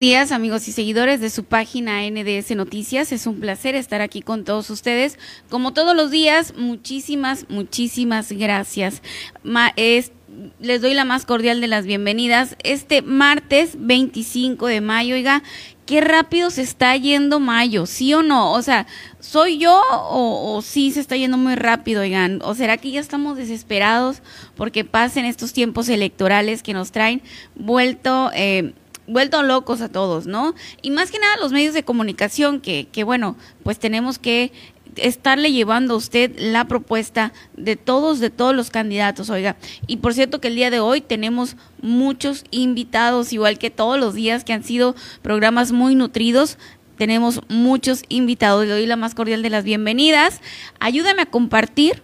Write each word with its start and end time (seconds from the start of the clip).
días 0.00 0.32
amigos 0.32 0.66
y 0.66 0.72
seguidores 0.72 1.20
de 1.20 1.28
su 1.28 1.44
página 1.44 2.00
NDS 2.08 2.52
Noticias. 2.56 3.12
Es 3.12 3.26
un 3.26 3.38
placer 3.38 3.74
estar 3.74 4.00
aquí 4.00 4.22
con 4.22 4.44
todos 4.44 4.70
ustedes. 4.70 5.18
Como 5.50 5.74
todos 5.74 5.94
los 5.94 6.10
días, 6.10 6.54
muchísimas, 6.56 7.44
muchísimas 7.50 8.32
gracias. 8.32 9.02
les 9.44 10.80
doy 10.80 10.94
la 10.94 11.04
más 11.04 11.26
cordial 11.26 11.60
de 11.60 11.66
las 11.66 11.84
bienvenidas. 11.84 12.56
Este 12.64 13.02
martes 13.02 13.72
25 13.76 14.68
de 14.68 14.80
mayo, 14.80 15.16
oiga, 15.16 15.42
qué 15.84 16.00
rápido 16.00 16.48
se 16.48 16.62
está 16.62 16.96
yendo 16.96 17.38
mayo, 17.38 17.84
¿sí 17.84 18.14
o 18.14 18.22
no? 18.22 18.52
O 18.52 18.62
sea, 18.62 18.86
¿soy 19.18 19.58
yo 19.58 19.82
o, 19.92 20.54
o, 20.54 20.62
sí 20.62 20.92
se 20.92 21.00
está 21.00 21.18
yendo 21.18 21.36
muy 21.36 21.56
rápido, 21.56 22.00
oigan? 22.00 22.40
¿O 22.42 22.54
será 22.54 22.78
que 22.78 22.90
ya 22.90 23.00
estamos 23.00 23.36
desesperados 23.36 24.22
porque 24.56 24.82
pasen 24.82 25.26
estos 25.26 25.52
tiempos 25.52 25.90
electorales 25.90 26.62
que 26.62 26.72
nos 26.72 26.90
traen 26.90 27.20
vuelto... 27.54 28.30
Eh, 28.34 28.72
vuelto 29.12 29.42
locos 29.42 29.80
a 29.80 29.88
todos, 29.88 30.26
¿no? 30.26 30.54
Y 30.82 30.90
más 30.90 31.10
que 31.10 31.18
nada 31.18 31.36
los 31.36 31.52
medios 31.52 31.74
de 31.74 31.82
comunicación, 31.82 32.60
que, 32.60 32.88
que 32.90 33.04
bueno, 33.04 33.36
pues 33.62 33.78
tenemos 33.78 34.18
que 34.18 34.52
estarle 34.96 35.52
llevando 35.52 35.94
a 35.94 35.96
usted 35.96 36.32
la 36.38 36.66
propuesta 36.66 37.32
de 37.56 37.76
todos, 37.76 38.20
de 38.20 38.30
todos 38.30 38.54
los 38.54 38.70
candidatos, 38.70 39.30
oiga. 39.30 39.56
Y 39.86 39.98
por 39.98 40.14
cierto 40.14 40.40
que 40.40 40.48
el 40.48 40.56
día 40.56 40.70
de 40.70 40.80
hoy 40.80 41.00
tenemos 41.00 41.56
muchos 41.82 42.44
invitados, 42.50 43.32
igual 43.32 43.58
que 43.58 43.70
todos 43.70 43.98
los 43.98 44.14
días 44.14 44.44
que 44.44 44.52
han 44.52 44.64
sido 44.64 44.94
programas 45.22 45.72
muy 45.72 45.94
nutridos. 45.94 46.58
Tenemos 46.96 47.40
muchos 47.48 48.02
invitados. 48.08 48.66
Le 48.66 48.72
doy 48.72 48.86
la 48.86 48.96
más 48.96 49.14
cordial 49.14 49.42
de 49.42 49.48
las 49.48 49.64
bienvenidas. 49.64 50.40
Ayúdame 50.80 51.22
a 51.22 51.26
compartir, 51.26 52.02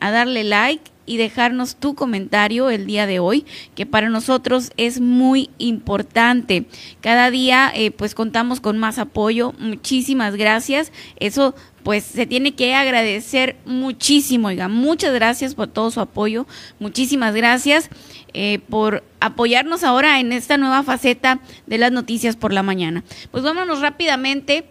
a 0.00 0.10
darle 0.10 0.44
like 0.44 0.93
y 1.06 1.16
dejarnos 1.16 1.76
tu 1.76 1.94
comentario 1.94 2.70
el 2.70 2.86
día 2.86 3.06
de 3.06 3.18
hoy, 3.18 3.44
que 3.74 3.86
para 3.86 4.08
nosotros 4.08 4.72
es 4.76 5.00
muy 5.00 5.50
importante. 5.58 6.66
Cada 7.00 7.30
día 7.30 7.70
eh, 7.74 7.90
pues 7.90 8.14
contamos 8.14 8.60
con 8.60 8.78
más 8.78 8.98
apoyo. 8.98 9.52
Muchísimas 9.58 10.36
gracias. 10.36 10.92
Eso 11.20 11.54
pues 11.84 12.02
se 12.02 12.26
tiene 12.26 12.54
que 12.54 12.74
agradecer 12.74 13.56
muchísimo, 13.66 14.48
oiga, 14.48 14.68
muchas 14.68 15.12
gracias 15.12 15.54
por 15.54 15.68
todo 15.68 15.90
su 15.90 16.00
apoyo, 16.00 16.46
muchísimas 16.78 17.34
gracias 17.34 17.90
eh, 18.32 18.58
por 18.70 19.04
apoyarnos 19.20 19.84
ahora 19.84 20.18
en 20.18 20.32
esta 20.32 20.56
nueva 20.56 20.82
faceta 20.82 21.40
de 21.66 21.76
las 21.76 21.92
noticias 21.92 22.36
por 22.36 22.54
la 22.54 22.62
mañana. 22.62 23.04
Pues 23.30 23.44
vámonos 23.44 23.82
rápidamente 23.82 24.64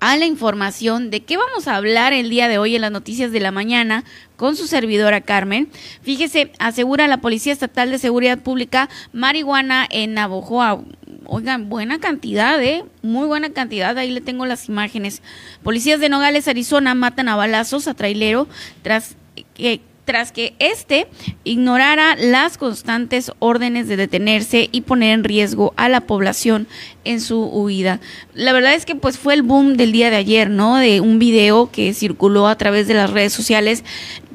a 0.00 0.16
la 0.16 0.26
información 0.26 1.10
de 1.10 1.20
qué 1.20 1.36
vamos 1.36 1.66
a 1.66 1.76
hablar 1.76 2.12
el 2.12 2.30
día 2.30 2.48
de 2.48 2.58
hoy 2.58 2.76
en 2.76 2.82
las 2.82 2.92
noticias 2.92 3.32
de 3.32 3.40
la 3.40 3.50
mañana 3.50 4.04
con 4.36 4.56
su 4.56 4.66
servidora 4.66 5.20
Carmen. 5.20 5.68
Fíjese, 6.02 6.52
asegura 6.58 7.08
la 7.08 7.20
Policía 7.20 7.52
Estatal 7.52 7.90
de 7.90 7.98
Seguridad 7.98 8.38
Pública 8.38 8.88
marihuana 9.12 9.86
en 9.90 10.14
Navojoa. 10.14 10.82
Oigan, 11.26 11.68
buena 11.68 11.98
cantidad, 11.98 12.62
¿eh? 12.62 12.84
Muy 13.02 13.26
buena 13.26 13.50
cantidad. 13.50 13.96
Ahí 13.98 14.10
le 14.10 14.20
tengo 14.20 14.46
las 14.46 14.68
imágenes. 14.68 15.22
Policías 15.62 16.00
de 16.00 16.08
Nogales, 16.08 16.48
Arizona, 16.48 16.94
matan 16.94 17.28
a 17.28 17.36
balazos 17.36 17.88
a 17.88 17.94
trailero 17.94 18.48
tras 18.82 19.16
que 19.54 19.80
tras 20.08 20.32
que 20.32 20.54
éste 20.58 21.06
ignorara 21.44 22.16
las 22.16 22.56
constantes 22.56 23.30
órdenes 23.40 23.88
de 23.88 23.98
detenerse 23.98 24.70
y 24.72 24.80
poner 24.80 25.12
en 25.12 25.22
riesgo 25.22 25.74
a 25.76 25.90
la 25.90 26.00
población 26.00 26.66
en 27.04 27.20
su 27.20 27.44
huida. 27.44 28.00
La 28.32 28.54
verdad 28.54 28.72
es 28.72 28.86
que 28.86 28.94
pues 28.94 29.18
fue 29.18 29.34
el 29.34 29.42
boom 29.42 29.76
del 29.76 29.92
día 29.92 30.08
de 30.08 30.16
ayer, 30.16 30.48
¿no? 30.48 30.76
De 30.76 31.02
un 31.02 31.18
video 31.18 31.70
que 31.70 31.92
circuló 31.92 32.48
a 32.48 32.56
través 32.56 32.88
de 32.88 32.94
las 32.94 33.10
redes 33.10 33.34
sociales, 33.34 33.84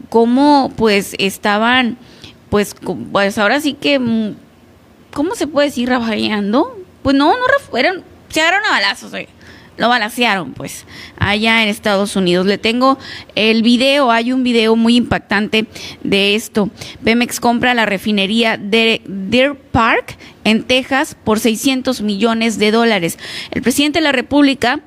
cómo 0.09 0.72
pues 0.75 1.16
estaban, 1.17 1.97
pues, 2.51 2.75
pues 3.11 3.40
ahora 3.40 3.59
sí 3.59 3.73
que, 3.73 3.97
mm, 3.97 4.35
¿cómo 5.11 5.34
se 5.34 5.47
puede 5.47 5.69
decir? 5.69 5.90
Rafaeando. 5.90 6.78
Pues 7.01 7.16
no, 7.16 7.31
no 7.31 7.44
fueron, 7.72 8.03
se 8.29 8.41
agarraron 8.41 8.67
a 8.67 8.73
balazos, 8.73 9.11
oye 9.11 9.28
lo 9.78 9.89
balancearon 9.89 10.53
pues 10.53 10.85
allá 11.17 11.63
en 11.63 11.69
Estados 11.69 12.16
Unidos. 12.16 12.45
Le 12.45 12.57
tengo 12.57 12.97
el 13.35 13.63
video, 13.63 14.11
hay 14.11 14.31
un 14.31 14.44
video 14.44 14.75
muy 14.75 14.96
impactante 14.96 15.66
de 16.03 16.35
esto. 16.35 16.70
Pemex 17.03 17.40
compra 17.40 17.73
la 17.73 17.85
refinería 17.85 18.58
de 18.58 19.02
Deer 19.05 19.55
Park 19.55 20.17
en 20.43 20.64
Texas 20.64 21.16
por 21.23 21.40
600 21.40 22.02
millones 22.02 22.59
de 22.59 22.72
dólares. 22.72 23.17
El 23.52 23.61
presidente 23.61 23.99
de 23.99 24.03
la 24.03 24.11
República 24.11 24.81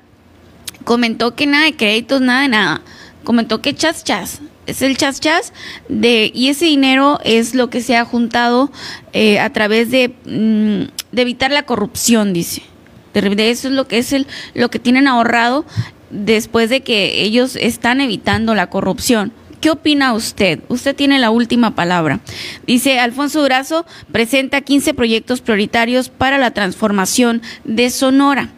comentó 0.84 1.34
que 1.34 1.46
nada 1.46 1.64
de 1.64 1.76
créditos, 1.76 2.20
nada 2.20 2.42
de 2.42 2.48
nada. 2.48 2.82
Comentó 3.24 3.60
que 3.60 3.74
chas 3.74 4.04
chas, 4.04 4.40
es 4.66 4.82
el 4.82 4.96
chas 4.96 5.20
chas 5.20 5.52
de 5.88 6.30
y 6.32 6.48
ese 6.48 6.66
dinero 6.66 7.18
es 7.24 7.54
lo 7.54 7.70
que 7.70 7.80
se 7.80 7.96
ha 7.96 8.04
juntado 8.04 8.70
eh, 9.12 9.40
a 9.40 9.52
través 9.52 9.90
de, 9.90 10.14
mm, 10.26 10.92
de 11.10 11.22
evitar 11.22 11.50
la 11.50 11.64
corrupción, 11.64 12.32
dice 12.32 12.62
de 13.20 13.50
eso 13.50 13.68
es 13.68 13.74
lo 13.74 13.88
que 13.88 13.98
es 13.98 14.12
el, 14.12 14.26
lo 14.54 14.70
que 14.70 14.78
tienen 14.78 15.08
ahorrado 15.08 15.64
después 16.10 16.70
de 16.70 16.82
que 16.82 17.22
ellos 17.22 17.56
están 17.56 18.00
evitando 18.00 18.54
la 18.54 18.68
corrupción. 18.68 19.32
¿Qué 19.60 19.70
opina 19.70 20.12
usted? 20.12 20.60
Usted 20.68 20.94
tiene 20.94 21.18
la 21.18 21.30
última 21.30 21.74
palabra. 21.74 22.20
Dice 22.66 23.00
Alfonso 23.00 23.40
Durazo 23.40 23.86
presenta 24.12 24.60
15 24.60 24.92
proyectos 24.92 25.40
prioritarios 25.40 26.10
para 26.10 26.38
la 26.38 26.52
transformación 26.52 27.42
de 27.64 27.88
Sonora. 27.90 28.50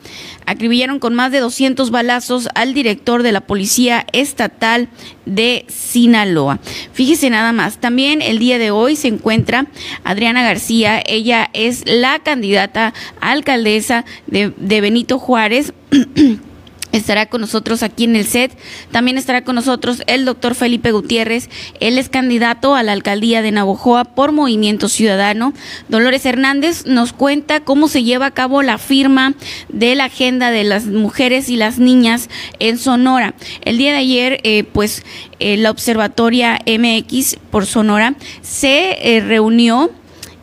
Acribillaron 0.49 0.99
con 0.99 1.15
más 1.15 1.31
de 1.31 1.41
200 1.41 1.91
balazos 1.91 2.49
al 2.55 2.73
director 2.73 3.23
de 3.23 3.33
la 3.33 3.43
Policía 3.43 4.07
Estatal 4.13 4.89
de 5.27 5.67
Sinaloa. 5.69 6.59
Fíjese 6.93 7.29
nada 7.29 7.53
más, 7.53 7.77
también 7.79 8.23
el 8.23 8.39
día 8.39 8.59
de 8.59 8.71
hoy 8.71 8.97
se 8.97 9.09
encuentra 9.09 9.67
Adriana 10.05 10.43
García, 10.43 11.03
ella 11.05 11.51
es 11.53 11.83
la 11.87 12.21
candidata 12.21 12.95
alcaldesa 13.21 14.07
de, 14.27 14.55
de 14.57 14.81
Benito 14.81 15.19
Juárez. 15.19 15.75
estará 16.93 17.27
con 17.27 17.41
nosotros 17.41 17.83
aquí 17.83 18.05
en 18.05 18.17
el 18.17 18.27
set. 18.27 18.57
También 18.91 19.19
estará 19.19 19.45
con 19.45 19.55
nosotros 19.55 20.03
el 20.07 20.25
doctor 20.25 20.55
Felipe 20.55 20.93
Gutiérrez. 20.93 21.49
Él 21.81 21.99
es 21.99 22.09
candidato 22.09 22.75
a 22.75 22.83
la 22.83 22.93
alcaldía 22.93 23.43
de 23.43 23.53
Navojoa 23.53 24.05
por 24.05 24.33
Movimiento 24.33 24.89
Ciudadano. 24.89 25.53
Dolores 25.89 26.25
Hernández 26.27 26.87
nos 26.87 27.13
cuenta 27.13 27.61
cómo 27.61 27.89
se 27.89 28.05
lleva 28.05 28.27
a 28.27 28.31
cabo 28.33 28.63
la 28.63 28.79
firma 28.79 29.35
de 29.69 29.95
la 29.95 30.05
agenda 30.05 30.51
de 30.51 30.65
las 30.65 30.87
mujeres 30.87 31.49
y 31.49 31.57
las 31.57 31.79
niñas 31.79 32.29
en 32.59 32.79
Sonora. 32.79 33.35
El 33.63 33.79
día 33.79 33.93
de 33.93 33.99
ayer, 33.99 34.41
eh, 34.45 34.65
pues, 34.65 35.05
eh, 35.41 35.57
la 35.57 35.71
Observatoria 35.71 36.61
MX 36.67 37.37
por 37.51 37.67
Sonora 37.67 38.15
se 38.43 39.17
eh, 39.17 39.21
reunió 39.21 39.91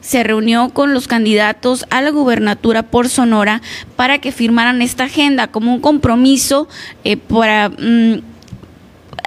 se 0.06 0.24
reunió 0.24 0.69
con 0.69 0.94
los 0.94 1.07
candidatos 1.07 1.88
a 1.90 2.00
la 2.04 2.12
gubernatura 2.12 2.84
por 2.84 3.10
Sonora 3.10 3.63
para 3.96 4.19
que 4.19 4.31
firmaran 4.31 4.84
esta 4.84 5.06
agenda 5.06 5.48
como 5.48 5.74
un 5.74 5.81
compromiso 5.81 6.68
eh, 7.04 7.18
para... 7.18 7.69
Mm, 7.69 8.22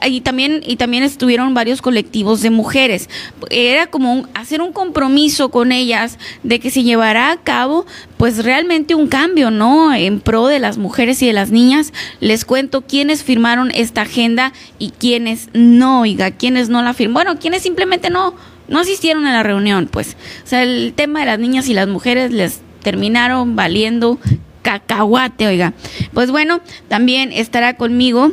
y 0.06 0.20
también 0.20 0.60
y 0.64 0.76
también 0.76 1.02
estuvieron 1.02 1.54
varios 1.54 1.82
colectivos 1.82 2.40
de 2.40 2.50
mujeres. 2.50 3.10
Era 3.50 3.88
como 3.88 4.28
hacer 4.32 4.62
un 4.62 4.72
compromiso 4.72 5.48
con 5.48 5.72
ellas 5.72 6.18
de 6.44 6.60
que 6.60 6.70
se 6.70 6.84
llevará 6.84 7.32
a 7.32 7.36
cabo 7.38 7.84
pues 8.16 8.44
realmente 8.44 8.94
un 8.94 9.08
cambio 9.08 9.50
no 9.50 9.92
en 9.92 10.20
pro 10.20 10.46
de 10.46 10.60
las 10.60 10.78
mujeres 10.78 11.20
y 11.22 11.26
de 11.26 11.32
las 11.32 11.50
niñas. 11.50 11.92
Les 12.20 12.44
cuento 12.44 12.82
quiénes 12.82 13.24
firmaron 13.24 13.72
esta 13.74 14.02
agenda 14.02 14.52
y 14.78 14.90
quiénes 14.90 15.48
no 15.52 16.02
oiga 16.02 16.30
quiénes 16.30 16.68
no 16.68 16.80
la 16.80 16.94
firmaron. 16.94 17.14
Bueno 17.14 17.40
quiénes 17.40 17.62
simplemente 17.62 18.08
no 18.08 18.34
no 18.68 18.80
asistieron 18.80 19.26
a 19.26 19.32
la 19.32 19.42
reunión, 19.42 19.88
pues. 19.90 20.16
O 20.44 20.46
sea, 20.46 20.62
el 20.62 20.92
tema 20.94 21.20
de 21.20 21.26
las 21.26 21.38
niñas 21.38 21.68
y 21.68 21.74
las 21.74 21.88
mujeres 21.88 22.30
les 22.30 22.60
terminaron 22.82 23.56
valiendo 23.56 24.18
cacahuate, 24.62 25.46
oiga. 25.46 25.72
Pues 26.12 26.30
bueno, 26.30 26.60
también 26.88 27.32
estará 27.32 27.76
conmigo 27.76 28.32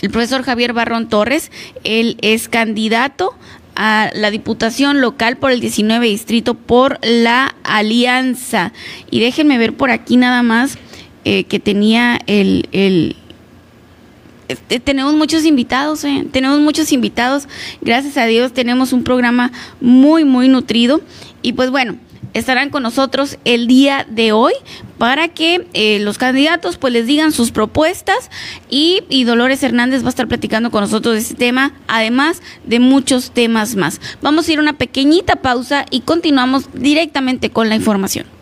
el 0.00 0.10
profesor 0.10 0.42
Javier 0.42 0.72
Barrón 0.72 1.08
Torres. 1.08 1.50
Él 1.84 2.16
es 2.22 2.48
candidato 2.48 3.34
a 3.74 4.10
la 4.14 4.30
Diputación 4.30 5.00
Local 5.00 5.36
por 5.36 5.50
el 5.50 5.60
19 5.60 6.06
Distrito 6.06 6.54
por 6.54 6.98
la 7.02 7.54
Alianza. 7.64 8.72
Y 9.10 9.20
déjenme 9.20 9.58
ver 9.58 9.74
por 9.74 9.90
aquí 9.90 10.16
nada 10.16 10.42
más 10.42 10.78
eh, 11.24 11.44
que 11.44 11.60
tenía 11.60 12.18
el, 12.26 12.68
el, 12.72 13.16
este, 14.52 14.80
tenemos 14.80 15.14
muchos 15.14 15.44
invitados, 15.44 16.04
eh, 16.04 16.26
tenemos 16.30 16.60
muchos 16.60 16.92
invitados. 16.92 17.48
Gracias 17.80 18.16
a 18.16 18.26
Dios 18.26 18.52
tenemos 18.52 18.92
un 18.92 19.04
programa 19.04 19.50
muy, 19.80 20.24
muy 20.24 20.48
nutrido. 20.48 21.00
Y 21.42 21.54
pues 21.54 21.70
bueno, 21.70 21.96
estarán 22.34 22.70
con 22.70 22.82
nosotros 22.82 23.38
el 23.44 23.66
día 23.66 24.06
de 24.08 24.32
hoy 24.32 24.52
para 24.98 25.28
que 25.28 25.66
eh, 25.72 25.98
los 26.00 26.18
candidatos 26.18 26.76
pues 26.76 26.92
les 26.92 27.06
digan 27.06 27.32
sus 27.32 27.50
propuestas 27.50 28.30
y, 28.70 29.02
y, 29.08 29.24
Dolores 29.24 29.62
Hernández 29.62 30.02
va 30.02 30.06
a 30.06 30.10
estar 30.10 30.28
platicando 30.28 30.70
con 30.70 30.82
nosotros 30.82 31.14
de 31.14 31.20
este 31.20 31.34
tema, 31.34 31.72
además 31.88 32.42
de 32.64 32.78
muchos 32.78 33.32
temas 33.32 33.74
más. 33.74 34.00
Vamos 34.20 34.48
a 34.48 34.52
ir 34.52 34.58
a 34.58 34.62
una 34.62 34.74
pequeñita 34.74 35.36
pausa 35.36 35.86
y 35.90 36.00
continuamos 36.00 36.68
directamente 36.74 37.50
con 37.50 37.68
la 37.68 37.74
información. 37.74 38.41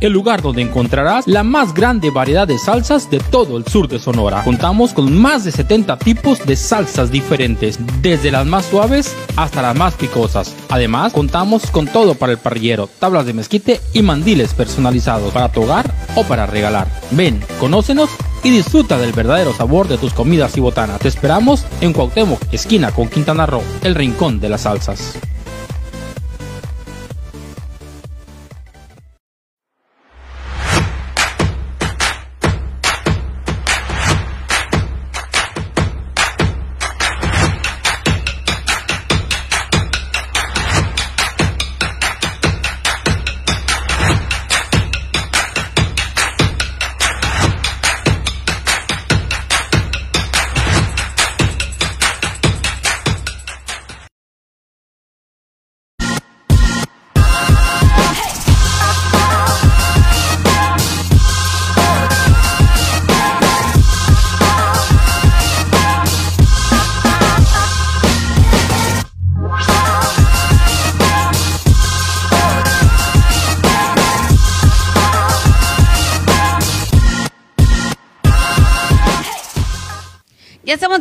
el 0.00 0.12
lugar 0.12 0.42
donde 0.42 0.62
encontrarás 0.62 1.26
la 1.26 1.42
más 1.42 1.74
grande 1.74 2.10
variedad 2.10 2.48
de 2.48 2.58
salsas 2.58 3.10
de 3.10 3.18
todo 3.18 3.56
el 3.56 3.66
sur 3.66 3.88
de 3.88 3.98
Sonora. 3.98 4.42
Contamos 4.44 4.92
con 4.92 5.16
más 5.16 5.44
de 5.44 5.52
70 5.52 5.98
tipos 5.98 6.44
de 6.46 6.56
salsas 6.56 7.10
diferentes, 7.10 7.78
desde 8.00 8.30
las 8.30 8.46
más 8.46 8.66
suaves 8.66 9.14
hasta 9.36 9.62
las 9.62 9.76
más 9.76 9.94
picosas. 9.94 10.54
Además, 10.68 11.12
contamos 11.12 11.70
con 11.70 11.86
todo 11.86 12.14
para 12.14 12.32
el 12.32 12.38
parrillero, 12.38 12.88
tablas 12.98 13.26
de 13.26 13.34
mezquite 13.34 13.80
y 13.92 14.02
mandiles 14.02 14.54
personalizados 14.54 15.32
para 15.32 15.52
tu 15.52 15.62
hogar 15.62 15.92
o 16.14 16.24
para 16.24 16.46
regalar. 16.46 16.88
Ven, 17.10 17.40
conócenos 17.58 18.10
y 18.42 18.50
disfruta 18.50 18.98
del 18.98 19.12
verdadero 19.12 19.52
sabor 19.52 19.88
de 19.88 19.98
tus 19.98 20.14
comidas 20.14 20.56
y 20.56 20.60
botanas. 20.60 21.00
Te 21.00 21.08
esperamos 21.08 21.64
en 21.80 21.92
Cuauhtémoc, 21.92 22.40
esquina 22.52 22.90
con 22.92 23.08
Quintana 23.08 23.46
Roo, 23.46 23.62
el 23.82 23.94
rincón 23.94 24.40
de 24.40 24.48
las 24.48 24.62
salsas. 24.62 25.18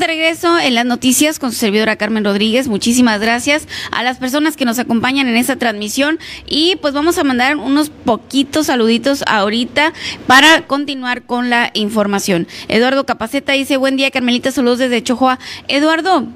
Regreso 0.10 0.58
en 0.58 0.74
las 0.74 0.88
noticias 0.88 1.38
con 1.38 1.52
su 1.52 1.60
servidora 1.60 1.96
Carmen 1.96 2.26
Rodríguez. 2.26 2.68
Muchísimas 2.68 3.22
gracias 3.22 3.68
a 3.92 4.02
las 4.02 4.18
personas 4.18 4.58
que 4.58 4.66
nos 4.66 4.80
acompañan 4.80 5.28
en 5.28 5.38
esta 5.38 5.58
transmisión 5.58 6.18
y 6.48 6.78
pues 6.78 6.96
vamos 6.96 7.20
a 7.20 7.24
mandar 7.24 7.58
unos 7.58 7.92
poquitos 7.92 8.66
saluditos 8.66 9.24
ahorita 9.28 9.94
para 10.26 10.66
continuar 10.66 11.22
con 11.22 11.52
la 11.52 11.70
información. 11.76 12.48
Eduardo 12.70 13.06
Capaceta 13.06 13.54
dice, 13.54 13.78
buen 13.78 13.98
día 13.98 14.10
Carmelita, 14.10 14.52
saludos 14.52 14.80
desde 14.80 15.04
Chojoa. 15.04 15.38
Eduardo, 15.68 16.28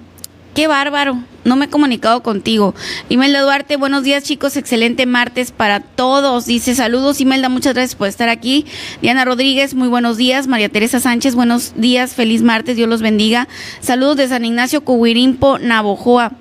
Qué 0.54 0.68
bárbaro, 0.68 1.18
no 1.46 1.56
me 1.56 1.66
he 1.66 1.70
comunicado 1.70 2.22
contigo. 2.22 2.76
Imelda 3.10 3.42
Duarte, 3.42 3.76
buenos 3.76 4.04
días 4.04 4.24
chicos, 4.24 4.56
excelente 4.56 5.08
martes 5.08 5.52
para 5.52 5.80
todos. 5.80 6.46
Dice 6.46 6.76
saludos, 6.76 7.22
Imelda, 7.22 7.50
muchas 7.50 7.74
gracias 7.74 7.96
por 7.96 8.08
estar 8.08 8.30
aquí. 8.30 8.68
Diana 9.02 9.26
Rodríguez, 9.26 9.74
muy 9.74 9.88
buenos 9.88 10.18
días. 10.18 10.46
María 10.46 10.70
Teresa 10.70 11.00
Sánchez, 11.00 11.34
buenos 11.34 11.74
días, 11.76 12.14
feliz 12.14 12.44
martes, 12.44 12.76
Dios 12.76 12.88
los 12.88 13.02
bendiga. 13.02 13.48
Saludos 13.82 14.18
de 14.18 14.28
San 14.28 14.46
Ignacio 14.46 14.86
Cohuirimpo, 14.86 15.58
Navojoa. 15.58 16.34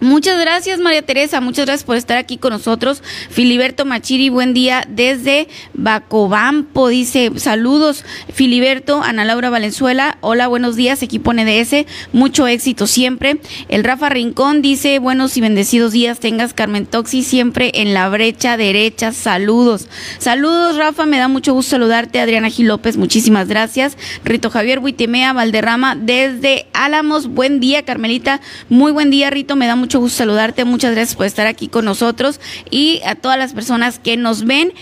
Muchas 0.00 0.38
gracias 0.38 0.78
María 0.78 1.00
Teresa, 1.00 1.40
muchas 1.40 1.64
gracias 1.64 1.84
por 1.84 1.96
estar 1.96 2.18
aquí 2.18 2.36
con 2.36 2.52
nosotros. 2.52 3.02
Filiberto 3.30 3.86
Machiri, 3.86 4.28
buen 4.28 4.52
día 4.52 4.84
desde 4.86 5.48
Bacobampo, 5.72 6.88
dice 6.88 7.32
saludos 7.36 8.04
Filiberto, 8.30 9.02
Ana 9.02 9.24
Laura 9.24 9.48
Valenzuela, 9.48 10.18
hola, 10.20 10.48
buenos 10.48 10.76
días, 10.76 11.02
equipo 11.02 11.32
NDS, 11.32 11.86
mucho 12.12 12.46
éxito 12.46 12.86
siempre. 12.86 13.40
El 13.68 13.84
Rafa 13.84 14.10
Rincón 14.10 14.60
dice 14.60 14.98
buenos 14.98 15.34
y 15.38 15.40
bendecidos 15.40 15.92
días, 15.92 16.20
tengas 16.20 16.52
Carmen 16.52 16.84
Toxi 16.84 17.22
siempre 17.22 17.70
en 17.74 17.94
la 17.94 18.10
brecha 18.10 18.58
derecha, 18.58 19.12
saludos. 19.12 19.88
Saludos 20.18 20.76
Rafa, 20.76 21.06
me 21.06 21.16
da 21.16 21.28
mucho 21.28 21.54
gusto 21.54 21.70
saludarte, 21.70 22.20
Adriana 22.20 22.50
Gil 22.50 22.68
López, 22.68 22.98
muchísimas 22.98 23.48
gracias. 23.48 23.96
Rito 24.24 24.50
Javier 24.50 24.78
Huitemea 24.80 25.32
Valderrama 25.32 25.96
desde 25.96 26.66
Álamos, 26.74 27.28
buen 27.28 27.60
día 27.60 27.82
Carmelita, 27.82 28.42
muy 28.68 28.92
buen 28.92 29.10
día 29.10 29.30
Rito, 29.30 29.56
me 29.56 29.66
da 29.66 29.74
mucho 29.74 29.85
mucho 29.86 30.00
gusto 30.00 30.18
saludarte, 30.18 30.64
muchas 30.64 30.96
gracias 30.96 31.14
por 31.14 31.26
estar 31.26 31.46
aquí 31.46 31.68
con 31.68 31.84
nosotros 31.84 32.40
y 32.72 33.00
a 33.06 33.14
todas 33.14 33.38
las 33.38 33.52
personas 33.52 34.00
que 34.00 34.16
nos 34.16 34.44
ven 34.44 34.72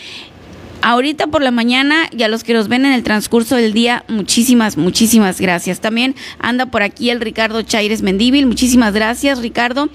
ahorita 0.81 1.27
por 1.27 1.43
la 1.43 1.51
mañana 1.51 2.09
y 2.11 2.23
a 2.23 2.29
los 2.29 2.43
que 2.43 2.55
nos 2.55 2.69
ven 2.69 2.87
en 2.87 2.95
el 2.95 3.03
transcurso 3.03 3.55
del 3.55 3.75
día, 3.75 4.03
muchísimas, 4.09 4.79
muchísimas 4.79 5.43
gracias. 5.43 5.81
También 5.81 6.15
anda 6.39 6.65
por 6.65 6.83
aquí 6.83 7.11
el 7.11 7.21
Ricardo 7.21 7.61
Chaires 7.61 8.01
Mendíbil, 8.01 8.47
muchísimas 8.47 8.95
gracias 8.95 9.41
Ricardo. 9.41 9.91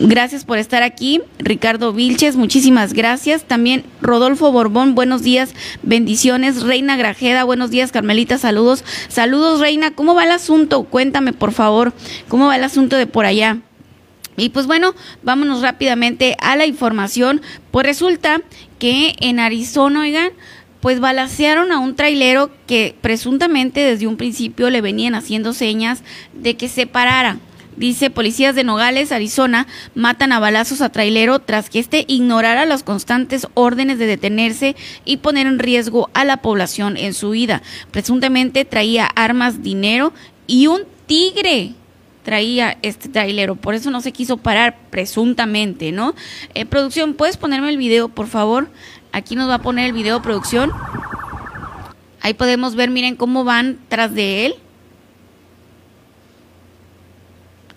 Gracias 0.00 0.44
por 0.44 0.58
estar 0.58 0.84
aquí. 0.84 1.22
Ricardo 1.40 1.92
Vilches, 1.92 2.36
muchísimas 2.36 2.92
gracias. 2.92 3.42
También 3.42 3.82
Rodolfo 4.00 4.52
Borbón, 4.52 4.94
buenos 4.94 5.24
días, 5.24 5.54
bendiciones. 5.82 6.62
Reina 6.62 6.96
Grajeda, 6.96 7.42
buenos 7.42 7.70
días, 7.70 7.90
Carmelita, 7.90 8.38
saludos. 8.38 8.84
Saludos, 9.08 9.58
Reina. 9.58 9.90
¿Cómo 9.90 10.14
va 10.14 10.22
el 10.22 10.30
asunto? 10.30 10.84
Cuéntame, 10.84 11.32
por 11.32 11.50
favor, 11.50 11.94
¿cómo 12.28 12.46
va 12.46 12.54
el 12.54 12.62
asunto 12.62 12.94
de 12.94 13.08
por 13.08 13.26
allá? 13.26 13.58
Y 14.38 14.50
pues 14.50 14.66
bueno, 14.66 14.94
vámonos 15.22 15.60
rápidamente 15.60 16.36
a 16.40 16.56
la 16.56 16.64
información. 16.64 17.42
Pues 17.70 17.84
resulta 17.84 18.40
que 18.78 19.14
en 19.20 19.40
Arizona, 19.40 20.00
oigan, 20.00 20.30
pues 20.80 21.00
balacearon 21.00 21.72
a 21.72 21.78
un 21.78 21.96
trailero 21.96 22.50
que 22.66 22.94
presuntamente 23.00 23.80
desde 23.80 24.06
un 24.06 24.16
principio 24.16 24.70
le 24.70 24.80
venían 24.80 25.14
haciendo 25.14 25.52
señas 25.52 26.02
de 26.32 26.56
que 26.56 26.68
se 26.68 26.86
parara. 26.86 27.38
Dice, 27.76 28.10
policías 28.10 28.56
de 28.56 28.64
Nogales, 28.64 29.12
Arizona, 29.12 29.68
matan 29.94 30.32
a 30.32 30.40
balazos 30.40 30.80
a 30.80 30.88
trailero 30.88 31.38
tras 31.38 31.70
que 31.70 31.78
éste 31.78 32.04
ignorara 32.08 32.64
las 32.64 32.82
constantes 32.82 33.46
órdenes 33.54 33.98
de 34.00 34.06
detenerse 34.06 34.74
y 35.04 35.18
poner 35.18 35.46
en 35.46 35.60
riesgo 35.60 36.10
a 36.12 36.24
la 36.24 36.38
población 36.38 36.96
en 36.96 37.14
su 37.14 37.30
vida. 37.30 37.62
Presuntamente 37.92 38.64
traía 38.64 39.06
armas, 39.06 39.62
dinero 39.62 40.12
y 40.48 40.66
un 40.66 40.82
tigre 41.06 41.74
traía 42.28 42.76
este 42.82 43.08
trailero, 43.08 43.56
por 43.56 43.74
eso 43.74 43.90
no 43.90 44.02
se 44.02 44.12
quiso 44.12 44.36
parar 44.36 44.76
presuntamente, 44.90 45.92
¿no? 45.92 46.14
Eh, 46.52 46.66
producción, 46.66 47.14
¿puedes 47.14 47.38
ponerme 47.38 47.70
el 47.70 47.78
video, 47.78 48.10
por 48.10 48.26
favor? 48.26 48.68
Aquí 49.12 49.34
nos 49.34 49.48
va 49.48 49.54
a 49.54 49.62
poner 49.62 49.86
el 49.86 49.94
video, 49.94 50.20
producción. 50.20 50.70
Ahí 52.20 52.34
podemos 52.34 52.74
ver, 52.74 52.90
miren 52.90 53.16
cómo 53.16 53.44
van 53.44 53.78
tras 53.88 54.14
de 54.14 54.44
él. 54.44 54.56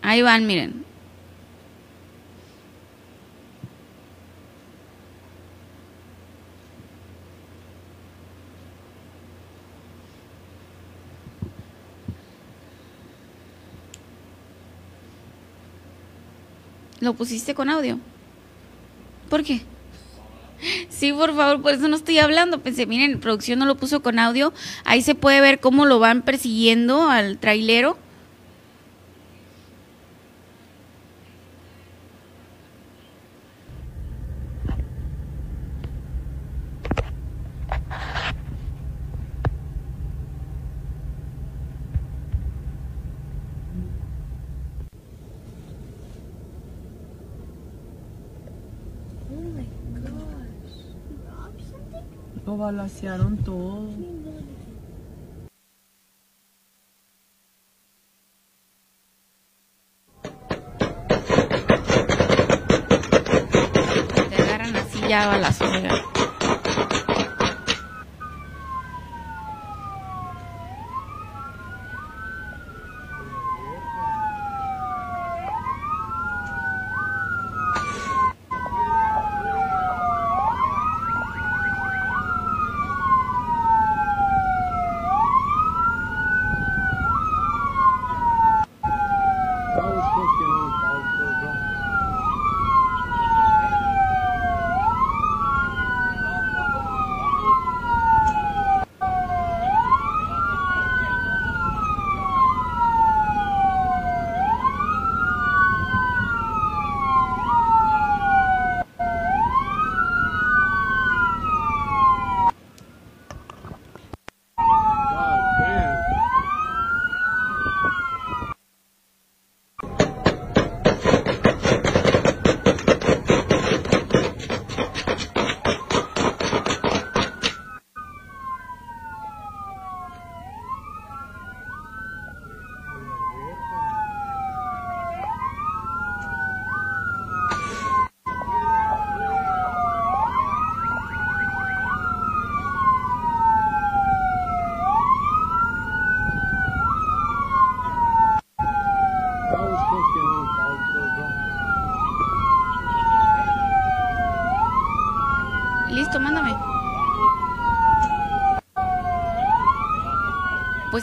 Ahí 0.02 0.22
van, 0.22 0.46
miren. 0.46 0.84
¿Lo 17.02 17.16
pusiste 17.16 17.56
con 17.56 17.70
audio? 17.70 18.00
¿Por 19.30 19.44
qué? 19.44 19.62
Sí, 20.90 21.12
por 21.12 21.36
favor, 21.36 21.62
por 21.62 21.74
eso 21.74 21.88
no 21.88 21.96
estoy 21.96 22.20
hablando. 22.20 22.62
Pensé, 22.62 22.86
miren, 22.86 23.20
producción 23.20 23.58
no 23.58 23.66
lo 23.66 23.76
puso 23.76 24.04
con 24.04 24.20
audio. 24.20 24.54
Ahí 24.86 25.02
se 25.02 25.16
puede 25.16 25.42
ver 25.42 25.60
cómo 25.60 25.88
lo 25.88 25.98
van 25.98 26.22
persiguiendo 26.22 27.10
al 27.10 27.40
trailero. 27.40 27.98
Balasearon 52.58 53.38
todo. 53.38 53.88
Te 64.30 64.44
agarran 64.44 64.76
así 64.76 65.00
ya 65.08 65.28
balazos. 65.28 65.71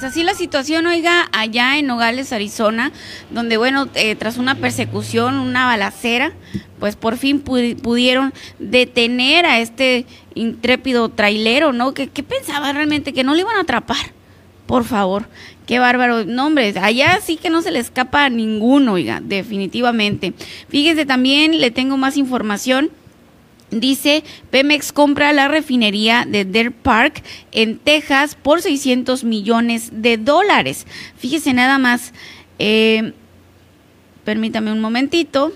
Pues 0.01 0.13
así 0.13 0.23
la 0.23 0.35
situación, 0.35 0.87
oiga, 0.87 1.29
allá 1.33 1.77
en 1.77 1.89
Nogales, 1.89 2.33
Arizona, 2.33 2.93
donde, 3.33 3.57
bueno, 3.57 3.89
eh, 3.97 4.15
tras 4.15 4.39
una 4.39 4.55
persecución, 4.55 5.41
una 5.41 5.67
balacera, 5.67 6.31
pues 6.79 6.95
por 6.95 7.17
fin 7.17 7.43
pu- 7.43 7.75
pudieron 7.83 8.33
detener 8.61 9.45
a 9.45 9.59
este 9.59 10.07
intrépido 10.37 11.09
trailero, 11.09 11.73
¿no? 11.73 11.95
¿Qué, 11.95 12.07
qué 12.07 12.23
pensaba 12.23 12.73
realmente? 12.73 13.13
Que 13.13 13.25
no 13.25 13.35
le 13.35 13.41
iban 13.41 13.57
a 13.57 13.63
atrapar. 13.63 14.13
Por 14.67 14.85
favor, 14.85 15.29
qué 15.67 15.81
bárbaro. 15.81 16.25
No, 16.25 16.47
hombre, 16.47 16.73
allá 16.81 17.19
sí 17.21 17.37
que 17.37 17.51
no 17.51 17.61
se 17.61 17.73
le 17.73 17.81
escapa 17.81 18.25
a 18.27 18.31
ninguno, 18.31 18.93
oiga, 18.93 19.21
definitivamente. 19.21 20.33
Fíjese 20.69 21.07
también, 21.07 21.61
le 21.61 21.73
tengo 21.73 21.97
más 21.97 22.17
información. 22.17 22.93
Dice, 23.71 24.25
Pemex 24.51 24.93
compra 24.93 25.33
la 25.33 25.49
refinería 25.49 26.25
de 26.27 26.47
Deer 26.47 26.73
Park 26.73 27.23
en 27.53 27.79
Texas 27.79 28.35
por 28.35 28.63
600 28.63 29.25
millones 29.25 29.91
de 29.93 30.17
dólares. 30.17 30.87
Fíjese 31.17 31.53
nada 31.53 31.79
más, 31.79 32.15
eh, 32.59 33.13
permítame 34.25 34.73
un 34.73 34.81
momentito. 34.81 35.53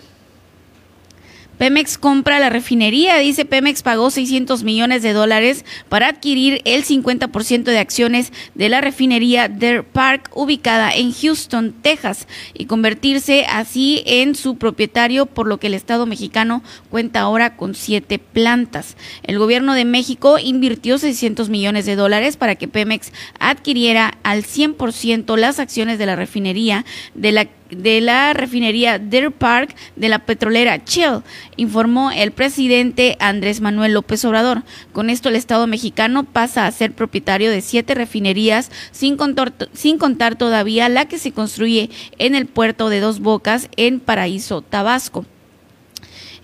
Pemex 1.63 1.97
compra 1.97 2.41
la 2.41 2.51
refinería, 2.51 3.19
dice 3.19 3.45
Pemex 3.45 3.85
pagó 3.85 4.11
600 4.11 4.65
millones 4.65 5.05
de 5.05 5.13
dólares 5.13 5.65
para 5.89 6.09
adquirir 6.09 6.61
el 6.65 6.85
50% 6.85 7.63
de 7.63 7.79
acciones 7.79 8.33
de 8.57 8.69
la 8.69 8.81
refinería 8.81 9.47
Deer 9.47 9.85
Park 9.85 10.29
ubicada 10.35 10.91
en 10.91 11.13
Houston, 11.13 11.73
Texas, 11.81 12.27
y 12.53 12.65
convertirse 12.65 13.47
así 13.49 14.03
en 14.07 14.35
su 14.35 14.57
propietario, 14.59 15.27
por 15.27 15.47
lo 15.47 15.59
que 15.59 15.69
el 15.69 15.75
Estado 15.75 16.05
mexicano 16.05 16.65
cuenta 16.91 17.21
ahora 17.21 17.57
con 17.57 17.77
siete 17.77 18.19
plantas. 18.19 18.97
El 19.23 19.39
gobierno 19.39 19.75
de 19.75 19.85
México 19.85 20.41
invirtió 20.41 20.99
600 20.99 21.49
millones 21.49 21.87
de 21.87 21.95
dólares 21.95 22.37
para 22.37 22.57
que 22.57 22.67
Pemex 22.67 23.13
adquiriera 23.39 24.19
al 24.25 24.43
100% 24.43 25.37
las 25.37 25.61
acciones 25.61 26.01
de 26.01 26.07
la 26.07 26.17
refinería 26.17 26.85
de 27.15 27.31
la 27.31 27.47
de 27.77 28.01
la 28.01 28.33
refinería 28.33 28.99
Deer 28.99 29.33
Park 29.33 29.75
de 29.97 30.09
la 30.09 30.21
petrolera 30.21 30.83
Shell, 30.85 31.23
informó 31.57 32.11
el 32.11 32.33
presidente 32.33 33.17
Andrés 33.21 33.61
Manuel 33.61 33.93
López 33.93 34.25
Obrador. 34.25 34.63
Con 34.93 35.11
esto 35.11 35.29
el 35.29 35.37
Estado 35.37 35.67
mexicano 35.67 36.25
pasa 36.25 36.67
a 36.67 36.73
ser 36.73 36.93
propietario 36.93 37.51
de 37.51 37.61
siete 37.61 37.95
refinerías, 37.95 38.71
sin 38.93 39.17
contar, 39.17 40.37
todavía 40.37 40.89
la 40.89 41.07
que 41.07 41.19
se 41.19 41.33
construye 41.33 41.91
en 42.19 42.35
el 42.35 42.47
puerto 42.47 42.89
de 42.89 43.01
Dos 43.01 43.21
Bocas 43.21 43.69
en 43.77 44.01
Paraíso, 44.01 44.63
Tabasco. 44.63 45.25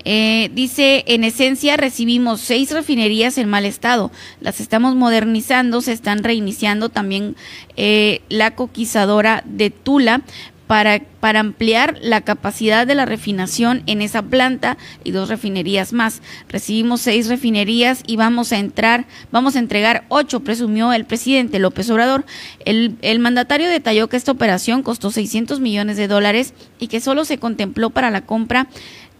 Eh, 0.05 0.51
dice, 0.55 1.05
en 1.09 1.25
esencia 1.25 1.77
recibimos 1.77 2.41
seis 2.41 2.71
refinerías 2.71 3.37
en 3.37 3.49
mal 3.49 3.67
estado, 3.67 4.11
las 4.41 4.61
estamos 4.61 4.95
modernizando, 4.95 5.83
se 5.83 5.93
están 5.93 6.23
reiniciando 6.23 6.89
también 6.89 7.37
eh, 7.77 8.23
la 8.29 8.55
coquizadora 8.55 9.43
de 9.45 9.71
Tula 9.71 10.23
para, 10.69 11.01
para 11.19 11.41
ampliar 11.41 11.99
la 12.01 12.21
capacidad 12.21 12.87
de 12.87 12.95
la 12.95 13.07
refinación 13.07 13.83
en 13.87 14.03
esa 14.03 14.23
planta 14.23 14.77
y 15.03 15.11
dos 15.11 15.29
refinerías 15.29 15.93
más. 15.93 16.23
Recibimos 16.49 17.01
seis 17.01 17.29
refinerías 17.29 18.03
y 18.07 18.17
vamos 18.17 18.53
a 18.53 18.59
entrar, 18.59 19.07
vamos 19.33 19.57
a 19.57 19.59
entregar 19.59 20.05
ocho, 20.09 20.41
presumió 20.41 20.93
el 20.93 21.07
presidente 21.07 21.59
López 21.59 21.91
Obrador. 21.91 22.25
El, 22.65 22.97
el 23.01 23.19
mandatario 23.19 23.69
detalló 23.69 24.09
que 24.09 24.19
esta 24.19 24.31
operación 24.31 24.83
costó 24.83 25.11
600 25.11 25.59
millones 25.59 25.97
de 25.97 26.07
dólares 26.07 26.53
y 26.79 26.89
que 26.89 27.01
solo 27.01 27.25
se 27.25 27.39
contempló 27.39 27.91
para 27.91 28.11
la 28.11 28.21
compra 28.21 28.69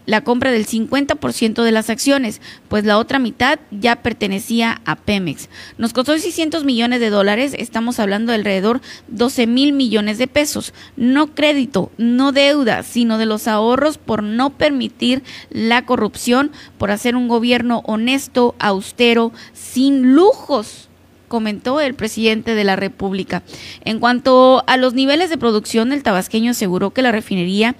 la 0.09 0.21
compra 0.21 0.51
del 0.51 0.65
50% 0.65 1.61
de 1.61 1.71
las 1.71 1.91
acciones, 1.91 2.41
pues 2.67 2.83
la 2.83 2.97
otra 2.97 3.19
mitad 3.19 3.59
ya 3.69 3.97
pertenecía 3.97 4.81
a 4.83 4.95
Pemex. 4.95 5.49
Nos 5.77 5.93
costó 5.93 6.17
600 6.17 6.63
millones 6.63 6.99
de 6.99 7.11
dólares, 7.11 7.55
estamos 7.55 7.99
hablando 7.99 8.31
de 8.31 8.39
alrededor 8.39 8.81
12 9.09 9.45
mil 9.45 9.71
millones 9.71 10.17
de 10.17 10.25
pesos. 10.25 10.73
No 10.97 11.35
crédito, 11.35 11.91
no 11.97 12.31
deuda, 12.31 12.81
sino 12.81 13.19
de 13.19 13.27
los 13.27 13.47
ahorros 13.47 13.99
por 13.99 14.23
no 14.23 14.49
permitir 14.49 15.21
la 15.51 15.85
corrupción, 15.85 16.51
por 16.79 16.89
hacer 16.89 17.15
un 17.15 17.27
gobierno 17.27 17.83
honesto, 17.85 18.55
austero, 18.57 19.31
sin 19.53 20.15
lujos 20.15 20.89
comentó 21.29 21.79
el 21.79 21.93
presidente 21.93 22.55
de 22.55 22.65
la 22.65 22.75
República. 22.75 23.43
En 23.85 23.99
cuanto 23.99 24.63
a 24.67 24.75
los 24.75 24.93
niveles 24.93 25.29
de 25.29 25.37
producción, 25.37 25.93
el 25.93 26.03
tabasqueño 26.03 26.51
aseguró 26.51 26.89
que 26.89 27.03
la 27.03 27.13
refinería 27.13 27.75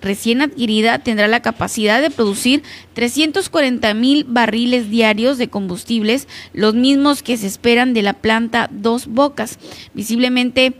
recién 0.00 0.42
adquirida 0.42 0.98
tendrá 0.98 1.28
la 1.28 1.42
capacidad 1.42 2.00
de 2.00 2.10
producir 2.10 2.62
340 2.94 3.94
mil 3.94 4.24
barriles 4.24 4.90
diarios 4.90 5.38
de 5.38 5.48
combustibles, 5.48 6.28
los 6.52 6.74
mismos 6.74 7.22
que 7.22 7.36
se 7.36 7.46
esperan 7.46 7.94
de 7.94 8.02
la 8.02 8.14
planta 8.14 8.68
Dos 8.72 9.06
Bocas. 9.06 9.58
Visiblemente 9.94 10.74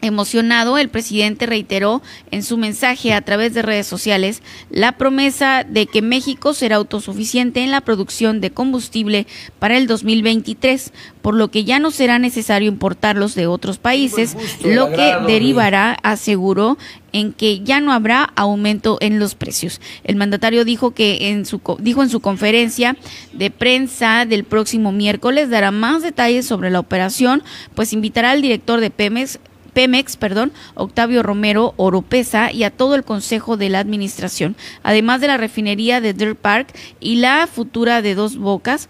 Emocionado, 0.00 0.78
el 0.78 0.90
presidente 0.90 1.46
reiteró 1.46 2.02
en 2.30 2.44
su 2.44 2.56
mensaje 2.56 3.12
a 3.12 3.20
través 3.22 3.52
de 3.52 3.62
redes 3.62 3.88
sociales 3.88 4.42
la 4.70 4.92
promesa 4.92 5.64
de 5.64 5.86
que 5.86 6.02
México 6.02 6.54
será 6.54 6.76
autosuficiente 6.76 7.64
en 7.64 7.72
la 7.72 7.80
producción 7.80 8.40
de 8.40 8.52
combustible 8.52 9.26
para 9.58 9.76
el 9.76 9.88
2023, 9.88 10.92
por 11.20 11.34
lo 11.34 11.50
que 11.50 11.64
ya 11.64 11.80
no 11.80 11.90
será 11.90 12.20
necesario 12.20 12.68
importarlos 12.68 13.34
de 13.34 13.48
otros 13.48 13.78
países, 13.78 14.36
lo 14.64 14.92
que 14.92 15.16
derivará, 15.26 15.98
aseguró, 16.04 16.78
en 17.12 17.32
que 17.32 17.60
ya 17.60 17.80
no 17.80 17.92
habrá 17.92 18.32
aumento 18.36 18.98
en 19.00 19.18
los 19.18 19.34
precios. 19.34 19.80
El 20.04 20.16
mandatario 20.16 20.64
dijo 20.64 20.92
que 20.92 21.30
en 21.30 21.46
su 21.46 21.60
dijo 21.80 22.02
en 22.02 22.10
su 22.10 22.20
conferencia 22.20 22.96
de 23.32 23.50
prensa 23.50 24.26
del 24.26 24.44
próximo 24.44 24.92
miércoles 24.92 25.50
dará 25.50 25.70
más 25.70 26.02
detalles 26.02 26.46
sobre 26.46 26.70
la 26.70 26.80
operación, 26.80 27.42
pues 27.74 27.92
invitará 27.92 28.30
al 28.32 28.42
director 28.42 28.80
de 28.80 28.90
Pemex 28.90 29.38
Pemex, 29.78 30.16
perdón, 30.16 30.50
Octavio 30.74 31.22
Romero 31.22 31.72
Oropesa 31.76 32.50
y 32.50 32.64
a 32.64 32.70
todo 32.72 32.96
el 32.96 33.04
Consejo 33.04 33.56
de 33.56 33.68
la 33.68 33.78
Administración, 33.78 34.56
además 34.82 35.20
de 35.20 35.28
la 35.28 35.36
refinería 35.36 36.00
de 36.00 36.14
Deer 36.14 36.34
Park 36.34 36.74
y 36.98 37.20
la 37.20 37.46
futura 37.46 38.02
de 38.02 38.16
Dos 38.16 38.38
Bocas. 38.38 38.88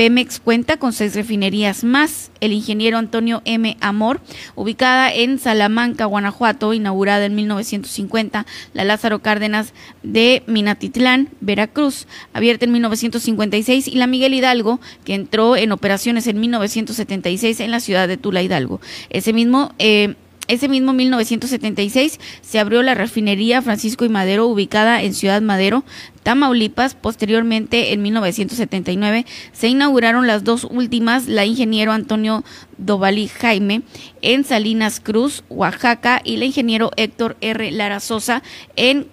Pemex 0.00 0.40
cuenta 0.40 0.78
con 0.78 0.94
seis 0.94 1.14
refinerías 1.14 1.84
más. 1.84 2.30
El 2.40 2.54
ingeniero 2.54 2.96
Antonio 2.96 3.42
M. 3.44 3.76
Amor, 3.82 4.22
ubicada 4.54 5.12
en 5.12 5.38
Salamanca, 5.38 6.06
Guanajuato, 6.06 6.72
inaugurada 6.72 7.26
en 7.26 7.34
1950, 7.34 8.46
la 8.72 8.84
Lázaro 8.84 9.18
Cárdenas 9.18 9.74
de 10.02 10.42
Minatitlán, 10.46 11.28
Veracruz, 11.42 12.06
abierta 12.32 12.64
en 12.64 12.72
1956, 12.72 13.88
y 13.88 13.96
la 13.96 14.06
Miguel 14.06 14.32
Hidalgo, 14.32 14.80
que 15.04 15.12
entró 15.12 15.54
en 15.54 15.70
operaciones 15.70 16.26
en 16.28 16.40
1976 16.40 17.60
en 17.60 17.70
la 17.70 17.80
ciudad 17.80 18.08
de 18.08 18.16
Tula 18.16 18.40
Hidalgo. 18.40 18.80
Ese 19.10 19.34
mismo 19.34 19.74
eh, 19.78 20.14
ese 20.50 20.68
mismo 20.68 20.92
1976 20.92 22.18
se 22.42 22.58
abrió 22.58 22.82
la 22.82 22.96
refinería 22.96 23.62
Francisco 23.62 24.04
y 24.04 24.08
Madero 24.08 24.48
ubicada 24.48 25.00
en 25.00 25.14
Ciudad 25.14 25.40
Madero, 25.42 25.84
Tamaulipas. 26.22 26.94
Posteriormente, 26.94 27.92
en 27.92 28.02
1979, 28.02 29.26
se 29.52 29.68
inauguraron 29.68 30.26
las 30.26 30.44
dos 30.44 30.64
últimas, 30.64 31.26
la 31.26 31.44
ingeniero 31.44 31.92
Antonio 31.92 32.44
Dovalí 32.78 33.28
Jaime 33.28 33.82
en 34.22 34.44
Salinas 34.44 35.00
Cruz, 35.00 35.44
Oaxaca, 35.48 36.20
y 36.24 36.36
la 36.36 36.44
ingeniero 36.44 36.90
Héctor 36.96 37.36
R. 37.40 37.70
Lara 37.70 38.00
Sosa 38.00 38.42
en 38.76 39.06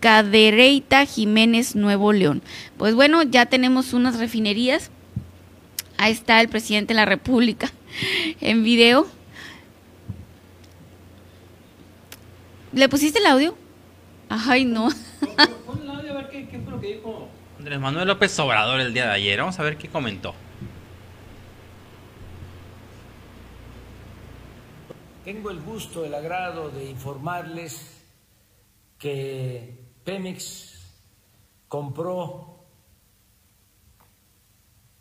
Cadereyta 0.00 1.06
Jiménez, 1.06 1.76
Nuevo 1.76 2.12
León. 2.12 2.42
Pues 2.76 2.94
bueno, 2.94 3.22
ya 3.22 3.46
tenemos 3.46 3.92
unas 3.92 4.18
refinerías. 4.18 4.90
Ahí 5.98 6.12
está 6.12 6.40
el 6.40 6.48
presidente 6.48 6.92
de 6.92 7.00
la 7.00 7.06
República 7.06 7.70
en 8.40 8.62
video 8.64 9.06
¿Le 12.76 12.90
pusiste 12.90 13.20
el 13.20 13.26
audio? 13.26 13.56
Ay, 14.28 14.66
no. 14.66 14.90
Qué, 16.24 16.60
fue 16.64 16.72
lo 16.72 16.80
que 16.80 16.94
dijo 16.94 17.28
Andrés 17.58 17.78
Manuel 17.78 18.08
López 18.08 18.38
Obrador 18.38 18.80
el 18.80 18.94
día 18.94 19.04
de 19.06 19.12
ayer. 19.12 19.38
Vamos 19.38 19.58
a 19.58 19.62
ver 19.62 19.76
qué 19.76 19.88
comentó. 19.88 20.34
Tengo 25.24 25.50
el 25.50 25.60
gusto, 25.60 26.06
el 26.06 26.14
agrado 26.14 26.70
de 26.70 26.88
informarles 26.88 28.02
que 28.98 29.74
Pemex 30.04 30.90
compró 31.68 32.64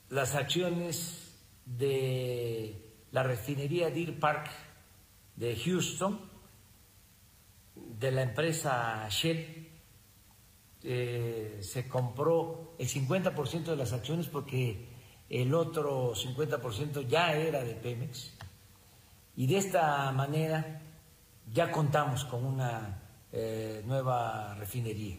las 0.10 0.36
acciones 0.36 1.34
de 1.66 2.76
la 3.12 3.24
refinería 3.24 3.90
Deer 3.90 4.20
Park 4.20 4.50
de 5.38 5.56
Houston 5.56 6.20
de 7.76 8.12
la 8.12 8.24
empresa 8.24 9.08
Shell 9.10 9.65
eh, 10.88 11.58
se 11.62 11.88
compró 11.88 12.76
el 12.78 12.88
50% 12.88 13.64
de 13.64 13.76
las 13.76 13.92
acciones 13.92 14.28
porque 14.28 14.88
el 15.30 15.54
otro 15.56 16.14
50% 16.14 17.08
ya 17.08 17.34
era 17.34 17.64
de 17.64 17.74
Pemex 17.74 18.36
y 19.36 19.48
de 19.48 19.58
esta 19.58 20.12
manera 20.12 20.82
ya 21.52 21.72
contamos 21.72 22.26
con 22.26 22.46
una 22.46 23.02
eh, 23.32 23.82
nueva 23.86 24.54
refinería. 24.56 25.18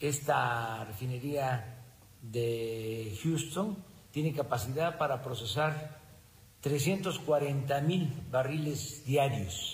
Esta 0.00 0.84
refinería 0.84 1.84
de 2.22 3.18
Houston 3.22 3.76
tiene 4.10 4.32
capacidad 4.32 4.96
para 4.96 5.22
procesar 5.22 6.00
340 6.62 7.80
mil 7.82 8.10
barriles 8.30 9.04
diarios 9.04 9.73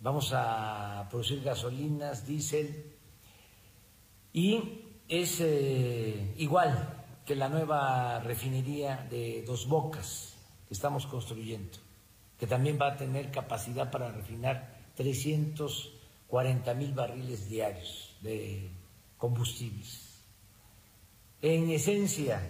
vamos 0.00 0.32
a 0.32 1.06
producir 1.10 1.42
gasolinas, 1.42 2.26
diésel 2.26 2.94
y 4.32 4.84
es 5.08 5.40
eh, 5.40 6.34
igual 6.36 7.04
que 7.24 7.34
la 7.34 7.48
nueva 7.48 8.20
refinería 8.20 9.06
de 9.10 9.42
Dos 9.46 9.66
Bocas 9.66 10.34
que 10.66 10.74
estamos 10.74 11.06
construyendo, 11.06 11.78
que 12.38 12.46
también 12.46 12.78
va 12.80 12.92
a 12.92 12.96
tener 12.96 13.30
capacidad 13.30 13.90
para 13.90 14.12
refinar 14.12 14.76
340 14.96 16.74
mil 16.74 16.92
barriles 16.92 17.48
diarios 17.48 18.16
de 18.20 18.70
combustibles. 19.16 20.22
En 21.40 21.70
esencia, 21.70 22.40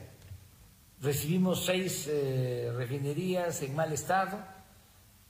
recibimos 1.00 1.64
seis 1.64 2.08
eh, 2.10 2.72
refinerías 2.74 3.62
en 3.62 3.74
mal 3.74 3.92
estado, 3.92 4.38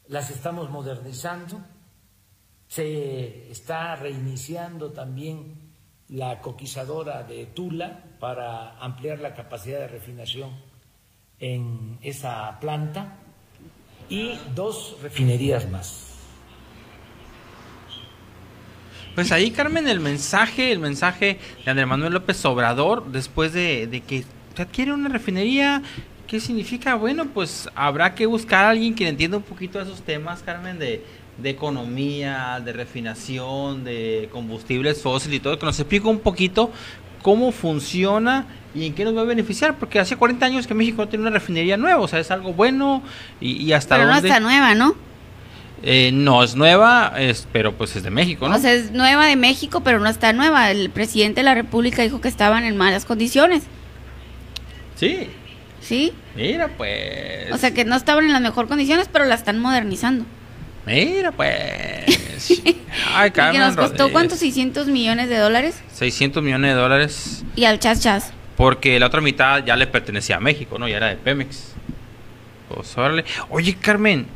las 0.09 0.31
estamos 0.31 0.71
modernizando 0.71 1.61
se 2.69 3.51
está 3.51 3.97
reiniciando 3.97 4.93
también 4.93 5.55
la 6.09 6.41
coquizadora 6.41 7.23
de 7.23 7.47
Tula 7.47 8.05
para 8.21 8.79
ampliar 8.79 9.21
la 9.21 9.35
capacidad 9.35 9.81
de 9.81 9.89
refinación 9.89 10.51
en 11.39 11.99
esa 12.03 12.59
planta 12.61 13.17
y 14.09 14.39
dos 14.55 14.97
refinerías 15.03 15.71
más. 15.71 16.05
Pues 19.15 19.33
ahí, 19.33 19.51
Carmen, 19.51 19.89
el 19.89 20.01
mensaje, 20.01 20.71
el 20.71 20.79
mensaje 20.79 21.39
de 21.65 21.71
Andrés 21.71 21.89
Manuel 21.89 22.13
López 22.13 22.45
Obrador, 22.45 23.11
después 23.11 23.53
de, 23.53 23.87
de 23.87 24.01
que 24.01 24.25
se 24.55 24.63
adquiere 24.63 24.93
una 24.93 25.09
refinería, 25.09 25.83
¿qué 26.27 26.39
significa? 26.39 26.95
Bueno, 26.95 27.27
pues 27.27 27.69
habrá 27.75 28.15
que 28.15 28.27
buscar 28.27 28.65
a 28.67 28.71
alguien 28.71 28.95
que 28.95 29.09
entienda 29.09 29.39
un 29.39 29.43
poquito 29.43 29.79
de 29.79 29.85
esos 29.85 30.03
temas, 30.03 30.43
Carmen, 30.43 30.79
de, 30.79 31.05
de 31.39 31.51
economía, 31.51 32.61
de 32.65 32.73
refinación, 32.73 33.85
de 33.85 34.29
combustibles 34.33 35.01
fósiles 35.01 35.37
y 35.37 35.41
todo, 35.41 35.59
que 35.59 35.67
nos 35.67 35.79
explique 35.79 36.07
un 36.07 36.19
poquito 36.19 36.71
cómo 37.23 37.53
funciona 37.53 38.47
y 38.75 38.87
en 38.87 38.95
qué 38.95 39.05
nos 39.05 39.17
va 39.17 39.23
a 39.23 39.25
beneficiar, 39.25 39.77
porque 39.77 39.99
hace 39.99 40.17
40 40.17 40.45
años 40.45 40.67
que 40.67 40.75
México 40.75 41.03
no 41.03 41.09
tiene 41.09 41.23
una 41.23 41.31
refinería 41.31 41.77
nueva, 41.77 42.01
o 42.01 42.09
sea, 42.09 42.19
es 42.19 42.31
algo 42.31 42.53
bueno 42.53 43.03
y, 43.41 43.73
hasta 43.73 43.97
Pero 43.97 44.09
no 44.09 44.17
está 44.17 44.41
nueva, 44.41 44.75
¿no? 44.75 44.95
Eh, 45.83 46.11
no 46.13 46.43
es 46.43 46.57
nueva, 46.57 47.13
es, 47.17 47.47
pero 47.53 47.73
pues 47.73 47.95
es 47.95 48.03
de 48.03 48.11
México, 48.11 48.49
¿no? 48.49 48.57
O 48.57 48.59
sea, 48.59 48.73
es 48.73 48.91
nueva 48.91 49.27
de 49.27 49.37
México, 49.37 49.81
pero 49.83 50.01
no 50.01 50.09
está 50.09 50.33
nueva. 50.33 50.73
El 50.73 50.91
presidente 50.91 51.41
de 51.41 51.45
la 51.45 51.55
República 51.55 52.03
dijo 52.03 52.21
que 52.21 52.27
estaban 52.27 52.65
en 52.65 52.77
malas 52.77 53.05
condiciones. 53.05 53.63
Sí. 54.97 55.29
¿Sí? 55.81 56.13
Mira, 56.35 56.69
pues. 56.77 57.53
O 57.53 57.59
sea, 57.59 57.73
que 57.73 57.85
no 57.85 57.95
estaban 57.95 58.25
en 58.25 58.33
las 58.33 58.43
mejores 58.43 58.69
condiciones, 58.69 59.09
pero 59.13 59.25
la 59.25 59.37
están 59.37 59.61
modernizando. 59.61 60.25
Mira, 60.89 61.33
pues. 61.33 62.63
Ay, 63.15 63.29
¿Y 63.29 63.33
que 63.33 63.59
nos 63.59 63.77
costó 63.77 64.11
cuántos? 64.11 64.43
¿600 64.43 64.87
millones 64.87 65.29
de 65.29 65.37
dólares? 65.37 65.83
600 65.93 66.43
millones 66.43 66.75
de 66.75 66.81
dólares. 66.81 67.45
¿Y 67.57 67.65
al 67.65 67.79
chas 67.79 68.01
chas? 68.01 68.33
Porque 68.57 68.99
la 68.99 69.07
otra 69.07 69.21
mitad 69.21 69.65
ya 69.65 69.77
le 69.77 69.87
pertenecía 69.87 70.37
a 70.37 70.41
México, 70.41 70.79
¿no? 70.79 70.89
Ya 70.89 70.97
era 70.97 71.09
de 71.09 71.17
Pemex. 71.17 71.75
Pues 72.69 72.97
órale. 72.97 73.25
Oye, 73.51 73.75
Carmen, 73.75 74.27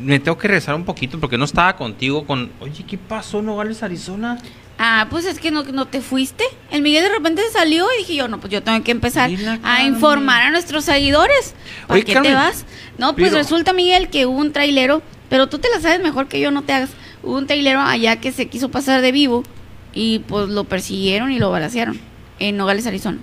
me 0.00 0.18
tengo 0.18 0.36
que 0.36 0.48
regresar 0.48 0.74
un 0.74 0.84
poquito 0.84 1.18
porque 1.18 1.38
no 1.38 1.44
estaba 1.44 1.76
contigo 1.76 2.26
con. 2.26 2.50
Oye, 2.60 2.84
¿qué 2.86 2.98
pasó, 2.98 3.40
Nogales, 3.40 3.82
Arizona? 3.82 4.38
Ah, 4.78 5.08
pues 5.10 5.24
es 5.24 5.40
que 5.40 5.50
no, 5.50 5.64
no 5.64 5.86
te 5.86 6.00
fuiste. 6.00 6.44
El 6.70 6.82
Miguel 6.82 7.02
de 7.02 7.08
repente 7.08 7.42
salió 7.52 7.86
y 7.94 7.98
dije 7.98 8.14
yo, 8.14 8.28
no, 8.28 8.38
pues 8.38 8.52
yo 8.52 8.62
tengo 8.62 8.82
que 8.84 8.92
empezar 8.92 9.28
a 9.64 9.82
informar 9.82 10.42
a 10.44 10.50
nuestros 10.50 10.84
seguidores. 10.84 11.54
¿Para 11.88 12.00
qué 12.02 12.14
te 12.14 12.34
vas? 12.34 12.64
No, 12.96 13.16
pues 13.16 13.32
resulta, 13.32 13.72
Miguel, 13.72 14.08
que 14.08 14.26
hubo 14.26 14.38
un 14.38 14.52
trailero 14.52 15.02
pero 15.28 15.48
tú 15.48 15.58
te 15.58 15.68
la 15.70 15.80
sabes 15.80 16.00
mejor 16.00 16.28
que 16.28 16.40
yo, 16.40 16.50
no 16.50 16.62
te 16.62 16.72
hagas. 16.72 16.90
Hubo 17.22 17.36
un 17.36 17.46
trailero 17.46 17.80
allá 17.80 18.20
que 18.20 18.32
se 18.32 18.48
quiso 18.48 18.70
pasar 18.70 19.02
de 19.02 19.12
vivo 19.12 19.42
y 19.92 20.20
pues 20.20 20.48
lo 20.48 20.64
persiguieron 20.64 21.32
y 21.32 21.38
lo 21.38 21.50
balacearon 21.50 21.98
en 22.38 22.56
Nogales, 22.56 22.86
Arizona. 22.86 23.18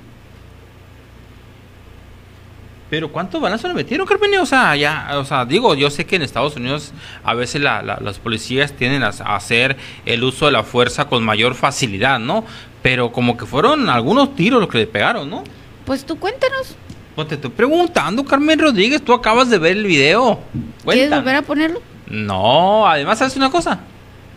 Pero 2.89 3.11
¿cuántos 3.11 3.41
balazos 3.41 3.69
le 3.69 3.73
metieron, 3.73 4.05
Carmen? 4.05 4.37
O 4.39 4.45
sea, 4.45 4.75
ya, 4.75 5.09
o 5.15 5.25
sea, 5.25 5.45
digo, 5.45 5.73
yo 5.73 5.89
sé 5.89 6.05
que 6.05 6.17
en 6.17 6.21
Estados 6.21 6.55
Unidos 6.55 6.93
a 7.23 7.33
veces 7.33 7.61
la, 7.61 7.81
las 7.81 8.19
policías 8.19 8.73
tienden 8.73 9.03
a, 9.03 9.07
hacer 9.07 9.75
el 10.05 10.23
uso 10.23 10.45
de 10.45 10.51
la 10.51 10.63
fuerza 10.63 11.05
con 11.05 11.23
mayor 11.23 11.55
facilidad, 11.55 12.19
¿no? 12.19 12.45
Pero 12.83 13.11
como 13.11 13.37
que 13.37 13.47
fueron 13.47 13.89
algunos 13.89 14.35
tiros 14.35 14.59
los 14.59 14.69
que 14.69 14.77
le 14.77 14.87
pegaron, 14.87 15.29
¿no? 15.29 15.43
Pues 15.85 16.05
tú 16.05 16.19
cuéntanos. 16.19 16.75
Pues 17.15 17.27
te 17.27 17.35
estoy 17.35 17.49
preguntando, 17.49 18.23
Carmen 18.23 18.59
Rodríguez, 18.59 19.01
tú 19.01 19.13
acabas 19.13 19.49
de 19.49 19.57
ver 19.57 19.77
el 19.77 19.85
video. 19.85 20.39
¿Quieres 20.83 21.09
volver 21.09 21.37
a 21.37 21.41
ponerlo? 21.41 21.81
No, 22.07 22.87
además, 22.87 23.19
¿sabes 23.19 23.35
una 23.35 23.49
cosa? 23.49 23.79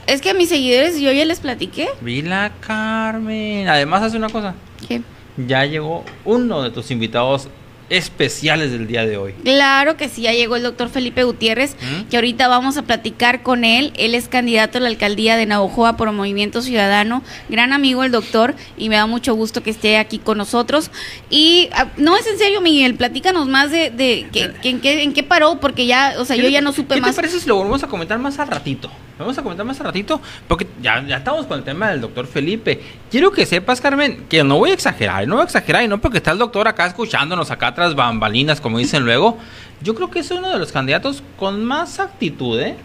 Es 0.07 0.21
que 0.23 0.31
a 0.31 0.35
mis 0.35 0.49
seguidores 0.49 0.99
yo 1.01 1.13
ya 1.13 1.25
les 1.25 1.41
platiqué. 1.41 1.89
Vila 2.01 2.53
Carmen. 2.61 3.69
Además, 3.69 4.03
hace 4.03 4.17
una 4.17 4.31
cosa. 4.31 4.55
¿Qué? 4.87 5.03
Ya 5.37 5.65
llegó 5.67 6.05
uno 6.25 6.63
de 6.63 6.71
tus 6.71 6.91
invitados 6.91 7.49
especiales 7.91 8.71
del 8.71 8.87
día 8.87 9.07
de 9.07 9.17
hoy. 9.17 9.33
Claro 9.45 9.97
que 9.97 10.09
sí, 10.09 10.23
ya 10.23 10.33
llegó 10.33 10.57
el 10.57 10.63
doctor 10.63 10.89
Felipe 10.89 11.25
Gutiérrez, 11.25 11.75
¿Mm? 11.75 12.09
que 12.09 12.17
ahorita 12.17 12.49
vamos 12.49 12.77
a 12.77 12.83
platicar 12.83 13.43
con 13.43 13.65
él. 13.65 13.93
Él 13.97 14.15
es 14.15 14.29
candidato 14.29 14.79
a 14.79 14.81
la 14.81 14.89
alcaldía 14.89 15.37
de 15.37 15.47
Navojoa 15.47 15.97
por 15.97 16.11
Movimiento 16.13 16.63
Ciudadano, 16.63 17.23
gran 17.49 17.73
amigo 17.73 18.05
el 18.05 18.13
doctor, 18.13 18.55
y 18.77 18.89
me 18.89 18.97
da 18.97 19.07
mucho 19.07 19.35
gusto 19.35 19.63
que 19.63 19.71
esté 19.71 19.97
aquí 19.97 20.19
con 20.19 20.39
nosotros. 20.39 20.91
Y 21.31 21.69
ah, 21.73 21.89
no 21.97 22.17
es 22.17 22.27
en 22.27 22.39
serio, 22.39 22.61
Miguel, 22.61 22.95
platícanos 22.95 23.49
más 23.49 23.71
de, 23.71 23.91
de 23.91 24.29
que, 24.33 24.53
en, 24.69 24.81
qué, 24.81 25.03
en 25.03 25.13
qué 25.13 25.23
paró, 25.23 25.61
porque 25.61 25.87
ya, 25.87 26.15
o 26.19 26.25
sea, 26.25 26.37
yo 26.37 26.49
ya 26.49 26.61
no 26.61 26.73
supe 26.73 27.01
más. 27.01 27.11
¿Qué 27.11 27.15
te 27.15 27.17
parece 27.17 27.41
si 27.41 27.49
lo 27.49 27.57
volvemos 27.57 27.83
a 27.83 27.87
comentar 27.87 28.19
más 28.19 28.39
al 28.39 28.49
ratito? 28.49 28.91
Vamos 29.19 29.37
a 29.37 29.43
comentar 29.43 29.67
más 29.67 29.81
al 29.81 29.87
ratito, 29.87 30.21
porque 30.47 30.67
ya, 30.81 31.05
ya 31.05 31.17
estamos 31.17 31.47
con 31.47 31.59
el 31.59 31.65
tema 31.65 31.91
del 31.91 32.01
doctor 32.01 32.27
Felipe. 32.27 32.81
Quiero 33.11 33.33
que 33.33 33.47
sepas, 33.47 33.81
Carmen, 33.81 34.27
que 34.29 34.43
no 34.45 34.59
voy 34.59 34.71
a 34.71 34.75
exagerar, 34.75 35.27
no 35.27 35.37
voy 35.37 35.43
a 35.43 35.45
exagerar, 35.45 35.83
y 35.85 35.89
no 35.89 36.01
porque 36.01 36.19
está 36.19 36.33
el 36.33 36.39
doctor 36.39 36.69
acá 36.69 36.87
escuchándonos 36.87 37.51
acá 37.51 37.75
tras 37.75 37.95
bambalinas, 37.95 38.61
como 38.61 38.79
dicen 38.79 39.05
luego. 39.05 39.39
Yo 39.83 39.95
creo 39.95 40.11
que 40.11 40.21
es 40.21 40.31
uno 40.31 40.49
de 40.51 40.59
los 40.59 40.73
candidatos 40.73 41.23
con 41.37 41.65
más 41.65 42.01
actitud, 42.01 42.61
¿eh? 42.61 42.77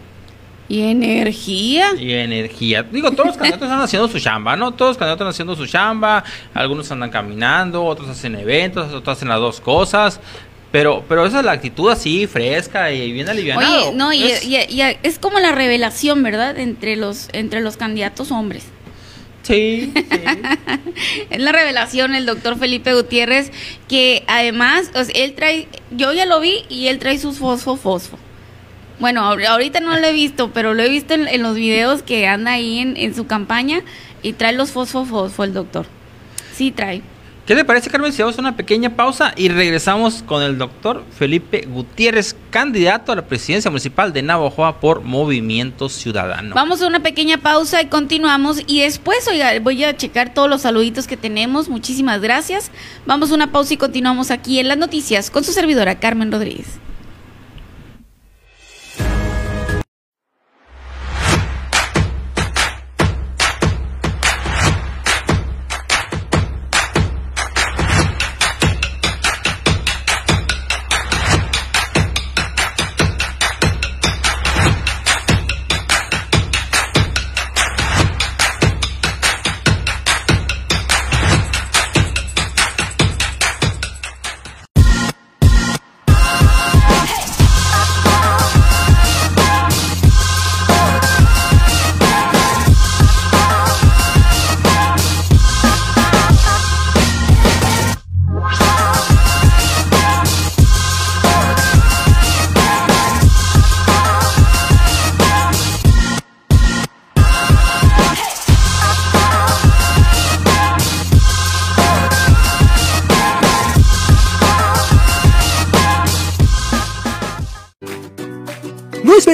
Y 0.68 0.82
energía. 0.82 1.92
Y 1.98 2.12
energía. 2.12 2.82
Digo, 2.82 3.10
todos 3.10 3.26
los 3.26 3.36
candidatos 3.36 3.68
están 3.68 3.80
haciendo 3.80 4.08
su 4.08 4.18
chamba, 4.18 4.56
¿no? 4.56 4.72
Todos 4.72 4.90
los 4.90 4.98
candidatos 4.98 5.20
están 5.20 5.28
haciendo 5.28 5.56
su 5.56 5.66
chamba. 5.66 6.24
Algunos 6.54 6.90
andan 6.90 7.10
caminando, 7.10 7.84
otros 7.84 8.08
hacen 8.08 8.34
eventos, 8.36 8.92
otros 8.92 9.16
hacen 9.16 9.28
las 9.28 9.40
dos 9.40 9.60
cosas. 9.60 10.20
Pero, 10.72 11.04
pero 11.08 11.26
esa 11.26 11.40
es 11.40 11.44
la 11.44 11.52
actitud 11.52 11.90
así, 11.90 12.26
fresca 12.26 12.90
y 12.90 13.12
bien 13.12 13.28
aliviada. 13.28 13.60
Oye, 13.60 13.92
no, 13.94 14.12
y, 14.12 14.24
es 14.24 15.18
como 15.18 15.38
la 15.38 15.52
revelación, 15.52 16.22
¿verdad? 16.22 16.58
Entre 16.58 16.96
los, 16.96 17.28
entre 17.32 17.60
los 17.60 17.76
candidatos 17.76 18.32
hombres. 18.32 18.64
Sí, 19.44 19.92
sí. 20.10 20.22
es 21.30 21.40
la 21.40 21.52
revelación 21.52 22.14
el 22.14 22.26
doctor 22.26 22.58
Felipe 22.58 22.94
Gutiérrez, 22.94 23.52
que 23.88 24.24
además, 24.26 24.90
él 25.14 25.34
trae, 25.34 25.68
yo 25.90 26.12
ya 26.12 26.26
lo 26.26 26.40
vi 26.40 26.64
y 26.68 26.88
él 26.88 26.98
trae 26.98 27.18
sus 27.18 27.38
fosfo 27.38 27.76
fosfo. 27.76 28.18
Bueno, 28.98 29.22
ahorita 29.22 29.80
no 29.80 29.98
lo 29.98 30.06
he 30.06 30.12
visto, 30.12 30.52
pero 30.52 30.72
lo 30.72 30.82
he 30.82 30.88
visto 30.88 31.14
en, 31.14 31.42
los 31.42 31.56
videos 31.56 32.02
que 32.02 32.26
anda 32.26 32.52
ahí 32.52 32.78
en, 32.78 33.14
su 33.14 33.26
campaña 33.26 33.82
y 34.22 34.32
trae 34.32 34.52
los 34.52 34.70
fosfo 34.70 35.04
fosfo 35.04 35.44
el 35.44 35.52
doctor. 35.52 35.86
Sí, 36.54 36.70
trae. 36.70 37.02
¿Qué 37.46 37.54
te 37.54 37.62
parece, 37.62 37.90
Carmen? 37.90 38.10
Si 38.10 38.22
vamos 38.22 38.38
a 38.38 38.40
una 38.40 38.56
pequeña 38.56 38.96
pausa 38.96 39.34
y 39.36 39.50
regresamos 39.50 40.22
con 40.22 40.42
el 40.42 40.56
doctor 40.56 41.04
Felipe 41.14 41.68
Gutiérrez, 41.68 42.34
candidato 42.48 43.12
a 43.12 43.16
la 43.16 43.26
presidencia 43.26 43.70
municipal 43.70 44.14
de 44.14 44.22
Navajoa 44.22 44.80
por 44.80 45.02
Movimiento 45.02 45.90
Ciudadano. 45.90 46.54
Vamos 46.54 46.80
a 46.80 46.86
una 46.86 47.00
pequeña 47.00 47.36
pausa 47.36 47.82
y 47.82 47.88
continuamos. 47.88 48.62
Y 48.66 48.80
después, 48.80 49.28
voy 49.60 49.84
a 49.84 49.94
checar 49.94 50.32
todos 50.32 50.48
los 50.48 50.62
saluditos 50.62 51.06
que 51.06 51.18
tenemos. 51.18 51.68
Muchísimas 51.68 52.22
gracias. 52.22 52.70
Vamos 53.04 53.30
a 53.30 53.34
una 53.34 53.52
pausa 53.52 53.74
y 53.74 53.76
continuamos 53.76 54.30
aquí 54.30 54.58
en 54.58 54.68
las 54.68 54.78
noticias 54.78 55.30
con 55.30 55.44
su 55.44 55.52
servidora 55.52 56.00
Carmen 56.00 56.32
Rodríguez. 56.32 56.80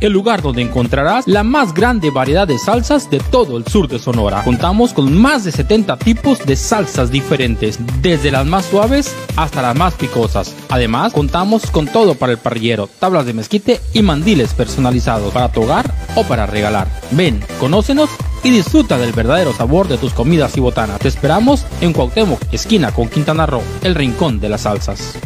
el 0.00 0.12
lugar 0.12 0.42
donde 0.42 0.62
encontrarás 0.62 1.26
la 1.26 1.44
más 1.44 1.74
grande 1.74 2.10
variedad 2.10 2.48
de 2.48 2.58
salsas 2.58 3.10
de 3.10 3.20
todo 3.20 3.56
el 3.56 3.66
sur 3.66 3.88
de 3.88 3.98
Sonora. 3.98 4.42
Contamos 4.44 4.92
con 4.92 5.16
más 5.16 5.44
de 5.44 5.52
70 5.52 5.98
tipos 5.98 6.44
de 6.44 6.56
salsas 6.56 7.10
diferentes, 7.10 7.78
desde 8.00 8.30
las 8.30 8.46
más 8.46 8.66
suaves 8.66 9.14
hasta 9.36 9.62
las 9.62 9.76
más 9.76 9.94
picosas. 9.94 10.54
Además, 10.68 11.12
contamos 11.12 11.70
con 11.70 11.86
todo 11.86 12.14
para 12.14 12.32
el 12.32 12.38
parrillero, 12.38 12.88
tablas 12.98 13.26
de 13.26 13.34
mezquite 13.34 13.80
y 13.92 14.02
mandiles 14.02 14.54
personalizados 14.54 15.32
para 15.32 15.52
tu 15.52 15.62
hogar 15.62 15.92
o 16.14 16.24
para 16.24 16.46
regalar. 16.46 16.88
Ven, 17.12 17.40
conócenos 17.58 18.10
y 18.42 18.50
disfruta 18.50 18.98
del 18.98 19.12
verdadero 19.12 19.52
sabor 19.52 19.88
de 19.88 19.98
tus 19.98 20.14
comidas 20.14 20.56
y 20.56 20.60
botanas. 20.60 20.98
Te 20.98 21.08
esperamos 21.08 21.66
en 21.80 21.92
Cuauhtémoc, 21.92 22.40
esquina 22.52 22.92
con 22.92 23.08
Quintana 23.08 23.46
Roo, 23.46 23.62
el 23.82 23.94
rincón 23.94 24.40
de 24.40 24.48
las 24.48 24.62
salsas. 24.62 25.18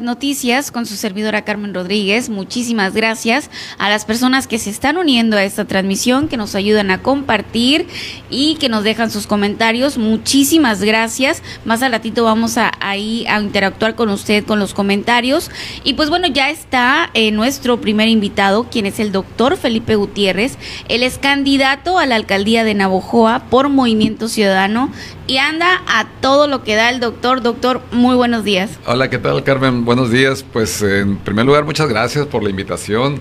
Noticias 0.00 0.70
con 0.70 0.86
su 0.86 0.96
servidora 0.96 1.42
Carmen 1.42 1.74
Rodríguez. 1.74 2.28
Muchísimas 2.28 2.94
gracias 2.94 3.50
a 3.78 3.88
las 3.88 4.04
personas 4.04 4.46
que 4.46 4.58
se 4.58 4.70
están 4.70 4.96
uniendo 4.96 5.36
a 5.36 5.44
esta 5.44 5.64
transmisión, 5.64 6.28
que 6.28 6.36
nos 6.36 6.54
ayudan 6.54 6.90
a 6.90 7.02
compartir 7.02 7.86
y 8.30 8.56
que 8.56 8.68
nos 8.68 8.84
dejan 8.84 9.10
sus 9.10 9.26
comentarios. 9.26 9.98
Muchísimas 9.98 10.82
gracias. 10.82 11.42
Más 11.64 11.82
al 11.82 11.92
ratito 11.92 12.24
vamos 12.24 12.58
a, 12.58 12.70
ahí 12.80 13.26
a 13.26 13.40
interactuar 13.40 13.94
con 13.94 14.08
usted 14.08 14.44
con 14.44 14.58
los 14.58 14.74
comentarios. 14.74 15.50
Y 15.84 15.94
pues 15.94 16.10
bueno, 16.10 16.26
ya 16.28 16.50
está 16.50 17.10
eh, 17.14 17.30
nuestro 17.30 17.80
primer 17.80 18.08
invitado, 18.08 18.64
quien 18.70 18.86
es 18.86 19.00
el 19.00 19.12
doctor 19.12 19.56
Felipe 19.56 19.96
Gutiérrez. 19.96 20.58
Él 20.88 21.02
es 21.02 21.18
candidato 21.18 21.98
a 21.98 22.06
la 22.06 22.16
alcaldía 22.16 22.64
de 22.64 22.74
Navojoa 22.74 23.44
por 23.50 23.68
Movimiento 23.68 24.28
Ciudadano 24.28 24.90
y 25.26 25.36
anda 25.36 25.82
a 25.86 26.06
todo 26.20 26.48
lo 26.48 26.64
que 26.64 26.74
da 26.74 26.90
el 26.90 27.00
doctor. 27.00 27.42
Doctor, 27.42 27.82
muy 27.92 28.16
buenos 28.16 28.44
días. 28.44 28.70
Hola, 28.86 29.10
¿qué 29.10 29.18
tal, 29.18 29.44
Carmen? 29.44 29.84
Buenos 29.88 30.10
días. 30.10 30.44
Pues 30.52 30.82
en 30.82 31.16
primer 31.16 31.46
lugar, 31.46 31.64
muchas 31.64 31.88
gracias 31.88 32.26
por 32.26 32.42
la 32.42 32.50
invitación. 32.50 33.18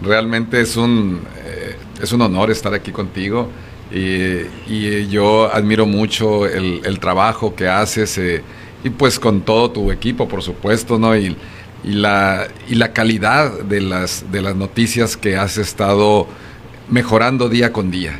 Realmente 0.00 0.62
es 0.62 0.78
un, 0.78 1.20
eh, 1.44 1.76
es 2.00 2.10
un 2.10 2.22
honor 2.22 2.50
estar 2.50 2.72
aquí 2.72 2.90
contigo 2.90 3.50
y, 3.92 5.08
yo 5.08 5.52
admiro 5.52 5.84
mucho 5.84 6.46
el, 6.46 6.98
trabajo 7.00 7.54
que 7.54 7.68
haces 7.68 8.16
eh, 8.16 8.42
y 8.82 8.88
pues 8.88 9.18
con 9.18 9.42
todo 9.42 9.70
tu 9.70 9.92
equipo, 9.92 10.26
por 10.26 10.42
supuesto, 10.42 10.98
¿no? 10.98 11.14
Y, 11.14 11.36
y, 11.84 11.92
la, 11.92 12.48
y 12.66 12.76
la 12.76 12.94
calidad 12.94 13.52
de 13.64 13.82
las, 13.82 14.32
de 14.32 14.40
las 14.40 14.56
noticias 14.56 15.18
que 15.18 15.36
has 15.36 15.58
estado 15.58 16.28
mejorando 16.88 17.50
día 17.50 17.74
con 17.74 17.90
día 17.90 18.18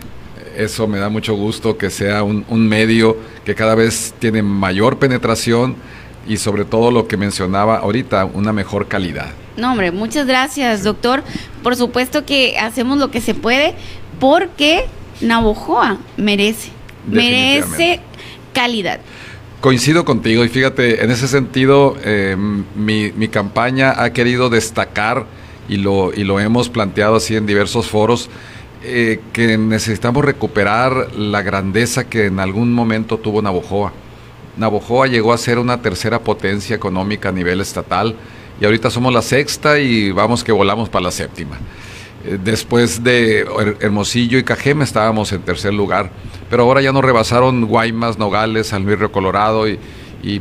eso 0.57 0.89
me 0.89 0.99
da 0.99 1.09
mucho 1.09 1.35
gusto 1.35 1.77
que 1.77 1.91
sea 1.91 2.23
un, 2.23 2.69
medio 2.69 3.17
que 3.45 3.55
cada 3.55 3.75
vez 3.75 4.15
tiene 4.19 4.43
mayor 4.43 4.99
penetración 4.99 5.77
y 6.27 6.37
sobre 6.37 6.65
todo 6.65 6.91
lo 6.91 7.07
que 7.07 7.17
mencionaba 7.17 7.79
ahorita, 7.79 8.25
una 8.25 8.53
mejor 8.53 8.89
calidad. 8.89 9.29
No, 9.57 9.73
hombre, 9.73 9.91
muchas 9.91 10.27
gracias, 10.27 10.85
doctor. 10.85 11.23
Por 11.63 11.77
supuesto 11.77 12.25
que 12.25 12.59
hacemos 12.59 12.99
lo 12.99 13.11
que 13.11 13.21
se 13.21 13.35
puede 13.35 13.75
porque 14.21 14.85
Navojoa 15.21 15.99
merece, 16.17 16.71
merece 17.07 18.01
calidad. 18.53 19.01
Coincido 19.61 20.05
contigo 20.05 20.45
y 20.45 20.49
fíjate, 20.49 21.03
en 21.03 21.11
ese 21.11 21.29
sentido, 21.29 21.97
eh, 22.05 22.37
mi, 22.37 23.13
mi, 23.13 23.29
campaña 23.29 24.03
ha 24.03 24.13
querido 24.13 24.51
destacar 24.51 25.27
y 25.69 25.79
lo, 25.79 26.13
y 26.13 26.25
lo 26.25 26.39
hemos 26.39 26.69
planteado 26.69 27.17
así 27.17 27.37
en 27.37 27.47
diversos 27.47 27.87
foros, 27.87 28.29
eh, 28.85 29.21
que 29.33 29.59
necesitamos 29.59 30.25
recuperar 30.25 31.17
la 31.17 31.43
grandeza 31.43 32.05
que 32.05 32.27
en 32.27 32.39
algún 32.39 32.73
momento 32.73 33.19
tuvo 33.19 33.43
Navojoa. 33.43 33.93
Navojoa 34.57 35.07
llegó 35.07 35.33
a 35.33 35.39
ser 35.39 35.59
una 35.59 35.83
tercera 35.83 36.21
potencia 36.21 36.75
económica 36.75 37.29
a 37.29 37.33
nivel 37.33 37.61
estatal 37.61 38.15
y 38.61 38.65
ahorita 38.65 38.91
somos 38.91 39.13
la 39.13 39.23
sexta 39.23 39.79
y 39.79 40.11
vamos 40.11 40.43
que 40.43 40.53
volamos 40.53 40.89
para 40.89 41.05
la 41.05 41.11
séptima. 41.11 41.59
Eh, 42.25 42.39
después 42.43 43.05
de 43.05 43.47
Hermosillo 43.81 44.39
y 44.39 44.45
Cajeme 44.45 44.85
estábamos 44.85 45.33
en 45.33 45.43
tercer 45.43 45.75
lugar, 45.75 46.11
pero 46.49 46.63
ahora 46.63 46.81
ya 46.81 46.93
nos 46.93 47.05
rebasaron 47.05 47.67
Guaymas, 47.67 48.19
Nogales, 48.19 48.69
San 48.69 48.87
Colorado 49.11 49.67
y, 49.69 49.79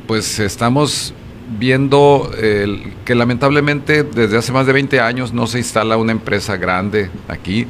pues 0.08 0.39
estamos 0.39 1.13
viendo 1.60 2.32
que 3.06 3.13
lamentablemente 3.13 4.01
desde 4.01 4.38
hace 4.38 4.51
más 4.51 4.65
de 4.65 4.73
20 4.73 4.99
años 4.99 5.32
no 5.32 5.45
se 5.45 5.60
instala 5.60 5.95
una 5.95 6.12
empresa 6.12 6.58
grande 6.58 7.12
aquí, 7.28 7.67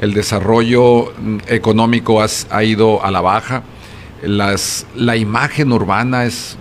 el 0.00 0.14
desarrollo 0.14 1.12
mm, 1.18 1.38
económico 1.48 2.22
ha 2.22 2.64
ido 2.64 3.04
a 3.04 3.10
la 3.10 3.20
baja, 3.20 3.64
las, 4.22 4.86
la 4.94 5.16
imagen 5.16 5.72
urbana 5.72 6.24
es 6.24 6.56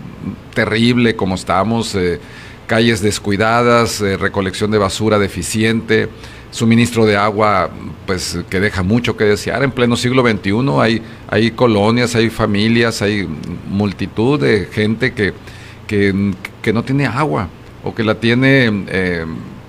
terrible 0.53 1.15
como 1.15 1.35
estamos, 1.35 1.95
eh, 1.95 2.19
calles 2.67 3.01
descuidadas, 3.01 4.01
eh, 4.01 4.17
recolección 4.17 4.71
de 4.71 4.77
basura 4.77 5.19
deficiente, 5.19 6.09
suministro 6.51 7.05
de 7.05 7.17
agua 7.17 7.69
pues 8.05 8.39
que 8.49 8.59
deja 8.59 8.81
mucho 8.81 9.17
que 9.17 9.25
desear. 9.25 9.63
En 9.63 9.71
pleno 9.71 9.95
siglo 9.95 10.23
XXI 10.27 10.51
hay, 10.79 11.01
hay 11.27 11.51
colonias, 11.51 12.15
hay 12.15 12.29
familias, 12.29 13.01
hay 13.01 13.27
multitud 13.69 14.39
de 14.39 14.67
gente 14.71 15.13
que, 15.13 15.33
que, 15.87 16.73
no 16.73 16.83
tiene 16.83 17.05
agua 17.05 17.49
o 17.83 17.93
que 17.93 18.03
la 18.03 18.15
tiene 18.15 18.85
eh, 18.87 19.25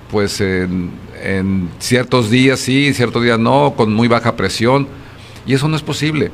pues 0.09 0.41
en, 0.41 1.69
ciertos 1.79 2.29
días 2.29 2.59
sí, 2.59 2.93
ciertos 2.93 3.23
días 3.23 3.37
no, 3.37 3.73
con 3.75 3.93
muy 3.93 4.07
baja 4.07 4.35
presión. 4.35 4.87
Y 5.45 5.53
eso 5.53 5.67
no 5.67 5.75
es 5.75 5.83
posible. 5.83 6.31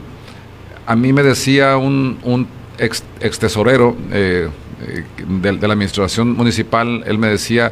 A 0.85 0.95
mí 0.95 1.13
me 1.13 1.23
decía 1.23 1.77
un, 1.77 2.47
ex, 2.77 3.03
tesorero 3.39 3.95
eh, 4.11 4.49
eh, 4.81 5.03
de, 5.27 5.67
la 5.67 5.73
administración 5.73 6.33
municipal, 6.33 7.03
él 7.05 7.17
me 7.17 7.27
decía, 7.27 7.71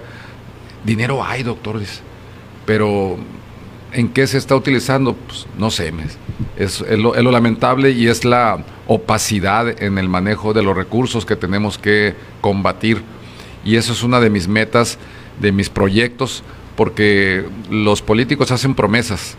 dinero 0.83 1.23
hay, 1.23 1.43
doctores 1.43 2.01
pero 2.65 3.17
¿en 3.91 4.09
qué 4.09 4.27
se 4.27 4.37
está 4.37 4.55
utilizando? 4.55 5.13
Pues 5.13 5.47
no 5.57 5.71
sé, 5.71 5.91
es, 6.57 6.81
lo, 6.81 7.13
lamentable 7.31 7.91
y 7.91 8.07
es 8.07 8.23
la 8.25 8.63
opacidad 8.87 9.81
en 9.83 9.97
el 9.97 10.09
manejo 10.09 10.53
de 10.53 10.63
los 10.63 10.75
recursos 10.75 11.25
que 11.25 11.35
tenemos 11.35 11.77
que 11.77 12.15
combatir. 12.39 13.01
Y 13.63 13.75
eso 13.75 13.93
es 13.93 14.03
una 14.03 14.19
de 14.19 14.29
mis 14.29 14.47
metas, 14.47 14.97
de 15.39 15.51
mis 15.51 15.69
proyectos, 15.69 16.43
porque 16.75 17.45
los 17.69 18.01
políticos 18.01 18.51
hacen 18.51 18.73
promesas. 18.73 19.35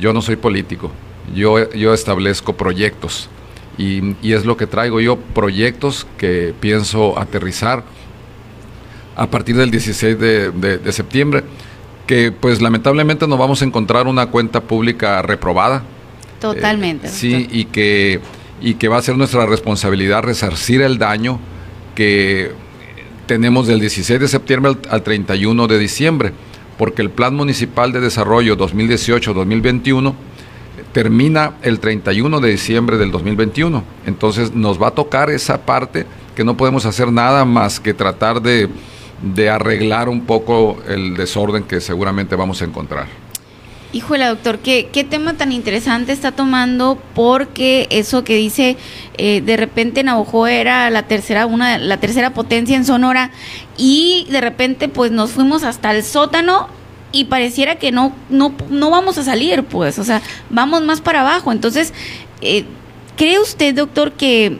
Yo 0.00 0.12
no 0.12 0.22
soy 0.22 0.36
político, 0.36 0.90
yo, 1.34 1.70
yo 1.72 1.94
establezco 1.94 2.54
proyectos. 2.54 3.28
Y, 3.78 4.14
es 4.22 4.44
lo 4.44 4.56
que 4.56 4.66
traigo 4.66 5.00
yo, 5.00 5.16
proyectos 5.16 6.06
que 6.18 6.54
pienso 6.60 7.18
aterrizar 7.18 7.84
a 9.16 9.26
partir 9.26 9.56
del 9.56 9.70
16 9.70 10.18
de 10.18 10.92
septiembre 10.92 11.44
que 12.06 12.32
pues 12.32 12.60
lamentablemente 12.60 13.26
nos 13.26 13.38
vamos 13.38 13.62
a 13.62 13.64
encontrar 13.64 14.06
una 14.06 14.26
cuenta 14.26 14.60
pública 14.60 15.22
reprobada. 15.22 15.82
Totalmente. 16.40 17.06
Eh, 17.06 17.10
sí, 17.10 17.48
y 17.50 17.66
que, 17.66 18.20
y 18.60 18.74
que 18.74 18.88
va 18.88 18.98
a 18.98 19.02
ser 19.02 19.16
nuestra 19.16 19.46
responsabilidad 19.46 20.22
resarcir 20.22 20.82
el 20.82 20.98
daño 20.98 21.38
que 21.94 22.52
tenemos 23.26 23.66
del 23.66 23.80
16 23.80 24.20
de 24.20 24.28
septiembre 24.28 24.76
al, 24.90 25.02
31 25.02 25.68
de 25.68 25.78
diciembre, 25.78 26.32
porque 26.76 27.02
el 27.02 27.10
Plan 27.10 27.34
Municipal 27.34 27.92
de 27.92 28.00
Desarrollo 28.00 28.56
2018-2021 28.56 30.14
termina 30.92 31.54
el 31.62 31.80
31 31.80 32.40
de 32.40 32.50
diciembre 32.50 32.98
del 32.98 33.10
2021. 33.10 33.82
Entonces 34.06 34.54
nos 34.54 34.80
va 34.80 34.88
a 34.88 34.90
tocar 34.92 35.30
esa 35.30 35.62
parte 35.62 36.06
que 36.34 36.44
no 36.44 36.56
podemos 36.56 36.86
hacer 36.86 37.12
nada 37.12 37.44
más 37.44 37.80
que 37.80 37.94
tratar 37.94 38.40
de 38.40 38.68
de 39.22 39.48
arreglar 39.48 40.08
un 40.08 40.22
poco 40.22 40.82
el 40.88 41.14
desorden 41.14 41.62
que 41.62 41.80
seguramente 41.80 42.36
vamos 42.36 42.60
a 42.60 42.64
encontrar. 42.64 43.06
Híjole, 43.92 44.24
doctor, 44.24 44.58
¿qué, 44.58 44.88
qué 44.90 45.04
tema 45.04 45.34
tan 45.34 45.52
interesante 45.52 46.12
está 46.12 46.32
tomando 46.32 46.98
porque 47.14 47.86
eso 47.90 48.24
que 48.24 48.36
dice 48.36 48.78
eh, 49.18 49.42
de 49.42 49.56
repente 49.58 50.02
Navajo 50.02 50.46
era 50.46 50.88
la 50.88 51.02
tercera, 51.02 51.44
una, 51.44 51.76
la 51.76 52.00
tercera 52.00 52.32
potencia 52.32 52.74
en 52.74 52.86
Sonora 52.86 53.30
y 53.76 54.26
de 54.30 54.40
repente 54.40 54.88
pues 54.88 55.10
nos 55.12 55.32
fuimos 55.32 55.62
hasta 55.62 55.90
el 55.90 56.02
sótano 56.04 56.68
y 57.12 57.24
pareciera 57.24 57.76
que 57.76 57.92
no, 57.92 58.12
no, 58.30 58.54
no 58.70 58.90
vamos 58.90 59.18
a 59.18 59.24
salir, 59.24 59.64
pues, 59.64 59.98
o 59.98 60.04
sea, 60.04 60.22
vamos 60.50 60.82
más 60.82 61.00
para 61.00 61.20
abajo. 61.20 61.52
Entonces, 61.52 61.92
eh, 62.40 62.64
¿cree 63.16 63.38
usted, 63.38 63.74
doctor, 63.74 64.12
que, 64.12 64.58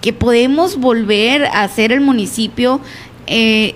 que 0.00 0.12
podemos 0.12 0.76
volver 0.76 1.46
a 1.46 1.66
ser 1.68 1.92
el 1.92 2.00
municipio 2.00 2.80
eh, 3.26 3.74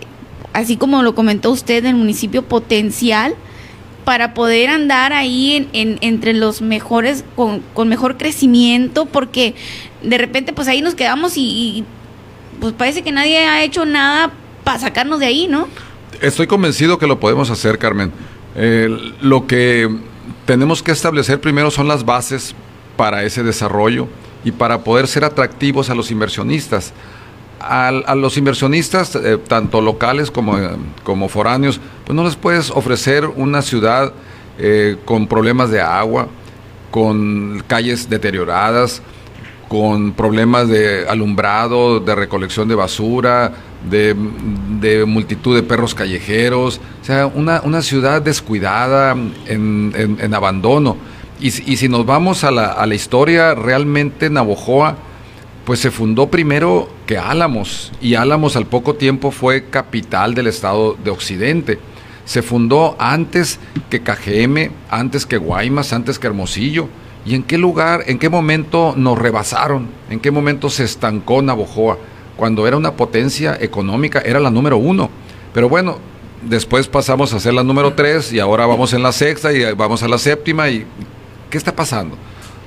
así 0.53 0.77
como 0.77 1.03
lo 1.03 1.15
comentó 1.15 1.51
usted, 1.51 1.85
el 1.85 1.95
municipio 1.95 2.43
potencial 2.43 3.35
para 4.05 4.35
poder 4.35 4.71
andar 4.71 5.13
ahí 5.13 5.69
en, 5.73 5.99
entre 6.01 6.33
los 6.33 6.61
mejores, 6.61 7.25
con, 7.37 7.63
mejor 7.89 8.17
crecimiento, 8.17 9.07
porque 9.07 9.55
de 10.03 10.19
repente 10.19 10.53
pues 10.53 10.69
ahí 10.69 10.83
nos 10.83 10.95
quedamos 10.95 11.35
y, 11.37 11.85
pues 12.61 12.73
parece 12.73 13.03
que 13.03 13.13
nadie 13.13 13.39
ha 13.39 13.63
hecho 13.63 13.85
nada 13.85 14.33
para 14.65 14.79
sacarnos 14.79 15.21
de 15.21 15.27
ahí, 15.27 15.47
¿no? 15.49 15.69
Estoy 16.21 16.47
convencido 16.47 16.99
que 16.99 17.07
lo 17.07 17.19
podemos 17.19 17.51
hacer, 17.51 17.79
Carmen. 17.79 18.13
Eh, 18.55 18.89
lo 19.21 19.47
que 19.47 19.89
tenemos 20.47 20.83
que 20.83 20.93
establecer 20.93 21.41
primero 21.41 21.71
son 21.71 21.89
las 21.89 22.05
bases 22.05 22.55
para 22.97 23.25
ese 23.25 23.43
desarrollo 23.43 24.09
y 24.45 24.53
para 24.53 24.85
poder 24.85 25.09
ser 25.09 25.25
atractivos 25.25 25.91
a 25.91 25.95
los 25.95 26.11
inversionistas 26.11 26.93
a, 27.63 28.15
los 28.15 28.37
inversionistas, 28.37 29.15
eh, 29.17 29.39
tanto 29.47 29.81
locales 29.81 30.31
como, 30.31 30.59
eh, 30.59 30.71
como 31.05 31.29
foráneos, 31.29 31.81
pues 32.05 32.15
no 32.15 32.25
les 32.25 32.37
puedes 32.37 32.71
ofrecer 32.71 33.27
una 33.27 33.63
ciudad 33.63 34.13
eh, 34.59 34.97
con 35.05 35.27
problemas 35.27 35.71
de 35.71 35.81
agua, 35.81 36.29
con 36.91 37.63
calles 37.67 38.09
deterioradas, 38.09 39.03
con 39.73 40.13
problemas 40.13 40.69
de 40.69 41.09
alumbrado, 41.09 41.99
de 41.99 42.15
recolección 42.15 42.69
de 42.69 42.75
basura, 42.75 43.55
de, 43.89 44.15
multitud 45.07 45.57
de 45.57 45.63
perros 45.63 45.95
callejeros, 45.95 46.79
o 47.01 47.05
sea, 47.07 47.25
una, 47.27 47.63
una 47.63 47.81
ciudad 47.81 48.21
descuidada, 48.21 49.17
en, 49.47 50.19
en, 50.21 50.35
abandono. 50.35 50.99
Y, 51.41 51.47
y, 51.47 51.79
si 51.79 51.89
nos 51.89 52.05
vamos 52.05 52.45
a 52.45 52.51
la, 52.51 52.67
a 52.67 52.85
la 52.85 52.95
historia, 52.95 53.55
realmente 53.55 54.29
Navojoa 54.29 54.97
pues 55.65 55.81
se 55.81 55.91
fundó 55.91 56.27
primero 56.27 56.91
que 57.07 57.17
Álamos 57.17 57.93
y 57.99 58.15
Álamos 58.15 58.57
al 58.57 58.67
poco 58.67 58.97
tiempo 58.97 59.31
fue 59.31 59.71
capital 59.71 60.35
del 60.35 60.49
estado 60.49 60.99
de 61.03 61.11
Occidente. 61.11 61.79
Se 62.27 62.43
fundó 62.43 62.95
antes 62.99 63.59
que 63.89 64.03
KGM, 64.03 64.71
antes 64.91 65.25
que 65.25 65.39
Guaymas, 65.39 65.95
antes 65.95 66.19
que 66.19 66.27
Hermosillo. 66.27 66.91
¿Y 67.25 67.35
en 67.35 67.45
qué 67.45 67.57
lugar, 67.57 68.03
en 68.07 68.19
qué 68.19 68.29
momento 68.29 68.95
nos 68.97 69.19
rebasaron? 69.19 69.89
¿En 70.11 70.19
qué 70.19 70.31
momento 70.31 70.69
se 70.71 70.85
estancó 70.85 71.41
Navojoa? 71.41 71.99
Cuando 72.37 72.67
era 72.67 72.77
una 72.77 72.93
potencia 72.93 73.57
económica, 73.61 74.21
era 74.21 74.41
la 74.41 74.51
número 74.51 74.77
uno. 74.77 75.09
Pero 75.55 75.69
bueno, 75.69 75.99
después 76.43 76.89
pasamos 76.89 77.33
a 77.33 77.41
ser 77.41 77.55
la 77.55 77.63
número 77.63 77.95
tres 77.95 78.33
y 78.33 78.41
ahora 78.41 78.67
vamos 78.67 78.93
en 78.93 79.03
la 79.03 79.13
sexta 79.13 79.53
y 79.53 79.73
vamos 79.75 80.03
a 80.03 80.09
la 80.09 80.19
séptima. 80.19 80.69
¿Y 80.69 80.85
qué 81.49 81.59
está 81.59 81.75
pasando? 81.75 82.17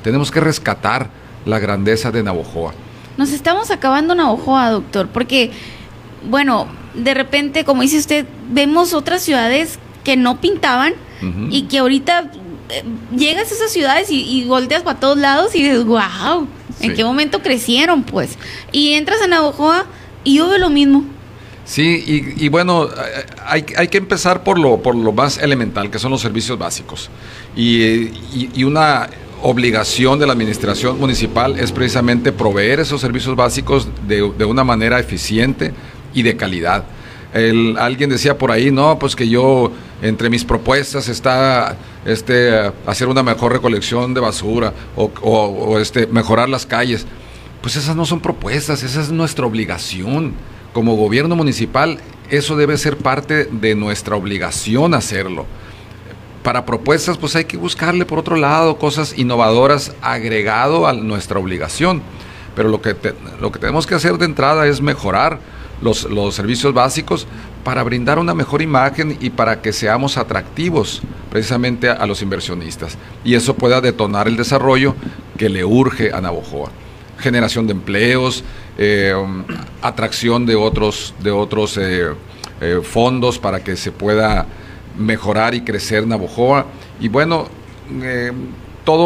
Tenemos 0.03 0.31
que 0.31 0.39
rescatar 0.39 1.09
la 1.45 1.59
grandeza 1.59 2.11
de 2.11 2.23
Navojoa. 2.23 2.73
Nos 3.17 3.31
estamos 3.31 3.71
acabando 3.71 4.15
Navojoa, 4.15 4.69
doctor, 4.71 5.07
porque, 5.07 5.51
bueno, 6.29 6.67
de 6.93 7.13
repente, 7.13 7.65
como 7.65 7.81
dice 7.81 7.97
usted, 7.97 8.25
vemos 8.49 8.93
otras 8.93 9.21
ciudades 9.21 9.79
que 10.03 10.15
no 10.15 10.39
pintaban 10.39 10.93
y 11.49 11.63
que 11.63 11.79
ahorita 11.79 12.31
llegas 13.15 13.51
a 13.51 13.55
esas 13.55 13.71
ciudades 13.71 14.07
y, 14.09 14.43
volteas 14.45 14.83
para 14.83 14.99
todos 14.99 15.17
lados 15.17 15.55
y 15.55 15.63
dices, 15.63 15.85
wow, 15.85 16.47
¿en 16.79 16.93
qué 16.93 17.03
momento 17.03 17.41
crecieron? 17.41 18.03
Pues. 18.03 18.37
Y 18.71 18.93
entras 18.93 19.21
a 19.21 19.27
Navojoa 19.27 19.85
y 20.23 20.35
yo 20.35 20.49
veo 20.49 20.57
lo 20.57 20.69
mismo. 20.69 21.03
Sí, 21.65 22.33
y, 22.37 22.47
bueno, 22.49 22.87
hay, 23.47 23.65
hay, 23.75 23.87
que 23.87 23.97
empezar 23.97 24.43
por 24.43 24.59
lo, 24.59 24.83
por 24.83 24.95
lo 24.95 25.11
más 25.11 25.39
elemental, 25.39 25.89
que 25.89 25.97
son 25.97 26.11
los 26.11 26.21
servicios 26.21 26.59
básicos. 26.59 27.09
y, 27.55 28.11
y 28.53 28.63
una 28.63 29.09
obligación 29.41 30.17
de 30.17 30.25
la 30.25 30.33
administración 30.33 30.99
municipal 30.99 31.59
es 31.59 31.71
precisamente 31.71 32.31
proveer 32.31 32.79
esos 32.79 32.99
servicios 32.99 33.35
básicos 33.35 33.87
de, 34.07 34.23
una 34.23 34.63
manera 34.63 34.99
eficiente 34.99 35.71
y 36.15 36.23
de 36.23 36.35
calidad. 36.35 36.85
alguien 37.77 38.09
decía 38.09 38.37
por 38.37 38.51
ahí, 38.51 38.71
no, 38.71 38.97
pues 38.97 39.15
que 39.15 39.29
yo 39.29 39.71
entre 40.07 40.29
mis 40.29 40.45
propuestas 40.45 41.07
está 41.07 41.77
este, 42.05 42.71
hacer 42.85 43.07
una 43.07 43.23
mejor 43.23 43.51
recolección 43.51 44.13
de 44.13 44.21
basura 44.21 44.73
o, 44.95 45.79
este, 45.79 46.07
mejorar 46.07 46.47
las 46.49 46.65
calles. 46.65 47.05
Pues 47.61 47.75
esas 47.75 47.95
no 47.95 48.05
son 48.05 48.19
propuestas, 48.19 48.83
esa 48.83 49.01
es 49.01 49.11
nuestra 49.11 49.45
obligación. 49.45 50.33
Como 50.73 50.95
gobierno 50.95 51.35
municipal, 51.35 51.99
eso 52.29 52.55
debe 52.55 52.77
ser 52.77 52.97
parte 52.97 53.45
de 53.45 53.75
nuestra 53.75 54.15
obligación 54.15 54.93
hacerlo 54.93 55.45
para 56.43 56.63
propuestas, 56.63 57.17
pues 57.17 57.35
hay 57.35 57.45
que 57.45 57.57
buscarle 57.57 58.05
por 58.05 58.19
otro 58.19 58.35
lado 58.35 58.77
cosas 58.77 59.17
innovadoras 59.17 59.95
agregado 60.03 60.85
a 60.85 60.93
nuestra 60.93 61.39
obligación. 61.39 62.03
Pero 62.55 62.69
lo 62.69 62.83
que, 62.83 62.95
lo 63.41 63.51
que 63.51 63.57
tenemos 63.57 63.87
que 63.87 63.95
hacer 63.95 64.19
de 64.19 64.25
entrada 64.25 64.67
es 64.67 64.79
mejorar 64.79 65.39
los, 65.81 66.03
los 66.03 66.35
servicios 66.35 66.71
básicos 66.71 67.25
para 67.65 67.81
brindar 67.81 68.19
una 68.19 68.35
mejor 68.35 68.61
imagen 68.61 69.17
y 69.19 69.31
para 69.31 69.59
que 69.59 69.73
seamos 69.73 70.17
atractivos 70.17 71.01
precisamente 71.31 71.89
a, 71.89 72.05
los 72.05 72.21
inversionistas. 72.21 72.95
Y 73.23 73.33
eso 73.33 73.55
pueda 73.55 73.81
detonar 73.81 74.27
el 74.27 74.37
desarrollo 74.37 74.95
que 75.35 75.49
le 75.49 75.65
urge 75.65 76.13
a 76.13 76.21
Navojoa. 76.21 76.69
Generación 77.17 77.65
de 77.65 77.73
empleos, 77.73 78.43
eh, 78.77 79.15
atracción 79.81 80.45
de 80.45 80.55
otros, 80.55 81.15
de 81.23 81.31
otros 81.31 81.75
eh, 81.77 82.11
eh, 82.61 82.81
fondos 82.83 83.39
para 83.39 83.63
que 83.63 83.75
se 83.75 83.91
pueda 83.91 84.45
mejorar 84.95 85.55
y 85.55 85.61
crecer 85.61 86.05
Navojoa. 86.05 86.67
Y 86.99 87.07
bueno, 87.07 87.47
eh, 88.03 88.31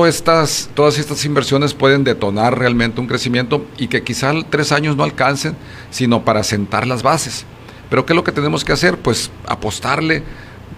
estas, 0.06 0.69
todas 0.74 0.98
estas 0.98 1.24
inversiones 1.24 1.74
pueden 1.74 2.04
detonar 2.04 2.60
realmente 2.60 3.00
un 3.00 3.08
crecimiento 3.08 3.65
y 3.78 3.88
que 3.88 4.04
quizá 4.04 4.34
tres 4.50 4.74
años 4.74 4.98
no 4.98 5.04
alcancen, 5.04 5.56
sino 5.91 6.26
para 6.26 6.43
sentar 6.43 6.86
las 6.86 7.04
bases. 7.04 7.45
Pero 7.89 8.06
¿qué 8.06 8.13
es 8.13 8.15
lo 8.15 8.23
que 8.23 8.32
tenemos 8.32 8.63
que 8.63 8.73
hacer? 8.73 8.97
Pues 8.97 9.32
apostarle 9.47 10.23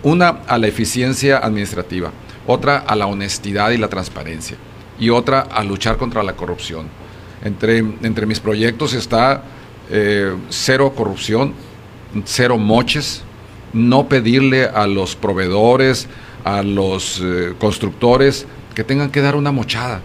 una 0.03 0.29
a 0.47 0.57
la 0.57 0.67
eficiencia 0.67 1.37
administrativa, 1.37 2.11
otra 2.47 2.77
a 2.79 2.95
la 2.95 3.07
honestidad 3.07 3.71
y 3.71 3.77
la 3.77 3.87
transparencia 3.87 4.57
y 4.99 5.09
otra 5.09 5.41
a 5.41 5.63
luchar 5.63 5.97
contra 5.97 6.23
la 6.23 6.33
corrupción. 6.33 6.87
Entre, 7.43 7.79
entre 7.79 8.25
mis 8.25 8.39
proyectos 8.39 8.93
está 8.93 9.43
eh, 9.89 10.35
cero 10.49 10.93
corrupción, 10.95 11.53
cero 12.23 12.57
moches, 12.57 13.23
no 13.73 14.07
pedirle 14.07 14.65
a 14.65 14.85
los 14.87 15.15
proveedores, 15.15 16.07
a 16.43 16.61
los 16.61 17.19
eh, 17.23 17.53
constructores 17.59 18.45
que 18.75 18.83
tengan 18.83 19.09
que 19.09 19.21
dar 19.21 19.35
una 19.35 19.51
mochada. 19.51 20.01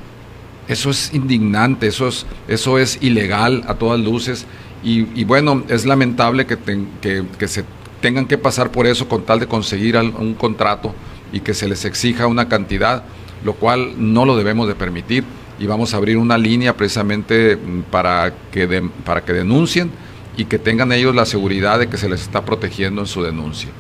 Eso 0.68 0.90
es 0.90 1.14
indignante, 1.14 1.86
eso 1.86 2.08
es, 2.08 2.26
eso 2.48 2.78
es 2.78 2.98
ilegal 3.00 3.64
a 3.68 3.74
todas 3.74 4.00
luces 4.00 4.46
y, 4.88 5.25
bueno, 5.25 5.64
es 5.68 5.85
lamentable 5.85 6.46
que, 6.46 6.57
que, 7.01 7.49
se 7.49 7.64
tengan 8.01 8.27
que 8.27 8.38
pasar 8.38 8.70
por 8.70 8.87
eso 8.87 9.09
con 9.09 9.25
tal 9.25 9.40
de 9.40 9.49
conseguir 9.49 9.96
un 9.96 10.35
contrato 10.35 10.94
y 11.33 11.40
que 11.40 11.55
se 11.55 11.66
les 11.66 11.85
exija 11.85 12.29
una 12.29 12.49
cantidad, 12.49 13.03
lo 13.45 13.55
cual 13.55 13.95
no 13.97 14.24
lo 14.24 14.37
debemos 14.37 14.68
de 14.68 14.76
permitir 14.76 15.24
y 15.59 15.66
vamos 15.66 15.93
a 15.93 15.97
abrir 15.97 16.18
una 16.18 16.39
línea 16.39 16.76
precisamente 16.76 17.57
mm, 17.57 17.82
para 17.91 18.32
que, 18.53 18.89
para 19.05 19.24
que 19.24 19.32
denuncien 19.32 19.91
y 20.37 20.45
que 20.45 20.59
tengan 20.59 20.93
ellos 20.93 21.16
la 21.16 21.26
seguridad 21.26 21.80
de 21.80 21.89
que 21.89 21.97
se 21.97 22.09
les 22.09 22.22
está 22.22 22.45
protegiendo 22.45 23.01
en 23.01 23.09
su 23.09 23.22
denuncia. 23.22 23.70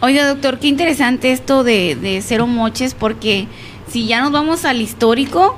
Oiga, 0.00 0.26
doctor, 0.26 0.58
qué 0.58 0.66
interesante 0.66 1.32
esto 1.32 1.64
de, 1.64 1.94
de 1.94 2.20
cero 2.22 2.46
moches, 2.46 2.92
porque 2.92 3.46
si 3.88 4.06
ya 4.06 4.20
nos 4.20 4.32
vamos 4.32 4.66
al 4.66 4.82
histórico, 4.82 5.56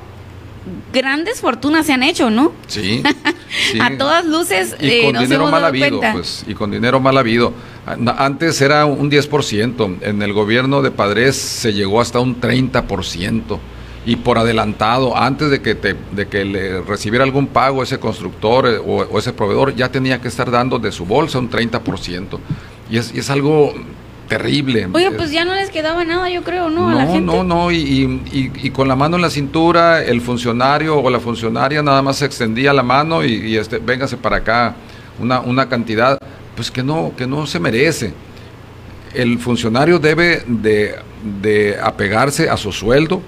grandes 0.93 1.41
fortunas 1.41 1.85
se 1.85 1.93
han 1.93 2.03
hecho, 2.03 2.29
¿no? 2.29 2.53
Sí. 2.67 3.03
a 3.81 3.97
todas 3.97 4.25
luces. 4.25 4.75
Y 4.79 5.03
con 5.03 5.19
dinero 5.19 5.47
mal 5.47 5.65
habido, 5.65 6.01
pues, 6.13 6.43
y 6.47 6.53
con 6.53 6.71
dinero 6.71 6.99
mal 6.99 7.17
habido. 7.17 7.53
Antes 8.17 8.61
era 8.61 8.85
un 8.85 9.11
10%, 9.11 9.97
en 10.01 10.21
el 10.21 10.33
gobierno 10.33 10.81
de 10.81 10.91
Padres 10.91 11.35
se 11.35 11.73
llegó 11.73 12.01
hasta 12.01 12.19
un 12.19 12.41
30% 12.41 13.59
y 14.05 14.17
por 14.17 14.37
adelantado, 14.37 15.17
antes 15.17 15.49
de 15.49 15.61
que, 15.61 15.73
te, 15.73 15.95
de 16.11 16.27
que 16.27 16.45
le 16.45 16.81
recibiera 16.81 17.23
algún 17.23 17.47
pago 17.47 17.81
ese 17.81 17.99
constructor 17.99 18.67
eh, 18.67 18.77
o, 18.77 19.17
ese 19.17 19.33
proveedor, 19.33 19.75
ya 19.75 19.89
tenía 19.89 20.21
que 20.21 20.27
estar 20.27 20.51
dando 20.51 20.77
de 20.77 20.91
su 20.91 21.05
bolsa 21.05 21.39
un 21.39 21.49
30%. 21.49 22.37
Y 22.89 22.97
es, 22.97 23.13
y 23.15 23.19
es 23.19 23.29
algo 23.31 23.73
terrible. 24.27 24.87
Oye, 24.93 25.11
pues 25.11 25.31
ya 25.31 25.45
no 25.45 25.53
les 25.53 25.69
quedaba 25.69 26.03
nada, 26.03 26.29
yo 26.29 26.43
creo, 26.43 26.69
¿no? 26.69 26.89
No, 26.89 26.97
a 26.97 27.03
la 27.03 27.07
gente. 27.07 27.21
no, 27.21 27.43
no, 27.43 27.71
y, 27.71 27.77
y, 27.77 28.51
y, 28.63 28.69
con 28.71 28.87
la 28.87 28.95
mano 28.95 29.15
en 29.15 29.21
la 29.21 29.29
cintura, 29.29 30.03
el 30.03 30.21
funcionario 30.21 30.97
o 30.99 31.09
la 31.09 31.19
funcionaria 31.19 31.81
nada 31.81 32.01
más 32.01 32.17
se 32.17 32.25
extendía 32.25 32.73
la 32.73 32.83
mano 32.83 33.23
y, 33.23 33.55
este, 33.57 33.77
véngase 33.77 34.17
para 34.17 34.37
acá, 34.37 34.75
una, 35.19 35.39
una 35.39 35.69
cantidad, 35.69 36.17
pues 36.55 36.71
que 36.71 36.83
no, 36.83 37.13
que 37.17 37.27
no 37.27 37.45
se 37.45 37.59
merece. 37.59 38.13
El 39.13 39.39
funcionario 39.39 39.99
debe 39.99 40.43
de, 40.47 40.95
de 41.41 41.77
apegarse 41.81 42.49
a 42.49 42.57
su 42.57 42.71
sueldo, 42.71 43.21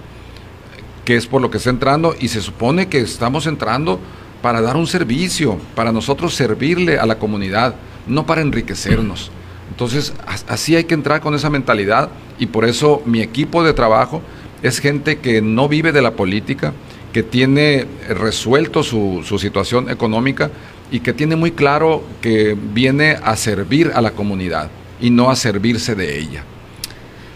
que 1.05 1.15
es 1.15 1.25
por 1.25 1.41
lo 1.41 1.49
que 1.49 1.57
está 1.57 1.69
entrando 1.69 2.15
y 2.19 2.27
se 2.27 2.41
supone 2.41 2.87
que 2.87 2.99
estamos 2.99 3.47
entrando 3.47 3.99
para 4.41 4.61
dar 4.61 4.75
un 4.75 4.87
servicio, 4.87 5.57
para 5.75 5.91
nosotros 5.91 6.35
servirle 6.35 6.99
a 6.99 7.05
la 7.05 7.17
comunidad, 7.17 7.75
no 8.07 8.25
para 8.25 8.41
enriquecernos. 8.41 9.31
Entonces, 9.69 10.13
así 10.47 10.75
hay 10.75 10.85
que 10.85 10.93
entrar 10.93 11.21
con 11.21 11.35
esa 11.35 11.49
mentalidad 11.49 12.09
y 12.39 12.47
por 12.47 12.65
eso 12.65 13.01
mi 13.05 13.21
equipo 13.21 13.63
de 13.63 13.73
trabajo 13.73 14.21
es 14.63 14.79
gente 14.79 15.19
que 15.19 15.41
no 15.41 15.67
vive 15.67 15.91
de 15.91 16.01
la 16.01 16.11
política, 16.11 16.73
que 17.13 17.23
tiene 17.23 17.85
resuelto 18.09 18.83
su, 18.83 19.23
su 19.25 19.39
situación 19.39 19.89
económica 19.89 20.49
y 20.91 21.01
que 21.01 21.13
tiene 21.13 21.35
muy 21.35 21.51
claro 21.51 22.03
que 22.21 22.55
viene 22.55 23.17
a 23.23 23.35
servir 23.35 23.91
a 23.93 24.01
la 24.01 24.11
comunidad 24.11 24.69
y 24.99 25.09
no 25.09 25.29
a 25.29 25.35
servirse 25.35 25.95
de 25.95 26.19
ella. 26.19 26.43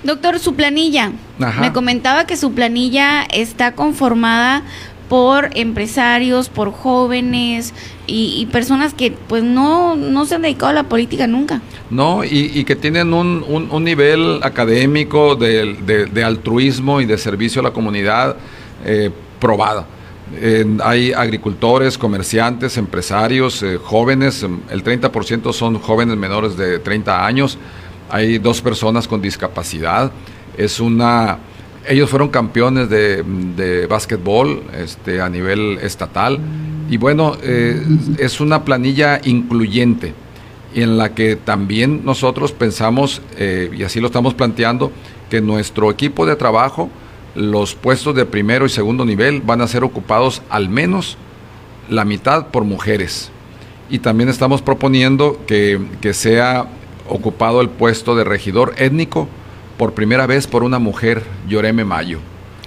Doctor, 0.03 0.39
su 0.39 0.55
planilla. 0.55 1.11
Me 1.59 1.73
comentaba 1.73 2.25
que 2.25 2.37
su 2.37 2.53
planilla 2.53 3.23
está 3.23 3.73
conformada 3.73 4.63
por 5.09 5.49
empresarios, 5.55 6.49
por 6.49 6.71
jóvenes 6.71 7.73
y, 8.11 8.45
personas 8.47 8.93
que 8.93 9.11
pues 9.11 9.43
no, 9.43 9.95
no 9.95 10.25
se 10.25 10.35
han 10.35 10.41
dedicado 10.41 10.67
a 10.67 10.73
la 10.73 10.83
política 10.83 11.27
nunca. 11.27 11.61
No, 11.89 12.23
y, 12.23 12.63
que 12.65 12.75
tienen 12.75 13.13
un, 13.13 13.45
un, 13.47 13.83
nivel 13.83 14.39
académico 14.43 15.35
de, 15.35 16.23
altruismo 16.25 17.01
y 17.01 17.05
de 17.05 17.17
servicio 17.17 17.61
a 17.61 17.63
la 17.63 17.71
comunidad 17.71 18.35
eh, 18.85 19.09
probada. 19.39 19.85
hay 20.83 21.13
agricultores, 21.13 21.97
comerciantes, 21.97 22.77
empresarios, 22.77 23.63
eh, 23.63 23.77
jóvenes, 23.81 24.43
el 24.69 24.83
30% 24.83 25.53
son 25.53 25.79
jóvenes 25.79 26.17
menores 26.17 26.57
de 26.57 26.79
30 26.79 27.25
años, 27.25 27.57
hay 28.09 28.37
dos 28.37 28.61
personas 28.61 29.07
con 29.07 29.21
discapacidad. 29.21 30.11
Es 30.57 30.81
una, 30.81 31.39
ellos 31.87 32.09
fueron 32.09 32.29
campeones 32.29 32.89
de, 32.89 33.23
de 33.55 33.87
básquetbol 33.87 34.63
este, 34.77 35.21
a 35.21 35.29
nivel 35.29 35.79
estatal. 35.81 36.39
Y 36.89 36.97
bueno, 36.97 37.37
eh, 37.41 37.81
es 38.17 38.41
una 38.41 38.63
planilla 38.63 39.21
incluyente 39.23 40.13
en 40.73 40.97
la 40.97 41.13
que 41.13 41.35
también 41.35 42.01
nosotros 42.05 42.51
pensamos, 42.51 43.21
eh, 43.37 43.69
y 43.75 43.83
así 43.83 43.99
lo 43.99 44.07
estamos 44.07 44.33
planteando, 44.33 44.91
que 45.29 45.41
nuestro 45.41 45.91
equipo 45.91 46.25
de 46.25 46.35
trabajo, 46.35 46.89
los 47.35 47.75
puestos 47.75 48.15
de 48.15 48.25
primero 48.25 48.65
y 48.65 48.69
segundo 48.69 49.05
nivel 49.05 49.41
van 49.41 49.61
a 49.61 49.67
ser 49.67 49.83
ocupados 49.83 50.41
al 50.49 50.69
menos 50.69 51.17
la 51.89 52.05
mitad 52.05 52.47
por 52.47 52.63
mujeres. 52.63 53.31
Y 53.89 53.99
también 53.99 54.29
estamos 54.29 54.61
proponiendo 54.61 55.39
que, 55.47 55.79
que 56.01 56.13
sea 56.13 56.67
ocupado 57.09 57.61
el 57.61 57.69
puesto 57.69 58.15
de 58.15 58.23
regidor 58.23 58.73
étnico 58.77 59.27
por 59.81 59.95
primera 59.95 60.27
vez 60.27 60.45
por 60.45 60.61
una 60.63 60.77
mujer, 60.77 61.23
Lloreme 61.49 61.83
Mayo. 61.83 62.19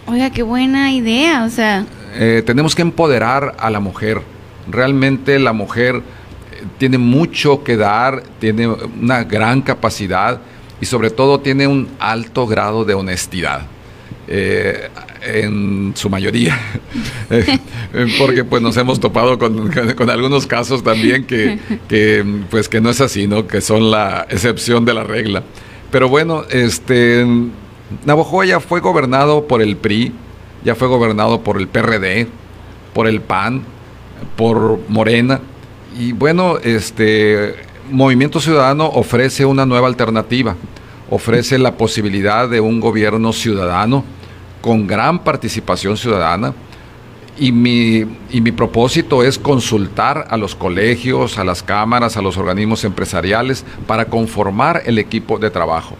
Oiga, 0.08 0.30
qué 0.30 0.42
buena 0.42 0.90
idea, 0.90 1.44
o 1.44 1.48
sea. 1.48 1.86
Eh, 2.16 2.42
tenemos 2.44 2.74
que 2.74 2.82
empoderar 2.82 3.54
a 3.56 3.70
la 3.70 3.78
mujer. 3.78 4.20
Realmente 4.68 5.38
la 5.38 5.52
mujer 5.52 5.94
eh, 5.94 6.64
tiene 6.76 6.98
mucho 6.98 7.62
que 7.62 7.76
dar, 7.76 8.24
tiene 8.40 8.66
una 8.66 9.22
gran 9.22 9.62
capacidad 9.62 10.40
y 10.80 10.86
sobre 10.86 11.10
todo 11.10 11.38
tiene 11.38 11.68
un 11.68 11.88
alto 12.00 12.48
grado 12.48 12.84
de 12.84 12.94
honestidad. 12.94 13.62
Eh, 14.26 14.88
en 15.22 15.92
su 15.94 16.10
mayoría, 16.10 16.58
porque 18.18 18.42
pues 18.42 18.60
nos 18.60 18.76
hemos 18.76 18.98
topado 18.98 19.38
con, 19.38 19.70
con 19.94 20.10
algunos 20.10 20.46
casos 20.46 20.82
también 20.82 21.24
que, 21.26 21.58
que, 21.88 22.24
pues 22.50 22.68
que 22.68 22.80
no 22.80 22.90
es 22.90 23.00
así, 23.00 23.26
¿no? 23.26 23.46
Que 23.46 23.60
son 23.60 23.90
la 23.90 24.26
excepción 24.28 24.84
de 24.84 24.94
la 24.94 25.04
regla. 25.04 25.44
Pero 25.94 26.08
bueno, 26.08 26.42
este 26.50 27.24
Navojoa 28.04 28.44
ya 28.44 28.58
fue 28.58 28.80
gobernado 28.80 29.46
por 29.46 29.62
el 29.62 29.76
PRI, 29.76 30.12
ya 30.64 30.74
fue 30.74 30.88
gobernado 30.88 31.42
por 31.42 31.56
el 31.56 31.68
PRD, 31.68 32.26
por 32.92 33.06
el 33.06 33.20
PAN, 33.20 33.62
por 34.34 34.80
Morena 34.88 35.38
y 35.96 36.10
bueno, 36.10 36.58
este 36.58 37.54
Movimiento 37.92 38.40
Ciudadano 38.40 38.86
ofrece 38.86 39.44
una 39.44 39.66
nueva 39.66 39.86
alternativa, 39.86 40.56
ofrece 41.10 41.60
la 41.60 41.76
posibilidad 41.76 42.48
de 42.48 42.58
un 42.58 42.80
gobierno 42.80 43.32
ciudadano 43.32 44.02
con 44.62 44.88
gran 44.88 45.20
participación 45.20 45.96
ciudadana. 45.96 46.54
Y 47.36 47.50
mi, 47.50 48.04
y 48.30 48.40
mi 48.40 48.52
propósito 48.52 49.24
es 49.24 49.38
consultar 49.38 50.26
a 50.30 50.36
los 50.36 50.54
colegios, 50.54 51.36
a 51.36 51.44
las 51.44 51.64
cámaras, 51.64 52.16
a 52.16 52.22
los 52.22 52.36
organismos 52.36 52.84
empresariales 52.84 53.64
para 53.88 54.04
conformar 54.04 54.82
el 54.86 54.98
equipo 54.98 55.38
de 55.38 55.50
trabajo. 55.50 55.96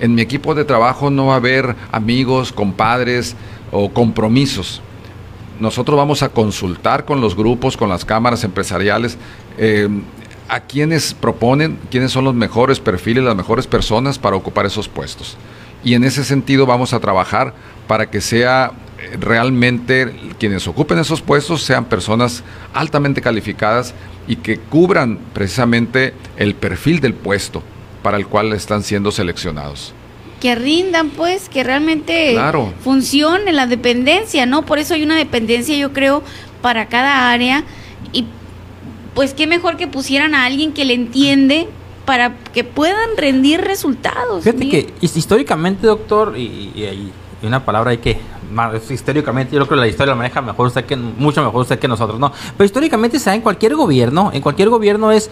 En 0.00 0.14
mi 0.14 0.22
equipo 0.22 0.54
de 0.54 0.64
trabajo 0.64 1.10
no 1.10 1.26
va 1.26 1.34
a 1.34 1.36
haber 1.36 1.74
amigos, 1.92 2.52
compadres 2.52 3.36
o 3.70 3.90
compromisos. 3.90 4.80
Nosotros 5.60 5.96
vamos 5.96 6.22
a 6.22 6.28
consultar 6.28 7.04
con 7.04 7.20
los 7.20 7.34
grupos, 7.34 7.76
con 7.76 7.88
las 7.88 8.04
cámaras 8.04 8.44
empresariales, 8.44 9.18
eh, 9.58 9.88
a 10.48 10.60
quienes 10.60 11.14
proponen, 11.14 11.78
quiénes 11.90 12.12
son 12.12 12.24
los 12.24 12.34
mejores 12.34 12.80
perfiles, 12.80 13.24
las 13.24 13.36
mejores 13.36 13.66
personas 13.66 14.18
para 14.18 14.36
ocupar 14.36 14.66
esos 14.66 14.88
puestos. 14.88 15.36
Y 15.84 15.94
en 15.94 16.04
ese 16.04 16.24
sentido 16.24 16.64
vamos 16.64 16.92
a 16.92 17.00
trabajar 17.00 17.54
para 17.86 18.08
que 18.08 18.20
sea 18.20 18.72
realmente 19.18 20.12
quienes 20.38 20.66
ocupen 20.66 20.98
esos 20.98 21.22
puestos 21.22 21.62
sean 21.62 21.86
personas 21.86 22.42
altamente 22.74 23.20
calificadas 23.20 23.94
y 24.26 24.36
que 24.36 24.58
cubran 24.58 25.18
precisamente 25.32 26.14
el 26.36 26.54
perfil 26.54 27.00
del 27.00 27.14
puesto 27.14 27.62
para 28.02 28.16
el 28.16 28.26
cual 28.26 28.52
están 28.52 28.82
siendo 28.82 29.10
seleccionados. 29.10 29.92
Que 30.40 30.54
rindan, 30.54 31.10
pues, 31.10 31.48
que 31.48 31.64
realmente 31.64 32.38
funcione 32.82 33.52
la 33.52 33.66
dependencia, 33.66 34.46
¿no? 34.46 34.64
Por 34.64 34.78
eso 34.78 34.94
hay 34.94 35.02
una 35.02 35.16
dependencia, 35.16 35.76
yo 35.76 35.92
creo, 35.92 36.22
para 36.62 36.86
cada 36.86 37.30
área 37.30 37.64
y 38.12 38.26
pues 39.14 39.34
qué 39.34 39.46
mejor 39.46 39.76
que 39.76 39.88
pusieran 39.88 40.34
a 40.34 40.44
alguien 40.44 40.72
que 40.72 40.84
le 40.84 40.94
entiende 40.94 41.66
para 42.04 42.36
que 42.54 42.64
puedan 42.64 43.16
rendir 43.16 43.60
resultados. 43.60 44.44
Fíjate 44.44 44.68
que 44.68 44.94
históricamente, 45.00 45.86
doctor, 45.86 46.34
y, 46.38 46.42
y, 46.42 47.12
una 47.42 47.64
palabra 47.64 47.90
hay 47.90 47.98
que 47.98 48.16
históricamente 48.90 49.54
yo 49.54 49.66
creo 49.66 49.68
que 49.68 49.76
la 49.76 49.88
historia 49.88 50.12
la 50.12 50.16
maneja 50.16 50.40
mejor 50.40 50.66
usted 50.68 50.84
que 50.84 50.96
mucho 50.96 51.42
mejor 51.42 51.62
usted 51.62 51.78
que 51.78 51.88
nosotros, 51.88 52.18
¿no? 52.18 52.32
Pero 52.56 52.64
históricamente 52.64 53.18
se 53.18 53.30
da 53.30 53.34
en 53.34 53.42
cualquier 53.42 53.74
gobierno, 53.74 54.30
en 54.32 54.42
cualquier 54.42 54.68
gobierno 54.68 55.12
es 55.12 55.30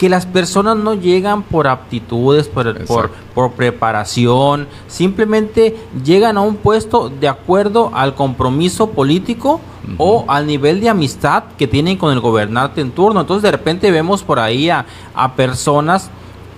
que 0.00 0.08
las 0.08 0.24
personas 0.24 0.78
no 0.78 0.94
llegan 0.94 1.42
por 1.42 1.68
aptitudes, 1.68 2.48
por, 2.48 3.10
por, 3.34 3.52
preparación, 3.52 4.66
simplemente 4.88 5.76
llegan 6.02 6.38
a 6.38 6.40
un 6.40 6.56
puesto 6.56 7.10
de 7.10 7.28
acuerdo 7.28 7.90
al 7.92 8.14
compromiso 8.14 8.92
político 8.92 9.60
o 9.98 10.24
al 10.26 10.46
nivel 10.46 10.80
de 10.80 10.88
amistad 10.88 11.44
que 11.58 11.66
tienen 11.66 11.98
con 11.98 12.14
el 12.14 12.20
gobernante 12.20 12.80
en 12.80 12.92
turno. 12.92 13.20
Entonces 13.20 13.42
de 13.42 13.50
repente 13.50 13.90
vemos 13.90 14.22
por 14.22 14.38
ahí 14.38 14.70
a, 14.70 14.86
a 15.14 15.34
personas 15.34 16.10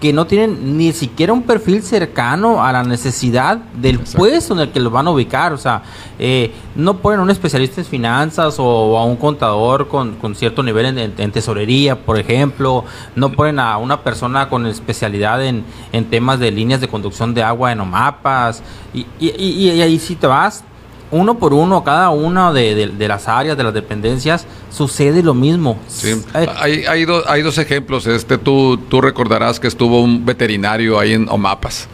que 0.02 0.12
no 0.12 0.26
tienen 0.26 0.76
ni 0.76 0.92
siquiera 0.92 1.32
un 1.32 1.44
perfil 1.44 1.80
cercano 1.80 2.64
a 2.64 2.72
la 2.72 2.82
necesidad 2.82 3.56
del 3.56 4.00
puesto 4.00 4.52
en 4.52 4.58
el 4.58 4.72
que 4.72 4.80
los 4.80 4.92
van 4.92 5.06
a 5.06 5.12
ubicar. 5.12 5.52
O 5.52 5.56
sea, 5.56 5.84
eh, 6.18 6.52
no 6.74 6.96
ponen 6.98 7.20
a 7.20 7.22
un 7.22 7.30
especialista 7.30 7.80
en 7.80 7.86
finanzas 7.86 8.56
o 8.58 8.98
a 8.98 9.04
un 9.04 9.14
contador 9.14 9.86
con, 9.86 10.34
cierto 10.34 10.64
nivel 10.64 10.98
en, 10.98 11.30
tesorería, 11.30 12.04
por 12.04 12.18
ejemplo. 12.18 12.84
No 13.14 13.30
ponen 13.30 13.60
a 13.60 13.76
una 13.76 14.02
persona 14.02 14.48
con 14.48 14.66
especialidad 14.66 15.40
en, 15.44 15.64
temas 16.10 16.40
de 16.40 16.50
líneas 16.50 16.80
de 16.80 16.88
conducción 16.88 17.32
de 17.32 17.44
agua 17.44 17.70
en 17.70 17.78
OMAPAS. 17.78 18.60
Y, 18.92 19.06
y, 19.20 19.28
y, 19.38 19.70
y 19.70 19.82
ahí 19.82 20.00
si 20.00 20.16
te 20.16 20.26
vas, 20.26 20.64
uno 21.12 21.38
por 21.38 21.52
uno, 21.52 21.84
cada 21.84 22.10
una 22.10 22.52
de, 22.52 22.90
las 22.98 23.28
áreas, 23.28 23.56
de 23.56 23.62
las 23.62 23.74
dependencias, 23.74 24.46
sucede 24.70 25.22
lo 25.22 25.34
mismo. 25.34 25.78
Sí. 25.86 26.20
Hay, 26.32 26.84
hay, 26.88 27.06
hay 27.26 27.42
dos 27.42 27.58
ejemplos. 27.58 28.06
Este, 28.06 28.38
tú, 28.38 28.78
tú 28.88 29.00
recordarás 29.00 29.60
que 29.60 29.68
estuvo 29.68 30.02
un 30.02 30.24
veterinario 30.24 30.98
ahí 30.98 31.12
en 31.12 31.28
Omapas. 31.28 31.86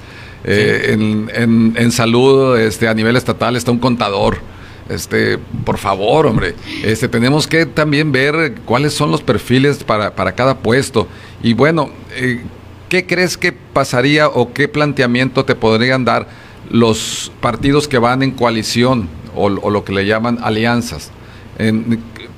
Eh, 0.45 0.93
en, 0.93 1.75
en, 1.77 1.93
salud 1.93 2.57
este, 2.59 2.87
a 2.87 2.95
nivel 2.95 3.17
estatal 3.17 3.57
está 3.57 3.73
un 3.73 3.81
contador. 3.81 4.39
Este, 4.89 5.37
por 5.65 5.77
favor, 5.77 6.27
hombre, 6.27 6.55
este, 6.83 7.09
tenemos 7.09 7.47
que 7.47 7.67
también 7.67 8.11
ver 8.11 8.55
cuáles 8.65 8.95
son 8.95 9.11
los 9.11 9.21
perfiles 9.21 9.85
para, 9.85 10.15
para 10.15 10.33
cada 10.33 10.57
puesto. 10.59 11.09
Y 11.43 11.53
bueno, 11.53 11.91
eh, 12.15 12.41
¿qué 12.89 13.05
crees 13.05 13.37
que 13.37 13.53
pasaría 13.53 14.29
o 14.29 14.53
qué 14.55 14.69
planteamiento 14.69 15.45
te 15.45 15.55
podrían 15.55 16.05
dar? 16.05 16.29
Los 16.71 17.33
partidos 17.41 17.89
que 17.89 17.99
van 17.99 18.23
en 18.23 18.33
coalición 18.33 19.09
o, 19.35 19.49
lo 19.49 19.85
que 19.85 19.93
le 19.93 20.07
llaman 20.07 20.39
alianzas, 20.43 21.11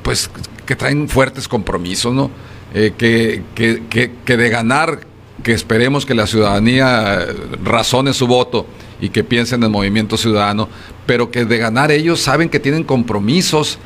pues 0.03 0.31
que 0.67 0.77
traen 0.77 1.09
fuertes 1.09 1.49
compromisos, 1.49 2.15
¿no? 2.15 2.31
Eh, 2.73 2.93
que, 2.97 3.43
que, 3.55 4.37
de 4.37 4.49
ganar, 4.49 5.01
que 5.43 5.53
esperemos 5.53 6.07
que 6.07 6.15
la 6.15 6.29
ciudadanía 6.29 7.27
razone 7.65 8.13
su 8.13 8.29
voto 8.29 8.67
y 9.01 9.09
que 9.09 9.25
piensen 9.25 9.61
en 9.61 9.65
el 9.65 9.71
movimiento 9.71 10.17
ciudadano, 10.17 10.69
pero 11.07 11.31
que 11.33 11.45
de 11.45 11.59
ganar 11.59 11.91
ellos 11.91 12.21
saben 12.21 12.49
que 12.49 12.61
tienen 12.61 12.85
compromisos 12.85 13.79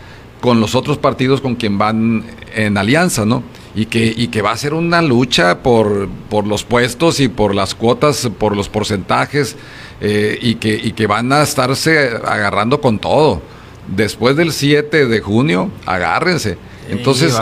con 0.43 0.61
los 0.61 0.75
otros 0.75 0.99
partidos 0.99 1.41
con 1.41 1.55
quien 1.55 1.79
van 1.79 2.25
en 2.55 2.77
alianza, 2.77 3.25
¿no? 3.25 3.43
Y 3.75 3.87
que, 3.87 4.05
y 4.17 4.29
que 4.29 4.41
va 4.41 4.53
a 4.53 4.57
ser 4.57 4.73
una 4.73 5.03
lucha 5.03 5.59
por, 5.63 6.09
por 6.31 6.47
los 6.47 6.63
puestos 6.63 7.19
y 7.19 7.29
por 7.29 7.55
las 7.55 7.75
cuotas, 7.75 8.31
por 8.39 8.57
los 8.57 8.69
porcentajes, 8.69 9.57
eh, 10.01 10.39
y, 10.41 10.57
que, 10.57 10.75
y 10.75 10.93
que 10.93 11.07
van 11.07 11.33
a 11.33 11.43
estarse 11.43 12.11
agarrando 12.25 12.81
con 12.81 12.99
todo. 12.99 13.43
Después 13.89 14.37
del 14.37 14.53
7 14.53 15.07
de 15.07 15.21
junio, 15.21 15.71
agárrense. 15.87 16.57
Entonces, 16.89 17.35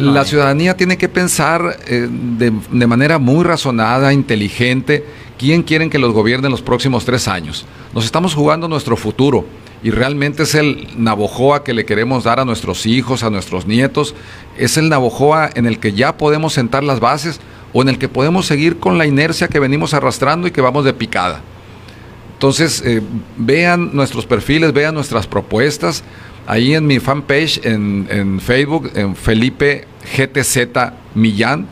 la 0.00 0.24
ciudadanía 0.24 0.76
tiene 0.76 0.96
que 0.96 1.08
pensar 1.08 1.78
eh, 1.86 2.08
de, 2.10 2.52
de, 2.70 2.86
manera 2.86 3.18
muy 3.18 3.44
razonada, 3.44 4.12
inteligente, 4.12 5.04
quién 5.38 5.62
quieren 5.62 5.90
que 5.90 5.98
los 5.98 6.12
gobierne 6.12 6.48
los 6.48 6.62
próximos 6.62 7.04
tres 7.04 7.28
años. 7.28 7.66
Nos 7.94 8.04
estamos 8.04 8.34
jugando 8.34 8.68
nuestro 8.68 8.96
futuro 8.96 9.44
y 9.86 9.92
realmente 9.92 10.42
es 10.42 10.56
el 10.56 10.88
Navojoa 10.96 11.62
que 11.62 11.72
le 11.72 11.84
queremos 11.84 12.24
dar 12.24 12.40
a 12.40 12.44
nuestros 12.44 12.86
hijos, 12.86 13.22
a 13.22 13.30
nuestros 13.30 13.68
nietos. 13.68 14.16
Es 14.58 14.76
el 14.78 14.88
Navojoa 14.88 15.48
en 15.54 15.64
el 15.64 15.78
que 15.78 15.92
ya 15.92 16.16
podemos 16.16 16.54
sentar 16.54 16.82
las 16.82 16.98
bases 16.98 17.38
o 17.72 17.82
en 17.82 17.90
el 17.90 17.96
que 17.96 18.08
podemos 18.08 18.46
seguir 18.46 18.78
con 18.80 18.98
la 18.98 19.06
inercia 19.06 19.46
que 19.46 19.60
venimos 19.60 19.94
arrastrando 19.94 20.48
y 20.48 20.50
que 20.50 20.60
vamos 20.60 20.84
de 20.84 20.92
picada. 20.92 21.40
Entonces, 22.32 22.82
eh, 22.84 23.00
vean 23.36 23.90
nuestros 23.92 24.26
perfiles, 24.26 24.72
vean 24.72 24.92
nuestras 24.92 25.28
propuestas. 25.28 26.02
Ahí 26.48 26.74
en 26.74 26.84
mi 26.84 26.98
fanpage 26.98 27.64
en, 27.64 28.08
en 28.10 28.40
Facebook, 28.40 28.90
en 28.96 29.14
Felipe 29.14 29.86
GTZ 30.16 30.66
Millán, 31.14 31.68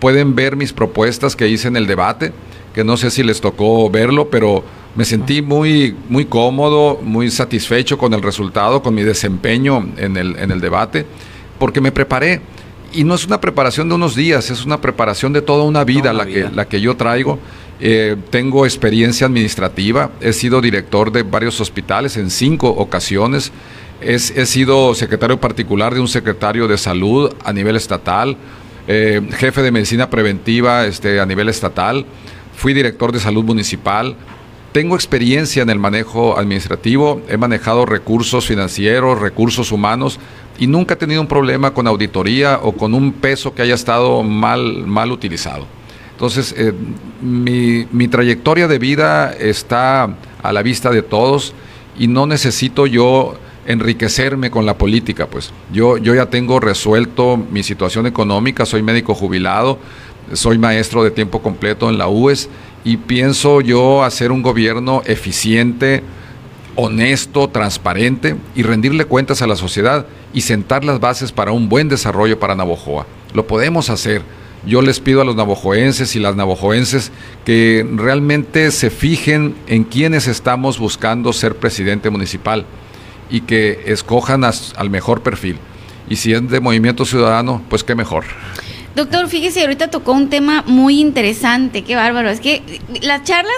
pueden 0.00 0.34
ver 0.34 0.56
mis 0.56 0.72
propuestas 0.72 1.36
que 1.36 1.48
hice 1.48 1.68
en 1.68 1.76
el 1.76 1.86
debate, 1.86 2.32
que 2.72 2.82
no 2.82 2.96
sé 2.96 3.10
si 3.10 3.22
les 3.22 3.42
tocó 3.42 3.90
verlo, 3.90 4.30
pero 4.30 4.64
me 4.94 5.04
sentí 5.04 5.40
muy, 5.40 5.96
muy 6.08 6.26
cómodo, 6.26 7.00
muy 7.02 7.30
satisfecho 7.30 7.96
con 7.96 8.12
el 8.14 8.22
resultado, 8.22 8.82
con 8.82 8.94
mi 8.94 9.02
desempeño 9.02 9.88
en 9.96 10.16
el, 10.16 10.36
en 10.36 10.50
el 10.50 10.60
debate, 10.60 11.06
porque 11.58 11.80
me 11.80 11.92
preparé. 11.92 12.40
Y 12.92 13.04
no 13.04 13.14
es 13.14 13.24
una 13.24 13.40
preparación 13.40 13.88
de 13.88 13.94
unos 13.94 14.14
días, 14.14 14.50
es 14.50 14.66
una 14.66 14.80
preparación 14.80 15.32
de 15.32 15.40
toda 15.40 15.64
una 15.64 15.82
vida, 15.84 16.12
la, 16.12 16.26
Que, 16.26 16.50
la 16.52 16.66
que 16.66 16.80
yo 16.80 16.94
traigo. 16.94 17.38
Eh, 17.80 18.16
tengo 18.30 18.66
experiencia 18.66 19.26
administrativa, 19.26 20.10
he 20.20 20.32
sido 20.32 20.60
director 20.60 21.10
de 21.10 21.22
varios 21.22 21.60
hospitales 21.60 22.16
en 22.16 22.30
cinco 22.30 22.68
ocasiones, 22.68 23.50
he, 24.00 24.18
sido 24.18 24.94
secretario 24.94 25.40
particular 25.40 25.92
de 25.94 26.00
un 26.00 26.06
secretario 26.06 26.68
de 26.68 26.78
salud 26.78 27.32
a 27.42 27.52
nivel 27.52 27.74
estatal, 27.74 28.36
eh, 28.86 29.20
jefe 29.32 29.62
de 29.62 29.72
medicina 29.72 30.10
preventiva 30.10 30.86
este, 30.86 31.18
a 31.18 31.26
nivel 31.26 31.48
estatal, 31.48 32.06
fui 32.54 32.72
director 32.72 33.10
de 33.10 33.18
salud 33.18 33.42
municipal, 33.42 34.14
tengo 34.72 34.94
experiencia 34.94 35.62
en 35.62 35.70
el 35.70 35.78
manejo 35.78 36.38
administrativo, 36.38 37.20
he 37.28 37.36
manejado 37.36 37.84
recursos 37.86 38.46
financieros, 38.46 39.20
recursos 39.20 39.70
humanos 39.70 40.18
y 40.58 40.66
nunca 40.66 40.94
he 40.94 40.96
tenido 40.96 41.20
un 41.20 41.26
problema 41.26 41.74
con 41.74 41.86
auditoría 41.86 42.58
o 42.62 42.72
con 42.72 42.94
un 42.94 43.12
peso 43.12 43.54
que 43.54 43.62
haya 43.62 43.74
estado 43.74 44.22
mal, 44.22 44.86
mal 44.86 45.12
utilizado. 45.12 45.66
Entonces, 46.12 46.54
eh, 46.56 46.72
mi, 47.20 48.08
trayectoria 48.08 48.68
de 48.68 48.78
vida 48.78 49.32
está 49.32 50.16
a 50.42 50.52
la 50.52 50.62
vista 50.62 50.90
de 50.90 51.02
todos 51.02 51.54
y 51.98 52.06
no 52.06 52.26
necesito 52.26 52.86
yo 52.86 53.34
enriquecerme 53.66 54.50
con 54.50 54.64
la 54.64 54.78
política, 54.78 55.26
pues. 55.26 55.52
Yo, 55.72 55.98
yo 55.98 56.14
ya 56.14 56.26
tengo 56.26 56.60
resuelto 56.60 57.36
mi 57.36 57.62
situación 57.62 58.06
económica, 58.06 58.66
soy 58.66 58.82
médico 58.82 59.14
jubilado, 59.14 59.78
soy 60.32 60.58
maestro 60.58 61.04
de 61.04 61.10
tiempo 61.10 61.42
completo 61.42 61.90
en 61.90 61.98
la 61.98 62.08
UES 62.08 62.48
y 62.84 62.96
pienso 62.96 63.60
yo 63.60 64.04
hacer 64.04 64.32
un 64.32 64.42
gobierno 64.42 65.02
eficiente, 65.04 66.02
honesto, 66.74 67.48
transparente 67.48 68.36
y 68.54 68.62
rendirle 68.62 69.04
cuentas 69.04 69.42
a 69.42 69.46
la 69.46 69.56
sociedad 69.56 70.06
y 70.32 70.40
sentar 70.42 70.84
las 70.84 71.00
bases 71.00 71.32
para 71.32 71.52
un 71.52 71.68
buen 71.68 71.88
desarrollo 71.88 72.38
para 72.38 72.54
Navojoa. 72.54 73.06
Lo 73.34 73.46
podemos 73.46 73.90
hacer 73.90 74.22
yo 74.64 74.80
les 74.80 75.00
pido 75.00 75.20
a 75.20 75.24
los 75.24 75.34
navojoenses 75.34 76.14
y 76.14 76.20
las 76.20 76.36
navojoenses 76.36 77.10
que 77.44 77.84
realmente 77.96 78.70
se 78.70 78.90
fijen 78.90 79.56
en 79.66 79.82
quienes 79.82 80.28
estamos 80.28 80.78
buscando 80.78 81.32
ser 81.32 81.56
presidente 81.56 82.10
municipal 82.10 82.64
y 83.28 83.40
que 83.40 83.82
escojan 83.86 84.44
al 84.44 84.90
mejor 84.90 85.22
perfil. 85.22 85.58
Y 86.08 86.16
si 86.16 86.32
es 86.32 86.48
de 86.48 86.60
Movimiento 86.60 87.04
Ciudadano, 87.04 87.62
pues 87.68 87.82
qué 87.82 87.94
mejor. 87.94 88.24
Doctor, 88.94 89.28
fíjese, 89.28 89.62
ahorita 89.62 89.88
tocó 89.88 90.12
un 90.12 90.28
tema 90.28 90.64
muy 90.66 91.00
interesante, 91.00 91.82
qué 91.82 91.96
bárbaro. 91.96 92.28
Es 92.28 92.40
que 92.40 92.62
las 93.00 93.24
charlas, 93.24 93.54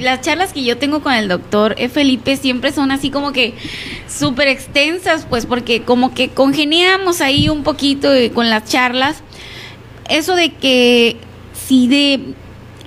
las 0.00 0.22
charlas 0.22 0.52
que 0.52 0.64
yo 0.64 0.78
tengo 0.78 1.02
con 1.02 1.12
el 1.12 1.28
doctor 1.28 1.74
e. 1.78 1.88
Felipe 1.88 2.36
siempre 2.36 2.72
son 2.72 2.90
así 2.90 3.10
como 3.10 3.32
que 3.32 3.54
súper 4.08 4.48
extensas, 4.48 5.26
pues 5.28 5.46
porque 5.46 5.82
como 5.82 6.14
que 6.14 6.30
congeniamos 6.30 7.20
ahí 7.20 7.48
un 7.48 7.62
poquito 7.62 8.08
con 8.34 8.48
las 8.48 8.64
charlas 8.64 9.22
eso 10.08 10.34
de 10.34 10.52
que 10.52 11.16
si 11.52 11.88
de 11.88 12.34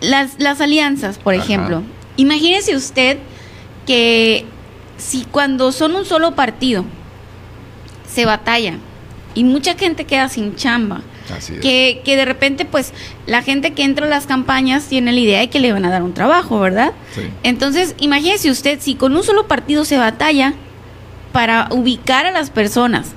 las, 0.02 0.40
las 0.40 0.62
alianzas, 0.62 1.18
por 1.18 1.34
Ajá. 1.34 1.44
ejemplo. 1.44 1.84
Imagínese 2.18 2.76
usted 2.76 3.18
que 3.86 4.46
si 4.98 5.24
cuando 5.26 5.72
son 5.72 5.96
un 5.96 6.06
solo 6.06 6.36
partido 6.36 6.86
se 8.08 8.26
batalla 8.26 8.78
y 9.36 9.44
mucha 9.44 9.76
gente 9.76 10.06
queda 10.06 10.30
sin 10.30 10.56
chamba, 10.56 11.02
Así 11.36 11.54
es. 11.54 11.60
que, 11.60 12.02
que 12.04 12.16
de 12.16 12.26
repente 12.26 12.66
pues 12.66 12.94
la 13.28 13.42
gente 13.42 13.72
que 13.74 13.84
entra 13.84 14.06
a 14.06 14.10
las 14.10 14.26
campañas 14.26 14.88
tiene 14.88 15.12
la 15.12 15.20
idea 15.20 15.40
de 15.40 15.50
que 15.50 15.60
le 15.60 15.72
van 15.74 15.86
a 15.86 15.90
dar 15.90 16.04
un 16.04 16.14
trabajo, 16.14 16.60
¿verdad? 16.60 16.92
Sí. 17.16 17.22
Entonces, 17.44 17.96
imagínese 18.00 18.50
usted 18.50 18.80
si 18.82 18.96
con 18.96 19.16
un 19.16 19.24
solo 19.24 19.48
partido 19.48 19.86
se 19.86 19.98
batalla 19.98 20.54
para 21.32 21.68
ubicar 21.72 22.26
a 22.26 22.32
las 22.32 22.50
personas, 22.50 23.10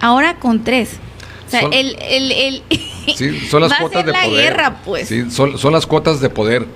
ahora 0.00 0.36
con 0.36 0.62
tres. 0.64 0.98
O 1.46 1.50
sea, 1.50 1.62
Son- 1.62 1.72
el, 1.72 1.96
el, 2.00 2.32
el 2.32 2.62
Sí, 3.16 3.40
son 3.50 3.62
las 3.62 3.72
va 3.72 3.76
a 3.76 3.80
cuotas 3.80 3.98
ser 4.04 4.06
de 4.06 4.12
la 4.12 4.24
poder. 4.24 4.44
guerra, 4.44 4.76
pues. 4.84 5.08
Sí, 5.08 5.30
son, 5.30 5.58
son 5.58 5.72
las 5.72 5.86
cuotas 5.86 6.20
de 6.20 6.28
poder. 6.30 6.66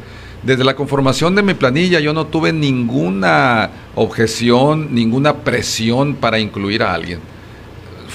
Desde 0.42 0.62
la 0.64 0.74
conformación 0.76 1.34
de 1.36 1.42
mi 1.42 1.54
planilla 1.54 2.00
yo 2.00 2.12
no 2.12 2.26
tuve 2.26 2.52
ninguna 2.52 3.70
objeción, 3.94 4.94
ninguna 4.94 5.36
presión 5.36 6.14
para 6.16 6.38
incluir 6.38 6.82
a 6.82 6.92
alguien. 6.92 7.20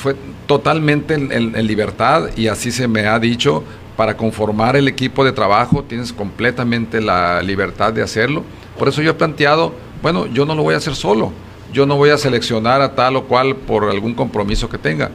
Fue 0.01 0.15
totalmente 0.47 1.13
en, 1.13 1.67
libertad 1.67 2.29
y 2.35 2.47
así 2.47 2.71
se 2.71 2.87
me 2.87 3.07
ha 3.07 3.19
dicho, 3.19 3.63
para 3.95 4.15
conformar 4.15 4.75
el 4.75 4.87
equipo 4.87 5.25
de 5.25 5.31
trabajo 5.31 5.83
tienes 5.83 6.13
completamente 6.13 7.01
la 7.01 7.41
libertad 7.41 7.91
de 7.91 8.01
hacerlo. 8.01 8.43
Por 8.77 8.87
eso 8.87 9.01
yo 9.01 9.11
he 9.11 9.13
planteado, 9.13 9.73
bueno, 10.01 10.25
yo 10.27 10.45
no 10.45 10.55
lo 10.55 10.63
voy 10.63 10.73
a 10.73 10.77
hacer 10.77 10.95
solo, 10.95 11.31
yo 11.73 11.85
no 11.85 11.97
voy 11.97 12.09
a 12.09 12.17
seleccionar 12.17 12.81
a 12.81 12.95
tal 12.95 13.17
o 13.17 13.25
cual 13.25 13.55
por 13.55 13.89
algún 13.89 14.13
compromiso 14.13 14.69
que 14.69 14.77
tenga, 14.77 15.11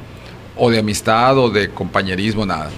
o 0.56 0.70
de 0.70 0.78
amistad 0.78 1.38
o 1.38 1.48
de 1.48 1.70
compañerismo, 1.70 2.44
nada 2.44 2.70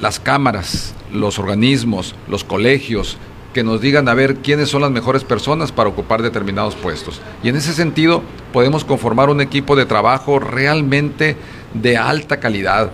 las 0.00 0.20
cámaras, 0.20 0.94
los 1.12 1.38
organismos, 1.38 2.14
los 2.28 2.44
colegios, 2.44 3.16
que 3.56 3.64
nos 3.64 3.80
digan 3.80 4.06
a 4.06 4.12
ver 4.12 4.36
quiénes 4.36 4.68
son 4.68 4.82
las 4.82 4.90
mejores 4.90 5.24
personas 5.24 5.72
para 5.72 5.88
ocupar 5.88 6.20
determinados 6.20 6.74
puestos. 6.74 7.22
Y 7.42 7.48
en 7.48 7.56
ese 7.56 7.72
sentido 7.72 8.22
podemos 8.52 8.84
conformar 8.84 9.30
un 9.30 9.40
equipo 9.40 9.76
de 9.76 9.86
trabajo 9.86 10.38
realmente 10.38 11.36
de 11.72 11.96
alta 11.96 12.38
calidad, 12.38 12.90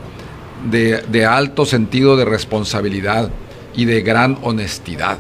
de, 0.71 1.27
alto 1.27 1.67
sentido 1.67 2.17
de 2.17 2.27
responsabilidad 2.27 3.33
y 3.75 3.87
de 3.87 4.03
gran 4.03 4.39
honestidad. 4.43 5.19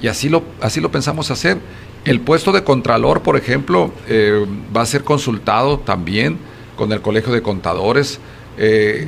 Y 0.00 0.06
así 0.06 0.30
lo, 0.30 0.42
así 0.62 0.80
lo 0.80 0.90
pensamos 0.90 1.30
hacer. 1.30 1.58
El 2.06 2.22
puesto 2.22 2.50
de 2.50 2.64
contralor, 2.64 3.20
por 3.20 3.36
ejemplo, 3.36 3.92
eh, 4.08 4.46
va 4.74 4.80
a 4.80 4.86
ser 4.86 5.04
consultado 5.04 5.80
también 5.80 6.38
con 6.76 6.90
el 6.92 7.02
Colegio 7.02 7.30
de 7.30 7.42
Contadores, 7.42 8.20
eh, 8.56 9.06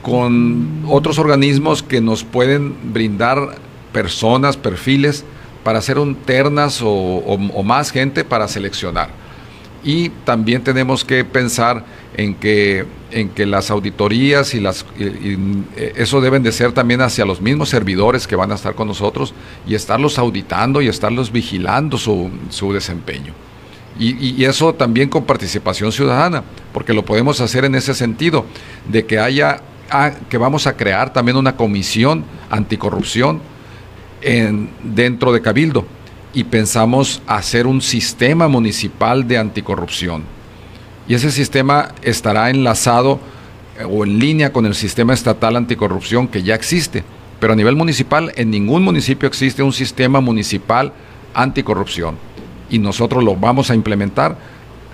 con 0.00 0.84
otros 0.88 1.18
organismos 1.18 1.82
que 1.82 2.00
nos 2.00 2.22
pueden 2.22 2.92
brindar 2.92 3.56
personas, 3.92 4.56
perfiles, 4.56 5.24
para 5.64 5.78
hacer 5.78 5.98
un 5.98 6.14
ternas 6.16 6.80
o, 6.82 7.38
más 7.64 7.90
gente 7.92 8.24
para 8.24 8.48
seleccionar. 8.48 9.10
Y 9.84 10.10
también 10.24 10.62
tenemos 10.62 11.04
que 11.04 11.24
pensar 11.24 11.84
en 12.16 12.34
que, 12.34 12.84
en 13.10 13.28
que 13.30 13.46
las 13.46 13.70
auditorías 13.70 14.54
y 14.54 14.60
las 14.60 14.84
eh, 14.98 15.92
eso 15.96 16.20
deben 16.20 16.42
de 16.42 16.52
ser 16.52 16.72
también 16.72 17.00
hacia 17.00 17.24
los 17.24 17.40
mismos 17.40 17.68
servidores 17.70 18.26
que 18.28 18.36
van 18.36 18.52
a 18.52 18.54
estar 18.54 18.74
con 18.74 18.86
nosotros 18.88 19.34
y 19.66 19.74
estarlos 19.74 20.18
auditando 20.18 20.82
y 20.82 20.88
estarlos 20.88 21.32
vigilando 21.32 21.98
su, 21.98 22.30
su 22.50 22.72
desempeño. 22.72 23.32
Y, 23.98 24.10
y- 24.28 24.34
y 24.38 24.44
eso 24.44 24.72
también 24.72 25.08
con 25.08 25.24
participación 25.24 25.90
ciudadana, 25.92 26.44
porque 26.72 26.92
lo 26.94 27.04
podemos 27.04 27.40
hacer 27.40 27.64
en 27.64 27.74
ese 27.74 27.92
sentido, 27.94 28.46
de 28.88 29.04
que 29.04 29.18
haya, 29.18 29.60
ah, 29.90 30.12
que 30.30 30.38
vamos 30.38 30.66
a 30.66 30.76
crear 30.76 31.12
también 31.12 31.36
una 31.36 31.56
comisión 31.56 32.24
anticorrupción 32.50 33.40
en, 34.22 34.70
dentro 34.82 35.32
de 35.32 35.40
Cabildo 35.40 35.86
y 36.34 36.44
pensamos 36.44 37.22
hacer 37.26 37.66
un 37.66 37.82
sistema 37.82 38.48
municipal 38.48 39.26
de 39.28 39.38
anticorrupción. 39.38 40.22
Y 41.06 41.14
ese 41.14 41.30
sistema 41.30 41.88
estará 42.02 42.50
enlazado 42.50 43.20
eh, 43.78 43.84
o 43.84 44.04
en 44.04 44.18
línea 44.18 44.52
con 44.52 44.66
el 44.66 44.74
sistema 44.74 45.12
estatal 45.12 45.56
anticorrupción 45.56 46.28
que 46.28 46.42
ya 46.42 46.54
existe. 46.54 47.04
Pero 47.40 47.54
a 47.54 47.56
nivel 47.56 47.74
municipal, 47.74 48.32
en 48.36 48.50
ningún 48.50 48.82
municipio 48.84 49.28
existe 49.28 49.62
un 49.62 49.72
sistema 49.72 50.20
municipal 50.20 50.92
anticorrupción. 51.34 52.16
Y 52.70 52.78
nosotros 52.78 53.24
lo 53.24 53.34
vamos 53.34 53.70
a 53.70 53.74
implementar 53.74 54.36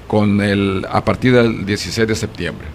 con 0.06 0.40
el, 0.40 0.86
a 0.90 1.04
partir 1.04 1.34
del 1.34 1.66
16 1.66 2.08
de 2.08 2.14
septiembre. 2.14 2.66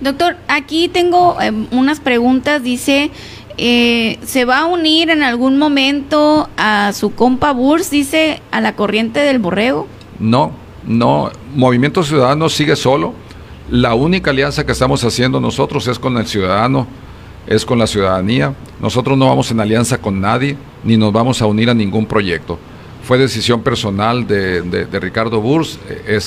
Doctor, 0.00 0.36
aquí 0.48 0.88
tengo 0.88 1.40
eh, 1.40 1.52
unas 1.70 2.00
preguntas. 2.00 2.62
Dice, 2.62 3.10
eh, 3.58 4.18
¿se 4.24 4.44
va 4.44 4.60
a 4.60 4.66
unir 4.66 5.10
en 5.10 5.22
algún 5.22 5.58
momento 5.58 6.48
a 6.56 6.92
su 6.92 7.14
compa 7.14 7.52
Burs, 7.52 7.90
dice, 7.90 8.40
a 8.50 8.60
la 8.60 8.74
corriente 8.76 9.20
del 9.20 9.38
borrego? 9.38 9.86
No, 10.18 10.52
no. 10.86 11.30
Movimiento 11.54 12.02
Ciudadano 12.02 12.48
sigue 12.48 12.76
solo. 12.76 13.14
La 13.70 13.94
única 13.94 14.30
alianza 14.30 14.66
que 14.66 14.72
estamos 14.72 15.04
haciendo 15.04 15.40
nosotros 15.40 15.86
es 15.86 15.98
con 15.98 16.16
el 16.16 16.26
ciudadano, 16.26 16.86
es 17.46 17.64
con 17.64 17.78
la 17.78 17.86
ciudadanía. 17.86 18.54
Nosotros 18.80 19.16
no 19.16 19.28
vamos 19.28 19.50
en 19.50 19.60
alianza 19.60 19.98
con 19.98 20.20
nadie, 20.20 20.56
ni 20.84 20.96
nos 20.96 21.12
vamos 21.12 21.40
a 21.40 21.46
unir 21.46 21.70
a 21.70 21.74
ningún 21.74 22.06
proyecto. 22.06 22.58
Fue 23.02 23.16
decisión 23.18 23.62
personal 23.62 24.26
de, 24.26 24.86
Ricardo 25.00 25.40
Burs, 25.40 25.78
eh, 25.88 26.18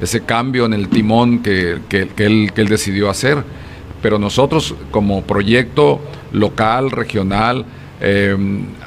ese 0.00 0.20
cambio 0.22 0.66
en 0.66 0.74
el 0.74 0.88
timón 0.88 1.40
que- 1.40 1.80
que 1.88 2.08
él, 2.24 2.52
que 2.54 2.60
él 2.60 2.68
decidió 2.68 3.10
hacer. 3.10 3.42
Pero 4.00 4.18
nosotros 4.18 4.74
como 4.92 5.22
proyecto 5.22 6.00
local, 6.32 6.90
regional, 6.90 7.64
eh, 8.00 8.36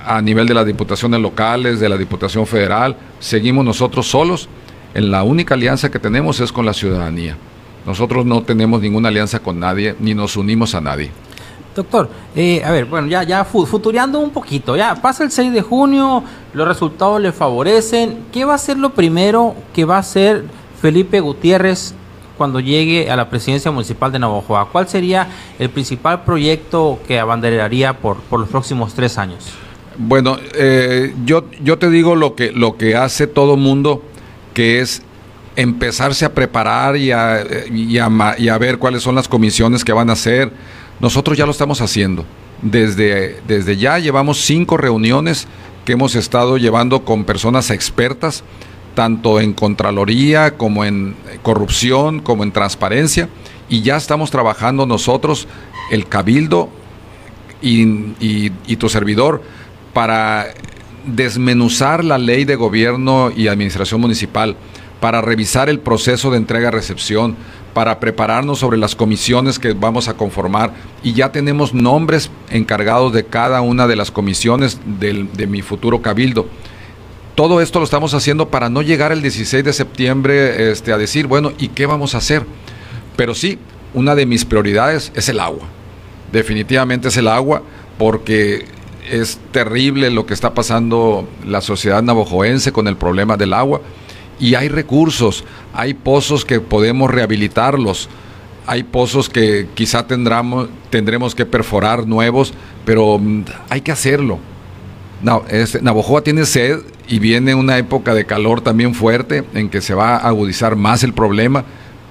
a 0.06 0.22
nivel 0.22 0.48
de 0.48 0.54
las 0.54 0.66
diputaciones 0.66 1.20
locales, 1.20 1.80
de 1.80 1.90
la 1.90 1.98
Diputación 1.98 2.46
Federal, 2.48 2.96
seguimos 3.20 3.66
nosotros 3.66 4.08
solos. 4.08 4.48
En 4.94 5.12
la 5.12 5.24
única 5.24 5.54
alianza 5.56 5.90
que 5.90 6.00
tenemos 6.00 6.40
es 6.40 6.52
con 6.52 6.66
la 6.66 6.74
ciudadanía. 6.74 7.38
Nosotros 7.86 8.26
no 8.26 8.42
tenemos 8.44 8.82
ninguna 8.82 9.10
alianza 9.10 9.40
con 9.40 9.60
nadie, 9.60 9.96
ni 10.00 10.14
nos 10.14 10.38
unimos 10.38 10.76
a 10.76 10.82
nadie. 10.82 11.12
Doctor, 11.76 12.10
eh, 12.36 12.62
a 12.66 12.72
ver, 12.72 12.86
bueno, 12.86 13.08
ya, 13.08 13.24
ya 13.24 13.46
fu- 13.46 13.66
futureando 13.66 14.20
un 14.20 14.32
poquito, 14.32 14.76
ya 14.76 14.94
pasa 14.96 15.24
el 15.24 15.32
6 15.32 15.54
de 15.54 15.62
junio, 15.62 16.22
los 16.54 16.68
resultados 16.68 17.22
le 17.22 17.32
favorecen. 17.32 18.26
¿Qué 18.34 18.44
va 18.44 18.56
a 18.56 18.58
ser 18.58 18.78
lo 18.78 18.94
primero 18.94 19.56
que 19.74 19.86
va 19.86 19.96
a 19.96 20.00
hacer 20.00 20.44
Felipe 20.82 21.22
Gutiérrez 21.22 21.96
cuando 22.42 22.60
llegue 22.60 23.12
a 23.12 23.16
la 23.16 23.30
presidencia 23.30 23.70
municipal 23.70 24.12
de 24.12 24.18
Navajoa? 24.18 24.68
¿Cuál 24.72 24.88
sería 24.88 25.28
el 25.60 25.70
principal 25.70 26.24
proyecto 26.24 26.98
que 27.08 27.20
abanderaría 27.20 28.00
por, 28.00 28.18
por 28.18 28.40
los 28.40 28.50
próximos 28.50 28.96
tres 28.96 29.20
años? 29.20 29.52
Bueno, 29.96 30.40
eh, 30.56 31.14
yo, 31.24 31.46
yo 31.64 31.78
te 31.78 31.92
digo 31.92 32.16
lo 32.16 32.34
que, 32.34 32.52
lo 32.52 32.78
que 32.78 32.96
hace 32.96 33.28
todo 33.28 33.58
mundo, 33.58 34.02
que 34.56 34.80
es 34.80 35.04
empezarse 35.56 36.26
a 36.26 36.34
preparar 36.34 36.98
y 36.98 37.12
a, 37.12 37.44
y, 37.72 38.00
a, 38.00 38.10
y 38.40 38.50
a 38.50 38.58
ver 38.58 38.80
cuáles 38.80 39.04
son 39.04 39.14
las 39.14 39.28
comisiones 39.28 39.86
que 39.86 39.94
van 39.94 40.10
a 40.10 40.14
hacer. 40.14 40.52
Nosotros 41.00 41.38
ya 41.38 41.46
lo 41.46 41.52
estamos 41.52 41.80
haciendo. 41.80 42.26
Desde, 42.64 43.40
desde 43.48 43.78
ya 43.78 44.00
llevamos 44.00 44.42
cinco 44.42 44.78
reuniones 44.78 45.48
que 45.86 45.92
hemos 45.94 46.16
estado 46.16 46.58
llevando 46.58 47.06
con 47.06 47.24
personas 47.24 47.70
expertas, 47.70 48.44
tanto 48.94 49.40
en 49.40 49.54
Contraloría 49.54 50.58
como 50.58 50.86
en 50.86 51.16
corrupción, 51.44 52.20
como 52.20 52.44
en 52.44 52.52
transparencia, 52.52 53.30
y 53.70 53.82
ya 53.82 53.96
estamos 53.98 54.32
trabajando 54.32 54.86
nosotros, 54.86 55.48
el 55.92 56.08
Cabildo, 56.08 56.70
y 57.62 58.76
tu 58.78 58.90
servidor 58.90 59.42
para 59.94 60.48
desmenuzar 61.06 62.04
la 62.04 62.18
ley 62.18 62.44
de 62.46 62.56
gobierno 62.56 63.32
y 63.36 63.48
administración 63.48 64.02
municipal, 64.02 64.56
para 65.00 65.22
revisar 65.22 65.70
el 65.70 65.80
proceso 65.80 66.32
de 66.32 66.38
entrega-recepción, 66.38 67.36
para 67.74 68.00
prepararnos 68.00 68.60
sobre 68.60 68.78
las 68.78 68.96
comisiones 68.96 69.58
que 69.58 69.74
vamos 69.74 70.08
a 70.08 70.14
conformar 70.16 70.74
y 71.04 71.14
ya 71.14 71.32
tenemos 71.32 71.74
nombres 71.74 72.30
encargados 72.50 73.14
de 73.14 73.26
cada 73.26 73.62
una 73.62 73.88
de 73.88 73.96
las 73.96 74.12
comisiones 74.12 74.80
del- 75.00 75.32
de 75.34 75.48
mi 75.48 75.62
futuro 75.62 76.02
cabildo. 76.02 76.48
Todo 77.36 77.62
esto 77.62 77.80
lo 77.80 77.86
estamos 77.86 78.14
haciendo 78.14 78.50
para 78.50 78.70
no 78.70 78.82
llegar 78.82 79.12
el 79.12 79.22
16 79.22 79.64
de 79.64 79.74
septiembre 79.74 80.72
este, 80.72 80.92
a 80.92 80.98
decir, 80.98 81.28
bueno, 81.28 81.54
¿y 81.58 81.70
qué 81.70 81.86
vamos 81.86 82.14
a 82.14 82.18
hacer? 82.18 82.46
Pero 83.16 83.34
sí, 83.34 83.58
una 83.94 84.16
de 84.16 84.26
mis 84.26 84.44
prioridades 84.44 85.12
es 85.16 85.30
el 85.30 85.40
agua. 85.40 85.68
Definitivamente 86.32 87.08
es 87.08 87.18
el 87.18 87.28
agua 87.28 87.64
porque 87.98 88.66
es 89.10 89.40
terrible 89.52 90.10
lo 90.12 90.26
que 90.26 90.34
está 90.34 90.54
pasando 90.54 91.28
la 91.46 91.62
sociedad 91.62 92.04
navajoense 92.04 92.72
con 92.72 92.88
el 92.88 92.98
problema 92.98 93.38
del 93.38 93.54
agua. 93.54 93.82
Y 94.40 94.56
hay 94.56 94.68
recursos, 94.70 95.46
hay 95.74 95.94
pozos 95.94 96.46
que 96.46 96.60
podemos 96.60 97.12
rehabilitarlos, 97.12 98.10
hay 98.68 98.84
pozos 98.84 99.30
que 99.30 99.68
quizá 99.74 100.06
tendremos, 100.06 100.68
tendremos 100.90 101.36
que 101.36 101.46
perforar 101.46 102.08
nuevos, 102.08 102.54
pero 102.86 103.20
mm, 103.20 103.46
hay 103.70 103.82
que 103.82 103.92
hacerlo. 103.92 104.40
No, 105.24 105.44
este, 105.50 105.82
Navojoa 105.82 106.24
tiene 106.24 106.46
sed 106.46 106.80
y 107.08 107.20
viene 107.20 107.54
una 107.54 107.78
época 107.78 108.14
de 108.14 108.26
calor 108.26 108.62
también 108.62 108.96
fuerte 108.96 109.44
en 109.54 109.70
que 109.70 109.82
se 109.82 109.94
va 109.94 110.16
a 110.16 110.28
agudizar 110.28 110.76
más 110.76 111.04
el 111.04 111.14
problema, 111.14 111.64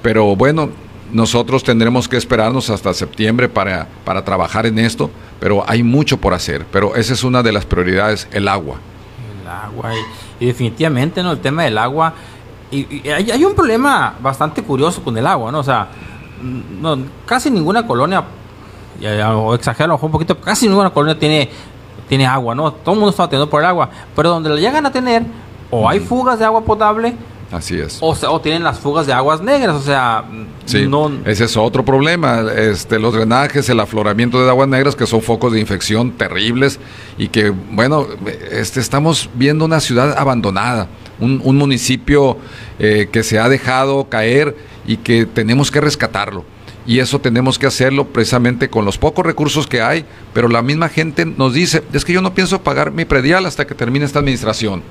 pero 0.03 0.37
bueno, 0.37 0.71
nosotros 1.13 1.65
tendremos 1.65 2.09
que 2.09 2.17
esperarnos 2.17 2.71
hasta 2.71 2.95
septiembre 2.95 3.49
para, 3.49 3.89
para 4.05 4.25
trabajar 4.25 4.67
en 4.67 4.79
esto, 4.79 5.11
pero 5.41 5.65
hay 5.69 5.83
mucho 5.83 6.19
por 6.19 6.35
hacer. 6.35 6.67
Pero 6.71 6.95
esa 6.95 7.13
es 7.13 7.25
una 7.25 7.43
de 7.43 7.53
las 7.53 7.65
prioridades, 7.65 8.29
el 8.33 8.49
agua. 8.49 8.77
El 9.43 9.49
agua. 9.49 9.93
Y, 10.39 10.47
definitivamente, 10.47 11.23
¿no? 11.23 11.33
El 11.33 11.41
tema 11.41 11.65
del 11.65 11.79
agua. 11.79 12.15
Y, 12.71 13.09
hay, 13.09 13.45
un 13.45 13.55
problema 13.55 14.15
bastante 14.21 14.63
curioso 14.63 15.03
con 15.03 15.17
el 15.19 15.27
agua, 15.27 15.51
¿no? 15.51 15.59
O 15.59 15.65
sea, 15.65 15.89
casi 17.27 17.51
ninguna 17.51 17.87
colonia, 17.87 18.25
o 19.35 19.55
exagero 19.55 19.99
un 20.01 20.11
poquito, 20.13 20.41
casi 20.41 20.69
ninguna 20.69 20.91
colonia 20.91 21.19
tiene, 21.19 21.51
tiene 22.11 22.27
agua, 22.27 22.57
¿no? 22.57 22.73
Todo 22.73 22.95
el 22.95 22.99
mundo 22.99 23.11
está 23.11 23.23
atendiendo 23.23 23.49
por 23.49 23.63
el 23.63 23.69
agua. 23.69 23.89
Pero 24.17 24.31
donde 24.31 24.51
la 24.51 24.57
llegan 24.57 24.85
a 24.85 24.91
tener, 24.91 25.23
o 25.71 25.89
hay 25.89 26.01
fugas 26.01 26.41
de 26.41 26.45
agua 26.45 26.63
potable, 26.63 27.15
Así 27.53 27.81
es. 27.81 27.99
O, 28.01 28.11
o, 28.11 28.41
tienen 28.41 28.63
las 28.63 28.79
fugas 28.79 29.09
de 29.09 29.13
aguas 29.13 29.41
negras, 29.41 29.75
o 29.75 29.81
sea, 29.81 30.25
sí, 30.67 30.87
no... 30.87 31.11
Ese 31.25 31.47
es 31.47 31.57
otro 31.57 31.85
problema, 31.85 32.45
este, 32.57 33.01
los 33.01 33.13
drenajes, 33.13 33.69
el 33.69 33.81
afloramiento 33.81 34.41
de 34.41 34.49
aguas 34.49 34.69
negras, 34.69 34.95
que 34.95 35.05
son 35.05 35.21
focos 35.21 35.53
de 35.53 35.59
infección 35.59 36.13
terribles 36.13 36.79
y 37.19 37.27
que, 37.27 37.51
bueno, 37.51 38.07
este, 38.53 38.79
estamos 38.79 39.29
viendo 39.35 39.65
una 39.65 39.81
ciudad 39.81 40.17
abandonada, 40.17 40.87
un, 41.19 41.41
un 41.43 41.57
municipio 41.57 42.37
eh, 42.79 43.09
que 43.11 43.25
se 43.25 43.41
ha 43.41 43.49
dejado 43.49 44.09
caer 44.09 44.57
y 44.87 44.99
que 44.99 45.27
tenemos 45.27 45.73
que 45.73 45.81
rescatarlo. 45.81 46.45
Y 46.87 46.99
eso 46.99 47.21
tenemos 47.21 47.59
que 47.59 47.67
hacerlo 47.67 48.07
precisamente 48.07 48.69
con 48.71 48.85
los 48.85 48.99
pocos 48.99 49.25
recursos 49.25 49.67
que 49.67 49.83
hay, 49.83 50.05
pero 50.33 50.49
la 50.49 50.63
misma 50.63 50.89
gente 50.89 51.25
nos 51.25 51.55
dice, 51.55 51.83
es 51.93 52.05
que 52.05 52.13
yo 52.13 52.23
no 52.23 52.35
pienso 52.35 52.63
pagar 52.63 52.91
mi 52.91 53.05
predial 53.05 53.47
hasta 53.47 53.67
que 53.67 53.75
termine 53.75 54.05
esta 54.07 54.19
administración 54.19 54.83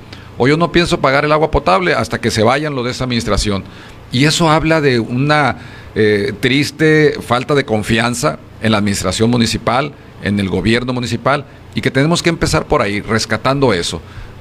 o 0.42 0.48
yo 0.48 0.56
no 0.56 0.72
pienso 0.72 1.02
pagar 1.02 1.26
el 1.26 1.32
agua 1.32 1.50
potable 1.50 1.92
hasta 1.92 2.18
que 2.18 2.30
se 2.30 2.42
vayan 2.42 2.74
los 2.74 2.86
de 2.86 2.92
esa 2.92 3.04
administración. 3.04 3.62
Y 4.10 4.24
eso 4.24 4.48
habla 4.48 4.80
de 4.80 4.98
una 4.98 5.58
eh, 5.94 6.32
triste 6.40 7.18
falta 7.20 7.54
de 7.54 7.66
confianza 7.66 8.38
en 8.62 8.72
la 8.72 8.78
administración 8.78 9.28
municipal, 9.28 9.92
en 10.22 10.40
el 10.40 10.48
gobierno 10.48 10.94
municipal, 10.94 11.44
y 11.74 11.82
que 11.82 11.90
tenemos 11.90 12.22
que 12.22 12.30
empezar 12.30 12.64
por 12.64 12.80
ahí, 12.80 13.02
rescatando 13.02 13.74
eso, 13.74 14.00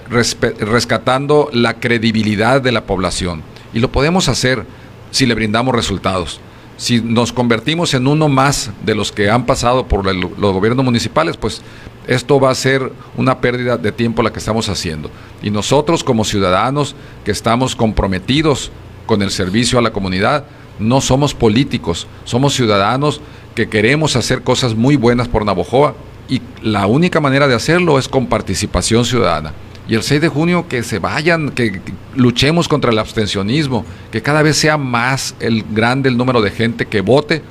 rescatando 0.10 1.50
la 1.52 1.82
credibilidad 1.82 2.62
de 2.62 2.72
la 2.72 2.86
población. 2.86 3.44
Y 3.74 3.80
lo 3.80 3.92
podemos 3.92 4.30
hacer 4.30 4.66
si 5.12 5.26
le 5.26 5.36
brindamos 5.36 5.76
resultados. 5.76 6.40
Si 6.80 7.02
nos 7.02 7.34
convertimos 7.34 7.94
en 7.94 8.08
uno 8.08 8.30
más 8.30 8.72
de 8.86 8.96
los 8.96 9.12
que 9.12 9.30
han 9.30 9.46
pasado 9.46 9.86
por 9.86 10.06
los 10.16 10.54
gobiernos 10.54 10.86
municipales, 10.86 11.36
pues 11.36 11.62
esto 12.08 12.40
va 12.40 12.52
a 12.52 12.56
ser 12.56 12.94
una 13.18 13.42
pérdida 13.42 13.76
de 13.76 13.92
tiempo 13.92 14.24
la 14.24 14.32
que 14.32 14.40
estamos 14.40 14.70
haciendo. 14.70 15.12
Y 15.44 15.52
nosotros 15.52 16.06
como 16.06 16.24
ciudadanos 16.24 16.96
que 17.26 17.32
estamos 17.32 17.76
comprometidos 17.76 18.72
con 19.06 19.22
el 19.22 19.30
servicio 19.30 19.78
a 19.78 19.82
la 19.82 19.92
comunidad, 19.92 20.46
no 20.80 21.02
somos 21.02 21.34
políticos, 21.34 22.08
somos 22.24 22.54
ciudadanos 22.54 23.20
que 23.56 23.68
queremos 23.68 24.16
hacer 24.16 24.42
cosas 24.44 24.74
muy 24.74 24.96
buenas 24.96 25.28
por 25.28 25.44
Navojoa 25.44 25.96
y 26.30 26.42
la 26.62 26.88
única 26.88 27.20
manera 27.20 27.50
de 27.50 27.56
hacerlo 27.56 28.00
es 28.00 28.08
con 28.08 28.28
participación 28.28 29.04
ciudadana. 29.04 29.52
Y 29.90 29.96
el 29.96 30.04
6 30.04 30.22
de 30.22 30.28
junio 30.28 30.68
que 30.70 30.84
se 30.84 31.00
vayan, 31.00 31.50
que, 31.50 31.82
luchemos 32.16 32.68
contra 32.68 32.92
el 32.92 33.00
abstencionismo, 33.00 33.84
que 34.12 34.22
cada 34.22 34.44
vez 34.44 34.56
sea 34.56 34.78
más 34.78 35.34
el 35.40 35.64
grande 35.64 36.10
el 36.10 36.18
número 36.18 36.42
de 36.44 36.52
gente 36.52 36.86
que 36.86 37.02
vote 37.02 37.42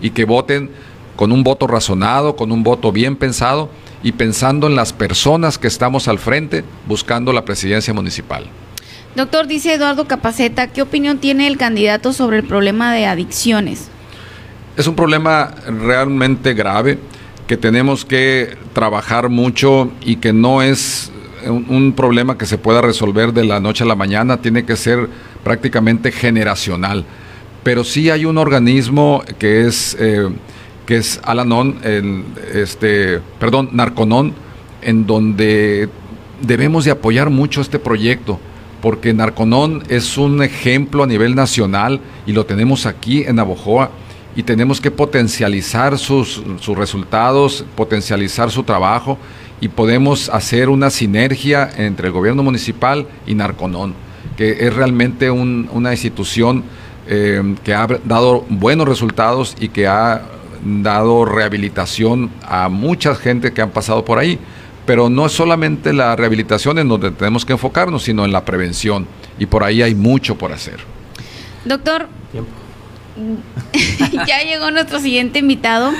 y 0.00 0.10
que 0.10 0.24
voten 0.24 0.70
con 1.16 1.32
un 1.32 1.42
voto 1.42 1.66
razonado, 1.66 2.36
con 2.36 2.52
un 2.52 2.62
voto 2.62 2.92
bien 2.92 3.16
pensado 3.16 3.70
y 4.04 4.12
pensando 4.12 4.68
en 4.68 4.76
las 4.76 4.92
personas 4.92 5.58
que 5.58 5.66
estamos 5.66 6.06
al 6.06 6.20
frente 6.20 6.62
buscando 6.86 7.32
la 7.32 7.44
presidencia 7.44 7.92
municipal. 7.92 8.46
Doctor, 9.16 9.48
dice 9.48 9.74
Eduardo 9.74 10.06
Capaceta, 10.06 10.68
¿qué 10.68 10.82
opinión 10.82 11.18
tiene 11.18 11.48
el 11.48 11.56
candidato 11.56 12.12
sobre 12.12 12.38
el 12.38 12.44
problema 12.44 12.94
de 12.94 13.06
adicciones? 13.06 13.88
Es 14.76 14.86
un 14.86 14.94
problema 14.94 15.56
realmente 15.66 16.54
grave 16.54 17.00
que 17.48 17.56
tenemos 17.56 18.04
que 18.04 18.56
trabajar 18.74 19.28
mucho 19.28 19.90
y 20.02 20.16
que 20.16 20.32
no 20.32 20.62
es 20.62 21.09
un, 21.48 21.92
problema 21.92 22.36
que 22.36 22.46
se 22.46 22.58
pueda 22.58 22.80
resolver 22.80 23.32
de 23.32 23.44
la 23.44 23.60
noche 23.60 23.84
a 23.84 23.86
la 23.86 23.94
mañana, 23.94 24.40
tiene 24.40 24.64
que 24.64 24.76
ser 24.76 25.08
prácticamente 25.42 26.12
generacional. 26.12 27.04
Pero 27.62 27.84
sí 27.84 28.10
hay 28.10 28.24
un 28.24 28.38
organismo 28.38 29.22
que 29.38 29.66
es... 29.66 29.96
Eh, 29.98 30.28
que 30.86 30.96
es 30.96 31.20
Alanon, 31.22 31.76
el, 31.84 32.24
este, 32.52 33.20
perdón, 33.38 33.68
Narconon, 33.70 34.34
en 34.82 35.06
donde 35.06 35.88
debemos 36.42 36.84
de 36.84 36.90
apoyar 36.90 37.30
mucho 37.30 37.60
este 37.60 37.78
proyecto, 37.78 38.40
porque 38.82 39.14
Narconon 39.14 39.84
es 39.88 40.18
un 40.18 40.42
ejemplo 40.42 41.04
a 41.04 41.06
nivel 41.06 41.36
nacional 41.36 42.00
y 42.26 42.32
lo 42.32 42.44
tenemos 42.44 42.86
aquí 42.86 43.22
en 43.22 43.38
Abojoa 43.38 43.92
y 44.34 44.42
tenemos 44.42 44.80
que 44.80 44.90
potencializar 44.90 45.96
sus, 45.96 46.42
sus 46.60 46.76
resultados, 46.76 47.64
potencializar 47.76 48.50
su 48.50 48.62
trabajo 48.62 49.18
y 49.60 49.68
podemos 49.68 50.28
hacer 50.30 50.68
una 50.68 50.90
sinergia 50.90 51.70
entre 51.76 52.08
el 52.08 52.12
gobierno 52.12 52.42
municipal 52.42 53.06
y 53.26 53.34
Narconon, 53.34 53.94
que 54.36 54.66
es 54.66 54.74
realmente 54.74 55.30
una 55.30 55.92
institución 55.92 56.64
eh, 57.06 57.56
que 57.62 57.74
ha 57.74 57.86
dado 58.04 58.44
buenos 58.48 58.88
resultados 58.88 59.56
y 59.60 59.68
que 59.68 59.86
ha 59.86 60.22
dado 60.64 61.24
rehabilitación 61.24 62.30
a 62.46 62.68
mucha 62.68 63.14
gente 63.14 63.52
que 63.52 63.62
han 63.62 63.70
pasado 63.70 64.04
por 64.04 64.18
ahí. 64.18 64.38
Pero 64.86 65.10
no 65.10 65.26
es 65.26 65.32
solamente 65.32 65.92
la 65.92 66.16
rehabilitación 66.16 66.78
en 66.78 66.88
donde 66.88 67.10
tenemos 67.10 67.44
que 67.44 67.52
enfocarnos, 67.52 68.02
sino 68.02 68.24
en 68.24 68.32
la 68.32 68.44
prevención. 68.44 69.06
Y 69.38 69.46
por 69.46 69.62
ahí 69.62 69.82
hay 69.82 69.94
mucho 69.94 70.36
por 70.36 70.52
hacer. 70.52 70.80
Doctor, 71.64 72.08
ya 74.26 74.42
llegó 74.42 74.70
nuestro 74.70 74.98
siguiente 74.98 75.38
invitado. 75.38 75.92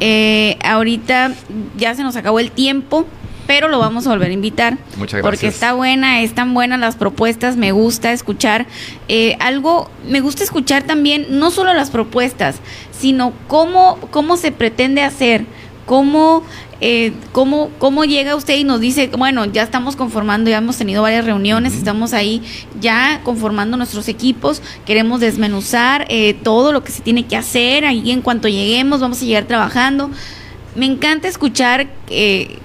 Eh, 0.00 0.58
ahorita 0.64 1.32
ya 1.76 1.94
se 1.94 2.02
nos 2.02 2.16
acabó 2.16 2.40
el 2.40 2.50
tiempo 2.50 3.06
pero 3.50 3.66
lo 3.66 3.80
vamos 3.80 4.06
a 4.06 4.10
volver 4.10 4.30
a 4.30 4.32
invitar. 4.32 4.78
Muchas 4.96 5.20
gracias. 5.20 5.22
Porque 5.22 5.46
está 5.48 5.72
buena, 5.72 6.20
están 6.20 6.54
buenas 6.54 6.78
las 6.78 6.94
propuestas, 6.94 7.56
me 7.56 7.72
gusta 7.72 8.12
escuchar 8.12 8.66
eh, 9.08 9.36
algo, 9.40 9.90
me 10.08 10.20
gusta 10.20 10.44
escuchar 10.44 10.84
también 10.84 11.26
no 11.30 11.50
solo 11.50 11.74
las 11.74 11.90
propuestas, 11.90 12.60
sino 12.96 13.32
cómo, 13.48 13.98
cómo 14.12 14.36
se 14.36 14.52
pretende 14.52 15.02
hacer, 15.02 15.46
cómo, 15.84 16.44
eh, 16.80 17.12
cómo, 17.32 17.70
cómo 17.78 18.04
llega 18.04 18.36
usted 18.36 18.56
y 18.56 18.64
nos 18.64 18.80
dice, 18.80 19.10
bueno, 19.16 19.44
ya 19.44 19.62
estamos 19.62 19.96
conformando, 19.96 20.50
ya 20.50 20.58
hemos 20.58 20.76
tenido 20.76 21.02
varias 21.02 21.24
reuniones, 21.24 21.74
estamos 21.74 22.12
ahí 22.12 22.42
ya 22.80 23.20
conformando 23.22 23.76
nuestros 23.76 24.08
equipos, 24.08 24.62
queremos 24.86 25.20
desmenuzar 25.20 26.06
eh, 26.08 26.34
todo 26.34 26.72
lo 26.72 26.82
que 26.82 26.92
se 26.92 27.02
tiene 27.02 27.26
que 27.26 27.36
hacer, 27.36 27.84
ahí 27.84 28.10
en 28.10 28.22
cuanto 28.22 28.48
lleguemos 28.48 29.00
vamos 29.00 29.20
a 29.22 29.24
llegar 29.24 29.44
trabajando. 29.44 30.10
Me 30.74 30.86
encanta 30.86 31.28
escuchar 31.28 31.88
eh, 32.08 32.58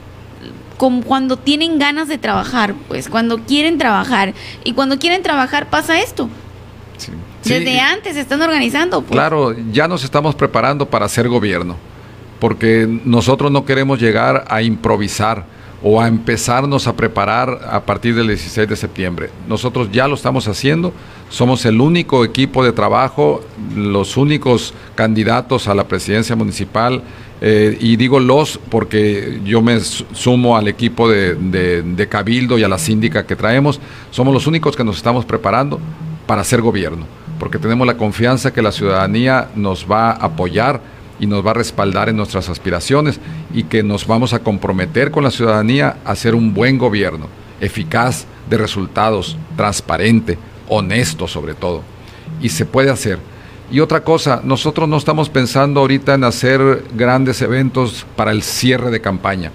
como 0.77 1.01
cuando 1.01 1.37
tienen 1.37 1.79
ganas 1.79 2.07
de 2.07 2.17
trabajar, 2.17 2.75
pues 2.87 3.09
cuando 3.09 3.39
quieren 3.39 3.77
trabajar. 3.77 4.33
Y 4.63 4.73
cuando 4.73 4.99
quieren 4.99 5.23
trabajar 5.23 5.69
pasa 5.69 5.99
esto. 5.99 6.29
Desde 7.43 7.79
antes 7.79 8.15
se 8.15 8.21
están 8.21 8.41
organizando. 8.41 9.01
Pues. 9.01 9.11
Claro, 9.11 9.55
ya 9.71 9.87
nos 9.87 10.03
estamos 10.03 10.35
preparando 10.35 10.87
para 10.87 11.05
hacer 11.05 11.27
gobierno, 11.29 11.77
porque 12.39 12.87
nosotros 13.05 13.51
no 13.51 13.65
queremos 13.65 13.99
llegar 13.99 14.45
a 14.47 14.61
improvisar 14.61 15.45
o 15.83 16.01
a 16.01 16.07
empezarnos 16.07 16.87
a 16.87 16.95
preparar 16.95 17.59
a 17.69 17.81
partir 17.81 18.15
del 18.15 18.27
16 18.27 18.67
de 18.67 18.75
septiembre. 18.75 19.29
Nosotros 19.47 19.89
ya 19.91 20.07
lo 20.07 20.15
estamos 20.15 20.47
haciendo, 20.47 20.93
somos 21.29 21.65
el 21.65 21.79
único 21.79 22.25
equipo 22.25 22.63
de 22.63 22.71
trabajo, 22.71 23.43
los 23.75 24.17
únicos 24.17 24.73
candidatos 24.95 25.67
a 25.67 25.75
la 25.75 25.87
presidencia 25.87 26.35
municipal 26.35 27.03
eh, 27.41 27.77
y 27.79 27.97
digo 27.97 28.19
los 28.19 28.57
porque 28.69 29.41
yo 29.43 29.61
me 29.61 29.79
sumo 29.79 30.55
al 30.57 30.67
equipo 30.67 31.09
de, 31.09 32.07
Cabildo 32.09 32.57
y 32.57 32.63
a 32.63 32.67
la 32.67 32.77
síndica 32.77 33.25
que 33.25 33.35
traemos. 33.35 33.79
Somos 34.11 34.33
los 34.33 34.47
únicos 34.47 34.75
que 34.75 34.83
nos 34.83 34.97
estamos 34.97 35.25
preparando 35.25 35.79
para 36.25 36.41
hacer 36.41 36.61
gobierno, 36.61 37.05
porque 37.39 37.59
tenemos 37.59 37.85
la 37.85 37.97
confianza 37.97 38.51
que 38.53 38.61
la 38.61 38.71
ciudadanía 38.71 39.49
nos 39.55 39.85
va 39.89 40.11
a 40.11 40.25
apoyar 40.25 40.94
y 41.19 41.27
nos 41.27 41.45
va 41.45 41.51
a 41.51 41.55
respaldar 41.55 42.09
en 42.09 42.17
nuestras 42.17 42.49
aspiraciones 42.49 43.19
y 43.53 43.63
que 43.63 43.83
nos 43.83 44.07
vamos 44.07 44.33
a 44.33 44.39
comprometer 44.39 45.11
con 45.11 45.23
la 45.23 45.31
ciudadanía 45.31 45.97
a 46.05 46.11
hacer 46.11 46.35
un 46.35 46.53
buen 46.53 46.77
gobierno, 46.77 47.27
eficaz, 47.61 48.25
de 48.49 48.57
resultados, 48.57 49.37
transparente, 49.55 50.37
honesto 50.67 51.27
sobre 51.27 51.53
todo. 51.53 51.83
Y 52.41 52.49
se 52.49 52.65
puede 52.65 52.89
hacer. 52.89 53.19
Y 53.71 53.79
otra 53.79 54.03
cosa, 54.03 54.41
nosotros 54.43 54.87
no 54.87 54.97
estamos 54.97 55.29
pensando 55.29 55.79
ahorita 55.79 56.13
en 56.13 56.23
hacer 56.23 56.83
grandes 56.93 57.41
eventos 57.41 58.05
para 58.15 58.31
el 58.31 58.43
cierre 58.43 58.91
de 58.91 59.01
campaña. 59.01 59.51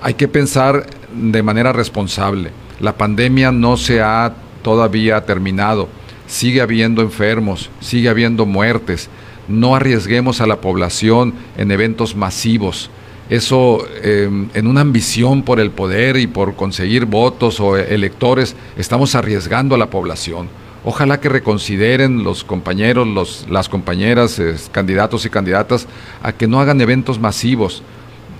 Hay 0.00 0.14
que 0.14 0.28
pensar 0.28 0.86
de 1.12 1.42
manera 1.42 1.72
responsable. 1.72 2.52
La 2.80 2.96
pandemia 2.96 3.52
no 3.52 3.76
se 3.76 4.00
ha 4.00 4.32
todavía 4.62 5.24
terminado. 5.26 5.88
Sigue 6.26 6.60
habiendo 6.60 7.02
enfermos, 7.02 7.70
sigue 7.80 8.08
habiendo 8.08 8.46
muertes. 8.46 9.10
No 9.48 9.74
arriesguemos 9.74 10.40
a 10.40 10.46
la 10.46 10.60
población 10.60 11.34
en 11.56 11.70
eventos 11.70 12.14
masivos. 12.14 12.90
Eso 13.30 13.86
em, 14.02 14.48
en 14.54 14.66
una 14.66 14.80
ambición 14.80 15.42
por 15.42 15.60
el 15.60 15.70
poder 15.70 16.16
y 16.16 16.26
por 16.26 16.54
conseguir 16.54 17.04
votos 17.04 17.60
o 17.60 17.76
electores, 17.76 18.56
estamos 18.76 19.14
arriesgando 19.14 19.74
a 19.74 19.78
la 19.78 19.90
población 19.90 20.48
Ojalá 20.84 21.20
que 21.20 21.28
reconsideren 21.28 22.22
los 22.22 22.44
compañeros, 22.44 23.46
las 23.50 23.68
compañeras, 23.68 24.38
eh, 24.38 24.54
candidatos 24.70 25.26
y 25.26 25.30
candidatas, 25.30 25.86
a 26.22 26.32
que 26.32 26.46
no 26.46 26.60
hagan 26.60 26.80
eventos 26.80 27.18
masivos. 27.18 27.82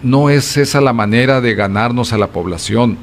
No 0.03 0.31
es 0.31 0.57
esa 0.57 0.81
la 0.81 0.93
manera 0.93 1.41
de 1.41 1.55
ganarnos 1.55 2.13
a 2.13 2.19
la 2.19 2.29
población. 2.29 2.97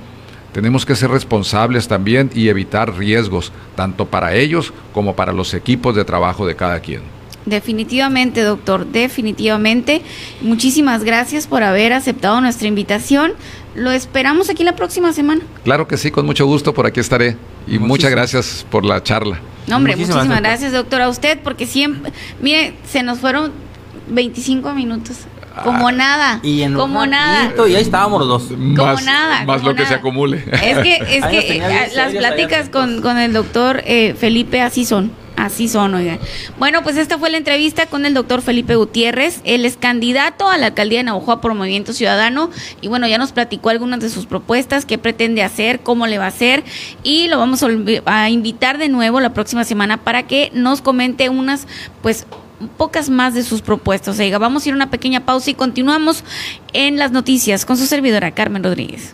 Tenemos 0.53 0.85
que 0.85 0.95
ser 0.95 1.11
responsables 1.11 1.89
también 1.89 2.31
y 2.33 2.47
evitar 2.47 2.97
riesgos, 2.97 3.51
tanto 3.75 4.05
para 4.05 4.33
ellos 4.33 4.73
como 4.93 5.15
para 5.15 5.33
los 5.33 5.53
equipos 5.53 5.95
de 5.95 6.05
trabajo 6.05 6.47
de 6.47 6.55
cada 6.55 6.79
quien. 6.79 7.01
Definitivamente, 7.45 8.41
doctor, 8.41 8.87
definitivamente. 8.87 10.01
Muchísimas 10.41 11.03
gracias 11.03 11.45
por 11.45 11.63
haber 11.63 11.93
aceptado 11.93 12.41
nuestra 12.41 12.67
invitación. 12.67 13.33
Lo 13.75 13.91
esperamos 13.91 14.49
aquí 14.49 14.63
la 14.63 14.75
próxima 14.75 15.13
semana. 15.13 15.41
Claro 15.63 15.87
que 15.87 15.97
sí, 15.97 16.09
con 16.09 16.25
mucho 16.25 16.45
gusto, 16.45 16.73
por 16.73 16.85
aquí 16.85 16.99
estaré. 16.99 17.37
Y 17.67 17.77
muchas 17.77 18.09
gracias 18.09 18.65
por 18.69 18.85
la 18.85 19.03
charla. 19.03 19.39
No, 19.67 19.77
hombre, 19.77 19.95
muchísimas, 19.95 20.39
gracias, 20.39 20.71
doctor, 20.71 21.01
a 21.01 21.09
usted, 21.09 21.39
porque 21.43 21.65
siempre, 21.65 22.11
mire, 22.41 22.75
se 22.87 23.03
nos 23.03 23.19
fueron 23.19 23.51
25 24.07 24.73
minutos. 24.73 25.17
Como 25.63 25.87
ah, 25.87 25.91
nada. 25.91 26.39
Y 26.43 26.67
como 26.73 27.05
nada. 27.05 27.53
Y 27.67 27.75
ahí 27.75 27.81
estábamos 27.81 28.19
los 28.19 28.27
dos. 28.27 28.57
Como 28.57 29.01
nada. 29.01 29.45
Más 29.45 29.63
lo 29.63 29.73
que 29.73 29.85
se 29.85 29.93
acumule. 29.93 30.43
Es 30.51 30.77
que, 30.79 30.95
es 30.95 31.25
que 31.27 31.91
las 31.95 32.13
pláticas 32.13 32.69
con, 32.69 33.01
con, 33.01 33.17
el 33.17 33.31
doctor 33.33 33.81
eh, 33.85 34.15
Felipe 34.17 34.61
así 34.61 34.83
son. 34.85 35.11
Así 35.37 35.67
son, 35.67 35.93
oigan. 35.93 36.19
Bueno, 36.57 36.81
pues 36.81 36.97
esta 36.97 37.17
fue 37.17 37.29
la 37.29 37.37
entrevista 37.37 37.87
con 37.87 38.05
el 38.05 38.13
doctor 38.13 38.41
Felipe 38.41 38.75
Gutiérrez. 38.75 39.41
Él 39.43 39.65
es 39.65 39.75
candidato 39.75 40.49
a 40.49 40.57
la 40.57 40.67
alcaldía 40.67 40.99
de 40.99 41.03
Navajoa 41.03 41.41
por 41.41 41.53
Movimiento 41.53 41.93
Ciudadano. 41.93 42.49
Y 42.81 42.87
bueno, 42.87 43.07
ya 43.07 43.17
nos 43.17 43.33
platicó 43.33 43.69
algunas 43.69 43.99
de 43.99 44.09
sus 44.09 44.25
propuestas, 44.25 44.85
qué 44.85 44.97
pretende 44.97 45.43
hacer, 45.43 45.81
cómo 45.81 46.07
le 46.07 46.17
va 46.17 46.25
a 46.25 46.29
hacer. 46.29 46.63
Y 47.03 47.27
lo 47.27 47.37
vamos 47.37 47.63
a 48.05 48.29
invitar 48.29 48.77
de 48.77 48.87
nuevo 48.87 49.19
la 49.19 49.33
próxima 49.33 49.65
semana 49.65 49.97
para 49.97 50.23
que 50.23 50.51
nos 50.53 50.81
comente 50.81 51.27
unas, 51.29 51.67
pues, 52.01 52.25
pocas 52.77 53.09
más 53.09 53.33
de 53.33 53.43
sus 53.43 53.61
propuestas. 53.61 54.17
Oiga, 54.19 54.37
vamos 54.37 54.65
a 54.65 54.69
ir 54.69 54.73
a 54.73 54.77
una 54.77 54.89
pequeña 54.89 55.25
pausa 55.25 55.49
y 55.49 55.55
continuamos 55.55 56.23
en 56.71 56.97
las 56.97 57.11
noticias 57.11 57.65
con 57.65 57.77
su 57.77 57.85
servidora 57.85 58.31
Carmen 58.31 58.63
Rodríguez. 58.63 59.13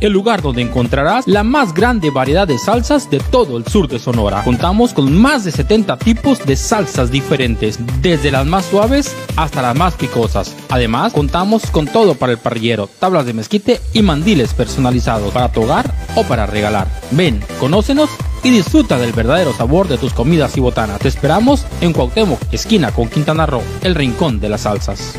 el 0.00 0.12
lugar 0.12 0.42
donde 0.42 0.62
encontrarás 0.62 1.26
la 1.26 1.42
más 1.42 1.74
grande 1.74 2.10
variedad 2.10 2.46
de 2.46 2.58
salsas 2.58 3.10
de 3.10 3.20
todo 3.20 3.56
el 3.56 3.66
sur 3.66 3.88
de 3.88 3.98
Sonora. 3.98 4.42
Contamos 4.44 4.92
con 4.92 5.16
más 5.16 5.44
de 5.44 5.52
70 5.52 5.98
tipos 5.98 6.44
de 6.44 6.56
salsas 6.56 7.10
diferentes, 7.10 7.78
desde 8.00 8.30
las 8.30 8.46
más 8.46 8.66
suaves 8.66 9.14
hasta 9.36 9.62
las 9.62 9.76
más 9.76 9.94
picosas. 9.94 10.54
Además, 10.68 11.12
contamos 11.12 11.70
con 11.70 11.86
todo 11.86 12.14
para 12.14 12.32
el 12.32 12.38
parrillero, 12.38 12.88
tablas 12.98 13.26
de 13.26 13.34
mezquite 13.34 13.80
y 13.92 14.02
mandiles 14.02 14.54
personalizados 14.54 15.32
para 15.32 15.50
tu 15.50 15.62
hogar 15.62 15.92
o 16.16 16.24
para 16.24 16.46
regalar. 16.46 16.88
Ven, 17.10 17.40
conócenos 17.60 18.10
y 18.42 18.50
disfruta 18.50 18.98
del 18.98 19.12
verdadero 19.12 19.52
sabor 19.52 19.88
de 19.88 19.98
tus 19.98 20.12
comidas 20.12 20.56
y 20.56 20.60
botanas. 20.60 20.98
Te 20.98 21.08
esperamos 21.08 21.66
en 21.80 21.92
Cuauhtémoc, 21.92 22.40
esquina 22.52 22.92
con 22.92 23.08
Quintana 23.08 23.46
Roo, 23.46 23.62
el 23.82 23.94
rincón 23.94 24.38
de 24.38 24.50
las 24.50 24.62
salsas. 24.62 25.18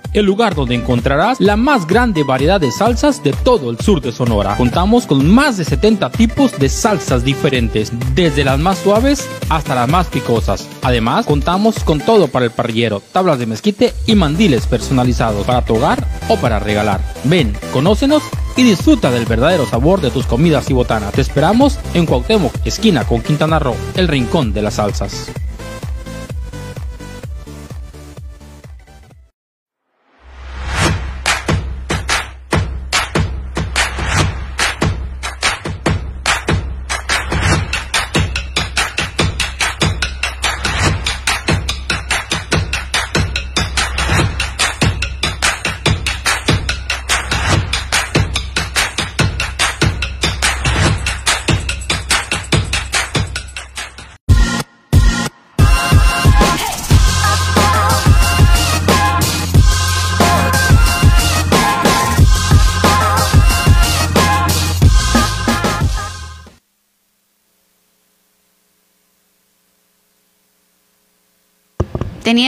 el 0.13 0.25
lugar 0.25 0.55
donde 0.55 0.75
encontrarás 0.75 1.39
la 1.39 1.55
más 1.55 1.87
grande 1.87 2.23
variedad 2.23 2.59
de 2.59 2.71
salsas 2.71 3.23
de 3.23 3.33
todo 3.33 3.69
el 3.69 3.79
sur 3.79 4.01
de 4.01 4.11
Sonora. 4.11 4.57
Contamos 4.57 5.05
con 5.05 5.29
más 5.29 5.57
de 5.57 5.65
70 5.65 6.11
tipos 6.11 6.57
de 6.59 6.69
salsas 6.69 7.23
diferentes, 7.23 7.91
desde 8.13 8.43
las 8.43 8.59
más 8.59 8.79
suaves 8.79 9.27
hasta 9.49 9.75
las 9.75 9.89
más 9.89 10.07
picosas. 10.07 10.67
Además, 10.81 11.25
contamos 11.25 11.83
con 11.83 11.99
todo 11.99 12.27
para 12.27 12.45
el 12.45 12.51
parrillero, 12.51 13.01
tablas 13.11 13.39
de 13.39 13.45
mezquite 13.45 13.93
y 14.05 14.15
mandiles 14.15 14.67
personalizados 14.67 15.45
para 15.45 15.63
tu 15.63 15.75
hogar 15.75 16.05
o 16.29 16.37
para 16.37 16.59
regalar. 16.59 17.01
Ven, 17.23 17.53
conócenos 17.73 18.23
y 18.57 18.63
disfruta 18.63 19.11
del 19.11 19.25
verdadero 19.25 19.65
sabor 19.65 20.01
de 20.01 20.11
tus 20.11 20.25
comidas 20.25 20.69
y 20.69 20.73
botanas. 20.73 21.13
Te 21.13 21.21
esperamos 21.21 21.79
en 21.93 22.05
Cuauhtémoc, 22.05 22.53
esquina 22.65 23.05
con 23.05 23.21
Quintana 23.21 23.59
Roo, 23.59 23.75
el 23.95 24.07
rincón 24.07 24.53
de 24.53 24.61
las 24.61 24.75
salsas. 24.75 25.31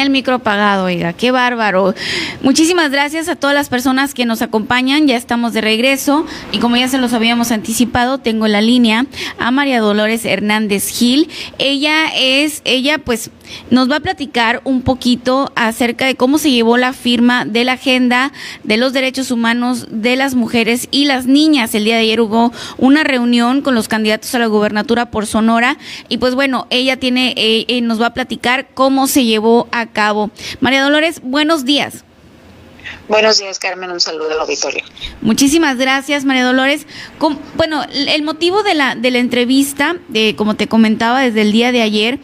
El 0.01 0.09
micro 0.09 0.35
apagado, 0.35 0.85
oiga, 0.85 1.13
qué 1.13 1.31
bárbaro. 1.31 1.93
Muchísimas 2.41 2.91
gracias 2.91 3.27
a 3.27 3.35
todas 3.35 3.55
las 3.55 3.69
personas 3.69 4.13
que 4.13 4.25
nos 4.25 4.41
acompañan. 4.41 5.07
Ya 5.07 5.17
estamos 5.17 5.53
de 5.53 5.61
regreso 5.61 6.25
y 6.51 6.59
como 6.59 6.75
ya 6.77 6.87
se 6.87 6.97
los 6.97 7.13
habíamos 7.13 7.51
anticipado, 7.51 8.17
tengo 8.17 8.47
la 8.47 8.61
línea 8.61 9.05
a 9.39 9.51
María 9.51 9.79
Dolores 9.79 10.25
Hernández 10.25 10.89
Gil. 10.89 11.29
Ella 11.57 12.07
es, 12.15 12.61
ella 12.65 12.97
pues 12.97 13.29
nos 13.69 13.89
va 13.89 13.97
a 13.97 13.99
platicar 13.99 14.61
un 14.63 14.81
poquito 14.81 15.51
acerca 15.55 16.05
de 16.05 16.15
cómo 16.15 16.37
se 16.37 16.51
llevó 16.51 16.77
la 16.77 16.93
firma 16.93 17.45
de 17.45 17.63
la 17.63 17.73
agenda 17.73 18.31
de 18.63 18.77
los 18.77 18.93
derechos 18.93 19.31
humanos 19.31 19.87
de 19.89 20.15
las 20.15 20.35
mujeres 20.35 20.87
y 20.91 21.05
las 21.05 21.25
niñas. 21.25 21.75
El 21.75 21.85
día 21.85 21.95
de 21.95 22.01
ayer 22.01 22.21
hubo 22.21 22.51
una 22.77 23.03
reunión 23.03 23.61
con 23.61 23.75
los 23.75 23.87
candidatos 23.87 24.33
a 24.35 24.39
la 24.39 24.47
gubernatura 24.47 25.11
por 25.11 25.25
Sonora 25.25 25.77
y 26.09 26.17
pues 26.17 26.35
bueno, 26.35 26.67
ella 26.69 26.97
tiene, 26.97 27.33
eh, 27.37 27.65
eh, 27.67 27.81
nos 27.81 28.01
va 28.01 28.07
a 28.07 28.13
platicar 28.13 28.67
cómo 28.73 29.07
se 29.07 29.25
llevó 29.25 29.67
a 29.71 29.87
cabo. 29.87 30.31
María 30.59 30.83
Dolores, 30.83 31.21
buenos 31.23 31.65
días. 31.65 32.03
Buenos 33.07 33.39
días, 33.39 33.59
Carmen. 33.59 33.91
Un 33.91 33.99
saludo 33.99 34.31
al 34.31 34.39
auditorio. 34.39 34.83
Muchísimas 35.21 35.77
gracias, 35.77 36.25
María 36.25 36.45
Dolores. 36.45 36.87
bueno, 37.55 37.83
el 37.91 38.23
motivo 38.23 38.63
de 38.63 38.73
la, 38.73 38.95
de 38.95 39.11
la 39.11 39.19
entrevista, 39.19 39.95
de, 40.07 40.35
como 40.35 40.55
te 40.55 40.67
comentaba 40.67 41.21
desde 41.21 41.41
el 41.41 41.51
día 41.51 41.71
de 41.71 41.81
ayer, 41.81 42.19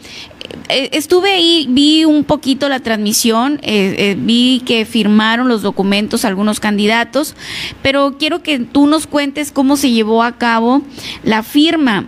eh, 0.68 0.90
estuve 0.92 1.32
ahí, 1.32 1.66
vi 1.68 2.04
un 2.04 2.24
poquito 2.24 2.68
la 2.68 2.80
transmisión, 2.80 3.60
eh, 3.62 3.94
eh, 3.98 4.16
vi 4.18 4.62
que 4.64 4.84
firmaron 4.84 5.48
los 5.48 5.62
documentos 5.62 6.24
algunos 6.24 6.60
candidatos, 6.60 7.34
pero 7.82 8.16
quiero 8.18 8.42
que 8.42 8.58
tú 8.58 8.86
nos 8.86 9.06
cuentes 9.06 9.52
cómo 9.52 9.76
se 9.76 9.90
llevó 9.90 10.22
a 10.22 10.38
cabo 10.38 10.82
la 11.22 11.42
firma 11.42 12.06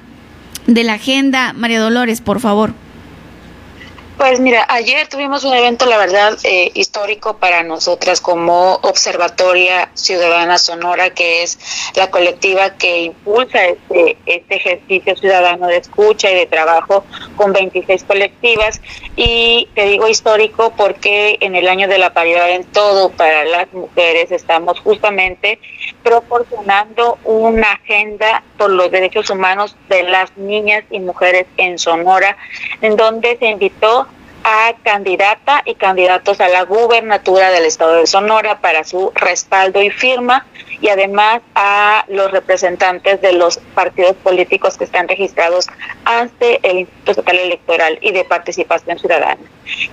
de 0.67 0.85
la 0.85 0.95
agenda. 0.95 1.53
María 1.53 1.81
Dolores, 1.81 2.21
por 2.21 2.41
favor. 2.41 2.75
Pues 4.19 4.39
mira, 4.41 4.65
ayer 4.69 5.09
tuvimos 5.09 5.43
un 5.43 5.55
evento, 5.55 5.87
la 5.87 5.97
verdad, 5.97 6.39
eh, 6.45 6.71
histórico 6.75 7.39
para 7.39 7.63
nosotras 7.63 8.21
como 8.21 8.75
Observatoria 8.83 9.91
Ciudadana 9.95 10.59
Sonora, 10.59 11.11
que 11.11 11.43
es 11.43 11.59
la 11.97 12.11
colectiva 12.11 12.77
que 12.77 13.03
impulsa 13.03 13.65
este, 13.65 14.17
este 14.27 14.57
ejercicio 14.57 15.17
ciudadano 15.17 15.67
de 15.67 15.79
escucha 15.79 16.31
y 16.31 16.35
de 16.37 16.47
trabajo 16.47 17.05
con 17.37 17.53
26 17.53 18.05
colectivas. 18.05 18.81
Y 19.17 19.69
te 19.75 19.87
digo 19.87 20.07
histórico 20.07 20.73
porque 20.77 21.39
en 21.41 21.57
el 21.57 21.67
año 21.67 21.89
de 21.89 21.99
la 21.99 22.13
paridad 22.13 22.51
en 22.51 22.65
todo 22.65 23.11
para 23.11 23.45
las 23.45 23.73
mujeres 23.73 24.31
estamos 24.31 24.79
justamente 24.81 25.59
proporcionando 26.03 27.19
una 27.25 27.73
agenda 27.73 28.43
por 28.63 28.71
los 28.71 28.93
derechos 28.93 29.29
humanos 29.29 29.75
de 29.89 30.05
las 30.05 30.37
niñas 30.37 30.85
y 30.89 31.01
mujeres 31.01 31.47
en 31.57 31.81
Sonora, 31.81 32.37
en 32.81 32.95
donde 32.95 33.37
se 33.37 33.47
invitó 33.47 34.07
a 34.45 34.73
candidata 34.85 35.63
y 35.65 35.75
candidatos 35.75 36.41
a 36.41 36.47
la 36.47 36.63
gubernatura 36.63 37.51
del 37.51 37.65
estado 37.65 37.95
de 37.95 38.07
Sonora 38.07 38.61
para 38.61 38.85
su 38.85 39.11
respaldo 39.17 39.83
y 39.83 39.91
firma 39.91 40.47
y 40.81 40.91
además 40.91 41.43
a 41.57 42.05
los 42.07 42.31
representantes 42.31 43.21
de 43.21 43.33
los 43.33 43.59
partidos 43.75 44.15
políticos 44.23 44.79
que 44.79 44.85
están 44.85 45.09
registrados 45.09 45.67
ante 46.05 46.61
el 46.63 46.79
Instituto 46.79 47.11
Estatal 47.11 47.39
Electoral 47.41 47.99
y 48.01 48.13
de 48.13 48.25
Participación 48.25 48.97
Ciudadana. 48.97 49.43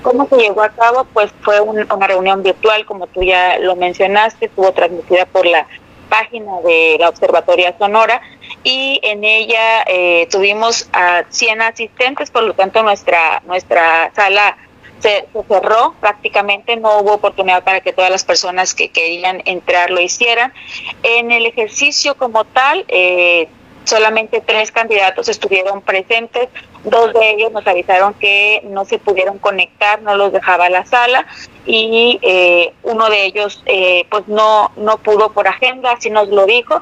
¿Cómo 0.04 0.28
se 0.28 0.38
llevó 0.38 0.62
a 0.62 0.70
cabo? 0.70 1.08
Pues 1.12 1.32
fue 1.42 1.60
una 1.60 2.06
reunión 2.06 2.44
virtual, 2.44 2.86
como 2.86 3.08
tú 3.08 3.24
ya 3.24 3.58
lo 3.58 3.76
mencionaste, 3.76 4.46
estuvo 4.46 4.72
transmitida 4.74 5.26
por 5.26 5.48
la 5.48 5.66
página 6.10 6.60
de 6.62 6.98
la 7.00 7.10
Observatoria 7.10 7.76
Sonora 7.78 8.22
y 8.64 8.99
en 9.03 9.24
ella 9.24 9.84
eh, 9.88 10.28
tuvimos 10.32 10.89
a 10.93 11.24
100 11.30 11.62
asistentes, 11.62 12.30
por 12.30 12.43
lo 12.43 12.53
tanto 12.53 12.84
nuestra, 12.84 13.41
nuestra 13.45 14.12
sala 14.14 14.57
se, 14.99 15.28
cerró 15.47 15.95
prácticamente, 15.99 16.76
no 16.76 16.99
hubo 16.99 17.14
oportunidad 17.14 17.64
para 17.64 17.82
que 17.82 17.93
todas 17.93 18.12
las 18.12 18.24
personas 18.24 18.74
que 18.74 18.89
querían 18.89 19.41
entrar 19.45 19.91
lo 19.91 20.01
hicieran. 20.01 20.53
En 21.03 21.32
el 21.32 21.45
ejercicio 21.45 22.16
como 22.16 22.43
tal, 22.45 22.86
eh, 22.89 23.47
solamente 23.84 24.42
tres 24.46 24.72
candidatos 24.72 25.30
estuvieron 25.30 25.82
presentes, 25.82 26.50
dos 26.84 27.14
de 27.14 27.32
ellos 27.32 27.52
nos 27.52 27.66
avisaron 27.68 28.14
que 28.14 28.62
no 28.66 28.86
se 28.86 29.00
pudieron 29.00 29.40
conectar, 29.40 30.02
no 30.02 30.16
los 30.16 30.32
dejaba 30.32 30.70
la 30.70 30.86
sala 30.86 31.26
y 31.66 32.20
eh, 32.22 32.74
uno 32.84 33.10
de 33.10 33.26
ellos 33.26 33.62
eh, 33.66 34.06
pues 34.10 34.28
no 34.28 34.72
no 34.76 34.98
pudo 34.98 35.32
por 35.32 35.48
agenda, 35.48 35.92
así 35.92 36.10
nos 36.10 36.30
lo 36.30 36.46
dijo. 36.46 36.82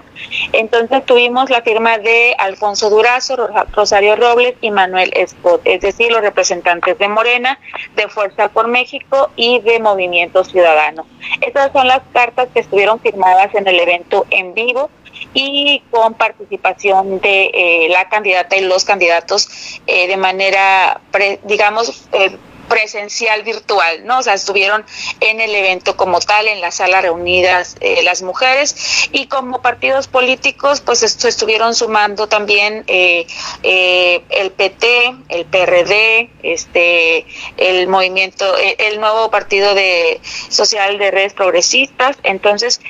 Entonces 0.53 1.05
tuvimos 1.05 1.49
la 1.49 1.61
firma 1.61 1.97
de 1.97 2.35
Alfonso 2.37 2.89
Durazo, 2.89 3.35
Rosario 3.73 4.15
Robles 4.15 4.55
y 4.61 4.71
Manuel 4.71 5.11
Espot, 5.15 5.61
es 5.65 5.81
decir, 5.81 6.11
los 6.11 6.21
representantes 6.21 6.97
de 6.97 7.07
Morena, 7.07 7.59
de 7.95 8.07
Fuerza 8.07 8.49
por 8.49 8.67
México 8.67 9.29
y 9.35 9.59
de 9.59 9.79
Movimiento 9.79 10.43
Ciudadano. 10.43 11.05
Estas 11.41 11.71
son 11.73 11.87
las 11.87 12.01
cartas 12.13 12.47
que 12.53 12.59
estuvieron 12.59 12.99
firmadas 12.99 13.53
en 13.55 13.67
el 13.67 13.79
evento 13.79 14.25
en 14.29 14.53
vivo 14.53 14.89
y 15.33 15.83
con 15.91 16.13
participación 16.15 17.19
de 17.19 17.51
eh, 17.53 17.87
la 17.89 18.09
candidata 18.09 18.55
y 18.55 18.61
los 18.61 18.85
candidatos 18.85 19.49
eh, 19.87 20.07
de 20.07 20.17
manera, 20.17 21.01
digamos, 21.43 22.07
eh, 22.13 22.37
presencial 22.67 23.43
virtual, 23.43 24.05
¿no? 24.05 24.19
O 24.19 24.23
sea, 24.23 24.33
estuvieron 24.33 24.83
en 25.21 25.39
el 25.39 25.55
evento 25.55 25.95
como 25.95 26.19
tal, 26.19 26.49
en 26.49 26.59
la 26.59 26.71
sala 26.71 26.99
reunidas 26.99 27.77
las 28.03 28.23
mujeres 28.23 29.07
y 29.13 29.27
como 29.27 29.61
partidos 29.61 30.09
políticos, 30.09 30.81
pues 30.81 31.01
esto 31.01 31.29
estuvieron 31.29 31.73
sumando 31.73 32.27
también 32.27 32.83
el 32.87 34.51
PT, 34.57 35.15
el 35.29 35.45
PRD, 35.45 36.29
este, 36.43 37.25
el 37.55 37.87
movimiento, 37.87 38.57
el 38.57 38.99
nuevo 38.99 39.31
partido 39.31 39.73
de 39.73 40.19
social 40.49 40.97
de 40.97 41.11
redes 41.11 41.33
progresistas, 41.33 42.17
entonces 42.23 42.81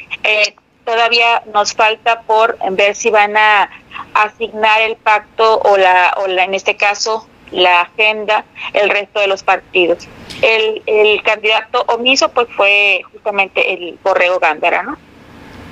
todavía 0.87 1.43
nos 1.53 1.73
falta 1.73 2.21
por 2.21 2.57
ver 2.71 2.95
si 2.95 3.09
van 3.09 3.35
a 3.35 3.69
asignar 4.13 4.81
el 4.81 4.95
pacto 4.95 5.59
o 5.59 5.75
la, 5.75 6.15
o 6.23 6.27
la 6.27 6.45
en 6.45 6.53
este 6.53 6.77
caso 6.77 7.27
la 7.51 7.81
agenda 7.81 8.45
el 8.71 8.89
resto 8.89 9.19
de 9.19 9.27
los 9.27 9.43
partidos. 9.43 10.07
El, 10.41 10.81
el 10.85 11.21
candidato 11.23 11.83
omiso 11.89 12.29
pues 12.29 12.47
fue 12.55 13.01
justamente 13.11 13.73
el 13.73 13.99
Borrego 14.01 14.39
Gándara, 14.39 14.83
¿no? 14.83 14.97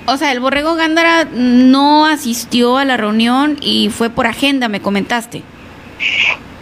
O 0.07 0.17
sea, 0.17 0.33
el 0.33 0.41
Borrego 0.41 0.75
Gándara 0.75 1.25
no 1.31 2.05
asistió 2.05 2.77
a 2.77 2.83
la 2.83 2.97
reunión 2.97 3.57
y 3.61 3.89
fue 3.89 4.09
por 4.09 4.27
agenda, 4.27 4.67
me 4.67 4.81
comentaste. 4.81 5.43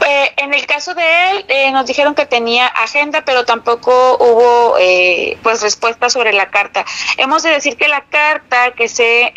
Eh, 0.06 0.34
en 0.38 0.54
el 0.54 0.66
caso 0.66 0.94
de 0.94 1.32
él, 1.32 1.46
eh, 1.48 1.72
nos 1.72 1.86
dijeron 1.86 2.14
que 2.14 2.26
tenía 2.26 2.68
agenda, 2.68 3.24
pero 3.26 3.46
tampoco 3.46 4.18
hubo 4.18 4.78
eh, 4.78 5.38
pues 5.44 5.62
respuesta 5.62 6.10
sobre 6.10 6.34
la 6.34 6.50
carta. 6.50 6.86
Hemos 7.18 7.44
de 7.44 7.52
decir 7.52 7.78
que 7.78 7.88
la 7.88 8.02
carta 8.02 8.72
que 8.72 8.90
se 8.90 9.32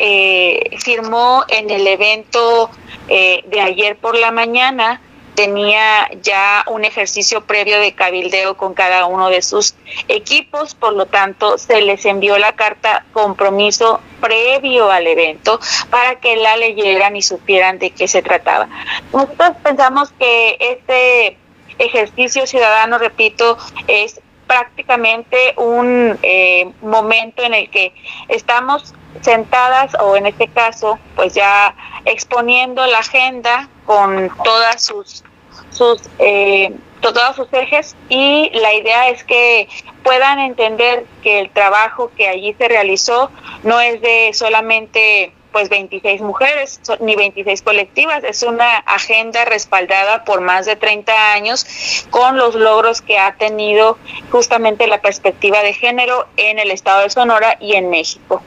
firmó 0.79 1.45
en 1.47 1.69
el 1.69 1.87
evento 1.87 2.69
de 3.07 3.61
ayer 3.61 3.95
por 3.97 4.17
la 4.17 4.31
mañana 4.31 5.01
tenía 5.37 6.09
ya 6.23 6.65
un 6.65 6.83
ejercicio 6.83 7.45
previo 7.45 7.79
de 7.79 7.93
cabildeo 7.93 8.57
con 8.57 8.73
cada 8.73 9.05
uno 9.05 9.29
de 9.29 9.43
sus 9.43 9.75
equipos, 10.07 10.73
por 10.73 10.93
lo 10.93 11.05
tanto 11.05 11.59
se 11.59 11.79
les 11.81 12.05
envió 12.05 12.39
la 12.39 12.53
carta 12.53 13.05
compromiso 13.13 14.01
previo 14.19 14.89
al 14.89 15.05
evento 15.05 15.59
para 15.91 16.19
que 16.19 16.37
la 16.37 16.57
leyeran 16.57 17.15
y 17.15 17.21
supieran 17.21 17.77
de 17.77 17.91
qué 17.91 18.07
se 18.07 18.23
trataba. 18.23 18.67
Nosotros 19.13 19.51
pensamos 19.61 20.09
que 20.17 20.57
este 20.59 21.37
ejercicio 21.77 22.47
ciudadano, 22.47 22.97
repito, 22.97 23.59
es 23.87 24.19
prácticamente 24.47 25.53
un 25.57 26.17
eh, 26.23 26.71
momento 26.81 27.43
en 27.43 27.53
el 27.53 27.69
que 27.69 27.93
estamos 28.29 28.93
sentadas 29.21 29.95
o 29.99 30.15
en 30.15 30.25
este 30.25 30.47
caso 30.47 30.99
pues 31.15 31.33
ya 31.33 31.75
exponiendo 32.05 32.85
la 32.85 32.99
agenda 32.99 33.69
con 33.85 34.31
todas 34.43 34.83
sus 34.83 35.23
sus 35.71 36.01
eh, 36.19 36.73
todos 37.01 37.35
sus 37.35 37.47
ejes. 37.53 37.95
Y 38.09 38.49
la 38.53 38.73
idea 38.73 39.09
es 39.09 39.23
que 39.23 39.67
puedan 40.03 40.39
entender 40.39 41.05
que 41.21 41.39
el 41.39 41.49
trabajo 41.49 42.11
que 42.15 42.27
allí 42.27 42.53
se 42.57 42.67
realizó 42.67 43.31
no 43.63 43.79
es 43.79 44.01
de 44.01 44.31
solamente 44.33 45.33
pues 45.57 45.69
26 45.69 46.21
mujeres 46.21 46.79
ni 46.99 47.15
26 47.15 47.63
colectivas, 47.63 48.23
es 48.23 48.43
una 48.43 48.77
agenda 48.77 49.43
respaldada 49.43 50.23
por 50.23 50.39
más 50.39 50.67
de 50.67 50.75
30 50.75 51.33
años 51.33 51.65
con 52.11 52.37
los 52.37 52.53
logros 52.53 53.01
que 53.01 53.17
ha 53.17 53.33
tenido 53.37 53.97
justamente 54.29 54.85
la 54.85 55.01
perspectiva 55.01 55.63
de 55.63 55.73
género 55.73 56.27
en 56.37 56.59
el 56.59 56.69
estado 56.69 57.01
de 57.01 57.09
Sonora 57.09 57.57
y 57.59 57.73
en 57.73 57.89
México. 57.89 58.43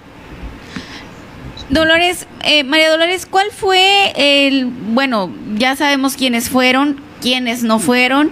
Dolores, 1.68 2.28
eh, 2.44 2.62
María 2.62 2.90
Dolores, 2.90 3.26
¿cuál 3.26 3.50
fue 3.50 4.12
el, 4.14 4.66
bueno, 4.66 5.32
ya 5.54 5.74
sabemos 5.74 6.14
quiénes 6.14 6.48
fueron, 6.48 7.02
quiénes 7.20 7.64
no 7.64 7.80
fueron? 7.80 8.30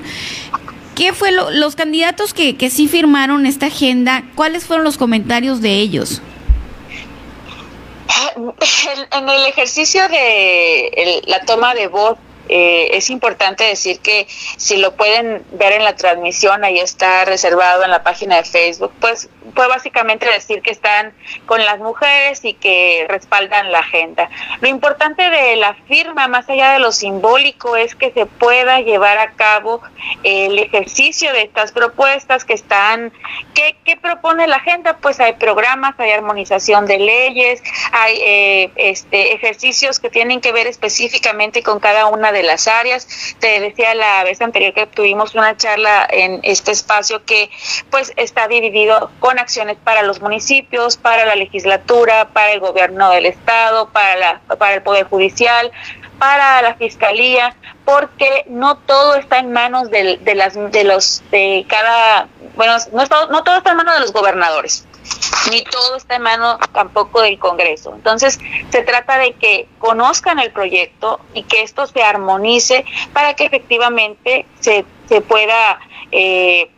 ¿Qué 0.94 1.12
fue 1.12 1.32
los 1.32 1.74
candidatos 1.74 2.32
que, 2.32 2.56
que 2.56 2.70
sí 2.70 2.86
firmaron 2.86 3.44
esta 3.44 3.66
agenda? 3.66 4.22
¿Cuáles 4.36 4.66
fueron 4.66 4.84
los 4.84 4.98
comentarios 4.98 5.60
de 5.60 5.80
ellos? 5.80 6.22
En 9.12 9.28
el 9.28 9.46
ejercicio 9.46 10.08
de 10.08 11.22
la 11.26 11.44
toma 11.44 11.74
de 11.74 11.88
voz 11.88 12.18
eh, 12.48 12.96
es 12.96 13.10
importante 13.10 13.64
decir 13.64 14.00
que 14.00 14.26
si 14.28 14.76
lo 14.76 14.94
pueden 14.96 15.44
ver 15.52 15.72
en 15.72 15.84
la 15.84 15.96
transmisión, 15.96 16.64
ahí 16.64 16.78
está 16.78 17.24
reservado 17.24 17.84
en 17.84 17.90
la 17.90 18.02
página 18.02 18.36
de 18.36 18.44
Facebook, 18.44 18.92
pues 19.00 19.28
fue 19.54 19.66
básicamente 19.66 20.26
decir 20.26 20.62
que 20.62 20.70
están 20.70 21.12
con 21.46 21.64
las 21.64 21.78
mujeres 21.78 22.44
y 22.44 22.54
que 22.54 23.06
respaldan 23.08 23.72
la 23.72 23.80
agenda. 23.80 24.28
Lo 24.60 24.68
importante 24.68 25.30
de 25.30 25.56
la 25.56 25.74
firma, 25.88 26.28
más 26.28 26.48
allá 26.48 26.72
de 26.72 26.78
lo 26.78 26.92
simbólico, 26.92 27.76
es 27.76 27.94
que 27.94 28.12
se 28.12 28.26
pueda 28.26 28.80
llevar 28.80 29.18
a 29.18 29.32
cabo 29.32 29.82
el 30.22 30.58
ejercicio 30.58 31.32
de 31.32 31.42
estas 31.42 31.72
propuestas 31.72 32.44
que 32.44 32.54
están, 32.54 33.12
¿qué, 33.54 33.76
qué 33.84 33.96
propone 33.96 34.46
la 34.46 34.56
agenda? 34.56 34.98
Pues 34.98 35.20
hay 35.20 35.34
programas, 35.34 35.94
hay 35.98 36.10
armonización 36.10 36.86
de 36.86 36.98
leyes, 36.98 37.62
hay 37.92 38.18
eh, 38.20 38.70
este, 38.76 39.34
ejercicios 39.34 39.98
que 39.98 40.10
tienen 40.10 40.40
que 40.40 40.52
ver 40.52 40.66
específicamente 40.66 41.62
con 41.62 41.80
cada 41.80 42.06
una 42.06 42.32
de 42.32 42.37
las 42.42 42.68
áreas. 42.68 43.06
Te 43.38 43.60
decía 43.60 43.94
la 43.94 44.24
vez 44.24 44.40
anterior 44.40 44.74
que 44.74 44.86
tuvimos 44.86 45.34
una 45.34 45.56
charla 45.56 46.06
en 46.10 46.40
este 46.42 46.72
espacio 46.72 47.24
que 47.24 47.50
pues 47.90 48.12
está 48.16 48.48
dividido 48.48 49.10
con 49.20 49.38
acciones 49.38 49.76
para 49.82 50.02
los 50.02 50.20
municipios, 50.20 50.96
para 50.96 51.24
la 51.24 51.36
legislatura, 51.36 52.28
para 52.32 52.52
el 52.52 52.60
gobierno 52.60 53.10
del 53.10 53.26
estado, 53.26 53.90
para, 53.90 54.16
la, 54.16 54.40
para 54.58 54.74
el 54.74 54.82
poder 54.82 55.06
judicial, 55.06 55.70
para 56.18 56.62
la 56.62 56.74
fiscalía, 56.74 57.54
porque 57.84 58.44
no 58.48 58.78
todo 58.78 59.14
está 59.14 59.38
en 59.38 59.52
manos 59.52 59.90
de, 59.90 60.18
de 60.18 60.34
las 60.34 60.54
de 60.54 60.84
los 60.84 61.22
de 61.30 61.64
cada 61.68 62.28
bueno 62.56 62.76
no, 62.92 63.06
no 63.30 63.44
todo 63.44 63.56
está 63.56 63.70
en 63.70 63.76
manos 63.76 63.94
de 63.94 64.00
los 64.00 64.12
gobernadores 64.12 64.87
ni 65.50 65.62
todo 65.64 65.96
está 65.96 66.16
en 66.16 66.22
manos 66.22 66.58
tampoco 66.72 67.20
del 67.22 67.38
Congreso. 67.38 67.92
Entonces, 67.94 68.38
se 68.70 68.82
trata 68.82 69.18
de 69.18 69.32
que 69.32 69.68
conozcan 69.78 70.38
el 70.38 70.50
proyecto 70.50 71.20
y 71.34 71.42
que 71.42 71.62
esto 71.62 71.86
se 71.86 72.02
armonice 72.02 72.84
para 73.12 73.34
que 73.34 73.44
efectivamente 73.44 74.46
se, 74.60 74.84
se 75.08 75.20
pueda 75.20 75.80
eh, 76.12 76.70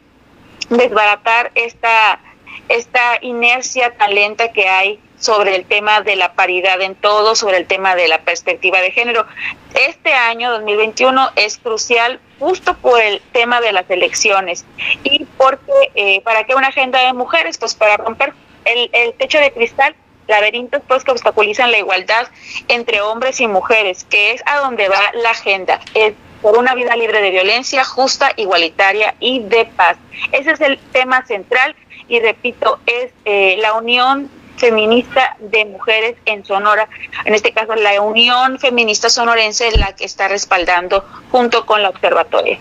desbaratar 0.69 1.53
esta, 1.55 2.21
esta 2.69 3.19
inercia 3.23 3.97
tan 3.97 4.15
lenta 4.15 4.53
que 4.53 4.69
hay 4.69 5.01
sobre 5.19 5.55
el 5.55 5.67
tema 5.67 6.01
de 6.01 6.17
la 6.17 6.33
paridad 6.33 6.81
en 6.81 6.95
todo, 6.95 7.35
sobre 7.37 7.59
el 7.59 7.67
tema 7.67 7.95
de 7.95 8.09
la 8.09 8.23
perspectiva 8.23 8.81
de 8.81 8.91
género. 8.91 9.27
Este 9.75 10.15
año 10.15 10.51
2021 10.51 11.31
es 11.37 11.59
crucial 11.59 12.21
justo 12.39 12.75
por 12.79 13.01
el 13.01 13.21
tema 13.33 13.61
de 13.61 13.73
las 13.73 13.89
elecciones 13.91 14.65
y 15.05 15.27
porque 15.37 15.91
eh, 15.95 16.23
para 16.23 16.45
qué 16.45 16.55
una 16.55 16.69
agenda 16.69 17.05
de 17.05 17.13
mujeres, 17.13 17.59
pues 17.59 17.75
para 17.75 17.99
romper 17.99 18.33
el, 18.65 18.91
el 18.93 19.15
techo 19.15 19.39
de 19.39 19.53
cristal 19.53 19.95
laberintos 20.31 20.81
pues 20.87 21.05
que 21.05 21.11
obstaculizan 21.11 21.71
la 21.71 21.79
igualdad 21.79 22.29
entre 22.69 23.03
hombres 23.03 23.41
y 23.41 23.49
mujeres, 23.49 24.05
que 24.05 24.33
es 24.33 24.43
a 24.47 24.59
donde 24.61 24.89
va 24.89 25.11
la 25.15 25.31
agenda, 25.31 25.81
es 25.95 26.15
por 26.41 26.57
una 26.57 26.75
vida 26.75 26.97
libre 26.97 27.21
de 27.21 27.31
violencia, 27.31 27.85
justa, 27.85 28.33
igualitaria 28.37 29.15
y 29.21 29.41
de 29.41 29.67
paz. 29.67 29.99
Ese 30.33 30.53
es 30.53 30.61
el 30.61 30.79
tema 30.93 31.27
central 31.27 31.77
y 32.09 32.19
repito, 32.21 32.81
es 32.87 33.13
eh, 33.25 33.57
la 33.59 33.75
unión 33.75 34.31
feminista 34.57 35.37
de 35.39 35.65
mujeres 35.65 36.17
en 36.27 36.45
Sonora, 36.45 36.89
en 37.25 37.35
este 37.35 37.53
caso 37.53 37.75
la 37.77 38.01
Unión 38.03 38.59
Feminista 38.59 39.09
Sonorense 39.09 39.69
es 39.69 39.79
la 39.79 39.97
que 39.97 40.05
está 40.05 40.29
respaldando 40.29 41.05
junto 41.31 41.65
con 41.65 41.83
la 41.83 41.89
observatoria. 41.89 42.59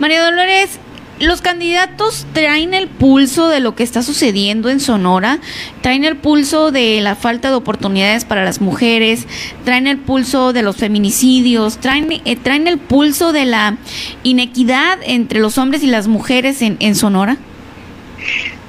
María 0.00 0.24
Dolores, 0.24 0.80
los 1.20 1.40
candidatos 1.40 2.26
traen 2.32 2.74
el 2.74 2.88
pulso 2.88 3.48
de 3.48 3.60
lo 3.60 3.74
que 3.74 3.82
está 3.82 4.02
sucediendo 4.02 4.68
en 4.68 4.80
Sonora, 4.80 5.38
traen 5.80 6.04
el 6.04 6.16
pulso 6.16 6.70
de 6.70 7.00
la 7.00 7.14
falta 7.14 7.50
de 7.50 7.54
oportunidades 7.54 8.24
para 8.24 8.44
las 8.44 8.60
mujeres, 8.60 9.26
traen 9.64 9.86
el 9.86 9.98
pulso 9.98 10.52
de 10.52 10.62
los 10.62 10.76
feminicidios, 10.76 11.78
traen, 11.78 12.08
eh, 12.24 12.36
traen 12.36 12.66
el 12.66 12.78
pulso 12.78 13.32
de 13.32 13.44
la 13.44 13.76
inequidad 14.22 14.98
entre 15.04 15.40
los 15.40 15.58
hombres 15.58 15.82
y 15.82 15.86
las 15.86 16.08
mujeres 16.08 16.62
en, 16.62 16.76
en 16.80 16.94
Sonora 16.94 17.38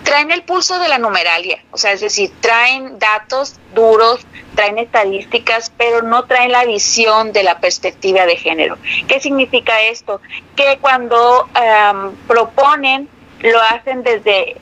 traen 0.05 0.31
el 0.31 0.43
pulso 0.43 0.79
de 0.79 0.87
la 0.87 0.99
numeralia, 0.99 1.61
o 1.71 1.77
sea, 1.77 1.91
es 1.91 1.99
decir, 1.99 2.31
traen 2.39 2.97
datos 2.99 3.55
duros, 3.73 4.25
traen 4.55 4.77
estadísticas, 4.77 5.73
pero 5.77 6.03
no 6.03 6.25
traen 6.25 6.51
la 6.51 6.63
visión 6.63 7.33
de 7.33 7.43
la 7.43 7.59
perspectiva 7.59 8.25
de 8.25 8.37
género. 8.37 8.77
¿Qué 9.07 9.19
significa 9.19 9.81
esto? 9.81 10.21
Que 10.55 10.77
cuando 10.79 11.43
um, 11.45 12.15
proponen, 12.27 13.09
lo 13.41 13.59
hacen 13.61 14.03
desde 14.03 14.55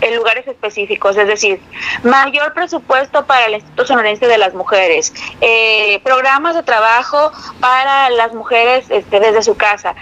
en 0.00 0.16
lugares 0.16 0.46
específicos, 0.48 1.16
es 1.16 1.26
decir, 1.26 1.60
mayor 2.02 2.54
presupuesto 2.54 3.26
para 3.26 3.46
el 3.46 3.54
Instituto 3.54 3.86
Sonorense 3.86 4.26
de 4.26 4.38
las 4.38 4.54
Mujeres, 4.54 5.12
eh, 5.40 6.00
programas 6.02 6.54
de 6.54 6.62
trabajo 6.62 7.32
para 7.60 8.08
las 8.08 8.32
mujeres 8.32 8.86
este, 8.88 9.20
desde 9.20 9.42
su 9.42 9.56
casa, 9.56 9.94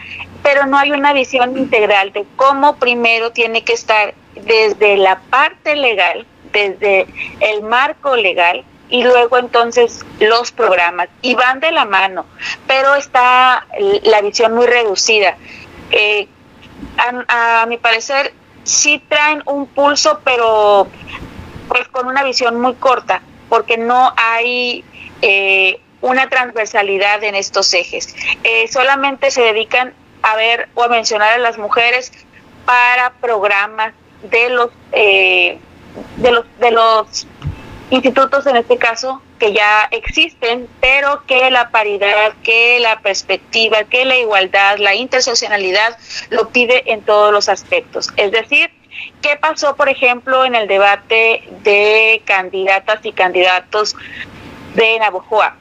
pero 0.43 0.67
no 0.67 0.79
hay 0.79 0.93
una 0.93 1.13
visión 1.13 1.59
integral 1.59 2.13
de 2.13 2.25
cómo 2.37 2.77
primero 2.77 3.33
tiene 3.33 3.65
que 3.65 3.73
estar 3.73 4.15
desde 4.45 4.97
la 4.97 5.21
parte 5.31 5.77
legal, 5.77 6.27
desde 6.53 7.07
el 7.41 7.63
marco 7.63 8.17
legal 8.17 8.65
y 8.91 9.03
luego 9.03 9.39
entonces 9.39 10.05
los 10.19 10.51
programas 10.53 11.09
y 11.23 11.35
van 11.35 11.61
de 11.61 11.71
la 11.73 11.85
mano, 11.85 12.25
pero 12.67 12.95
está 12.95 13.67
la 14.03 14.23
visión 14.23 14.55
muy 14.55 14.67
reducida. 14.67 15.37
Eh, 15.91 16.29
a, 17.29 17.67
mi 17.67 17.77
parecer 17.77 18.33
sí 18.65 19.03
traen 19.09 19.43
un 19.47 19.67
pulso, 19.67 20.21
pero 20.25 20.89
pues 21.69 21.89
con 21.89 22.07
una 22.07 22.25
visión 22.25 22.61
muy 22.61 22.75
corta, 22.75 23.23
porque 23.49 23.77
no 23.77 24.13
hay 24.17 24.85
eh, 25.23 25.81
una 26.01 26.29
transversalidad 26.29 27.23
en 27.25 27.35
estos 27.35 27.73
ejes. 27.75 28.15
Eh, 28.45 28.69
solamente 28.69 29.31
se 29.31 29.43
dedican 29.43 29.93
a 30.23 30.37
ver 30.37 30.69
o 30.75 30.83
a 30.83 30.89
mencionar 30.89 31.33
a 31.35 31.39
las 31.39 31.59
mujeres 31.59 32.13
para 32.65 33.11
programas 33.21 33.93
de 34.23 34.51
los 34.51 34.71
eh, 34.93 35.59
de 36.17 36.31
los 36.31 36.45
de 36.59 36.71
los 36.71 37.27
institutos 37.91 38.47
en 38.47 38.57
este 38.57 38.77
caso 38.77 39.23
que 39.39 39.53
ya 39.53 39.89
existen, 39.93 40.69
pero 40.81 41.25
que 41.27 41.51
la 41.51 41.71
paridad, 41.71 42.33
que 42.43 42.79
la 42.81 43.01
perspectiva, 43.01 43.85
que 43.85 44.05
la 44.05 44.17
igualdad, 44.19 44.79
la 44.79 44.95
interseccionalidad 44.95 45.97
lo 46.31 46.49
pide 46.49 46.93
en 46.93 47.03
todos 47.03 47.33
los 47.33 47.49
aspectos. 47.49 48.09
Es 48.17 48.33
decir, 48.33 48.71
¿qué 49.23 49.37
pasó, 49.37 49.77
por 49.77 49.89
ejemplo, 49.89 50.45
en 50.45 50.55
el 50.55 50.67
debate 50.67 51.45
de 51.63 52.21
candidatas 52.25 52.99
y 53.05 53.13
candidatos 53.13 53.97
de 54.75 54.99
Navojoa? 54.99 55.57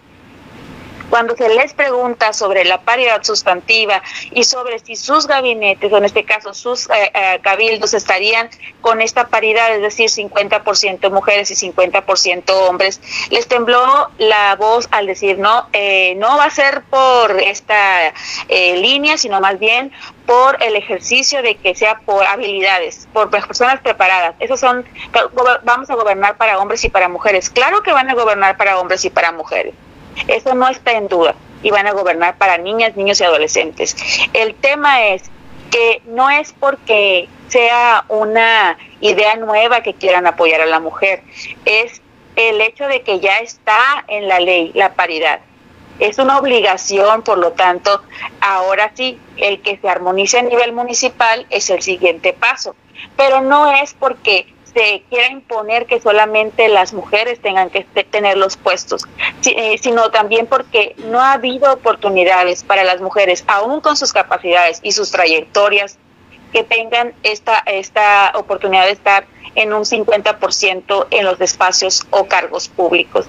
Cuando 1.09 1.35
se 1.35 1.49
les 1.49 1.73
pregunta 1.73 2.33
sobre 2.33 2.65
la 2.65 2.81
paridad 2.81 3.23
sustantiva 3.23 4.01
y 4.31 4.43
sobre 4.43 4.79
si 4.79 4.95
sus 4.95 5.27
gabinetes, 5.27 5.91
o 5.91 5.97
en 5.97 6.05
este 6.05 6.23
caso 6.23 6.53
sus 6.53 6.89
eh, 6.89 7.11
eh, 7.13 7.39
cabildos, 7.41 7.93
estarían 7.93 8.49
con 8.81 9.01
esta 9.01 9.27
paridad, 9.27 9.73
es 9.75 9.81
decir, 9.81 10.09
50% 10.09 11.09
mujeres 11.11 11.51
y 11.51 11.71
50% 11.71 12.51
hombres, 12.67 13.01
les 13.29 13.47
tembló 13.47 14.09
la 14.17 14.55
voz 14.55 14.87
al 14.91 15.07
decir, 15.07 15.37
no, 15.39 15.67
eh, 15.73 16.15
no 16.15 16.37
va 16.37 16.45
a 16.45 16.49
ser 16.49 16.83
por 16.83 17.39
esta 17.39 18.13
línea, 18.49 19.17
sino 19.17 19.39
más 19.39 19.59
bien 19.59 19.91
por 20.25 20.61
el 20.61 20.75
ejercicio 20.75 21.41
de 21.41 21.55
que 21.55 21.75
sea 21.75 21.99
por 22.05 22.25
habilidades, 22.25 23.07
por 23.13 23.29
personas 23.29 23.79
preparadas. 23.81 24.35
Esos 24.39 24.59
son, 24.59 24.85
vamos 25.63 25.89
a 25.89 25.95
gobernar 25.95 26.37
para 26.37 26.59
hombres 26.59 26.83
y 26.83 26.89
para 26.89 27.07
mujeres. 27.07 27.49
Claro 27.49 27.81
que 27.81 27.91
van 27.91 28.09
a 28.09 28.13
gobernar 28.13 28.57
para 28.57 28.77
hombres 28.79 29.05
y 29.05 29.09
para 29.09 29.31
mujeres. 29.31 29.73
Eso 30.27 30.53
no 30.55 30.67
está 30.69 30.93
en 30.93 31.07
duda 31.07 31.35
y 31.63 31.71
van 31.71 31.87
a 31.87 31.91
gobernar 31.91 32.37
para 32.37 32.57
niñas, 32.57 32.95
niños 32.95 33.19
y 33.21 33.23
adolescentes. 33.23 33.95
El 34.33 34.55
tema 34.55 35.07
es 35.07 35.23
que 35.71 36.01
no 36.05 36.29
es 36.29 36.53
porque 36.53 37.27
sea 37.47 38.05
una 38.09 38.77
idea 38.99 39.35
nueva 39.35 39.81
que 39.81 39.93
quieran 39.93 40.27
apoyar 40.27 40.61
a 40.61 40.65
la 40.65 40.79
mujer, 40.79 41.23
es 41.65 42.01
el 42.35 42.61
hecho 42.61 42.87
de 42.87 43.01
que 43.01 43.19
ya 43.19 43.39
está 43.39 44.05
en 44.07 44.27
la 44.27 44.39
ley 44.39 44.71
la 44.75 44.93
paridad. 44.93 45.39
Es 45.99 46.19
una 46.19 46.37
obligación, 46.37 47.23
por 47.23 47.39
lo 47.39 47.53
tanto, 47.53 48.03
ahora 48.39 48.91
sí, 48.93 49.19
el 49.37 49.61
que 49.61 49.77
se 49.77 49.89
armonice 49.89 50.37
a 50.39 50.43
nivel 50.43 50.71
municipal 50.71 51.47
es 51.49 51.69
el 51.71 51.81
siguiente 51.81 52.33
paso, 52.33 52.75
pero 53.15 53.41
no 53.41 53.71
es 53.71 53.95
porque 53.95 54.53
se 54.77 55.01
quiera 55.09 55.29
imponer 55.29 55.87
que 55.87 55.99
solamente 55.99 56.67
las 56.67 56.93
mujeres 56.93 57.41
tengan 57.41 57.71
que 57.71 57.83
tener 57.83 58.37
los 58.37 58.57
puestos, 58.57 59.01
eh, 59.43 59.79
sino 59.81 60.11
también 60.11 60.45
porque 60.45 60.95
no 60.97 61.19
ha 61.19 61.33
habido 61.33 61.73
oportunidades 61.73 62.63
para 62.63 62.83
las 62.83 63.01
mujeres, 63.01 63.43
aún 63.47 63.81
con 63.81 63.97
sus 63.97 64.13
capacidades 64.13 64.79
y 64.83 64.91
sus 64.91 65.09
trayectorias, 65.09 65.97
que 66.53 66.63
tengan 66.63 67.13
esta, 67.23 67.57
esta 67.65 68.31
oportunidad 68.35 68.85
de 68.85 68.91
estar 68.91 69.25
en 69.55 69.73
un 69.73 69.83
50% 69.83 71.07
en 71.09 71.25
los 71.25 71.41
espacios 71.41 72.05
o 72.11 72.27
cargos 72.27 72.67
públicos. 72.67 73.25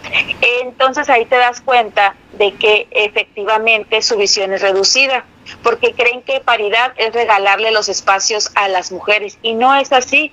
Entonces 0.63 1.09
ahí 1.09 1.25
te 1.25 1.37
das 1.37 1.63
cuenta 1.63 2.15
de 2.35 2.53
que 2.53 2.89
efectivamente 2.91 4.03
su 4.03 4.19
visión 4.19 4.53
es 4.53 4.61
reducida 4.61 5.25
porque 5.63 5.93
creen 5.93 6.23
que 6.23 6.41
paridad 6.41 6.93
es 6.97 7.13
regalarle 7.13 7.71
los 7.71 7.89
espacios 7.89 8.51
a 8.55 8.69
las 8.69 8.93
mujeres 8.93 9.39
y 9.43 9.55
no 9.55 9.75
es 9.75 9.93
así. 9.93 10.33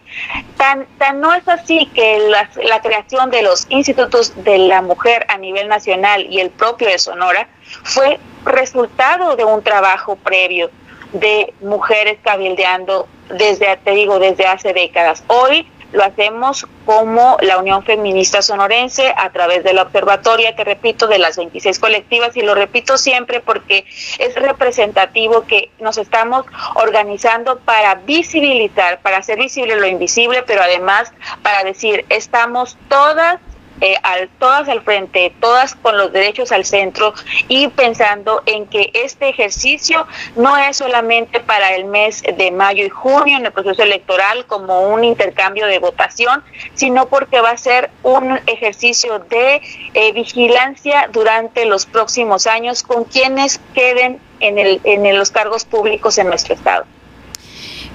Tan, 0.57 0.85
tan 0.97 1.19
no 1.19 1.33
es 1.33 1.47
así 1.47 1.87
que 1.87 2.19
la, 2.29 2.49
la 2.63 2.81
creación 2.81 3.31
de 3.31 3.41
los 3.41 3.65
institutos 3.69 4.33
de 4.43 4.57
la 4.57 4.81
mujer 4.81 5.25
a 5.29 5.37
nivel 5.37 5.67
nacional 5.67 6.25
y 6.29 6.39
el 6.39 6.49
propio 6.51 6.87
de 6.87 6.99
Sonora 6.99 7.47
fue 7.83 8.19
resultado 8.45 9.35
de 9.35 9.43
un 9.43 9.63
trabajo 9.63 10.15
previo 10.15 10.69
de 11.13 11.53
mujeres 11.61 12.17
cabildeando 12.23 13.07
desde, 13.29 13.77
te 13.77 13.91
digo, 13.91 14.19
desde 14.19 14.45
hace 14.45 14.73
décadas. 14.73 15.23
Hoy 15.27 15.67
lo 15.91 16.03
hacemos 16.03 16.67
como 16.85 17.37
la 17.41 17.57
Unión 17.57 17.83
Feminista 17.83 18.41
Sonorense 18.41 19.13
a 19.15 19.31
través 19.31 19.63
de 19.63 19.73
la 19.73 19.83
observatoria, 19.83 20.55
que 20.55 20.63
repito, 20.63 21.07
de 21.07 21.19
las 21.19 21.37
26 21.37 21.79
colectivas, 21.79 22.35
y 22.35 22.41
lo 22.41 22.55
repito 22.55 22.97
siempre 22.97 23.39
porque 23.39 23.85
es 24.19 24.35
representativo 24.35 25.45
que 25.45 25.71
nos 25.79 25.97
estamos 25.97 26.45
organizando 26.75 27.59
para 27.59 27.95
visibilizar, 27.95 28.99
para 28.99 29.17
hacer 29.17 29.37
visible 29.37 29.75
lo 29.75 29.87
invisible, 29.87 30.43
pero 30.43 30.61
además 30.61 31.11
para 31.41 31.63
decir, 31.63 32.05
estamos 32.09 32.77
todas 32.89 33.39
eh, 33.81 33.95
al, 34.03 34.29
todas 34.39 34.69
al 34.69 34.81
frente, 34.81 35.33
todas 35.39 35.75
con 35.75 35.97
los 35.97 36.13
derechos 36.13 36.51
al 36.51 36.65
centro 36.65 37.13
y 37.47 37.67
pensando 37.67 38.41
en 38.45 38.67
que 38.67 38.91
este 38.93 39.29
ejercicio 39.29 40.07
no 40.35 40.57
es 40.57 40.77
solamente 40.77 41.39
para 41.39 41.75
el 41.75 41.85
mes 41.85 42.23
de 42.23 42.51
mayo 42.51 42.85
y 42.85 42.89
junio 42.89 43.37
en 43.37 43.45
el 43.45 43.51
proceso 43.51 43.83
electoral 43.83 44.45
como 44.45 44.87
un 44.89 45.03
intercambio 45.03 45.67
de 45.67 45.79
votación, 45.79 46.43
sino 46.73 47.07
porque 47.07 47.41
va 47.41 47.51
a 47.51 47.57
ser 47.57 47.89
un 48.03 48.39
ejercicio 48.47 49.19
de 49.19 49.61
eh, 49.93 50.11
vigilancia 50.13 51.09
durante 51.11 51.65
los 51.65 51.85
próximos 51.85 52.47
años 52.47 52.83
con 52.83 53.03
quienes 53.03 53.59
queden 53.73 54.19
en, 54.39 54.57
el, 54.57 54.81
en 54.83 55.17
los 55.17 55.31
cargos 55.31 55.65
públicos 55.65 56.17
en 56.17 56.27
nuestro 56.27 56.55
estado. 56.55 56.85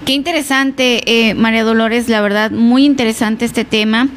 Qué 0.04 0.12
interesante, 0.12 1.02
eh, 1.28 1.34
María 1.34 1.62
Dolores, 1.62 2.08
la 2.08 2.22
verdad, 2.22 2.50
muy 2.50 2.86
interesante 2.86 3.44
este 3.44 3.66
tema, 3.66 4.08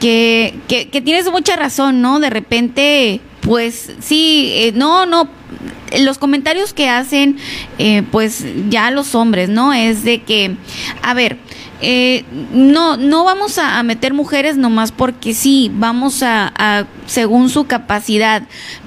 que, 0.00 0.54
que, 0.68 1.00
tienes 1.00 1.30
mucha 1.30 1.56
razón, 1.56 2.02
¿no? 2.02 2.20
De 2.20 2.30
repente, 2.30 3.20
pues 3.40 3.92
sí, 4.00 4.50
eh, 4.54 4.72
no, 4.74 5.06
no, 5.06 5.28
los 6.00 6.18
comentarios 6.18 6.72
que 6.72 6.88
hacen, 6.88 7.38
eh, 7.78 8.02
pues 8.10 8.44
ya 8.68 8.90
los 8.90 9.14
hombres, 9.14 9.48
¿no? 9.48 9.72
Es 9.72 10.04
de 10.04 10.22
que, 10.22 10.56
a 11.02 11.14
ver, 11.14 11.38
eh, 11.82 12.24
no, 12.52 12.96
no 12.96 13.24
vamos 13.24 13.58
a, 13.58 13.82
meter 13.82 14.14
mujeres 14.14 14.56
nomás 14.56 14.92
porque 14.92 15.34
sí, 15.34 15.70
vamos 15.74 16.22
a, 16.22 16.86
según 17.06 17.50
su 17.50 17.66
capacidad. 17.66 18.42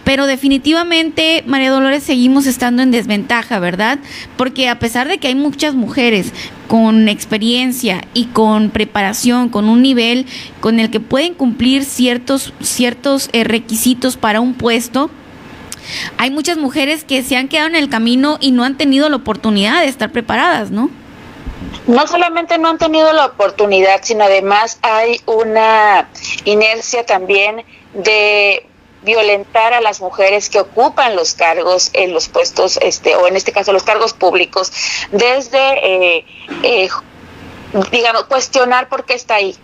Pero 0.09 0.25
definitivamente, 0.25 1.43
María 1.45 1.69
Dolores, 1.69 2.01
seguimos 2.01 2.47
estando 2.47 2.81
en 2.81 2.89
desventaja, 2.89 3.59
¿verdad? 3.59 3.99
Porque 4.37 4.67
a 4.67 4.79
pesar 4.79 5.07
de 5.07 5.19
que 5.19 5.27
hay 5.27 5.35
muchas 5.35 5.75
mujeres 5.75 6.33
con 6.67 7.07
experiencia 7.07 8.01
y 8.15 8.25
con 8.25 8.71
preparación, 8.71 9.49
con 9.49 9.69
un 9.69 9.83
nivel 9.83 10.25
con 10.61 10.79
el 10.79 10.89
que 10.89 10.99
pueden 10.99 11.35
cumplir 11.35 11.85
ciertos, 11.85 12.55
ciertos 12.59 13.29
eh, 13.33 13.43
requisitos 13.43 14.17
para 14.17 14.41
un 14.41 14.55
puesto, 14.55 15.11
hay 16.17 16.31
muchas 16.31 16.57
mujeres 16.57 17.03
que 17.03 17.21
se 17.21 17.37
han 17.37 17.47
quedado 17.47 17.67
en 17.67 17.75
el 17.75 17.87
camino 17.87 18.39
y 18.41 18.49
no 18.49 18.63
han 18.63 18.77
tenido 18.77 19.09
la 19.09 19.17
oportunidad 19.17 19.81
de 19.81 19.89
estar 19.89 20.11
preparadas, 20.11 20.71
¿no? 20.71 20.89
no 21.85 22.07
solamente 22.07 22.57
no 22.57 22.69
han 22.69 22.79
tenido 22.79 23.13
la 23.13 23.27
oportunidad, 23.27 23.99
sino 24.01 24.23
además 24.23 24.79
hay 24.81 25.21
una 25.27 26.09
inercia 26.45 27.05
también 27.05 27.63
de 27.93 28.65
violentar 29.03 29.73
a 29.73 29.81
las 29.81 30.01
mujeres 30.01 30.49
que 30.49 30.59
ocupan 30.59 31.15
los 31.15 31.33
cargos 31.33 31.89
en 31.93 32.13
los 32.13 32.27
puestos, 32.27 32.77
este, 32.81 33.15
o 33.15 33.27
en 33.27 33.35
este 33.35 33.51
caso 33.51 33.73
los 33.73 33.83
cargos 33.83 34.13
públicos, 34.13 34.71
desde, 35.11 36.17
eh, 36.17 36.25
eh, 36.63 36.89
digamos, 37.91 38.25
cuestionar 38.25 38.89
por 38.89 39.05
qué 39.05 39.13
está 39.13 39.35
ahí. 39.35 39.55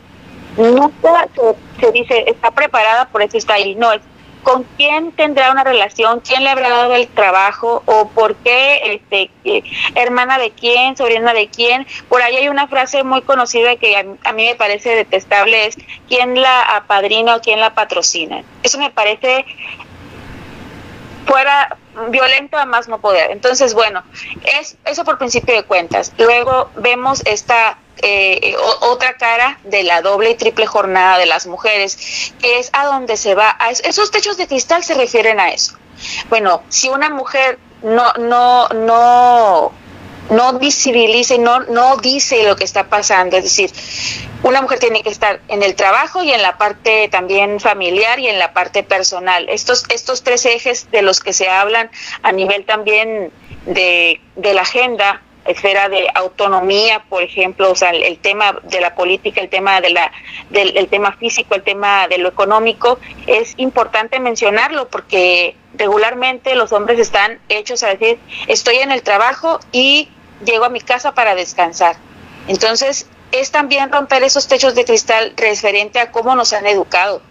Nunca 0.58 1.28
se, 1.36 1.86
se 1.86 1.92
dice 1.92 2.24
está 2.28 2.52
preparada, 2.52 3.10
por 3.10 3.22
eso 3.22 3.38
está 3.38 3.56
ahí. 3.56 3.76
No, 3.76 3.92
es 3.92 4.02
con 4.46 4.64
quién 4.78 5.12
tendrá 5.12 5.52
una 5.52 5.64
relación, 5.64 6.20
quién 6.20 6.44
le 6.44 6.52
habrá 6.52 6.70
dado 6.70 6.94
el 6.94 7.08
trabajo 7.08 7.82
o 7.88 8.10
por 8.10 8.36
qué, 8.36 9.00
este, 9.44 9.64
hermana 9.96 10.38
de 10.38 10.52
quién, 10.52 10.96
sobrina 10.96 11.34
de 11.34 11.48
quién. 11.48 11.88
Por 12.08 12.22
ahí 12.22 12.36
hay 12.36 12.48
una 12.48 12.68
frase 12.68 13.04
muy 13.04 13.24
conocida 13.24 13.76
que 13.78 13.98
a, 13.98 14.34
mí 14.34 14.46
me 14.46 14.54
parece 14.54 14.96
detestable, 14.96 15.66
es 15.66 15.78
quién 16.08 16.40
la 16.40 16.62
apadrina 16.62 17.38
o 17.38 17.42
quién 17.42 17.60
la 17.60 17.74
patrocina. 17.74 18.44
Eso 18.62 18.78
me 18.78 18.92
parece 18.92 19.46
fuera 21.26 21.78
violento 22.10 22.58
a 22.58 22.66
más 22.66 22.88
no 22.88 23.00
poder. 23.00 23.32
Entonces, 23.32 23.74
bueno, 23.74 24.04
es 24.60 24.78
eso 24.86 25.04
por 25.04 25.18
principio 25.18 25.56
de 25.56 25.64
cuentas. 25.64 26.14
Luego 26.18 26.70
vemos 26.76 27.22
esta 27.26 27.78
eh, 27.98 28.56
otra 28.82 29.16
cara 29.18 29.60
de 29.64 29.84
la 29.84 30.02
doble 30.02 30.32
y 30.32 30.36
triple 30.36 30.68
jornada 30.68 31.18
de 31.18 31.26
las 31.26 31.48
mujeres, 31.48 32.34
que 32.40 32.60
es 32.60 32.70
a 32.74 32.86
donde 32.86 33.18
se 33.18 33.36
va. 33.36 33.56
A 33.60 33.72
esos 33.72 34.12
techos 34.12 34.38
de 34.38 34.48
cristal 34.48 34.84
se 34.84 34.94
refieren 34.94 35.40
a 35.40 35.52
eso. 35.52 35.78
Bueno, 36.30 36.62
si 36.70 36.90
una 36.90 37.10
mujer 37.10 37.58
no, 37.82 38.12
no, 38.14 38.68
no, 38.70 39.72
no 40.30 40.60
visibiliza 40.60 41.36
y 41.36 41.40
no, 41.40 41.62
no 41.62 41.98
dice 41.98 42.44
lo 42.44 42.56
que 42.56 42.64
está 42.64 42.88
pasando, 42.88 43.38
es 43.38 43.44
decir, 43.44 43.72
una 44.44 44.62
mujer 44.62 44.80
tiene 44.80 45.02
que 45.02 45.10
estar 45.10 45.40
en 45.48 45.64
el 45.64 45.76
trabajo 45.76 46.24
y 46.24 46.32
en 46.32 46.42
la 46.42 46.58
parte 46.58 47.08
también 47.10 47.60
familiar 47.60 48.20
y 48.20 48.28
en 48.28 48.40
la 48.40 48.54
parte 48.54 48.84
personal. 48.84 49.48
Estos, 49.50 49.86
estos 49.90 50.24
tres 50.24 50.46
ejes 50.46 50.92
de 50.92 51.02
los 51.02 51.20
que 51.20 51.34
se 51.34 51.50
hablan 51.50 51.90
a 52.22 52.32
nivel 52.32 52.66
también 52.66 53.32
de, 53.66 54.20
de 54.36 54.54
la 54.54 54.62
agenda 54.62 55.22
esfera 55.46 55.90
de 55.90 56.08
autonomía, 56.16 57.04
por 57.08 57.22
ejemplo, 57.24 57.72
o 57.72 57.76
sea, 57.76 57.92
el, 57.92 58.18
tema 58.18 58.60
de 58.64 58.82
la 58.82 58.96
política, 58.96 59.42
el 59.42 59.50
tema 59.50 59.80
de 59.80 59.92
la 59.92 60.12
del 60.50 60.76
el 60.76 60.88
tema 60.88 61.12
físico, 61.14 61.56
el 61.56 61.64
tema 61.64 62.08
de 62.08 62.18
lo 62.18 62.30
económico, 62.30 63.00
es 63.28 63.54
importante 63.58 64.20
mencionarlo 64.20 64.90
porque 64.90 65.56
regularmente 65.78 66.56
los 66.56 66.72
hombres 66.72 67.00
están 67.00 67.40
hechos 67.50 67.84
a 67.84 67.90
decir, 67.90 68.18
estoy 68.48 68.78
en 68.78 68.92
el 68.92 69.04
trabajo 69.04 69.60
y 69.72 70.10
llego 70.44 70.66
a 70.66 70.70
mi 70.70 70.82
casa 70.82 71.14
para 71.14 71.36
descansar. 71.36 71.96
Entonces, 72.48 73.08
es 73.32 73.52
también 73.52 73.92
romper 73.92 74.24
esos 74.24 74.48
techos 74.48 74.76
de 74.76 74.86
cristal 74.86 75.34
referente 75.36 76.00
a 76.00 76.12
cómo 76.12 76.36
nos 76.36 76.54
han 76.54 76.68
educado 76.68 77.22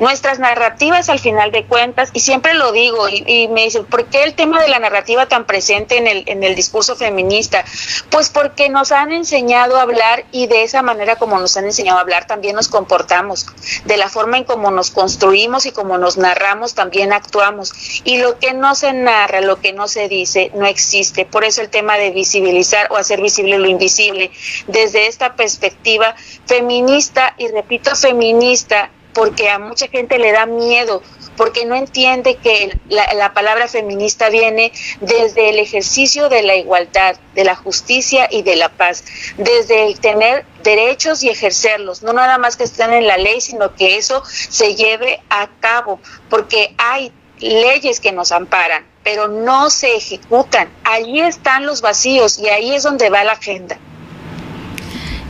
nuestras 0.00 0.38
narrativas 0.38 1.08
al 1.08 1.18
final 1.18 1.52
de 1.52 1.64
cuentas, 1.64 2.10
y 2.12 2.20
siempre 2.20 2.54
lo 2.54 2.72
digo, 2.72 3.08
y, 3.08 3.48
me 3.48 3.64
dicen, 3.64 3.84
¿por 3.84 4.06
qué 4.06 4.24
el 4.24 4.34
tema 4.34 4.60
de 4.60 4.68
la 4.68 4.78
narrativa 4.78 5.26
tan 5.26 5.46
presente 5.46 5.96
en 5.96 6.06
el, 6.06 6.24
en 6.26 6.42
el 6.42 6.54
discurso 6.54 6.96
feminista? 6.96 7.64
Pues 8.10 8.28
porque 8.28 8.68
nos 8.68 8.92
han 8.92 9.12
enseñado 9.12 9.76
a 9.76 9.82
hablar 9.82 10.24
y 10.32 10.46
de 10.46 10.62
esa 10.62 10.82
manera 10.82 11.16
como 11.16 11.38
nos 11.38 11.56
han 11.56 11.64
enseñado 11.64 11.98
a 11.98 12.02
hablar 12.02 12.26
también 12.26 12.56
nos 12.56 12.68
comportamos, 12.68 13.46
de 13.84 13.96
la 13.96 14.08
forma 14.08 14.38
en 14.38 14.44
como 14.44 14.70
nos 14.70 14.90
construimos 14.90 15.66
y 15.66 15.72
como 15.72 15.98
nos 15.98 16.16
narramos 16.16 16.74
también 16.74 17.12
actuamos. 17.12 17.72
Y 18.04 18.18
lo 18.18 18.38
que 18.38 18.54
no 18.54 18.74
se 18.74 18.92
narra, 18.92 19.40
lo 19.40 19.60
que 19.60 19.72
no 19.72 19.88
se 19.88 20.08
dice, 20.08 20.50
no 20.54 20.66
existe. 20.66 21.24
Por 21.24 21.44
eso 21.44 21.60
el 21.60 21.68
tema 21.68 21.96
de 21.98 22.10
visibilizar 22.10 22.88
o 22.90 22.96
hacer 22.96 23.20
visible 23.20 23.58
lo 23.58 23.68
invisible, 23.68 24.30
desde 24.66 25.06
esta 25.06 25.34
perspectiva 25.36 26.14
feminista, 26.46 27.34
y 27.38 27.48
repito, 27.48 27.94
feminista, 27.94 28.90
porque 29.16 29.48
a 29.48 29.58
mucha 29.58 29.88
gente 29.88 30.18
le 30.18 30.30
da 30.30 30.44
miedo, 30.44 31.02
porque 31.38 31.64
no 31.64 31.74
entiende 31.74 32.36
que 32.36 32.78
la, 32.90 33.32
palabra 33.32 33.66
feminista 33.66 34.28
viene 34.28 34.72
desde 35.00 35.48
el 35.48 35.58
ejercicio 35.58 36.28
de 36.28 36.42
la 36.42 36.54
igualdad, 36.54 37.16
de 37.34 37.44
la 37.44 37.56
justicia 37.56 38.28
y 38.30 38.42
de 38.42 38.56
la 38.56 38.68
paz, 38.68 39.04
desde 39.38 39.86
el 39.86 39.98
tener 40.00 40.44
derechos 40.62 41.22
y 41.22 41.30
ejercerlos, 41.30 42.02
no 42.02 42.12
nada 42.12 42.36
más 42.36 42.58
que 42.58 42.64
estén 42.64 42.92
en 42.92 43.06
la 43.06 43.16
ley, 43.16 43.40
sino 43.40 43.74
que 43.74 43.96
eso 43.96 44.22
se 44.26 44.74
lleve 44.74 45.22
a 45.30 45.48
cabo, 45.60 45.98
porque 46.28 46.74
hay 46.76 47.10
leyes 47.38 48.00
que 48.00 48.12
nos 48.12 48.32
amparan, 48.32 48.86
pero 49.02 49.28
no 49.28 49.70
se 49.70 49.96
ejecutan. 49.96 50.68
Allí 50.84 51.22
están 51.22 51.64
los 51.64 51.80
vacíos 51.80 52.38
y 52.38 52.50
ahí 52.50 52.74
es 52.74 52.82
donde 52.82 53.08
va 53.08 53.24
la 53.24 53.32
agenda. 53.32 53.78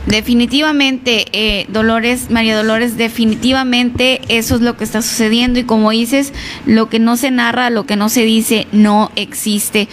Definitivamente, 0.07 1.25
eh, 1.33 1.65
Dolores, 1.67 2.31
María 2.31 2.55
Dolores, 2.55 2.95
definitivamente 2.95 4.21
eso 4.29 4.55
es 4.55 4.61
lo 4.61 4.77
que 4.77 4.85
está 4.85 5.01
sucediendo 5.01 5.59
y 5.59 5.65
como 5.65 5.91
dices, 5.91 6.31
lo 6.65 6.87
que 6.87 6.97
no 6.97 7.17
se 7.17 7.29
narra, 7.29 7.69
lo 7.69 7.85
que 7.85 7.97
no 7.97 8.07
se 8.07 8.23
dice, 8.23 8.67
no 8.71 9.11
existe. 9.17 9.89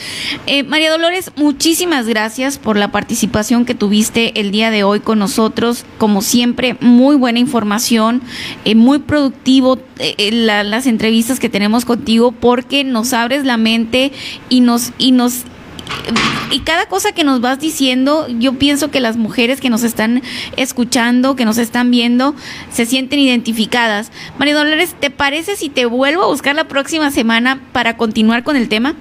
Eh, 0.47 0.63
María 0.63 0.93
Dolores, 0.93 1.33
muchísimas 1.35 2.07
gracias 2.07 2.59
por 2.59 2.77
la 2.77 2.93
participación 2.93 3.65
que 3.65 3.75
tuviste 3.75 4.41
el 4.41 4.53
día 4.53 4.71
de 4.71 4.85
hoy 4.85 5.01
con 5.01 5.19
nosotros. 5.19 5.85
Como 5.99 6.23
siempre, 6.23 6.77
muy 6.81 7.17
buena 7.17 7.41
información, 7.41 8.23
eh, 8.65 8.77
muy 8.77 9.01
productivo 9.01 9.81
las 10.31 10.87
entrevistas 10.87 11.41
que 11.41 11.49
tenemos 11.49 11.85
contigo 11.85 12.31
porque 12.31 12.85
nos 12.85 13.13
abres 13.13 13.45
la 13.45 13.57
mente 13.57 14.13
y 14.49 14.61
nos, 14.61 14.93
y 14.99 15.11
nos 15.11 15.45
y 16.51 16.61
cada 16.61 16.87
cosa 16.87 17.13
que 17.13 17.25
nos 17.25 17.41
vas 17.41 17.59
diciendo, 17.59 18.27
yo 18.29 18.53
pienso 18.55 18.91
que 18.91 19.01
las 19.01 19.17
mujeres 19.17 19.61
que 19.61 19.71
nos 19.71 19.83
están 19.83 20.23
escuchando, 20.57 21.37
que 21.37 21.45
nos 21.45 21.59
están 21.59 21.91
viendo, 21.91 22.35
se 22.71 22.87
sienten 22.87 23.19
identificadas. 23.19 24.13
María 24.39 24.55
Dolores, 24.55 24.95
¿te 25.01 25.11
parece 25.11 25.57
si 25.57 25.69
te 25.69 25.87
vuelvo 25.87 26.23
a 26.23 26.27
buscar 26.27 26.55
la 26.55 26.65
próxima 26.65 27.11
semana 27.11 27.61
para 27.73 27.97
continuar 27.97 28.45
con 28.45 28.57
el 28.57 28.69
tema? 28.69 28.95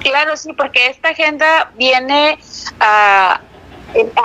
Claro, 0.00 0.36
sí, 0.36 0.52
porque 0.54 0.88
esta 0.88 1.10
agenda 1.10 1.70
viene 1.76 2.38
a 2.80 3.40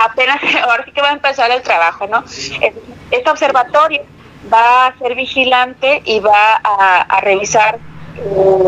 apenas, 0.04 0.40
ahora 0.64 0.84
sí 0.84 0.92
que 0.92 1.02
va 1.02 1.10
a 1.10 1.12
empezar 1.12 1.50
el 1.50 1.62
trabajo, 1.62 2.06
¿no? 2.06 2.24
Este 3.10 3.30
observatorio 3.30 4.02
va 4.52 4.86
a 4.86 4.98
ser 4.98 5.14
vigilante 5.14 6.02
y 6.04 6.20
va 6.20 6.60
a 6.62 7.20
revisar 7.20 7.78
eh, 7.78 7.95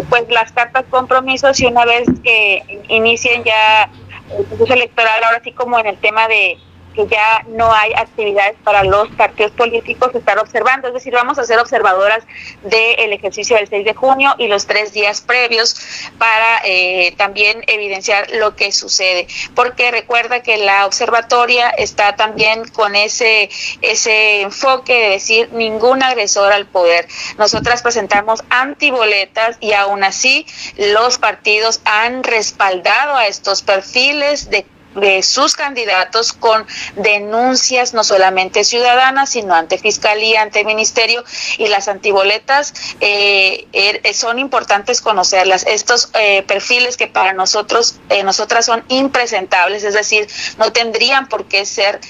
pues 0.08 0.28
las 0.30 0.52
cartas 0.52 0.84
compromisos 0.90 1.60
y 1.60 1.66
una 1.66 1.84
vez 1.84 2.06
que 2.22 2.80
inicien 2.88 3.44
ya 3.44 3.90
el 4.36 4.44
proceso 4.44 4.74
electoral, 4.74 5.24
ahora 5.24 5.40
sí 5.42 5.52
como 5.52 5.78
en 5.78 5.86
el 5.86 5.96
tema 5.98 6.28
de 6.28 6.58
que 6.98 7.06
ya 7.06 7.44
no 7.46 7.72
hay 7.72 7.92
actividades 7.94 8.56
para 8.64 8.82
los 8.82 9.08
partidos 9.10 9.52
políticos 9.52 10.12
estar 10.14 10.36
observando, 10.40 10.88
es 10.88 10.94
decir, 10.94 11.12
vamos 11.12 11.38
a 11.38 11.44
ser 11.44 11.60
observadoras 11.60 12.24
del 12.64 13.12
ejercicio 13.12 13.56
del 13.56 13.68
6 13.68 13.84
de 13.84 13.94
junio 13.94 14.34
y 14.36 14.48
los 14.48 14.66
tres 14.66 14.92
días 14.92 15.20
previos 15.20 15.76
para 16.18 16.60
eh, 16.64 17.14
también 17.16 17.62
evidenciar 17.68 18.28
lo 18.32 18.56
que 18.56 18.72
sucede, 18.72 19.28
porque 19.54 19.92
recuerda 19.92 20.42
que 20.42 20.56
la 20.56 20.86
observatoria 20.86 21.70
está 21.70 22.16
también 22.16 22.66
con 22.66 22.96
ese, 22.96 23.48
ese 23.80 24.40
enfoque 24.40 24.94
de 24.94 25.08
decir 25.10 25.52
ningún 25.52 26.02
agresor 26.02 26.52
al 26.52 26.66
poder. 26.66 27.06
Nosotras 27.36 27.80
presentamos 27.82 28.42
antiboletas 28.50 29.56
y 29.60 29.72
aún 29.72 30.02
así 30.02 30.46
los 30.76 31.18
partidos 31.18 31.80
han 31.84 32.24
respaldado 32.24 33.14
a 33.14 33.28
estos 33.28 33.62
perfiles 33.62 34.50
de 34.50 34.66
de 35.00 35.22
sus 35.22 35.54
candidatos 35.54 36.32
con 36.32 36.66
denuncias 36.96 37.94
no 37.94 38.04
solamente 38.04 38.64
ciudadanas, 38.64 39.30
sino 39.30 39.54
ante 39.54 39.78
fiscalía, 39.78 40.42
ante 40.42 40.64
ministerio 40.64 41.24
y 41.58 41.68
las 41.68 41.88
antiboletas 41.88 42.74
eh, 43.00 43.66
er, 43.72 44.14
son 44.14 44.38
importantes 44.38 45.00
conocerlas. 45.00 45.64
Estos 45.66 46.10
eh, 46.14 46.42
perfiles 46.42 46.96
que 46.96 47.06
para 47.06 47.32
nosotros, 47.32 47.96
eh, 48.08 48.22
nosotras 48.22 48.66
son 48.66 48.84
impresentables, 48.88 49.84
es 49.84 49.94
decir, 49.94 50.28
no 50.58 50.72
tendrían 50.72 51.28
por 51.28 51.46
qué 51.46 51.64
ser 51.64 52.00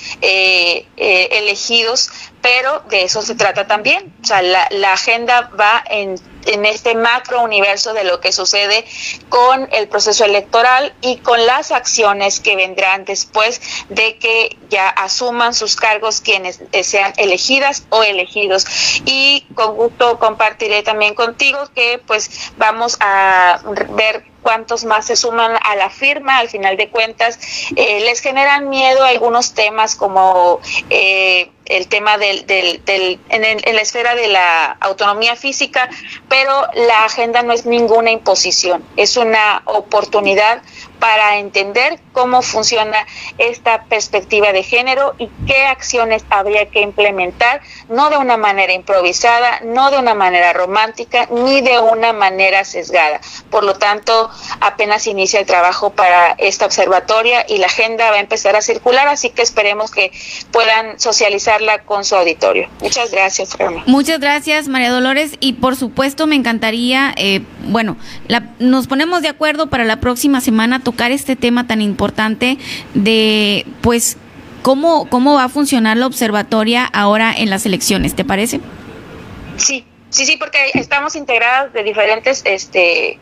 elegidos 0.97 2.10
pero 2.43 2.81
de 2.89 3.05
eso 3.05 3.23
se 3.23 3.35
trata 3.35 3.66
también. 3.66 4.15
O 4.23 4.27
sea, 4.27 4.43
la, 4.43 4.93
agenda 4.93 5.51
va 5.59 5.82
en, 5.89 6.16
en, 6.47 6.65
este 6.65 6.94
macro 6.94 7.43
universo 7.43 7.93
de 7.94 8.05
lo 8.05 8.20
que 8.20 8.32
sucede 8.32 8.85
con 9.28 9.69
el 9.73 9.89
proceso 9.89 10.24
electoral 10.24 10.94
y 11.01 11.19
con 11.19 11.44
las 11.47 11.73
acciones 11.73 12.40
que 12.40 12.56
vendrán 12.56 13.05
después 13.05 13.60
de 13.89 14.19
que 14.19 14.56
ya 14.70 14.89
asuman 14.89 15.55
sus 15.55 15.77
cargos 15.77 16.20
quienes 16.20 16.60
sean 16.82 17.12
elegidas 17.16 17.85
o 17.90 18.02
elegidos. 18.02 18.66
Y 19.05 19.47
con 19.55 19.74
gusto 19.74 20.19
compartiré 20.19 20.82
también 20.82 21.15
contigo 21.15 21.59
que 21.74 22.01
pues 22.06 22.52
vamos 22.56 22.97
a 23.01 23.60
ver 23.90 24.24
cuántos 24.49 24.87
más 24.87 25.05
se 25.05 25.15
suman 25.15 25.59
a 25.62 25.77
la 25.77 25.91
firma, 25.91 26.39
al 26.39 26.49
final 26.49 26.79
de 26.79 26.89
cuentas, 26.89 27.39
eh, 27.77 28.01
les 28.01 28.20
generan 28.20 28.70
miedo 28.70 29.05
algunos 29.05 29.53
temas 29.53 29.95
como 29.95 30.59
eh, 30.89 31.51
el 31.66 31.87
tema 31.89 32.16
del, 32.16 32.47
del, 32.47 32.83
del 32.87 33.20
en, 33.29 33.45
en, 33.45 33.75
la 33.77 33.83
esfera 33.83 34.15
de 34.15 34.27
la 34.29 34.73
autonomía 34.81 35.37
física, 35.37 35.91
pero 36.31 36.62
la 36.73 37.05
agenda 37.05 37.43
no 37.43 37.53
es 37.53 37.66
ninguna 37.66 38.11
imposición, 38.11 38.83
es 38.97 39.19
una 39.19 39.61
oportunidad 39.66 40.62
para 40.99 41.37
entender 41.37 42.01
cómo 42.12 42.41
funciona 42.41 43.07
esta 43.37 43.85
perspectiva 43.85 44.53
de 44.53 44.62
género 44.62 45.15
y 45.19 45.29
qué 45.47 45.66
acciones 45.66 46.25
habría 46.31 46.70
que 46.70 46.81
implementar, 46.81 47.61
no 47.89 48.10
de 48.10 48.16
una 48.16 48.36
manera 48.36 48.73
improvisada, 48.73 49.60
no 49.65 49.90
de 49.90 49.98
una 49.98 50.15
manera 50.15 50.52
romántica, 50.52 51.28
ni 51.31 51.60
de 51.60 51.78
una 51.78 52.12
manera 52.12 52.65
sesgada. 52.65 53.20
Por 53.51 53.65
lo 53.65 53.74
tanto, 53.74 54.31
apenas 54.60 55.06
inicia 55.06 55.40
el 55.40 55.47
trabajo 55.47 55.90
para 55.90 56.32
esta 56.39 56.66
observatoria 56.66 57.44
y 57.48 57.59
la 57.59 57.66
agenda 57.66 58.10
va 58.10 58.16
a 58.16 58.20
empezar 58.20 58.56
a 58.56 58.62
circular, 58.62 59.09
así 59.09 59.31
que 59.31 59.43
esperemos 59.43 59.90
que 59.90 60.12
puedan 60.51 60.98
socializarla 61.01 61.82
con 61.85 62.05
su 62.05 62.16
auditorio. 62.16 62.69
Muchas 62.81 63.10
gracias. 63.10 63.56
Muchas 63.86 64.20
gracias, 64.20 64.69
María 64.69 64.90
Dolores, 64.90 65.36
y 65.40 65.55
por 65.55 65.77
supuesto 65.77 66.27
me 66.27 66.36
encantaría, 66.36 67.15
eh, 67.16 67.43
bueno, 67.65 67.97
la, 68.27 68.51
nos 68.59 68.86
ponemos 68.86 69.23
de 69.23 69.28
acuerdo 69.28 69.69
para 69.69 69.85
la 69.85 70.01
próxima 70.01 70.40
semana 70.40 70.81
tocar 70.81 71.10
este 71.10 71.36
tema 71.36 71.66
tan 71.66 71.81
importante 71.81 72.59
de, 72.94 73.66
pues, 73.81 74.16
cómo, 74.62 75.09
cómo 75.09 75.35
va 75.35 75.44
a 75.44 75.48
funcionar 75.48 75.97
la 75.97 76.06
observatoria 76.06 76.85
ahora 76.85 77.32
en 77.36 77.51
las 77.51 77.66
elecciones, 77.66 78.14
¿te 78.14 78.24
parece? 78.24 78.60
Sí, 79.56 79.85
sí, 80.10 80.26
sí, 80.26 80.36
porque 80.36 80.59
estamos 80.74 81.16
integradas 81.16 81.72
de 81.72 81.82
diferentes, 81.82 82.43
este, 82.44 83.18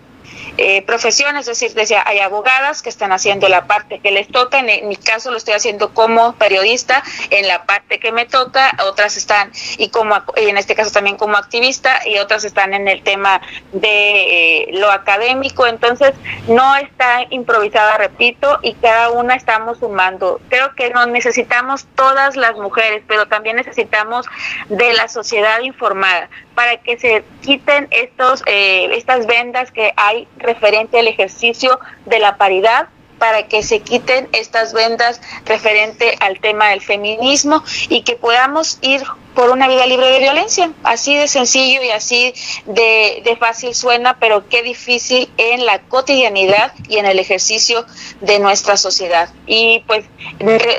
eh, 0.58 0.82
profesiones, 0.82 1.48
es 1.48 1.58
decir, 1.58 1.74
decía, 1.74 2.02
hay 2.06 2.20
abogadas 2.20 2.82
que 2.82 2.88
están 2.88 3.12
haciendo 3.12 3.48
la 3.48 3.66
parte 3.66 4.00
que 4.00 4.10
les 4.10 4.28
toca, 4.28 4.58
en, 4.60 4.88
mi 4.88 4.96
caso 4.96 5.30
lo 5.30 5.36
estoy 5.36 5.54
haciendo 5.54 5.92
como 5.92 6.34
periodista 6.34 7.02
en 7.30 7.46
la 7.46 7.64
parte 7.64 8.00
que 8.00 8.12
me 8.12 8.26
toca, 8.26 8.76
otras 8.88 9.16
están, 9.16 9.52
y 9.78 9.90
como 9.90 10.16
y 10.36 10.48
en 10.48 10.56
este 10.56 10.74
caso 10.74 10.90
también 10.90 11.16
como 11.16 11.36
activista, 11.36 12.00
y 12.06 12.18
otras 12.18 12.44
están 12.44 12.74
en 12.74 12.88
el 12.88 13.02
tema 13.02 13.40
de 13.72 14.62
eh, 14.62 14.68
lo 14.72 14.90
académico, 14.90 15.66
entonces 15.66 16.12
no 16.48 16.76
está 16.76 17.26
improvisada, 17.30 17.98
repito, 17.98 18.58
y 18.62 18.74
cada 18.74 19.10
una 19.10 19.34
estamos 19.34 19.78
sumando. 19.78 20.40
Creo 20.48 20.74
que 20.74 20.90
nos 20.90 21.08
necesitamos 21.08 21.86
todas 21.94 22.36
las 22.36 22.56
mujeres, 22.56 23.02
pero 23.06 23.26
también 23.26 23.56
necesitamos 23.56 24.26
de 24.68 24.92
la 24.94 25.08
sociedad 25.08 25.60
informada 25.60 26.28
para 26.56 26.78
que 26.78 26.98
se 26.98 27.22
quiten 27.42 27.86
estos 27.92 28.42
eh, 28.46 28.88
estas 28.92 29.26
vendas 29.26 29.70
que 29.70 29.92
hay 29.96 30.26
referente 30.38 30.98
al 30.98 31.06
ejercicio 31.06 31.78
de 32.06 32.18
la 32.18 32.36
paridad 32.38 32.88
para 33.18 33.46
que 33.46 33.62
se 33.62 33.80
quiten 33.80 34.28
estas 34.32 34.72
vendas 34.72 35.20
referente 35.44 36.16
al 36.20 36.40
tema 36.40 36.70
del 36.70 36.80
feminismo 36.80 37.62
y 37.88 38.02
que 38.02 38.16
podamos 38.16 38.78
ir 38.82 39.02
por 39.36 39.50
una 39.50 39.68
vida 39.68 39.86
libre 39.86 40.08
de 40.08 40.18
violencia. 40.18 40.72
Así 40.82 41.14
de 41.14 41.28
sencillo 41.28 41.82
y 41.82 41.90
así 41.90 42.34
de, 42.64 43.22
de, 43.22 43.36
fácil 43.36 43.74
suena, 43.74 44.18
pero 44.18 44.48
qué 44.48 44.62
difícil 44.62 45.30
en 45.36 45.66
la 45.66 45.82
cotidianidad 45.82 46.72
y 46.88 46.96
en 46.96 47.06
el 47.06 47.18
ejercicio 47.20 47.84
de 48.22 48.40
nuestra 48.40 48.76
sociedad. 48.76 49.28
Y 49.46 49.84
pues 49.86 50.06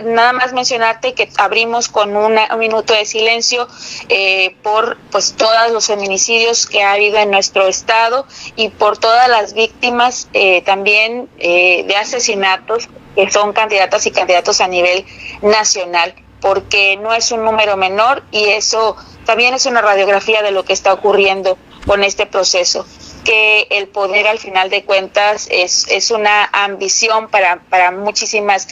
nada 0.04 0.34
más 0.34 0.54
mencionarte 0.54 1.14
que 1.14 1.30
abrimos 1.38 1.88
con 1.88 2.18
una, 2.18 2.54
un 2.54 2.60
minuto 2.60 2.94
de 2.94 3.06
silencio 3.06 3.68
eh, 4.10 4.56
por 4.64 4.98
pues 5.12 5.36
todos 5.38 5.72
los 5.72 5.86
feminicidios 5.86 6.66
que 6.66 6.82
ha 6.84 6.94
habido 6.94 7.18
en 7.18 7.30
nuestro 7.30 7.68
estado 7.68 8.26
y 8.56 8.70
por 8.70 8.98
todas 8.98 9.30
las 9.30 9.54
víctimas 9.54 10.30
eh, 10.34 10.64
también 10.64 11.30
eh, 11.38 11.84
de 11.88 11.96
asesinatos 11.96 12.90
que 13.16 13.30
son 13.30 13.54
candidatas 13.54 14.06
y 14.08 14.12
candidatos 14.12 14.62
a 14.62 14.68
nivel 14.68 15.06
nacional 15.42 16.16
porque 16.42 16.98
no 16.98 17.14
es 17.14 17.32
un 17.32 17.44
número 17.44 17.78
menor 17.78 18.24
y 18.32 18.46
eso 18.46 18.96
también 19.26 19.54
es 19.54 19.66
una 19.66 19.82
radiografía 19.82 20.42
de 20.42 20.52
lo 20.52 20.64
que 20.64 20.74
está 20.74 20.94
ocurriendo 20.94 21.58
con 21.86 22.04
este 22.04 22.26
proceso 22.26 22.86
que 23.28 23.68
el 23.72 23.90
poder 23.90 24.26
al 24.26 24.40
final 24.40 24.70
de 24.70 24.86
cuentas 24.86 25.50
es, 25.52 25.86
es 25.90 26.12
una 26.12 26.46
ambición 26.54 27.28
para, 27.28 27.60
para 27.70 27.92
muchísimas 27.92 28.70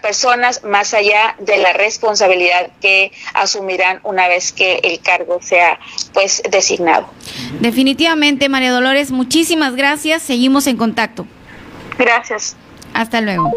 personas 0.00 0.62
más 0.62 0.94
allá 0.94 1.34
de 1.40 1.56
la 1.58 1.72
responsabilidad 1.72 2.70
que 2.80 3.10
asumirán 3.34 3.98
una 4.04 4.28
vez 4.28 4.52
que 4.52 4.76
el 4.84 5.00
cargo 5.00 5.40
sea 5.42 5.80
pues 6.14 6.42
designado. 6.48 7.10
Definitivamente, 7.58 8.48
María 8.48 8.70
Dolores, 8.70 9.10
muchísimas 9.10 9.74
gracias. 9.74 10.22
Seguimos 10.22 10.68
en 10.68 10.76
contacto. 10.76 11.26
Gracias. 11.98 12.54
Hasta 12.94 13.20
luego. 13.20 13.50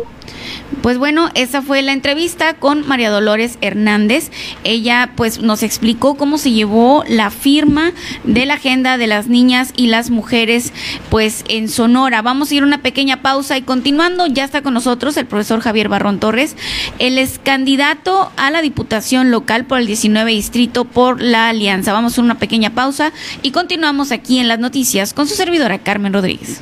Pues 0.81 0.98
bueno, 0.98 1.30
esa 1.35 1.61
fue 1.61 1.81
la 1.81 1.93
entrevista 1.93 2.56
con 2.56 2.88
María 2.88 3.11
Dolores 3.11 3.57
Hernández. 3.61 4.31
Ella 4.64 5.11
pues 5.15 5.39
nos 5.39 5.61
explicó 5.61 6.15
cómo 6.15 6.38
se 6.38 6.52
llevó 6.52 7.03
la 7.07 7.30
firma 7.30 7.91
de 8.23 8.45
la 8.45 8.56
agenda 8.56 8.98
de 8.98 9.06
las 9.06 9.27
niñas 9.27 9.73
y 9.76 9.88
las 9.88 10.10
mujeres 10.10 10.73
pues 11.10 11.43
en 11.49 11.69
Sonora. 11.69 12.22
Vamos 12.22 12.49
a 12.49 12.56
ir 12.56 12.64
a 12.64 12.65
una 12.65 12.81
pequeña 12.81 13.22
pausa 13.22 13.57
y 13.57 13.61
continuando 13.61 14.26
ya 14.26 14.43
está 14.43 14.61
con 14.64 14.73
nosotros 14.73 15.18
el 15.18 15.27
profesor 15.27 15.60
Javier 15.60 15.89
Barrón 15.89 16.19
Torres. 16.19 16.56
Él 16.98 17.18
es 17.19 17.39
candidato 17.43 18.31
a 18.38 18.49
la 18.49 18.61
Diputación 18.61 19.30
Local 19.30 19.65
por 19.65 19.80
el 19.80 19.88
19 19.88 20.31
Distrito 20.31 20.85
por 20.85 21.22
la 21.22 21.49
Alianza. 21.49 21.93
Vamos 21.93 22.18
a 22.18 22.22
una 22.22 22.39
pequeña 22.39 22.72
pausa 22.72 23.11
y 23.43 23.52
continuamos 23.52 24.11
aquí 24.11 24.39
en 24.39 24.48
las 24.48 24.60
noticias 24.60 25.14
con 25.14 25.27
su 25.27 25.35
servidora 25.35 25.80
Carmen 25.80 26.14
Rodríguez. 26.14 26.61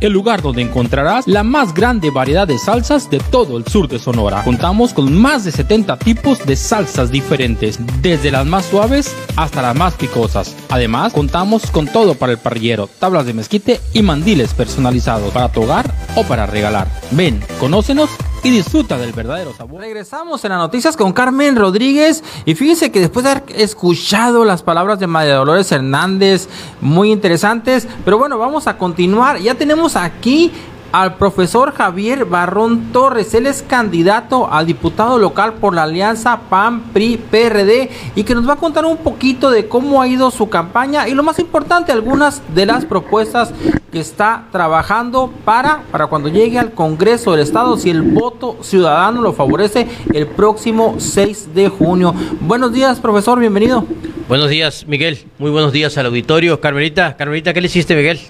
el 0.00 0.12
lugar 0.12 0.42
donde 0.42 0.62
encontrarás 0.62 1.26
la 1.26 1.42
más 1.42 1.74
grande 1.74 2.10
variedad 2.10 2.48
de 2.48 2.58
salsas 2.58 3.10
de 3.10 3.18
todo 3.18 3.56
el 3.56 3.66
sur 3.66 3.88
de 3.88 3.98
Sonora. 3.98 4.42
Contamos 4.44 4.92
con 4.92 5.14
más 5.16 5.44
de 5.44 5.52
70 5.52 5.98
tipos 5.98 6.44
de 6.46 6.56
salsas 6.56 7.10
diferentes, 7.10 7.78
desde 8.00 8.30
las 8.30 8.46
más 8.46 8.66
suaves 8.66 9.14
hasta 9.36 9.62
las 9.62 9.76
más 9.76 9.94
picosas. 9.94 10.56
Además, 10.68 11.12
contamos 11.12 11.70
con 11.70 11.86
todo 11.86 12.14
para 12.14 12.32
el 12.32 12.38
parrillero, 12.38 12.88
tablas 12.98 13.26
de 13.26 13.34
mezquite 13.34 13.80
y 13.92 14.02
mandiles 14.02 14.54
personalizados 14.54 15.32
para 15.32 15.50
tu 15.50 15.62
hogar 15.62 15.94
o 16.16 16.24
para 16.24 16.46
regalar. 16.46 16.88
Ven, 17.12 17.40
conócenos 17.58 18.10
y 18.42 18.50
disfruta 18.50 18.96
del 18.96 19.12
verdadero 19.12 19.52
sabor. 19.52 19.80
Regresamos 19.80 20.44
en 20.44 20.50
las 20.50 20.58
noticias 20.58 20.96
con 20.96 21.12
Carmen 21.12 21.56
Rodríguez 21.56 22.24
y 22.44 22.54
fíjese 22.54 22.90
que 22.90 23.00
después 23.00 23.24
de 23.24 23.30
haber 23.32 23.44
escuchado 23.54 24.44
las 24.44 24.62
palabras 24.62 24.98
de 24.98 25.06
María 25.06 25.34
Dolores 25.34 25.70
Hernández, 25.72 26.48
muy 26.80 27.12
interesantes, 27.12 27.86
pero 28.04 28.18
bueno, 28.18 28.38
vamos 28.38 28.66
a 28.66 28.78
continuar. 28.78 29.38
Ya 29.40 29.54
tenemos 29.54 29.96
aquí 29.96 30.52
al 30.92 31.16
profesor 31.16 31.72
Javier 31.72 32.24
Barrón 32.24 32.92
Torres. 32.92 33.34
Él 33.34 33.46
es 33.46 33.62
candidato 33.62 34.52
a 34.52 34.64
diputado 34.64 35.18
local 35.18 35.54
por 35.54 35.74
la 35.74 35.84
alianza 35.84 36.40
PAN-PRI-PRD 36.48 37.90
y 38.16 38.24
que 38.24 38.34
nos 38.34 38.48
va 38.48 38.54
a 38.54 38.56
contar 38.56 38.84
un 38.84 38.98
poquito 38.98 39.50
de 39.50 39.68
cómo 39.68 40.02
ha 40.02 40.08
ido 40.08 40.30
su 40.30 40.48
campaña 40.48 41.08
y 41.08 41.14
lo 41.14 41.22
más 41.22 41.38
importante, 41.38 41.92
algunas 41.92 42.42
de 42.54 42.66
las 42.66 42.84
propuestas 42.84 43.52
que 43.92 44.00
está 44.00 44.44
trabajando 44.52 45.32
para, 45.44 45.82
para 45.90 46.06
cuando 46.06 46.28
llegue 46.28 46.58
al 46.58 46.72
Congreso 46.72 47.32
del 47.32 47.40
Estado, 47.40 47.76
si 47.76 47.90
el 47.90 48.02
voto 48.02 48.58
ciudadano 48.62 49.20
lo 49.20 49.32
favorece 49.32 49.88
el 50.12 50.26
próximo 50.26 50.96
6 50.98 51.54
de 51.54 51.68
junio. 51.68 52.14
Buenos 52.40 52.72
días, 52.72 53.00
profesor, 53.00 53.38
bienvenido. 53.38 53.84
Buenos 54.28 54.48
días, 54.48 54.86
Miguel. 54.86 55.18
Muy 55.38 55.50
buenos 55.50 55.72
días 55.72 55.98
al 55.98 56.06
auditorio. 56.06 56.60
Carmelita, 56.60 57.16
Carmelita, 57.16 57.52
¿qué 57.52 57.60
le 57.60 57.66
hiciste, 57.66 57.96
Miguel? 57.96 58.20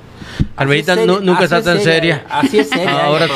Carmelita 0.56 0.96
nunca 0.96 1.44
está 1.44 1.62
tan 1.62 1.80
seria. 1.80 2.24
Así 2.28 2.58
es 2.58 2.68
seria. 2.68 3.04
Ahora 3.04 3.26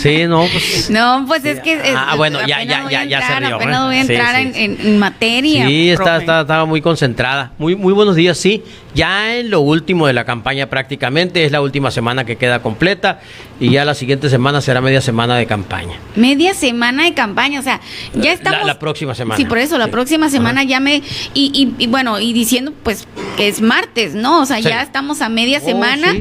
sí, 0.00 0.26
no, 0.26 0.46
pues. 0.50 0.90
No, 0.90 1.24
pues 1.26 1.44
es 1.44 1.60
que. 1.60 1.80
ah, 1.96 2.14
bueno, 2.16 2.40
ya, 2.46 2.62
ya, 2.64 2.88
ya, 2.90 3.04
ya 3.04 3.26
se 3.26 3.40
rió. 3.40 3.56
Apenas 3.56 3.84
voy 3.84 3.96
a 3.96 4.00
entrar 4.00 4.34
en, 4.36 4.78
en, 4.80 4.98
materia. 4.98 5.66
Sí, 5.66 5.90
está, 5.90 6.18
está, 6.18 6.40
estaba 6.40 6.64
muy 6.64 6.80
concentrada. 6.80 7.52
Muy, 7.58 7.76
muy 7.76 7.92
buenos 7.92 8.16
días, 8.16 8.36
sí. 8.36 8.64
Ya 8.94 9.36
en 9.36 9.50
lo 9.50 9.60
último 9.60 10.06
de 10.06 10.14
la 10.14 10.24
campaña 10.24 10.70
prácticamente, 10.70 11.44
es 11.44 11.52
la 11.52 11.60
última 11.60 11.90
semana 11.90 12.24
que 12.24 12.36
queda 12.36 12.62
completa 12.62 13.20
y 13.60 13.70
ya 13.70 13.84
la 13.84 13.94
siguiente 13.94 14.28
semana 14.30 14.60
será 14.60 14.80
media 14.80 15.00
semana 15.00 15.36
de 15.36 15.46
campaña. 15.46 15.98
Media 16.14 16.54
semana 16.54 17.04
de 17.04 17.14
campaña, 17.14 17.60
o 17.60 17.62
sea, 17.62 17.80
ya 18.14 18.32
estamos... 18.32 18.66
La, 18.66 18.78
próxima 18.78 19.14
semana. 19.14 19.36
Sí, 19.36 19.44
por 19.44 19.58
eso, 19.58 19.76
la 19.78 19.88
próxima 19.88 20.30
semana 20.30 20.64
ya 20.64 20.80
me... 20.80 21.02
Y, 21.34 21.74
y, 21.78 21.86
bueno, 21.86 22.20
y 22.20 22.32
diciendo 22.32 22.72
pues 22.82 23.06
que 23.36 23.48
es 23.48 23.60
martes, 23.60 24.14
¿no? 24.14 24.40
O 24.40 24.46
sea, 24.46 24.60
ya 24.60 24.82
estamos 24.82 25.20
a 25.20 25.28
media 25.28 25.60
oh, 25.62 25.66
semana, 25.66 26.14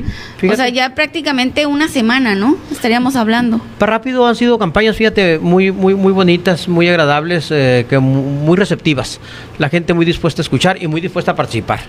o 0.44 0.56
sea, 0.56 0.70
ya 0.70 0.94
prácticamente 0.96 1.66
una 1.66 1.88
semana, 1.88 2.36
¿no? 2.36 2.58
Estaríamos 2.72 3.16
hablando. 3.16 3.62
Para 3.78 3.94
rápido 3.94 4.28
han 4.28 4.36
sido 4.36 4.60
campañas, 4.60 4.96
fíjate, 4.96 5.40
muy, 5.40 5.72
muy, 5.72 5.96
muy 5.96 6.12
bonitas, 6.12 6.68
muy 6.68 6.88
agradables, 6.88 7.50
eh, 7.52 7.86
que 7.90 8.00
muy 8.00 8.58
receptivas. 8.58 9.20
La 9.58 9.70
gente 9.70 9.94
muy 9.94 10.06
dispuesta 10.06 10.42
a 10.42 10.44
escuchar 10.44 10.82
y 10.82 10.88
muy 10.88 11.02
dispuesta 11.02 11.32
a 11.32 11.36
participar. 11.36 11.82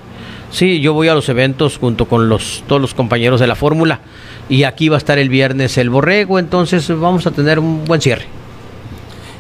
Sí, 0.51 0.81
yo 0.81 0.93
voy 0.93 1.09
a 1.09 1.15
los 1.15 1.29
eventos 1.29 1.77
junto 1.79 2.07
con 2.07 2.29
los, 2.29 2.63
todos 2.67 2.81
los 2.81 2.95
compañeros 2.95 3.41
de 3.41 3.47
la 3.47 3.57
fórmula 3.57 4.01
y 4.49 4.63
aquí 4.63 4.89
va 4.89 4.97
a 4.97 4.99
estar 4.99 5.19
el 5.19 5.29
viernes 5.29 5.77
el 5.77 5.91
borrego, 5.91 6.39
entonces 6.39 6.89
vamos 6.89 7.27
a 7.27 7.33
tener 7.33 7.59
un 7.59 7.85
buen 7.85 8.01
cierre. 8.01 8.27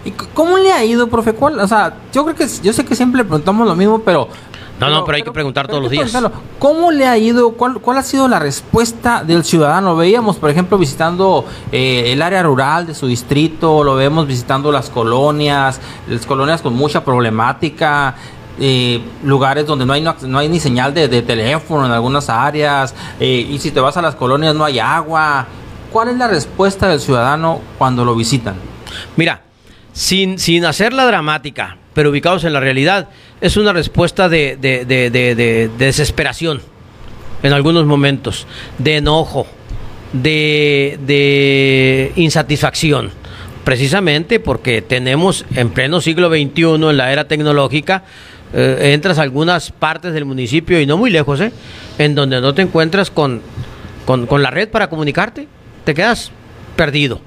¿Y 0.04 0.10
cómo 0.10 0.56
le 0.58 0.72
ha 0.72 0.84
ido, 0.84 1.08
profe? 1.08 1.32
¿Cuál? 1.32 1.58
O 1.58 1.66
sea, 1.66 1.94
yo 2.12 2.24
creo 2.24 2.36
que 2.36 2.46
yo 2.62 2.72
sé 2.72 2.84
que 2.84 2.94
siempre 2.94 3.18
le 3.18 3.24
preguntamos 3.24 3.66
lo 3.66 3.74
mismo, 3.74 4.02
pero 4.02 4.28
no, 4.80 4.90
no, 4.90 5.04
pero 5.04 5.16
hay 5.16 5.22
que 5.22 5.32
preguntar 5.32 5.66
todos 5.68 5.82
los 5.82 5.90
días. 5.90 6.12
¿Cómo 6.58 6.90
le 6.90 7.06
ha 7.06 7.16
ido? 7.16 7.52
Cuál, 7.52 7.80
¿Cuál 7.80 7.98
ha 7.98 8.02
sido 8.02 8.28
la 8.28 8.38
respuesta 8.38 9.24
del 9.24 9.44
ciudadano? 9.44 9.96
Veíamos, 9.96 10.36
por 10.36 10.50
ejemplo, 10.50 10.76
visitando 10.76 11.46
eh, 11.72 12.12
el 12.12 12.20
área 12.20 12.42
rural 12.42 12.86
de 12.86 12.94
su 12.94 13.06
distrito, 13.06 13.82
lo 13.82 13.94
vemos 13.94 14.26
visitando 14.26 14.70
las 14.70 14.90
colonias, 14.90 15.80
las 16.08 16.26
colonias 16.26 16.60
con 16.60 16.74
mucha 16.74 17.04
problemática, 17.04 18.14
eh, 18.58 19.00
lugares 19.22 19.66
donde 19.66 19.86
no 19.86 19.92
hay, 19.92 20.02
no, 20.02 20.38
hay 20.38 20.48
ni 20.48 20.60
señal 20.60 20.92
de, 20.92 21.08
teléfono 21.08 21.86
en 21.86 21.92
algunas 21.92 22.28
áreas, 22.28 22.94
eh, 23.18 23.46
y 23.50 23.58
si 23.58 23.70
te 23.70 23.80
vas 23.80 23.96
a 23.96 24.02
las 24.02 24.14
colonias 24.14 24.54
no 24.54 24.64
hay 24.64 24.78
agua. 24.78 25.46
¿Cuál 25.90 26.08
es 26.08 26.16
la 26.16 26.28
respuesta 26.28 26.88
del 26.88 27.00
ciudadano 27.00 27.60
cuando 27.78 28.04
lo 28.04 28.14
visitan? 28.14 28.56
Mira, 29.16 29.42
sin, 29.92 30.38
sin 30.38 30.66
hacer 30.66 30.92
la 30.92 31.06
dramática, 31.06 31.78
pero 31.94 32.10
ubicados 32.10 32.44
en 32.44 32.52
la 32.52 32.60
realidad, 32.60 33.08
es 33.40 33.56
una 33.56 33.72
respuesta 33.72 34.28
de, 34.28 34.56
de 34.56 35.70
desesperación 35.78 36.60
en 37.42 37.52
algunos 37.52 37.86
momentos, 37.86 38.46
de 38.78 38.96
enojo, 38.96 39.46
de 40.12 40.92
insatisfacción 42.16 43.10
precisamente 43.66 44.38
porque 44.38 44.80
tenemos 44.80 45.44
en 45.56 45.70
pleno 45.70 46.00
siglo 46.00 46.28
XXI, 46.28 46.88
en 46.88 46.96
la 46.96 47.10
era 47.12 47.26
tecnológica, 47.26 48.04
eh, 48.54 48.92
entras 48.94 49.18
a 49.18 49.22
algunas 49.22 49.72
partes 49.72 50.12
del 50.12 50.24
municipio 50.24 50.80
y 50.80 50.86
no 50.86 50.96
muy 50.96 51.10
lejos, 51.10 51.40
¿eh? 51.40 51.50
en 51.98 52.14
donde 52.14 52.40
no 52.40 52.54
te 52.54 52.62
encuentras 52.62 53.10
con, 53.10 53.42
con, 54.04 54.40
la 54.40 54.52
red 54.52 54.68
para 54.68 54.88
comunicarte, 54.88 55.48
te 55.82 55.94
quedas 55.94 56.30
perdido. 56.76 57.20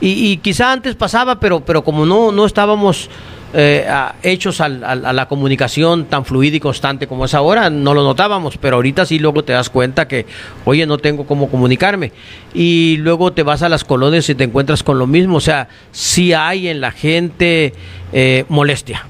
Y, 0.00 0.38
quizá 0.38 0.72
antes 0.72 0.96
pasaba, 0.96 1.38
pero, 1.38 1.60
pero 1.60 1.84
como 1.84 2.04
no, 2.04 2.32
no 2.32 2.44
estábamos 2.44 3.08
eh, 3.56 3.86
hechos 4.24 4.60
a, 4.60 4.68
la 4.68 5.28
comunicación 5.28 6.06
tan 6.06 6.24
fluida 6.24 6.56
y 6.56 6.60
constante 6.60 7.06
como 7.06 7.24
es 7.24 7.34
ahora, 7.34 7.70
no 7.70 7.94
lo 7.94 8.02
notábamos, 8.02 8.58
pero 8.58 8.76
ahorita 8.76 9.06
sí 9.06 9.20
luego 9.20 9.44
te 9.44 9.52
das 9.52 9.70
cuenta 9.70 10.08
que, 10.08 10.26
oye, 10.64 10.86
no 10.86 10.98
tengo 10.98 11.24
cómo 11.24 11.48
comunicarme. 11.48 12.12
Y 12.52 12.96
luego 12.98 13.32
te 13.32 13.44
vas 13.44 13.62
a 13.62 13.68
las 13.68 13.84
colonias 13.84 14.28
y 14.28 14.34
te 14.34 14.44
encuentras 14.44 14.82
con 14.82 14.98
lo 14.98 15.06
mismo, 15.06 15.36
o 15.36 15.40
sea, 15.40 15.68
sí 15.92 16.32
hay 16.32 16.66
en 16.66 16.80
la 16.80 16.90
gente 16.90 17.72
eh, 18.12 18.44
molestia 18.48 19.06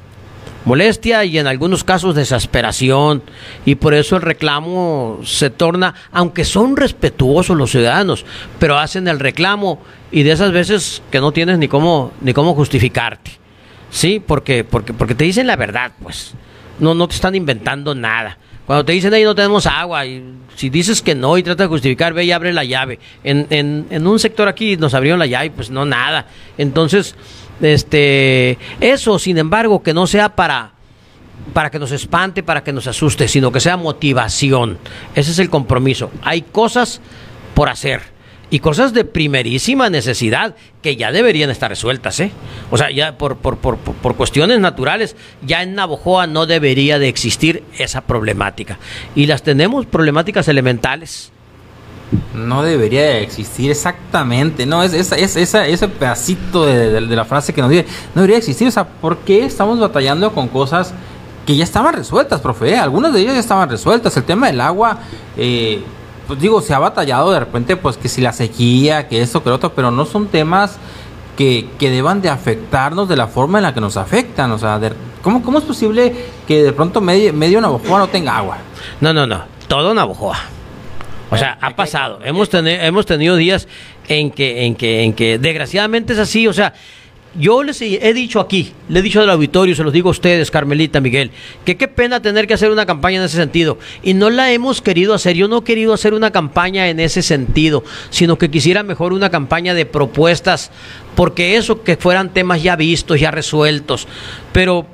molestia 0.64 1.26
y 1.26 1.38
en 1.38 1.46
algunos 1.46 1.84
casos 1.84 2.14
desesperación 2.14 3.22
y 3.66 3.74
por 3.74 3.92
eso 3.92 4.16
el 4.16 4.22
reclamo 4.22 5.20
se 5.22 5.50
torna, 5.50 5.94
aunque 6.10 6.44
son 6.44 6.76
respetuosos 6.76 7.54
los 7.54 7.70
ciudadanos, 7.70 8.24
pero 8.58 8.78
hacen 8.78 9.06
el 9.08 9.20
reclamo 9.20 9.82
y 10.10 10.22
de 10.22 10.32
esas 10.32 10.52
veces 10.52 11.02
que 11.10 11.20
no 11.20 11.32
tienes 11.32 11.58
ni 11.58 11.68
cómo 11.68 12.12
ni 12.22 12.32
cómo 12.32 12.54
justificarte. 12.54 13.43
Sí, 13.94 14.20
porque 14.24 14.64
porque 14.64 14.92
porque 14.92 15.14
te 15.14 15.22
dicen 15.22 15.46
la 15.46 15.54
verdad, 15.54 15.92
pues. 16.02 16.34
No 16.80 16.94
no 16.94 17.06
te 17.06 17.14
están 17.14 17.36
inventando 17.36 17.94
nada. 17.94 18.36
Cuando 18.66 18.84
te 18.84 18.90
dicen 18.90 19.14
ahí 19.14 19.22
no 19.22 19.36
tenemos 19.36 19.66
agua, 19.66 20.04
y 20.04 20.24
si 20.56 20.68
dices 20.68 21.00
que 21.00 21.14
no 21.14 21.38
y 21.38 21.44
trata 21.44 21.62
de 21.62 21.68
justificar, 21.68 22.12
ve 22.12 22.24
y 22.24 22.32
abre 22.32 22.52
la 22.52 22.64
llave. 22.64 22.98
En, 23.22 23.46
en, 23.50 23.86
en 23.90 24.06
un 24.06 24.18
sector 24.18 24.48
aquí 24.48 24.76
nos 24.76 24.94
abrieron 24.94 25.20
la 25.20 25.26
llave, 25.26 25.52
pues 25.52 25.70
no 25.70 25.84
nada. 25.84 26.26
Entonces, 26.58 27.14
este, 27.62 28.58
eso, 28.80 29.20
sin 29.20 29.38
embargo, 29.38 29.80
que 29.80 29.94
no 29.94 30.08
sea 30.08 30.34
para, 30.34 30.72
para 31.52 31.70
que 31.70 31.78
nos 31.78 31.92
espante, 31.92 32.42
para 32.42 32.64
que 32.64 32.72
nos 32.72 32.88
asuste, 32.88 33.28
sino 33.28 33.52
que 33.52 33.60
sea 33.60 33.76
motivación. 33.76 34.76
Ese 35.14 35.30
es 35.30 35.38
el 35.38 35.50
compromiso. 35.50 36.10
Hay 36.22 36.42
cosas 36.42 37.00
por 37.54 37.68
hacer 37.68 38.13
y 38.54 38.60
cosas 38.60 38.92
de 38.92 39.04
primerísima 39.04 39.90
necesidad 39.90 40.54
que 40.80 40.94
ya 40.94 41.10
deberían 41.10 41.50
estar 41.50 41.68
resueltas, 41.68 42.20
¿eh? 42.20 42.30
O 42.70 42.78
sea, 42.78 42.88
ya 42.92 43.18
por, 43.18 43.36
por, 43.36 43.56
por, 43.56 43.78
por, 43.78 44.14
cuestiones 44.14 44.60
naturales, 44.60 45.16
ya 45.44 45.64
en 45.64 45.74
Navojoa 45.74 46.28
no 46.28 46.46
debería 46.46 47.00
de 47.00 47.08
existir 47.08 47.64
esa 47.78 48.02
problemática. 48.02 48.78
Y 49.16 49.26
las 49.26 49.42
tenemos 49.42 49.86
problemáticas 49.86 50.46
elementales 50.46 51.32
no 52.32 52.62
debería 52.62 53.18
existir 53.18 53.72
exactamente, 53.72 54.66
no, 54.66 54.84
es, 54.84 54.92
es, 54.92 55.36
ese 55.36 55.88
pedacito 55.88 56.64
de, 56.64 57.00
la 57.00 57.24
frase 57.24 57.52
que 57.52 57.60
nos 57.60 57.70
dice, 57.70 57.86
no 58.14 58.20
debería 58.20 58.38
existir, 58.38 58.68
o 58.68 58.70
sea, 58.70 58.86
¿por 58.86 59.18
qué 59.18 59.46
estamos 59.46 59.80
batallando 59.80 60.32
con 60.32 60.46
cosas 60.46 60.94
que 61.44 61.56
ya 61.56 61.64
estaban 61.64 61.92
resueltas, 61.92 62.40
profe? 62.40 62.76
Algunas 62.76 63.12
de 63.12 63.20
ellas 63.22 63.34
ya 63.34 63.40
estaban 63.40 63.68
resueltas, 63.68 64.16
el 64.16 64.22
tema 64.22 64.46
del 64.46 64.60
agua, 64.60 65.00
eh, 65.36 65.82
pues 66.26 66.40
digo, 66.40 66.60
se 66.60 66.74
ha 66.74 66.78
batallado 66.78 67.32
de 67.32 67.40
repente, 67.40 67.76
pues 67.76 67.96
que 67.96 68.08
si 68.08 68.20
la 68.20 68.32
sequía, 68.32 69.08
que 69.08 69.22
esto, 69.22 69.42
que 69.42 69.50
lo 69.50 69.56
otro, 69.56 69.74
pero 69.74 69.90
no 69.90 70.04
son 70.06 70.28
temas 70.28 70.78
que, 71.36 71.68
que 71.78 71.90
deban 71.90 72.22
de 72.22 72.28
afectarnos 72.28 73.08
de 73.08 73.16
la 73.16 73.26
forma 73.26 73.58
en 73.58 73.64
la 73.64 73.74
que 73.74 73.80
nos 73.80 73.96
afectan, 73.96 74.52
o 74.52 74.58
sea, 74.58 74.80
¿cómo, 75.22 75.42
¿cómo 75.42 75.58
es 75.58 75.64
posible 75.64 76.14
que 76.46 76.62
de 76.62 76.72
pronto 76.72 77.00
medio, 77.00 77.32
medio 77.32 77.60
Navajoa 77.60 77.98
no 77.98 78.08
tenga 78.08 78.36
agua? 78.36 78.58
No, 79.00 79.12
no, 79.12 79.26
no, 79.26 79.44
todo 79.68 79.92
Navajoa. 79.94 80.38
O 81.30 81.36
sea, 81.36 81.58
ha 81.60 81.70
pasado. 81.74 82.20
Hemos, 82.24 82.48
tenido, 82.48 82.80
hemos 82.80 83.06
tenido 83.06 83.34
días 83.34 83.66
en 84.06 84.30
que, 84.30 84.66
en, 84.66 84.76
que, 84.76 85.02
en 85.02 85.14
que 85.14 85.38
desgraciadamente 85.38 86.12
es 86.12 86.18
así. 86.18 86.46
O 86.46 86.52
sea, 86.52 86.74
yo 87.38 87.62
les 87.62 87.80
he 87.82 88.14
dicho 88.14 88.40
aquí, 88.40 88.72
le 88.88 89.00
he 89.00 89.02
dicho 89.02 89.20
al 89.20 89.30
auditorio, 89.30 89.74
se 89.74 89.82
los 89.82 89.92
digo 89.92 90.08
a 90.08 90.12
ustedes, 90.12 90.50
Carmelita, 90.50 91.00
Miguel, 91.00 91.30
que 91.64 91.76
qué 91.76 91.88
pena 91.88 92.20
tener 92.20 92.46
que 92.46 92.54
hacer 92.54 92.70
una 92.70 92.86
campaña 92.86 93.18
en 93.18 93.24
ese 93.24 93.36
sentido. 93.36 93.78
Y 94.02 94.14
no 94.14 94.30
la 94.30 94.52
hemos 94.52 94.80
querido 94.80 95.14
hacer. 95.14 95.36
Yo 95.36 95.48
no 95.48 95.58
he 95.58 95.64
querido 95.64 95.92
hacer 95.92 96.14
una 96.14 96.30
campaña 96.30 96.88
en 96.88 97.00
ese 97.00 97.22
sentido, 97.22 97.82
sino 98.10 98.38
que 98.38 98.50
quisiera 98.50 98.82
mejor 98.82 99.12
una 99.12 99.30
campaña 99.30 99.74
de 99.74 99.86
propuestas, 99.86 100.70
porque 101.14 101.56
eso 101.56 101.82
que 101.82 101.96
fueran 101.96 102.32
temas 102.32 102.62
ya 102.62 102.76
vistos, 102.76 103.20
ya 103.20 103.30
resueltos. 103.30 104.06
Pero, 104.52 104.86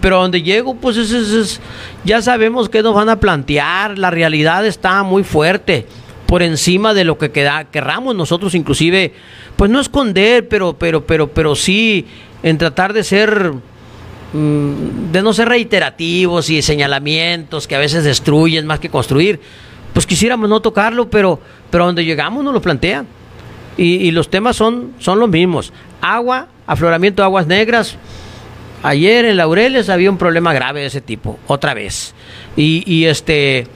pero 0.00 0.20
donde 0.20 0.42
llego, 0.42 0.74
pues 0.76 0.96
es, 0.96 1.60
ya 2.04 2.22
sabemos 2.22 2.68
qué 2.68 2.82
nos 2.82 2.94
van 2.94 3.08
a 3.08 3.18
plantear. 3.18 3.98
La 3.98 4.10
realidad 4.10 4.64
está 4.66 5.02
muy 5.02 5.24
fuerte 5.24 5.86
por 6.32 6.42
encima 6.42 6.94
de 6.94 7.04
lo 7.04 7.18
que 7.18 7.30
queda, 7.30 7.64
querramos 7.64 8.16
nosotros 8.16 8.54
inclusive, 8.54 9.12
pues 9.54 9.70
no 9.70 9.78
esconder, 9.78 10.48
pero, 10.48 10.72
pero, 10.78 11.06
pero, 11.06 11.28
pero 11.28 11.54
sí 11.54 12.06
en 12.42 12.56
tratar 12.56 12.94
de 12.94 13.04
ser, 13.04 13.52
mm, 14.32 15.12
de 15.12 15.20
no 15.20 15.34
ser 15.34 15.50
reiterativos 15.50 16.48
y 16.48 16.62
señalamientos 16.62 17.68
que 17.68 17.76
a 17.76 17.78
veces 17.78 18.04
destruyen 18.04 18.66
más 18.66 18.80
que 18.80 18.88
construir. 18.88 19.40
Pues 19.92 20.06
quisiéramos 20.06 20.48
no 20.48 20.60
tocarlo, 20.60 21.10
pero, 21.10 21.38
pero 21.68 21.84
donde 21.84 22.02
llegamos 22.02 22.42
nos 22.42 22.54
lo 22.54 22.62
plantean. 22.62 23.06
Y, 23.76 24.10
los 24.12 24.30
temas 24.30 24.56
son, 24.56 24.92
son 25.00 25.18
los 25.18 25.28
mismos. 25.28 25.70
Agua, 26.00 26.48
afloramiento 26.66 27.20
de 27.20 27.26
aguas 27.26 27.46
negras. 27.46 27.98
Ayer 28.82 29.26
en 29.26 29.36
Laureles 29.36 29.90
había 29.90 30.10
un 30.10 30.16
problema 30.16 30.54
grave 30.54 30.80
de 30.80 30.86
ese 30.86 31.02
tipo, 31.02 31.38
otra 31.46 31.74
vez. 31.74 32.14
Y, 32.56 33.04
este 33.04 33.66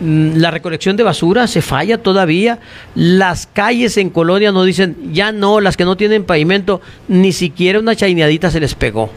la 0.00 0.50
recolección 0.50 0.96
de 0.96 1.02
basura 1.02 1.46
se 1.46 1.62
falla 1.62 1.98
todavía. 1.98 2.58
Las 2.94 3.46
calles 3.46 3.96
en 3.96 4.10
Colonia 4.10 4.52
no 4.52 4.64
dicen, 4.64 4.96
ya 5.12 5.32
no, 5.32 5.60
las 5.60 5.76
que 5.76 5.84
no 5.84 5.96
tienen 5.96 6.24
pavimento, 6.24 6.80
ni 7.08 7.32
siquiera 7.32 7.78
una 7.78 7.96
chaineadita 7.96 8.50
se 8.50 8.60
les 8.60 8.74
pegó. 8.74 9.10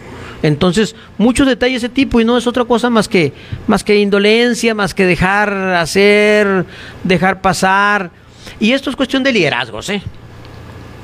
Entonces, 0.43 0.95
muchos 1.17 1.47
detalles 1.47 1.81
de 1.81 1.87
ese 1.87 1.95
tipo 1.95 2.21
y 2.21 2.25
no 2.25 2.37
es 2.37 2.45
otra 2.45 2.65
cosa 2.65 2.89
más 2.89 3.07
que, 3.07 3.33
más 3.65 3.83
que 3.83 3.99
indolencia, 3.99 4.75
más 4.75 4.93
que 4.93 5.05
dejar 5.05 5.51
hacer, 5.73 6.65
dejar 7.03 7.41
pasar. 7.41 8.11
Y 8.59 8.73
esto 8.73 8.89
es 8.89 8.95
cuestión 8.95 9.23
de 9.23 9.33
liderazgos, 9.33 9.89
¿eh? 9.89 10.01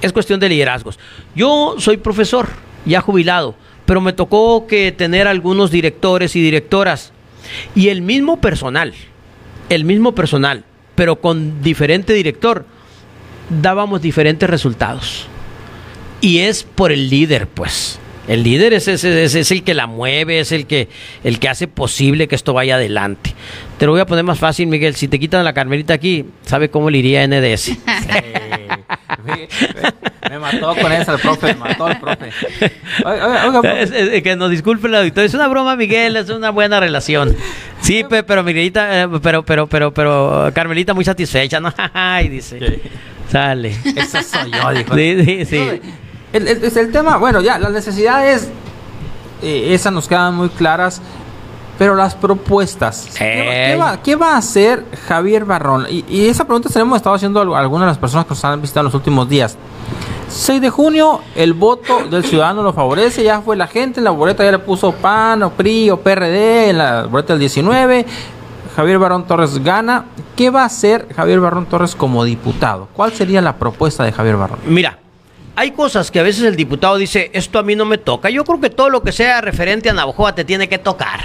Es 0.01 0.13
cuestión 0.13 0.39
de 0.39 0.49
liderazgos. 0.49 0.99
Yo 1.35 1.75
soy 1.79 1.97
profesor, 1.97 2.49
ya 2.85 3.01
jubilado, 3.01 3.55
pero 3.85 4.01
me 4.01 4.13
tocó 4.13 4.67
que 4.67 4.91
tener 4.91 5.27
algunos 5.27 5.71
directores 5.71 6.35
y 6.35 6.41
directoras 6.41 7.11
y 7.73 7.89
el 7.89 8.01
mismo 8.01 8.39
personal 8.39 8.93
el 9.75 9.85
mismo 9.85 10.13
personal, 10.15 10.63
pero 10.95 11.19
con 11.19 11.61
diferente 11.61 12.13
director, 12.13 12.65
dábamos 13.49 14.01
diferentes 14.01 14.49
resultados. 14.49 15.27
Y 16.21 16.39
es 16.39 16.63
por 16.63 16.91
el 16.91 17.09
líder, 17.09 17.47
pues. 17.47 17.99
El 18.27 18.43
líder 18.43 18.71
es, 18.73 18.87
es, 18.87 19.51
el 19.51 19.63
que 19.63 19.73
la 19.73 19.85
mueve, 19.85 20.39
es 20.39 20.53
el 20.53 20.65
que, 20.65 20.87
el 21.25 21.39
que 21.39 21.49
hace 21.49 21.67
posible 21.67 22.29
que 22.29 22.35
esto 22.35 22.53
vaya 22.53 22.75
adelante. 22.75 23.33
Te 23.77 23.85
lo 23.85 23.91
voy 23.91 23.99
a 23.99 24.05
poner 24.05 24.23
más 24.23 24.39
fácil, 24.39 24.67
Miguel. 24.67 24.95
Si 24.95 25.09
te 25.09 25.19
quitan 25.19 25.43
la 25.43 25.53
carmelita 25.53 25.93
aquí, 25.93 26.25
¿sabe 26.45 26.69
cómo 26.69 26.89
le 26.89 26.99
iría 26.99 27.23
a 27.23 27.27
NDS? 27.27 27.71
Me, 30.29 30.39
mató 30.39 30.75
con 30.75 30.91
eso 30.91 31.13
el 31.13 31.19
profe, 31.19 31.53
me 31.53 31.59
mató 31.59 31.87
el 31.87 31.97
profe. 31.97 32.31
que 34.21 34.35
nos 34.35 34.49
disculpe 34.49 34.87
el 34.87 34.95
auditorio. 34.95 35.27
Es 35.27 35.33
una 35.33 35.47
broma, 35.47 35.75
Miguel, 35.75 36.17
es 36.17 36.29
una 36.29 36.49
buena 36.49 36.79
relación. 36.79 37.35
Sí, 37.83 38.05
pero 38.09 38.43
Miguelita, 38.43 39.03
eh, 39.03 39.09
pero, 39.21 39.43
pero, 39.43 39.67
pero, 39.67 39.93
pero, 39.93 40.51
Carmelita 40.53 40.93
muy 40.93 41.03
satisfecha, 41.03 41.59
¿no? 41.59 41.71
Ay, 41.93 42.29
dice. 42.29 42.81
Sale. 43.29 43.75
Eso 43.83 44.21
soy 44.21 44.51
yo, 44.51 44.69
dijo. 44.71 44.95
Sí, 44.95 45.45
sí, 45.45 45.81
El, 46.31 46.47
el, 46.47 46.91
tema, 46.91 47.17
bueno, 47.17 47.41
ya, 47.41 47.59
las 47.59 47.71
necesidades, 47.71 48.49
eh, 49.41 49.73
esas 49.73 49.91
nos 49.91 50.07
quedan 50.07 50.33
muy 50.35 50.49
claras. 50.49 51.01
Pero 51.77 51.95
las 51.95 52.13
propuestas, 52.13 53.09
¿qué, 53.17 53.75
va, 53.75 54.35
a 54.35 54.37
hacer 54.37 54.85
Javier 55.07 55.43
Barrón? 55.43 55.87
Y, 55.89 56.27
esa 56.27 56.45
pregunta 56.45 56.69
se 56.69 56.77
la 56.77 56.83
hemos 56.83 56.97
estado 56.97 57.15
haciendo 57.15 57.39
a 57.55 57.59
algunas 57.59 57.87
de 57.87 57.91
las 57.91 57.97
personas 57.97 58.27
que 58.27 58.29
nos 58.29 58.45
han 58.45 58.61
visitado 58.61 58.81
en 58.81 58.85
los 58.85 58.93
últimos 58.93 59.27
días. 59.27 59.57
6 60.33 60.61
de 60.61 60.69
junio, 60.71 61.21
el 61.35 61.53
voto 61.53 62.07
del 62.09 62.25
ciudadano 62.25 62.63
lo 62.63 62.73
favorece, 62.73 63.23
ya 63.23 63.41
fue 63.41 63.55
la 63.55 63.67
gente, 63.67 63.99
en 63.99 64.03
la 64.03 64.09
boleta 64.09 64.43
ya 64.43 64.51
le 64.51 64.59
puso 64.59 64.91
PAN 64.91 65.43
o 65.43 65.51
PRI 65.51 65.91
o 65.91 65.97
PRD, 65.97 66.71
en 66.71 66.79
la 66.79 67.03
boleta 67.03 67.33
del 67.33 67.41
19, 67.41 68.05
Javier 68.75 68.97
Barrón 68.97 69.27
Torres 69.27 69.63
gana. 69.63 70.05
¿Qué 70.35 70.49
va 70.49 70.63
a 70.63 70.65
hacer 70.65 71.07
Javier 71.15 71.39
Barrón 71.39 71.67
Torres 71.67 71.95
como 71.95 72.23
diputado? 72.23 72.87
¿Cuál 72.93 73.13
sería 73.13 73.41
la 73.41 73.57
propuesta 73.57 74.03
de 74.03 74.11
Javier 74.11 74.35
Barrón? 74.35 74.57
Mira, 74.65 74.97
hay 75.55 75.69
cosas 75.69 76.09
que 76.09 76.19
a 76.19 76.23
veces 76.23 76.43
el 76.45 76.55
diputado 76.55 76.97
dice, 76.97 77.29
esto 77.33 77.59
a 77.59 77.63
mí 77.63 77.75
no 77.75 77.85
me 77.85 77.99
toca. 77.99 78.31
Yo 78.31 78.43
creo 78.43 78.59
que 78.59 78.71
todo 78.71 78.89
lo 78.89 79.03
que 79.03 79.11
sea 79.11 79.39
referente 79.39 79.91
a 79.91 79.93
Navajoa 79.93 80.33
te 80.33 80.43
tiene 80.43 80.67
que 80.67 80.79
tocar 80.79 81.19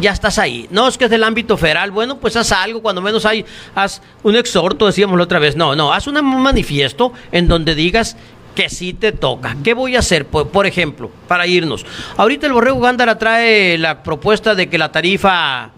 ya 0.00 0.12
estás 0.12 0.38
ahí. 0.38 0.66
No 0.70 0.88
es 0.88 0.98
que 0.98 1.04
es 1.04 1.10
del 1.10 1.24
ámbito 1.24 1.56
federal, 1.56 1.90
bueno, 1.90 2.18
pues 2.18 2.36
haz 2.36 2.52
algo, 2.52 2.82
cuando 2.82 3.00
menos 3.00 3.24
hay, 3.24 3.44
haz 3.74 4.02
un 4.22 4.36
exhorto, 4.36 4.86
decíamos 4.86 5.16
la 5.16 5.24
otra 5.24 5.38
vez. 5.38 5.56
No, 5.56 5.76
no, 5.76 5.92
haz 5.92 6.06
un 6.06 6.22
manifiesto 6.42 7.12
en 7.32 7.48
donde 7.48 7.74
digas 7.74 8.16
que 8.54 8.68
sí 8.68 8.92
te 8.94 9.12
toca. 9.12 9.56
¿Qué 9.62 9.74
voy 9.74 9.96
a 9.96 9.98
hacer? 9.98 10.26
Por, 10.26 10.66
ejemplo, 10.66 11.10
para 11.28 11.46
irnos. 11.46 11.84
Ahorita 12.16 12.46
el 12.46 12.52
Borrego 12.52 12.80
Gándara 12.80 13.18
trae 13.18 13.76
la 13.78 14.02
propuesta 14.02 14.54
de 14.54 14.68
que 14.68 14.78
la 14.78 14.92
tarifa 14.92 15.70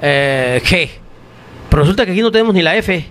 eh, 0.00 0.60
G, 0.64 0.90
pero 1.68 1.82
resulta 1.82 2.04
que 2.04 2.12
aquí 2.12 2.22
no 2.22 2.30
tenemos 2.30 2.54
ni 2.54 2.62
la 2.62 2.76
F, 2.76 3.06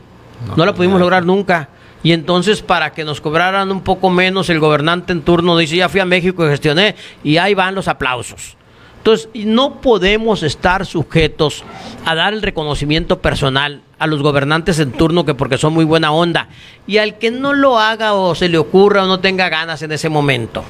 no, 0.55 0.65
la 0.65 0.73
pudimos 0.73 0.99
lograr 0.99 1.25
nunca. 1.25 1.69
Y 2.01 2.13
entonces 2.13 2.61
para 2.61 2.91
que 2.91 3.03
nos 3.03 3.19
cobraran 3.19 3.71
un 3.71 3.81
poco 3.81 4.09
menos, 4.09 4.49
el 4.49 4.59
gobernante 4.59 5.11
en 5.11 5.21
turno 5.21 5.57
dice, 5.57 5.75
ya 5.75 5.89
fui 5.89 5.99
a 5.99 6.05
México 6.05 6.45
y 6.45 6.49
gestioné, 6.49 6.95
y 7.23 7.37
ahí 7.37 7.53
van 7.53 7.75
los 7.75 7.87
aplausos. 7.87 8.55
Entonces, 8.99 9.29
no 9.33 9.79
podemos 9.79 10.43
estar 10.43 10.85
sujetos 10.85 11.63
a 12.05 12.15
dar 12.15 12.33
el 12.33 12.41
reconocimiento 12.41 13.19
personal 13.19 13.81
a 13.97 14.07
los 14.07 14.21
gobernantes 14.21 14.79
en 14.79 14.91
turno 14.91 15.25
que 15.25 15.33
porque 15.33 15.57
son 15.57 15.73
muy 15.73 15.85
buena 15.85 16.11
onda 16.11 16.49
y 16.85 16.97
al 16.97 17.17
que 17.17 17.31
no 17.31 17.53
lo 17.53 17.79
haga 17.79 18.13
o 18.13 18.35
se 18.35 18.49
le 18.49 18.57
ocurra 18.57 19.03
o 19.03 19.07
no 19.07 19.19
tenga 19.19 19.49
ganas 19.49 19.81
en 19.81 19.91
ese 19.91 20.09
momento. 20.09 20.63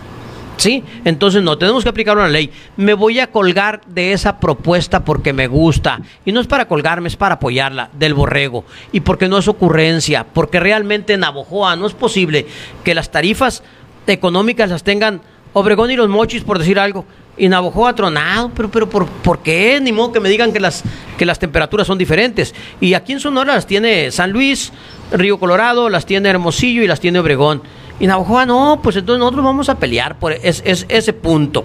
¿Sí? 0.58 0.84
Entonces 1.06 1.42
no, 1.42 1.58
tenemos 1.58 1.84
que 1.84 1.90
aplicar 1.90 2.18
una 2.18 2.28
ley. 2.28 2.52
Me 2.76 2.94
voy 2.94 3.20
a 3.20 3.32
colgar 3.32 3.80
de 3.88 4.12
esa 4.12 4.42
propuesta 4.42 5.06
porque 5.06 5.32
me 5.32 5.48
gusta. 5.48 6.02
Y 6.26 6.34
no 6.34 6.42
es 6.42 6.48
para 6.48 6.68
colgarme, 6.68 7.08
es 7.08 7.16
para 7.16 7.36
apoyarla, 7.36 7.90
del 7.94 8.14
borrego. 8.14 8.66
Y 8.92 9.00
porque 9.00 9.30
no 9.30 9.38
es 9.38 9.48
ocurrencia, 9.48 10.26
porque 10.26 10.60
realmente 10.60 11.14
en 11.14 11.24
Abojoa 11.24 11.78
no 11.78 11.88
es 11.88 11.94
posible 11.94 12.46
que 12.84 12.94
las 12.94 13.10
tarifas 13.10 13.64
económicas 14.06 14.70
las 14.70 14.84
tengan 14.84 15.22
Obregón 15.54 15.92
y 15.92 15.96
los 15.96 16.10
Mochis, 16.10 16.44
por 16.44 16.60
decir 16.60 16.78
algo. 16.78 17.06
Y 17.40 17.48
Navojoa 17.48 17.96
tronado, 17.96 18.52
pero, 18.54 18.70
pero 18.70 18.90
¿por, 18.90 19.08
¿por 19.08 19.40
qué? 19.40 19.80
Ni 19.82 19.94
modo 19.94 20.12
que 20.12 20.20
me 20.20 20.28
digan 20.28 20.52
que 20.52 20.60
las, 20.60 20.84
que 21.18 21.26
las 21.26 21.40
temperaturas 21.40 21.88
son 21.88 21.98
diferentes. 21.98 22.54
Y 22.82 22.94
aquí 22.94 23.14
en 23.14 23.22
Sonora 23.22 23.56
las 23.56 23.66
tiene 23.66 24.12
San 24.12 24.32
Luis, 24.32 24.74
Río 25.12 25.40
Colorado, 25.40 25.90
las 25.90 26.06
tiene 26.06 26.30
Hermosillo 26.30 26.84
y 26.84 26.88
las 26.88 27.00
tiene 27.00 27.18
Obregón. 27.18 27.64
Y 28.00 28.08
Navojoa 28.08 28.46
no, 28.46 28.82
pues 28.84 28.98
entonces 28.98 29.20
nosotros 29.20 29.46
vamos 29.46 29.70
a 29.70 29.80
pelear 29.80 30.20
por 30.20 30.34
es, 30.34 30.62
ese 30.66 31.14
punto. 31.14 31.64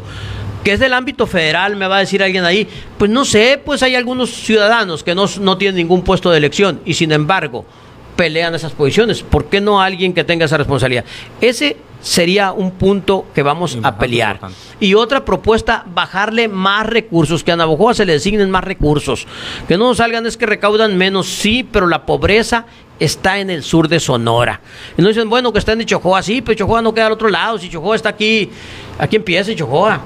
Que 0.63 0.73
es 0.73 0.81
del 0.81 0.95
ámbito 0.95 1.27
federal, 1.27 1.77
me 1.77 1.89
va 1.89 1.97
a 1.97 2.01
decir 2.01 2.23
alguien 2.23 2.45
ahí. 2.45 2.67
Pues 2.97 3.11
no 3.11 3.25
sé, 3.25 3.61
pues 3.63 3.83
hay 3.83 3.97
algunos 3.97 4.31
ciudadanos 4.31 5.03
que 5.03 5.15
no, 5.15 5.27
no 5.41 5.59
tienen 5.59 5.77
ningún 5.77 6.03
puesto 6.03 6.31
de 6.31 6.39
elección 6.39 6.81
y 6.85 6.95
sin 6.95 7.13
embargo 7.13 7.67
pelean 8.17 8.55
esas 8.55 8.73
posiciones. 8.73 9.23
¿Por 9.23 9.47
qué 9.47 9.61
no 9.61 9.81
alguien 9.81 10.13
que 10.13 10.25
tenga 10.25 10.45
esa 10.45 10.57
responsabilidad? 10.57 11.05
Ese 11.41 11.77
sería 12.01 12.53
un 12.53 12.73
punto 12.73 13.27
que 13.35 13.43
vamos 13.43 13.79
a 13.83 13.99
pelear. 13.99 14.39
Y 14.79 14.95
otra 14.95 15.25
propuesta, 15.25 15.85
bajarle 15.87 16.49
más 16.49 16.87
recursos, 16.87 17.43
que 17.43 17.51
a 17.51 17.57
Navajoa 17.57 17.95
se 17.95 18.05
le 18.05 18.13
designen 18.13 18.51
más 18.51 18.63
recursos. 18.63 19.27
Que 19.67 19.79
no 19.79 19.89
nos 19.89 19.97
salgan 19.97 20.27
es 20.27 20.37
que 20.37 20.47
recaudan 20.47 20.97
menos, 20.97 21.27
sí, 21.27 21.67
pero 21.71 21.87
la 21.87 22.05
pobreza 22.05 22.67
está 23.01 23.39
en 23.39 23.51
el 23.51 23.63
sur 23.63 23.89
de 23.89 24.01
Sonora. 24.01 24.61
Y 24.99 25.03
no 25.03 25.09
dicen, 25.09 25.31
bueno, 25.31 25.53
que 25.53 25.59
está 25.59 25.73
en 25.73 25.85
Chojoa, 25.85 26.23
sí, 26.23 26.43
pero 26.43 26.59
Chojoa 26.59 26.83
no 26.83 26.93
queda 26.93 27.07
al 27.07 27.13
otro 27.13 27.29
lado, 27.29 27.59
si 27.59 27.71
Chojoa 27.71 27.97
está 27.97 28.11
aquí, 28.11 28.51
aquí 28.99 29.17
empieza 29.17 29.55
Chojoa. 29.55 30.01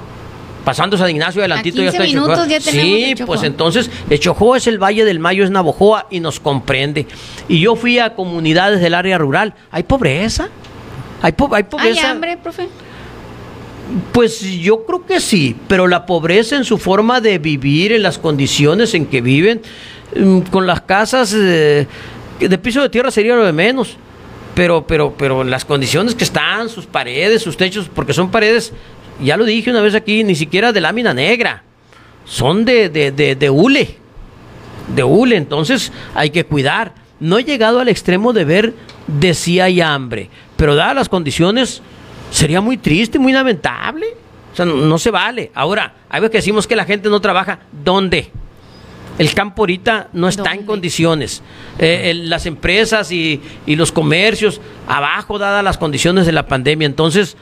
Pasando 0.63 0.97
San 0.97 1.09
Ignacio 1.09 1.41
adelantito 1.41 1.81
ya 1.81 1.89
está 1.89 2.03
minutos 2.03 2.47
ya 2.47 2.59
Sí, 2.59 3.15
pues 3.25 3.43
entonces 3.43 3.89
Chojoa 4.19 4.57
es 4.57 4.67
el 4.67 4.77
Valle 4.77 5.05
del 5.05 5.19
Mayo, 5.19 5.43
es 5.43 5.51
Navojoa 5.51 6.07
y 6.09 6.19
nos 6.19 6.39
comprende. 6.39 7.07
Y 7.47 7.59
yo 7.59 7.75
fui 7.75 7.99
a 7.99 8.13
comunidades 8.13 8.81
del 8.81 8.93
área 8.93 9.17
rural, 9.17 9.53
hay 9.71 9.83
pobreza. 9.83 10.49
Hay, 11.21 11.33
pobreza. 11.33 12.11
hambre, 12.11 12.37
profe? 12.37 12.69
Pues 14.11 14.41
yo 14.41 14.85
creo 14.85 15.05
que 15.05 15.19
sí, 15.19 15.55
pero 15.67 15.87
la 15.87 16.05
pobreza 16.05 16.55
en 16.55 16.63
su 16.63 16.77
forma 16.77 17.19
de 17.21 17.39
vivir, 17.39 17.91
en 17.91 18.03
las 18.03 18.17
condiciones 18.19 18.93
en 18.93 19.07
que 19.07 19.21
viven, 19.21 19.61
mm, 20.15 20.41
con 20.51 20.67
las 20.67 20.81
casas 20.81 21.33
eh, 21.35 21.87
de 22.39 22.57
piso 22.57 22.81
de 22.81 22.89
tierra 22.89 23.11
sería 23.11 23.35
lo 23.35 23.45
de 23.45 23.53
menos. 23.53 23.97
Pero, 24.55 24.85
pero, 24.85 25.13
pero 25.17 25.43
las 25.43 25.65
condiciones 25.65 26.15
que 26.15 26.23
están, 26.23 26.69
sus 26.69 26.85
paredes, 26.85 27.41
sus 27.41 27.55
techos, 27.57 27.89
porque 27.93 28.13
son 28.13 28.29
paredes, 28.29 28.73
ya 29.21 29.37
lo 29.37 29.45
dije 29.45 29.69
una 29.71 29.81
vez 29.81 29.95
aquí, 29.95 30.23
ni 30.23 30.35
siquiera 30.35 30.71
de 30.71 30.81
lámina 30.81 31.13
negra, 31.13 31.63
son 32.25 32.65
de, 32.65 32.89
de, 32.89 33.11
de, 33.11 33.35
de 33.35 33.49
hule, 33.49 33.97
de 34.95 35.03
hule, 35.03 35.35
entonces 35.35 35.91
hay 36.15 36.29
que 36.29 36.45
cuidar. 36.45 36.93
No 37.19 37.37
he 37.37 37.43
llegado 37.43 37.79
al 37.79 37.89
extremo 37.89 38.31
de 38.33 38.45
ver 38.45 38.73
de 39.07 39.33
si 39.33 39.59
hay 39.59 39.81
hambre, 39.81 40.29
pero 40.55 40.75
dadas 40.75 40.95
las 40.95 41.09
condiciones, 41.09 41.81
Sería 42.31 42.61
muy 42.61 42.77
triste, 42.77 43.17
muy 43.17 43.33
lamentable. 43.33 44.05
O 44.53 44.55
sea, 44.55 44.63
no, 44.63 44.75
no 44.75 44.99
se 44.99 45.09
vale. 45.09 45.49
Ahora, 45.55 45.95
hay 46.09 46.21
veces 46.21 46.31
que 46.31 46.37
decimos 46.37 46.67
que 46.67 46.75
la 46.75 46.85
gente 46.85 47.09
no 47.09 47.19
trabaja. 47.19 47.61
¿Dónde? 47.83 48.29
El 49.17 49.33
campo 49.33 49.63
ahorita 49.63 50.09
no 50.13 50.27
está 50.27 50.53
en 50.53 50.63
condiciones. 50.63 51.41
Eh, 51.79 52.11
el- 52.11 52.29
las 52.29 52.45
empresas 52.45 53.11
y, 53.11 53.41
y 53.65 53.75
los 53.75 53.91
comercios 53.91 54.61
abajo, 54.87 55.39
dadas 55.39 55.63
las 55.63 55.79
condiciones 55.79 56.27
de 56.27 56.31
la 56.31 56.45
pandemia. 56.47 56.85
Entonces, 56.85 57.35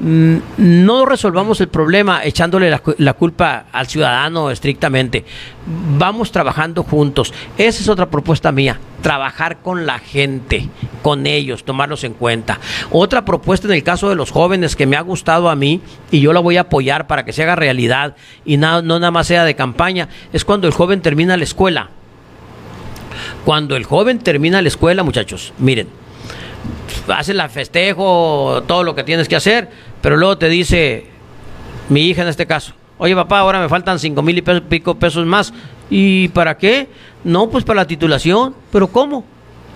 no 0.00 1.04
resolvamos 1.06 1.60
el 1.60 1.68
problema 1.68 2.24
echándole 2.24 2.70
la, 2.70 2.78
cu- 2.78 2.94
la 2.98 3.12
culpa 3.12 3.66
al 3.70 3.86
ciudadano 3.86 4.50
estrictamente. 4.50 5.24
Vamos 5.98 6.32
trabajando 6.32 6.82
juntos. 6.82 7.32
Esa 7.58 7.82
es 7.82 7.88
otra 7.88 8.10
propuesta 8.10 8.50
mía. 8.52 8.80
Trabajar 9.02 9.58
con 9.58 9.84
la 9.86 9.98
gente, 9.98 10.68
con 11.02 11.26
ellos, 11.26 11.64
tomarlos 11.64 12.04
en 12.04 12.14
cuenta. 12.14 12.58
Otra 12.90 13.24
propuesta 13.24 13.66
en 13.68 13.74
el 13.74 13.82
caso 13.82 14.08
de 14.08 14.16
los 14.16 14.30
jóvenes 14.30 14.76
que 14.76 14.86
me 14.86 14.96
ha 14.96 15.02
gustado 15.02 15.50
a 15.50 15.54
mí 15.56 15.80
y 16.10 16.20
yo 16.20 16.32
la 16.32 16.40
voy 16.40 16.56
a 16.56 16.62
apoyar 16.62 17.06
para 17.06 17.24
que 17.24 17.32
se 17.32 17.42
haga 17.42 17.54
realidad 17.56 18.16
y 18.44 18.56
no 18.56 18.80
nada 18.82 19.10
más 19.10 19.26
sea 19.26 19.44
de 19.44 19.54
campaña, 19.54 20.08
es 20.32 20.44
cuando 20.44 20.66
el 20.66 20.72
joven 20.72 21.00
termina 21.02 21.36
la 21.36 21.44
escuela. 21.44 21.90
Cuando 23.44 23.76
el 23.76 23.84
joven 23.84 24.18
termina 24.20 24.62
la 24.62 24.68
escuela, 24.68 25.02
muchachos, 25.02 25.52
miren, 25.58 25.88
hace 27.08 27.34
la 27.34 27.48
festejo, 27.48 28.62
todo 28.66 28.84
lo 28.84 28.94
que 28.94 29.04
tienes 29.04 29.28
que 29.28 29.36
hacer, 29.36 29.68
pero 30.00 30.16
luego 30.16 30.38
te 30.38 30.48
dice, 30.48 31.06
mi 31.88 32.02
hija 32.08 32.22
en 32.22 32.28
este 32.28 32.46
caso, 32.46 32.74
oye 32.98 33.14
papá, 33.14 33.40
ahora 33.40 33.60
me 33.60 33.68
faltan 33.68 33.98
cinco 33.98 34.22
mil 34.22 34.38
y 34.38 34.42
pe- 34.42 34.60
pico 34.60 34.94
pesos 34.96 35.26
más. 35.26 35.52
¿Y 35.90 36.28
para 36.28 36.56
qué? 36.56 36.88
No, 37.24 37.50
pues 37.50 37.64
para 37.64 37.80
la 37.82 37.86
titulación. 37.86 38.54
¿Pero 38.70 38.88
cómo? 38.88 39.24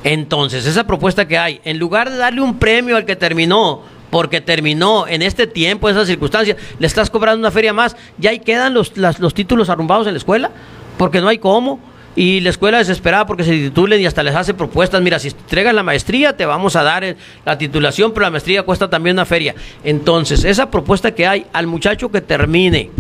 Entonces, 0.03 0.65
esa 0.67 0.87
propuesta 0.87 1.27
que 1.29 1.37
hay, 1.37 1.61
en 1.65 1.79
lugar 1.79 2.11
de 2.11 2.17
darle 2.17 2.41
un 2.41 2.59
premio 2.59 2.97
al 2.97 3.05
que 3.05 3.17
terminó, 3.17 3.83
porque 4.11 4.41
terminó 4.41 5.07
en 5.09 5.21
este 5.21 5.47
tiempo, 5.47 5.89
en 5.89 5.97
esas 5.97 6.07
circunstancias, 6.07 6.57
le 6.79 6.87
estás 6.87 7.11
cobrando 7.11 7.41
una 7.41 7.51
feria 7.51 7.73
más, 7.73 7.97
ya 8.17 8.31
ahí 8.31 8.39
quedan 8.39 8.73
los, 8.73 8.93
los 8.97 9.35
títulos 9.35 9.69
arrumbados 9.69 10.07
en 10.07 10.15
la 10.15 10.19
escuela, 10.19 10.51
porque 10.97 11.21
no 11.21 11.29
hay 11.29 11.39
cómo. 11.39 11.81
Y 12.17 12.41
la 12.41 12.49
escuela 12.51 12.79
desesperada 12.79 13.27
porque 13.27 13.45
se 13.45 13.53
titulen 13.53 14.01
y 14.01 14.07
hasta 14.07 14.23
les 14.23 14.35
hace 14.35 14.55
propuestas. 14.55 15.03
Mira, 15.03 15.19
si 15.19 15.29
entregas 15.29 15.75
la 15.75 15.83
maestría, 15.83 16.35
te 16.35 16.47
vamos 16.47 16.75
a 16.75 16.83
dar 16.83 17.05
el- 17.05 17.17
la 17.45 17.59
titulación, 17.59 18.13
pero 18.15 18.25
la 18.25 18.31
maestría 18.31 18.63
cuesta 18.63 18.89
también 18.89 19.17
una 19.17 19.27
feria. 19.27 19.55
Entonces, 19.85 20.43
esa 20.45 20.71
propuesta 20.71 21.11
que 21.15 21.27
hay 21.27 21.47
al 21.53 21.67
muchacho 21.67 22.11
que 22.11 22.23
termine 22.23 22.91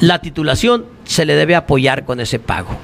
la 0.00 0.18
titulación, 0.20 0.86
se 1.04 1.24
le 1.24 1.34
debe 1.34 1.54
apoyar 1.54 2.04
con 2.04 2.20
ese 2.20 2.38
pago. 2.38 2.76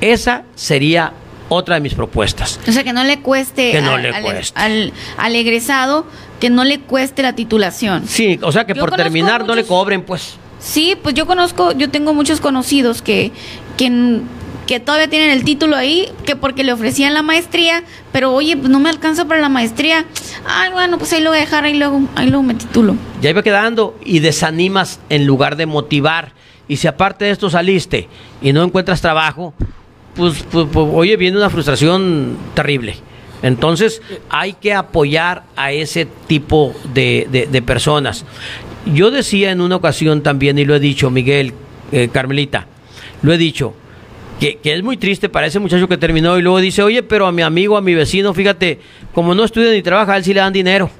Esa 0.00 0.44
sería 0.54 1.12
otra 1.48 1.76
de 1.76 1.80
mis 1.80 1.94
propuestas. 1.94 2.58
O 2.66 2.72
sea, 2.72 2.82
que 2.82 2.92
no 2.92 3.04
le 3.04 3.20
cueste, 3.20 3.70
Que 3.72 3.80
no 3.82 3.94
al, 3.94 4.02
le 4.02 4.08
al- 4.10 4.22
cueste. 4.22 4.58
al- 4.60 4.92
al 5.18 5.36
egresado, 5.36 6.06
que 6.40 6.50
no 6.50 6.64
le 6.64 6.80
cueste 6.80 7.22
la 7.22 7.34
titulación. 7.34 8.06
Sí, 8.08 8.38
o 8.42 8.50
sea 8.52 8.64
que 8.66 8.74
Yo 8.74 8.80
por 8.80 8.92
terminar 8.96 9.44
no 9.46 9.54
le 9.54 9.64
cobren, 9.64 10.02
pues. 10.02 10.38
Sí, 10.58 10.96
pues 11.02 11.14
yo 11.14 11.26
conozco, 11.26 11.72
yo 11.72 11.90
tengo 11.90 12.14
muchos 12.14 12.40
conocidos 12.40 13.02
que, 13.02 13.30
que, 13.76 14.20
que 14.66 14.80
todavía 14.80 15.08
tienen 15.08 15.30
el 15.30 15.44
título 15.44 15.76
ahí, 15.76 16.08
que 16.24 16.34
porque 16.34 16.64
le 16.64 16.72
ofrecían 16.72 17.14
la 17.14 17.22
maestría, 17.22 17.84
pero 18.12 18.32
oye, 18.32 18.56
pues 18.56 18.68
no 18.70 18.80
me 18.80 18.88
alcanza 18.88 19.26
para 19.26 19.40
la 19.40 19.48
maestría. 19.48 20.06
Ay, 20.46 20.72
bueno, 20.72 20.98
pues 20.98 21.12
ahí 21.12 21.20
lo 21.22 21.30
voy 21.30 21.38
a 21.38 21.42
dejar, 21.42 21.64
ahí 21.64 21.76
luego, 21.78 22.00
ahí 22.16 22.28
luego 22.28 22.42
me 22.42 22.54
titulo. 22.54 22.96
Ya 23.20 23.30
iba 23.30 23.42
quedando 23.42 23.96
y 24.04 24.18
desanimas 24.20 24.98
en 25.08 25.26
lugar 25.26 25.56
de 25.56 25.66
motivar. 25.66 26.32
Y 26.68 26.78
si 26.78 26.88
aparte 26.88 27.26
de 27.26 27.30
esto 27.30 27.48
saliste 27.48 28.08
y 28.42 28.52
no 28.52 28.64
encuentras 28.64 29.00
trabajo, 29.00 29.54
pues, 30.16 30.42
pues, 30.50 30.66
pues, 30.72 30.86
oye, 30.92 31.16
viene 31.16 31.36
una 31.36 31.50
frustración 31.50 32.36
terrible. 32.54 32.96
Entonces 33.42 34.00
hay 34.30 34.54
que 34.54 34.72
apoyar 34.72 35.44
a 35.54 35.70
ese 35.70 36.06
tipo 36.26 36.74
de- 36.94 37.46
de 37.52 37.62
personas. 37.62 38.24
Yo 38.86 39.10
decía 39.10 39.50
en 39.50 39.60
una 39.60 39.76
ocasión 39.76 40.22
también, 40.22 40.58
y 40.58 40.64
lo 40.64 40.74
he 40.74 40.80
dicho, 40.80 41.10
Miguel, 41.10 41.52
eh, 41.90 42.08
Carmelita, 42.12 42.66
lo 43.22 43.32
he 43.32 43.38
dicho, 43.38 43.74
que, 44.38 44.58
que 44.58 44.74
es 44.74 44.82
muy 44.82 44.96
triste 44.96 45.28
para 45.28 45.46
ese 45.46 45.58
muchacho 45.58 45.88
que 45.88 45.96
terminó 45.96 46.38
y 46.38 46.42
luego 46.42 46.58
dice, 46.58 46.82
oye, 46.82 47.02
pero 47.02 47.26
a 47.26 47.32
mi 47.32 47.42
amigo, 47.42 47.76
a 47.76 47.80
mi 47.80 47.94
vecino, 47.94 48.32
fíjate, 48.32 48.80
como 49.12 49.34
no 49.34 49.44
estudia 49.44 49.72
ni 49.72 49.82
trabaja, 49.82 50.14
a 50.14 50.16
él 50.16 50.24
sí 50.24 50.32
le 50.32 50.40
dan 50.40 50.52
dinero. 50.52 50.90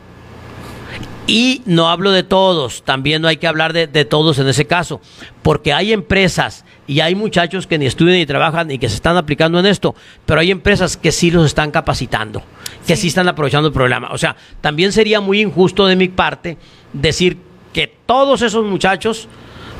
Y 1.28 1.62
no 1.66 1.88
hablo 1.88 2.12
de 2.12 2.22
todos, 2.22 2.82
también 2.84 3.20
no 3.20 3.28
hay 3.28 3.36
que 3.36 3.48
hablar 3.48 3.72
de, 3.72 3.86
de 3.88 4.04
todos 4.04 4.38
en 4.38 4.48
ese 4.48 4.64
caso, 4.64 5.00
porque 5.42 5.72
hay 5.72 5.92
empresas 5.92 6.64
y 6.86 7.00
hay 7.00 7.14
muchachos 7.14 7.66
que 7.66 7.78
ni 7.78 7.86
estudian 7.86 8.16
ni 8.16 8.26
trabajan 8.26 8.70
y 8.70 8.78
que 8.78 8.88
se 8.88 8.94
están 8.94 9.16
aplicando 9.16 9.58
en 9.58 9.66
esto, 9.66 9.94
pero 10.24 10.40
hay 10.40 10.50
empresas 10.50 10.96
que 10.96 11.10
sí 11.10 11.30
los 11.30 11.46
están 11.46 11.72
capacitando, 11.72 12.42
que 12.86 12.96
sí, 12.96 13.08
están 13.08 13.28
aprovechando 13.28 13.68
el 13.68 13.74
programa. 13.74 14.10
O 14.12 14.18
sea, 14.18 14.36
también 14.60 14.92
sería 14.92 15.20
muy 15.20 15.40
injusto 15.40 15.86
de 15.86 15.96
mi 15.96 16.08
parte 16.08 16.58
decir 16.92 17.45
que 17.76 17.94
todos 18.06 18.40
esos 18.40 18.64
muchachos 18.64 19.28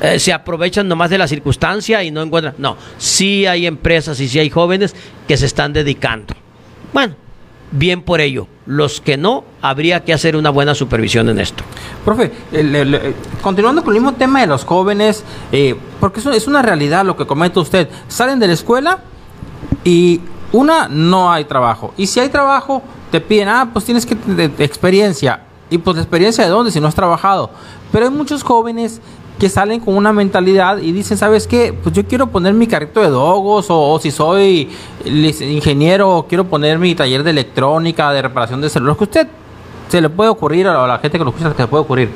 eh, 0.03 0.19
se 0.19 0.31
aprovechan 0.31 0.87
nomás 0.87 1.09
de 1.09 1.17
la 1.17 1.27
circunstancia 1.27 2.05
y 2.05 2.11
no 2.11 2.21
encuentran. 2.21 2.55
No, 2.59 2.77
sí 2.99 3.47
hay 3.47 3.67
empresas 3.67 4.21
y 4.21 4.29
sí 4.29 4.39
hay 4.39 4.51
jóvenes 4.51 4.95
que 5.27 5.35
se 5.39 5.47
están 5.47 5.73
dedicando. 5.73 6.35
Bueno, 6.93 7.15
bien 7.71 8.03
por 8.03 8.21
ello. 8.21 8.49
Los 8.67 9.01
que 9.01 9.17
no, 9.17 9.45
habría 9.63 10.05
que 10.05 10.13
hacer 10.13 10.37
una 10.37 10.51
buena 10.51 10.75
supervisión 10.75 11.31
en 11.31 11.41
esto. 11.41 11.65
Profe, 12.05 12.33
el- 12.53 13.15
continuando 13.41 13.83
con 13.83 13.95
el 13.97 14.03
mismo 14.03 14.15
tema 14.15 14.43
de 14.43 14.47
los 14.47 14.67
jóvenes, 14.67 15.25
eh, 15.51 15.75
porque 15.99 16.21
es, 16.21 16.47
una 16.47 16.61
realidad 16.61 17.03
lo 17.03 17.17
que 17.17 17.27
comenta 17.27 17.61
usted. 17.61 17.89
Salen 18.09 18.39
de 18.39 18.49
la 18.49 18.53
escuela 18.53 18.99
y 19.85 20.21
una, 20.53 20.87
no 20.89 21.33
hay 21.33 21.47
trabajo. 21.47 21.95
Y 21.97 22.09
si 22.09 22.21
hay 22.21 22.29
trabajo, 22.29 22.83
te 23.11 23.23
piden, 23.23 23.49
ah, 23.49 23.71
pues 23.73 23.87
tienes 23.87 24.05
que 24.05 24.17
tener 24.17 24.51
experiencia. 24.59 25.41
Y 25.69 25.79
pues 25.79 25.97
la 25.97 26.03
experiencia 26.03 26.45
de 26.45 26.51
dónde 26.51 26.71
si 26.71 26.81
no 26.81 26.87
has 26.87 26.95
trabajado. 26.95 27.51
Pero 27.93 28.07
hay 28.07 28.11
muchos 28.11 28.43
jóvenes 28.43 29.01
que 29.39 29.49
salen 29.49 29.81
con 29.81 29.97
una 29.97 30.13
mentalidad 30.13 30.79
y 30.79 30.93
dicen, 30.93 31.19
¿sabes 31.19 31.47
qué? 31.47 31.75
Pues 31.83 31.95
yo 31.95 32.07
quiero 32.07 32.27
poner 32.29 32.55
mi 32.55 32.67
carrito 32.67 33.01
de 33.01 33.09
dogos 33.09 33.67
o, 33.69 33.99
si 33.99 34.11
soy 34.11 34.71
ingeniero, 35.05 36.27
quiero 36.29 36.45
poner 36.45 36.79
mi 36.79 36.95
taller 36.95 37.23
de 37.23 37.31
electrónica, 37.31 38.11
de 38.13 38.23
reparación 38.23 38.61
de 38.61 38.71
celulares, 38.71 38.99
que 38.99 39.05
usted 39.05 39.29
se 39.89 40.01
le 40.01 40.09
puede 40.09 40.31
ocurrir 40.31 40.67
a 40.69 40.87
la 40.87 40.99
gente 40.99 41.19
que 41.19 41.25
lo 41.25 41.31
escucha, 41.31 41.53
que 41.55 41.63
le 41.63 41.69
puede 41.69 41.83
ocurrir. 41.83 42.11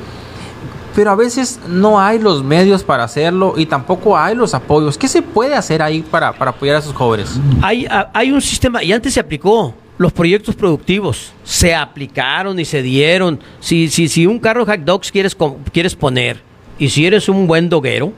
Pero 0.95 1.11
a 1.11 1.15
veces 1.15 1.59
no 1.69 2.01
hay 2.01 2.19
los 2.19 2.43
medios 2.43 2.83
para 2.83 3.05
hacerlo 3.05 3.53
y 3.55 3.65
tampoco 3.65 4.17
hay 4.17 4.35
los 4.35 4.53
apoyos. 4.53 4.97
¿Qué 4.97 5.07
se 5.07 5.21
puede 5.21 5.55
hacer 5.55 5.81
ahí 5.81 6.01
para, 6.01 6.33
para 6.33 6.51
apoyar 6.51 6.75
a 6.75 6.79
esos 6.79 6.93
jóvenes? 6.93 7.39
Hay, 7.61 7.87
hay 8.13 8.31
un 8.31 8.41
sistema, 8.41 8.83
y 8.83 8.91
antes 8.91 9.13
se 9.13 9.19
aplicó, 9.19 9.73
los 10.01 10.11
proyectos 10.11 10.55
productivos 10.55 11.31
se 11.43 11.75
aplicaron 11.75 12.59
y 12.59 12.65
se 12.65 12.81
dieron. 12.81 13.39
Si, 13.59 13.87
si, 13.87 14.07
si 14.07 14.25
un 14.25 14.39
carro 14.39 14.65
hot 14.65 14.79
dogs 14.79 15.11
quieres, 15.11 15.37
quieres 15.71 15.95
poner 15.95 16.41
y 16.79 16.89
si 16.89 17.05
eres 17.05 17.29
un 17.29 17.45
buen 17.45 17.69
doguero, 17.69 18.11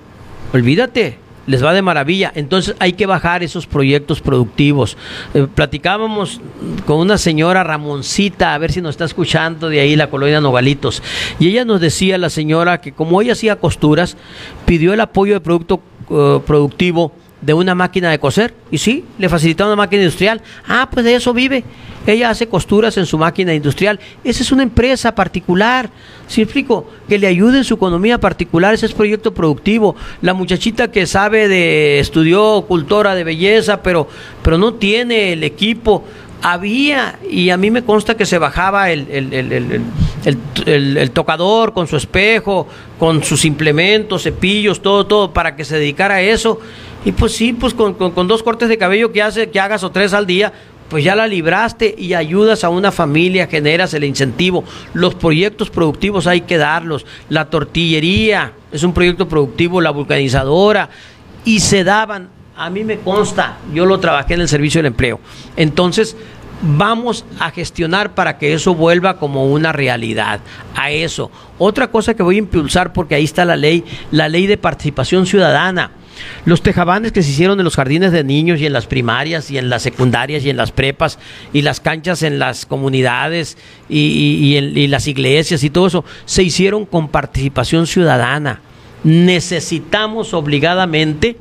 olvídate, 0.53 1.17
les 1.45 1.61
va 1.61 1.73
de 1.73 1.81
maravilla. 1.81 2.31
Entonces 2.35 2.73
hay 2.79 2.93
que 2.93 3.05
bajar 3.05 3.43
esos 3.43 3.67
proyectos 3.67 4.21
productivos. 4.21 4.95
Eh, 5.33 5.45
platicábamos 5.53 6.39
con 6.85 6.99
una 6.99 7.17
señora 7.17 7.65
Ramoncita, 7.65 8.53
a 8.53 8.57
ver 8.59 8.71
si 8.71 8.79
nos 8.79 8.91
está 8.91 9.03
escuchando 9.03 9.67
de 9.67 9.81
ahí 9.81 9.97
la 9.97 10.09
colonia 10.09 10.39
Nogalitos, 10.39 11.03
y 11.37 11.49
ella 11.49 11.65
nos 11.65 11.81
decía, 11.81 12.17
la 12.17 12.29
señora, 12.29 12.79
que 12.79 12.93
como 12.93 13.21
ella 13.21 13.33
hacía 13.33 13.57
costuras, 13.57 14.15
pidió 14.65 14.93
el 14.93 15.01
apoyo 15.01 15.33
de 15.33 15.41
producto 15.41 15.81
eh, 16.09 16.39
productivo 16.47 17.11
de 17.45 17.53
una 17.53 17.75
máquina 17.75 18.09
de 18.09 18.19
coser 18.19 18.53
y 18.71 18.77
sí, 18.77 19.03
le 19.17 19.27
facilitaron 19.29 19.73
una 19.73 19.83
máquina 19.83 20.01
industrial. 20.03 20.41
Ah, 20.67 20.87
pues 20.91 21.05
de 21.05 21.15
eso 21.15 21.33
vive. 21.33 21.63
Ella 22.07 22.29
hace 22.29 22.47
costuras 22.47 22.97
en 22.97 23.05
su 23.05 23.17
máquina 23.17 23.53
industrial. 23.53 23.99
Esa 24.23 24.43
es 24.43 24.51
una 24.51 24.63
empresa 24.63 25.13
particular. 25.15 25.89
¿Sí 26.27 26.41
me 26.41 26.43
explico? 26.43 26.89
Que 27.07 27.17
le 27.19 27.27
ayude 27.27 27.57
en 27.59 27.63
su 27.63 27.75
economía 27.75 28.17
particular. 28.19 28.73
Ese 28.73 28.85
es 28.85 28.93
proyecto 28.93 29.33
productivo. 29.33 29.95
La 30.21 30.33
muchachita 30.33 30.89
que 30.91 31.05
sabe 31.05 31.47
de, 31.47 31.99
estudió 31.99 32.63
cultora 32.67 33.15
de 33.15 33.23
belleza, 33.23 33.81
pero, 33.81 34.07
pero 34.41 34.57
no 34.57 34.73
tiene 34.73 35.33
el 35.33 35.43
equipo. 35.43 36.03
Había, 36.41 37.19
y 37.29 37.51
a 37.51 37.57
mí 37.57 37.71
me 37.71 37.83
consta 37.83 38.17
que 38.17 38.25
se 38.25 38.37
bajaba 38.37 38.91
el- 38.91 39.07
el- 39.09 39.31
el- 40.65 40.97
el 40.97 41.11
tocador 41.11 41.73
con 41.73 41.87
su 41.87 41.95
espejo, 41.95 42.67
con 42.99 43.23
sus 43.23 43.45
implementos, 43.45 44.23
cepillos, 44.23 44.81
todo, 44.81 45.05
todo, 45.05 45.31
para 45.33 45.55
que 45.55 45.63
se 45.63 45.77
dedicara 45.77 46.15
a 46.15 46.21
eso. 46.21 46.59
Y 47.05 47.11
pues 47.11 47.33
sí, 47.35 47.53
pues 47.53 47.73
con, 47.73 47.93
con- 47.95 48.11
con 48.11 48.27
dos 48.27 48.43
cortes 48.43 48.69
de 48.69 48.77
cabello 48.77 49.11
que, 49.11 49.21
hace, 49.21 49.49
que 49.49 49.59
hagas 49.59 49.83
o 49.83 49.91
tres 49.91 50.13
al 50.13 50.25
día, 50.25 50.53
pues 50.89 51.03
ya 51.03 51.15
la 51.15 51.27
libraste 51.27 51.95
y 51.97 52.13
ayudas 52.13 52.63
a 52.63 52.69
una 52.69 52.91
familia, 52.91 53.47
generas 53.47 53.93
el 53.93 54.03
incentivo. 54.03 54.63
Los 54.93 55.15
proyectos 55.15 55.69
productivos 55.69 56.27
hay 56.27 56.41
que 56.41 56.57
darlos. 56.57 57.05
La 57.29 57.49
tortillería 57.49 58.53
es 58.71 58.83
un 58.83 58.93
proyecto 58.93 59.27
productivo, 59.27 59.81
la 59.81 59.89
vulcanizadora, 59.91 60.89
y 61.45 61.59
se 61.59 61.83
daban, 61.83 62.29
a 62.55 62.69
mí 62.69 62.83
me 62.83 62.99
consta, 62.99 63.57
yo 63.73 63.85
lo 63.85 63.99
trabajé 63.99 64.35
en 64.35 64.41
el 64.41 64.47
servicio 64.47 64.79
del 64.79 64.87
empleo. 64.87 65.19
Entonces, 65.57 66.15
vamos 66.61 67.25
a 67.39 67.49
gestionar 67.51 68.13
para 68.15 68.37
que 68.37 68.53
eso 68.53 68.73
vuelva 68.75 69.17
como 69.17 69.47
una 69.51 69.73
realidad, 69.73 70.39
a 70.75 70.91
eso. 70.91 71.31
Otra 71.57 71.87
cosa 71.91 72.13
que 72.13 72.23
voy 72.23 72.35
a 72.35 72.39
impulsar, 72.39 72.93
porque 72.93 73.15
ahí 73.15 73.23
está 73.25 73.43
la 73.43 73.57
ley, 73.57 73.83
la 74.11 74.29
ley 74.29 74.47
de 74.47 74.57
participación 74.57 75.25
ciudadana. 75.25 75.91
Los 76.45 76.61
tejabanes 76.61 77.11
que 77.11 77.23
se 77.23 77.31
hicieron 77.31 77.59
en 77.59 77.63
los 77.63 77.75
jardines 77.75 78.11
de 78.11 78.23
niños 78.23 78.59
y 78.59 78.65
en 78.65 78.73
las 78.73 78.87
primarias 78.87 79.49
y 79.51 79.57
en 79.57 79.69
las 79.69 79.81
secundarias 79.81 80.43
y 80.43 80.49
en 80.49 80.57
las 80.57 80.71
prepas 80.71 81.19
y 81.53 81.61
las 81.61 81.79
canchas 81.79 82.23
en 82.23 82.39
las 82.39 82.65
comunidades 82.65 83.57
y, 83.89 84.87
las 84.87 85.07
iglesias 85.07 85.63
y 85.63 85.69
todo 85.69 85.87
eso, 85.87 86.05
se 86.25 86.43
hicieron 86.43 86.85
con 86.85 87.09
participación 87.09 87.87
ciudadana. 87.87 88.61
Necesitamos 89.03 90.33
obligadamente 90.33 91.37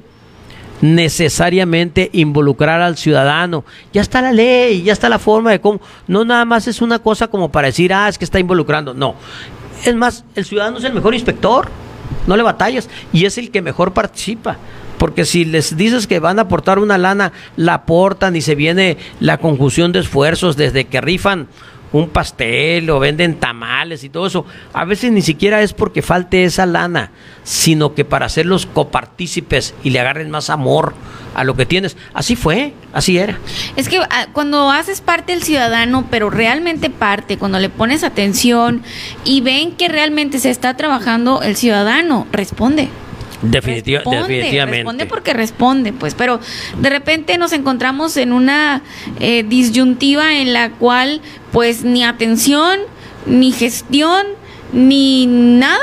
necesariamente 0.81 2.11
involucrar 2.13 2.81
al 2.81 2.97
ciudadano. 2.97 3.65
Ya 3.93 4.03
está 4.03 4.21
la 4.21 4.33
ley, 4.33 4.83
ya 4.83 4.93
está 4.93 5.09
la 5.09 5.21
forma 5.21 5.53
de 5.53 5.61
cómo. 5.61 5.81
No 6.09 6.25
nada 6.25 6.45
más 6.45 6.67
es 6.67 6.83
una 6.83 6.99
cosa 6.99 7.29
como 7.29 7.51
para 7.51 7.69
decir, 7.69 7.95
ah, 7.95 8.09
es 8.09 8.19
que 8.19 8.25
está 8.25 8.41
involucrando. 8.41 8.93
No. 8.93 9.15
Es 9.85 9.95
más, 9.95 10.25
el 10.35 10.45
ciudadano 10.45 10.79
es 10.79 10.85
el 10.85 10.93
mejor 10.93 11.15
inspector. 11.15 11.69
No 12.27 12.37
le 12.37 12.43
batallas. 12.43 12.89
Y 13.13 13.25
es 13.25 13.39
el 13.39 13.51
que 13.51 13.63
mejor 13.63 13.93
participa. 13.93 14.57
Porque 14.99 15.25
si 15.25 15.45
les 15.45 15.77
dices 15.77 16.07
que 16.07 16.21
van 16.21 16.39
a 16.39 16.43
aportar 16.43 16.79
una 16.79 16.97
lana, 16.97 17.33
la 17.57 17.75
aportan 17.75 18.37
y 18.37 18.41
se 18.41 18.55
viene 18.55 18.99
la 19.19 19.39
conjunción 19.39 19.91
de 19.93 19.99
esfuerzos 19.99 20.57
desde 20.57 20.85
que 20.85 21.01
rifan 21.01 21.49
un 21.93 22.09
pastel 22.09 22.89
o 22.91 22.99
venden 22.99 23.37
tamales 23.37 24.05
y 24.05 24.09
todo 24.09 24.27
eso. 24.27 24.47
A 24.73 24.85
veces 24.85 25.13
ni 25.13 25.23
siquiera 25.23 25.63
es 25.63 25.73
porque 25.73 26.03
falte 26.03 26.45
esa 26.45 26.67
lana, 26.67 27.13
sino 27.45 27.95
que 27.95 28.05
para 28.05 28.27
hacerlos 28.27 28.67
copartícipes 28.67 29.75
y 29.83 29.91
le 29.91 30.01
agarren 30.01 30.31
más 30.31 30.51
amor 30.51 30.95
a 31.35 31.45
lo 31.45 31.55
que 31.55 31.67
tienes. 31.67 31.97
Así 32.15 32.37
fue, 32.37 32.73
así 32.93 33.19
era. 33.19 33.39
Es 33.77 33.89
que 33.89 33.99
ah, 33.99 34.27
cuando 34.33 34.71
haces 34.71 35.01
parte 35.01 35.33
del 35.33 35.43
ciudadano, 35.43 36.07
pero 36.11 36.31
realmente 36.31 36.91
parte, 36.91 37.39
cuando 37.39 37.59
le 37.59 37.69
pones 37.69 38.05
atención 38.05 38.83
y 39.25 39.41
ven 39.41 39.73
que 39.73 39.89
realmente 39.89 40.39
se 40.39 40.51
está 40.51 40.77
trabajando, 40.77 41.43
el 41.43 41.57
ciudadano 41.57 42.27
responde. 42.33 42.89
Definitiva- 43.43 43.99
Responde, 43.99 44.21
definitivamente. 44.35 44.77
Responde 44.79 45.07
porque 45.07 45.33
responde, 45.33 45.93
pues, 45.93 46.15
pero 46.15 46.41
de 46.79 46.91
repente 46.91 47.37
nos 47.39 47.53
encontramos 47.53 48.17
en 48.17 48.33
una 48.33 48.83
eh, 49.21 49.43
disyuntiva 49.43 50.39
en 50.39 50.53
la 50.53 50.71
cual, 50.71 51.21
pues, 51.51 51.83
ni 51.85 52.05
atención, 52.05 52.79
ni 53.27 53.53
gestión, 53.53 54.27
ni 54.73 55.27
nada. 55.27 55.79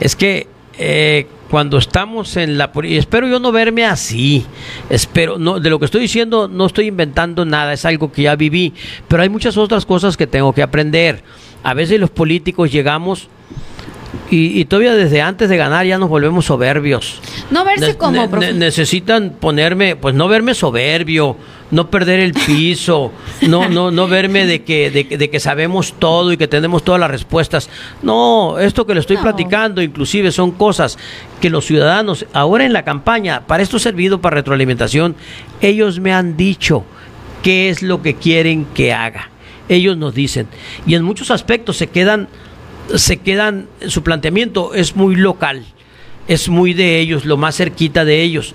Es 0.00 0.16
que 0.16 0.46
eh, 0.78 1.26
cuando 1.50 1.78
estamos 1.78 2.36
en 2.36 2.58
la 2.58 2.72
y 2.82 2.96
espero 2.96 3.28
yo 3.28 3.38
no 3.38 3.52
verme 3.52 3.84
así. 3.84 4.44
Espero 4.90 5.38
no 5.38 5.60
de 5.60 5.70
lo 5.70 5.78
que 5.78 5.84
estoy 5.84 6.00
diciendo 6.00 6.48
no 6.48 6.66
estoy 6.66 6.86
inventando 6.86 7.44
nada, 7.44 7.72
es 7.72 7.84
algo 7.84 8.10
que 8.10 8.22
ya 8.22 8.34
viví, 8.36 8.72
pero 9.06 9.22
hay 9.22 9.28
muchas 9.28 9.56
otras 9.56 9.86
cosas 9.86 10.16
que 10.16 10.26
tengo 10.26 10.52
que 10.52 10.62
aprender. 10.62 11.22
A 11.62 11.74
veces 11.74 12.00
los 12.00 12.10
políticos 12.10 12.72
llegamos 12.72 13.28
y, 14.30 14.60
y 14.60 14.64
todavía 14.64 14.94
desde 14.94 15.20
antes 15.22 15.48
de 15.48 15.56
ganar 15.56 15.86
ya 15.86 15.98
nos 15.98 16.08
volvemos 16.08 16.44
soberbios. 16.46 17.20
No 17.50 17.64
verse 17.64 17.88
Ne- 17.88 17.96
como 17.96 18.20
ne- 18.22 18.28
profe- 18.30 18.54
necesitan 18.54 19.36
ponerme, 19.40 19.96
pues 19.96 20.14
no 20.14 20.28
verme 20.28 20.54
soberbio, 20.54 21.36
no 21.70 21.90
perder 21.90 22.20
el 22.20 22.32
piso, 22.34 23.12
no, 23.42 23.68
no, 23.68 23.90
no 23.90 24.06
verme 24.06 24.46
de 24.46 24.62
que, 24.62 24.90
de, 24.90 25.06
que- 25.08 25.18
de 25.18 25.30
que 25.30 25.40
sabemos 25.40 25.94
todo 25.98 26.32
y 26.32 26.36
que 26.36 26.46
tenemos 26.48 26.84
todas 26.84 27.00
las 27.00 27.10
respuestas. 27.10 27.68
No, 28.02 28.58
esto 28.58 28.86
que 28.86 28.94
le 28.94 29.00
estoy 29.00 29.16
No. 29.16 29.22
platicando, 29.22 29.82
inclusive 29.82 30.30
son 30.32 30.52
cosas 30.52 30.98
que 31.40 31.50
los 31.50 31.64
ciudadanos, 31.64 32.26
ahora 32.32 32.64
en 32.64 32.72
la 32.72 32.84
campaña, 32.84 33.46
para 33.46 33.62
esto 33.62 33.78
servido 33.78 34.20
para 34.20 34.36
retroalimentación, 34.36 35.16
ellos 35.60 36.00
me 36.00 36.12
han 36.12 36.36
dicho 36.36 36.84
qué 37.42 37.68
es 37.68 37.82
lo 37.82 38.02
que 38.02 38.14
quieren 38.14 38.64
que 38.74 38.92
haga. 38.92 39.30
Ellos 39.68 39.96
nos 39.96 40.14
dicen. 40.14 40.46
Y 40.86 40.94
en 40.94 41.02
muchos 41.04 41.30
aspectos 41.30 41.78
se 41.78 41.86
quedan, 41.86 42.28
se 42.94 43.18
quedan, 43.18 43.66
su 43.86 44.02
planteamiento 44.02 44.74
es 44.74 44.96
muy 44.96 45.16
local 45.16 45.64
es 46.26 46.48
muy 46.48 46.72
de 46.72 47.00
ellos, 47.00 47.26
lo 47.26 47.36
más 47.36 47.54
cerquita 47.54 48.02
de 48.06 48.22
ellos. 48.22 48.54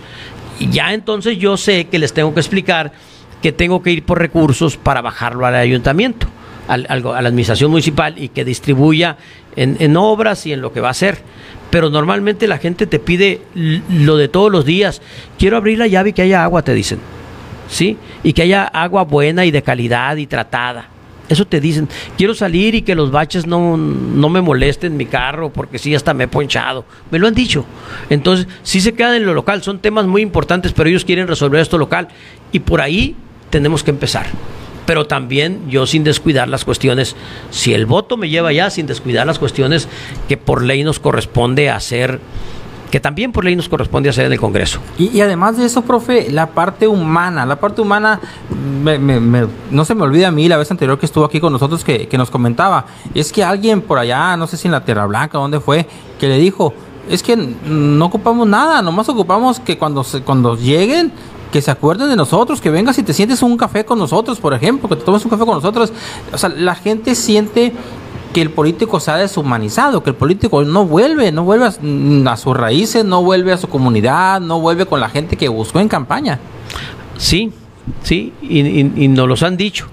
Ya 0.72 0.92
entonces 0.96 1.38
yo 1.38 1.56
sé 1.56 1.86
que 1.86 2.00
les 2.00 2.14
tengo 2.14 2.34
que 2.34 2.40
explicar 2.40 2.92
que 3.44 3.52
tengo 3.52 3.84
que 3.84 3.92
ir 3.92 4.04
por 4.04 4.18
recursos 4.18 4.76
para 4.76 5.02
bajarlo 5.02 5.46
al 5.46 5.54
ayuntamiento, 5.54 6.26
al- 6.68 6.88
a 6.90 6.98
la 7.22 7.30
administración 7.30 7.70
municipal 7.70 8.16
y 8.18 8.30
que 8.30 8.44
distribuya 8.44 9.18
en, 9.56 9.78
en 9.80 9.96
obras 9.98 10.48
y 10.48 10.54
en 10.54 10.62
lo 10.62 10.74
que 10.74 10.82
va 10.82 10.88
a 10.88 10.92
hacer. 10.92 11.20
Pero 11.70 11.92
normalmente 11.92 12.48
la 12.48 12.58
gente 12.58 12.88
te 12.88 12.98
pide 12.98 13.42
lo 13.54 14.18
de 14.18 14.28
todos 14.30 14.52
los 14.52 14.66
días. 14.66 15.00
Quiero 15.38 15.56
abrir 15.58 15.78
la 15.78 15.86
llave 15.86 16.10
y 16.10 16.14
que 16.14 16.24
haya 16.24 16.44
agua, 16.44 16.64
te 16.64 16.74
dicen. 16.74 16.98
¿Sí? 17.70 17.98
Y 18.24 18.34
que 18.34 18.42
haya 18.42 18.64
agua 18.64 19.04
buena 19.04 19.46
y 19.46 19.52
de 19.52 19.62
calidad 19.62 20.18
y 20.18 20.26
tratada. 20.26 20.88
Eso 21.30 21.46
te 21.46 21.62
dicen. 21.62 21.88
Quiero 22.18 22.34
salir 22.34 22.76
y 22.76 22.82
que 22.82 22.96
los 22.96 23.12
baches 23.12 23.46
no, 23.46 23.78
no 23.78 24.30
me 24.30 24.42
molesten 24.42 24.98
mi 24.98 25.06
carro 25.06 25.54
porque 25.54 25.78
sí, 25.78 25.94
hasta 25.94 26.14
me 26.14 26.26
he 26.26 26.28
ponchado. 26.28 26.86
Me 27.12 27.20
lo 27.20 27.28
han 27.28 27.36
dicho. 27.36 27.66
Entonces, 28.10 28.48
sí 28.64 28.82
se 28.82 28.94
quedan 28.94 29.14
en 29.14 29.26
lo 29.26 29.34
local. 29.34 29.62
Son 29.62 29.80
temas 29.80 30.08
muy 30.08 30.24
importantes, 30.24 30.74
pero 30.74 30.90
ellos 30.90 31.06
quieren 31.06 31.28
resolver 31.28 31.62
esto 31.62 31.78
local. 31.78 32.08
Y 32.52 32.60
por 32.60 32.82
ahí 32.82 33.16
tenemos 33.52 33.84
que 33.84 33.92
empezar. 33.92 34.26
Pero 34.88 35.06
también 35.06 35.70
yo 35.70 35.86
sin 35.86 36.04
descuidar 36.04 36.48
las 36.50 36.66
cuestiones, 36.66 37.16
si 37.52 37.76
el 37.76 37.86
voto 37.86 38.18
me 38.18 38.28
lleva 38.28 38.50
allá, 38.50 38.72
sin 38.72 38.88
descuidar 38.88 39.28
las 39.28 39.38
cuestiones 39.38 39.88
que 40.28 40.36
por 40.36 40.64
ley 40.64 40.84
nos 40.84 41.00
corresponde 41.00 41.70
hacer, 41.70 42.20
que 42.92 43.00
también 43.00 43.32
por 43.32 43.44
ley 43.46 43.56
nos 43.56 43.70
corresponde 43.70 44.10
hacer 44.10 44.26
en 44.26 44.34
el 44.34 44.40
Congreso. 44.40 44.80
Y, 44.98 45.22
además 45.22 45.58
de 45.58 45.66
eso, 45.66 45.84
profe, 45.84 46.32
la 46.32 46.48
parte 46.48 46.88
humana, 46.88 47.46
la 47.46 47.60
parte 47.60 47.82
humana, 47.82 48.20
me- 48.84 48.98
me- 48.98 49.20
me- 49.20 49.48
no 49.70 49.86
se 49.86 49.94
me 49.96 50.04
olvida 50.04 50.30
a 50.30 50.32
mí 50.32 50.48
la 50.48 50.58
vez 50.58 50.72
anterior 50.72 50.98
que 50.98 51.06
estuvo 51.06 51.24
aquí 51.26 51.40
con 51.40 51.54
nosotros 51.54 51.84
que, 51.84 52.08
que 52.08 52.18
nos 52.18 52.32
comentaba, 52.32 52.86
es 53.14 53.32
que 53.32 53.44
alguien 53.44 53.82
por 53.82 54.00
allá, 54.00 54.36
no 54.38 54.48
sé 54.48 54.58
si 54.58 54.68
en 54.68 54.72
la 54.72 54.84
Tierra 54.84 55.06
Blanca, 55.06 55.38
dónde 55.38 55.60
fue, 55.60 55.88
que 56.20 56.28
le 56.28 56.38
dijo, 56.40 56.74
es 57.10 57.22
que 57.24 57.36
no 57.36 58.06
ocupamos 58.06 58.48
nada, 58.48 58.82
nomás 58.82 59.08
ocupamos 59.10 59.60
que 59.60 59.78
cuando, 59.78 60.04
se- 60.04 60.22
cuando 60.22 60.56
lleguen, 60.56 61.12
que 61.52 61.62
se 61.64 61.72
acuerden 61.72 62.10
de 62.10 62.16
nosotros, 62.16 62.62
que 62.62 62.70
vengas 62.70 62.98
y 63.00 63.04
te 63.04 63.12
sientes 63.12 63.42
un 63.42 63.58
café 63.58 63.84
con 63.84 63.98
nosotros, 63.98 64.40
por 64.40 64.54
ejemplo, 64.54 64.88
que 64.88 64.96
te 64.96 65.04
tomes 65.04 65.24
un 65.26 65.32
café 65.32 65.46
con 65.46 65.56
nosotros. 65.56 65.92
O 66.32 66.38
sea, 66.38 66.50
la 66.50 66.76
gente 66.76 67.16
siente 67.16 67.74
que 68.34 68.42
el 68.42 68.52
político 68.52 69.00
se 69.00 69.10
ha 69.12 69.18
deshumanizado, 69.18 70.04
que 70.04 70.12
el 70.12 70.16
político 70.16 70.64
no 70.64 70.86
vuelve, 70.86 71.32
no 71.32 71.44
vuelve 71.44 71.66
a, 71.66 71.70
s- 71.70 71.80
a 72.28 72.38
sus 72.38 72.56
raíces, 72.56 73.04
no 73.04 73.24
vuelve 73.24 73.52
a 73.52 73.58
su 73.58 73.68
comunidad, 73.68 74.40
no 74.40 74.60
vuelve 74.60 74.86
con 74.86 75.00
la 75.00 75.10
gente 75.10 75.36
que 75.36 75.48
buscó 75.50 75.80
en 75.80 75.88
campaña. 75.88 76.40
Sí, 77.18 77.52
sí, 78.04 78.32
y, 78.42 78.60
y- 78.60 78.94
y 78.96 79.08
nos 79.08 79.28
los 79.28 79.42
han 79.44 79.58
dicho. 79.58 79.88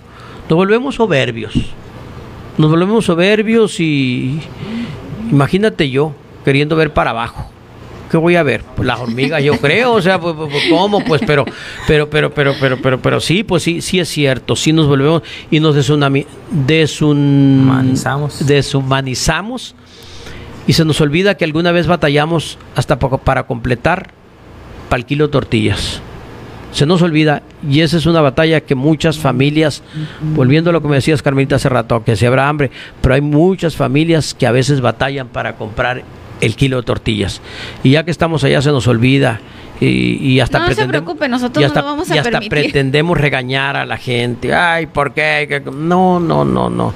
Nos 0.50 0.56
volvemos 0.56 0.96
soberbios. 0.96 1.54
Nos 2.58 2.70
volvemos 2.70 3.04
soberbios 3.06 3.80
y 3.80 4.40
imagínate 5.30 5.90
yo 5.90 6.12
queriendo 6.44 6.76
ver 6.76 6.92
para 6.92 7.10
abajo. 7.10 7.50
¿Qué 8.16 8.20
voy 8.22 8.36
a 8.36 8.42
ver? 8.42 8.62
Pues 8.74 8.86
las 8.86 8.98
hormigas, 8.98 9.42
yo 9.44 9.58
creo, 9.58 9.92
o 9.92 10.00
sea, 10.00 10.18
pues, 10.18 10.34
pues, 10.34 10.48
pues, 10.50 10.64
¿cómo? 10.70 11.04
Pues, 11.04 11.20
pero, 11.26 11.44
pero, 11.86 12.08
pero, 12.08 12.30
pero, 12.32 12.54
pero, 12.58 12.78
pero, 12.80 12.98
pero 13.02 13.20
sí, 13.20 13.44
pues 13.44 13.62
sí, 13.62 13.82
sí 13.82 14.00
es 14.00 14.08
cierto, 14.08 14.56
sí 14.56 14.72
nos 14.72 14.86
volvemos 14.86 15.20
y 15.50 15.60
nos 15.60 15.76
desunami- 15.76 16.24
desun- 16.66 17.60
Humanizamos. 17.60 18.46
deshumanizamos 18.46 19.74
y 20.66 20.72
se 20.72 20.86
nos 20.86 20.98
olvida 21.02 21.36
que 21.36 21.44
alguna 21.44 21.72
vez 21.72 21.86
batallamos 21.86 22.56
hasta 22.74 22.98
pa- 22.98 23.18
para 23.18 23.42
completar 23.46 24.12
para 24.88 24.98
el 25.00 25.04
kilo 25.04 25.26
de 25.26 25.32
tortillas. 25.32 26.00
Se 26.72 26.86
nos 26.86 27.02
olvida 27.02 27.42
y 27.68 27.80
esa 27.80 27.98
es 27.98 28.06
una 28.06 28.22
batalla 28.22 28.62
que 28.62 28.74
muchas 28.74 29.18
familias, 29.18 29.82
volviendo 30.34 30.70
a 30.70 30.72
lo 30.72 30.80
que 30.80 30.88
me 30.88 30.96
decías 30.96 31.20
Carmelita 31.20 31.56
hace 31.56 31.68
rato, 31.68 32.02
que 32.02 32.16
se 32.16 32.26
habrá 32.26 32.48
hambre, 32.48 32.70
pero 33.02 33.14
hay 33.14 33.20
muchas 33.20 33.76
familias 33.76 34.32
que 34.32 34.46
a 34.46 34.52
veces 34.52 34.80
batallan 34.80 35.28
para 35.28 35.56
comprar 35.56 36.02
el 36.40 36.56
kilo 36.56 36.76
de 36.78 36.82
tortillas. 36.82 37.40
Y 37.82 37.90
ya 37.92 38.04
que 38.04 38.10
estamos 38.10 38.44
allá 38.44 38.60
se 38.62 38.70
nos 38.70 38.86
olvida 38.88 39.40
y, 39.80 39.86
y 40.32 40.40
hasta 40.40 40.58
No 40.58 40.64
se 40.66 40.72
pretendemos- 40.74 40.88
preocupe, 41.04 41.28
nosotros 41.28 41.60
y 41.62 41.64
no 41.64 41.66
hasta- 41.68 41.80
lo 41.80 41.86
vamos 41.86 42.10
a 42.10 42.14
y 42.14 42.18
hasta 42.18 42.30
permitir. 42.30 42.50
pretendemos 42.50 43.18
regañar 43.18 43.76
a 43.76 43.86
la 43.86 43.96
gente. 43.96 44.54
Ay, 44.54 44.86
¿por 44.86 45.12
qué? 45.14 45.62
No, 45.72 46.18
no, 46.20 46.44
no, 46.44 46.68
no. 46.70 46.92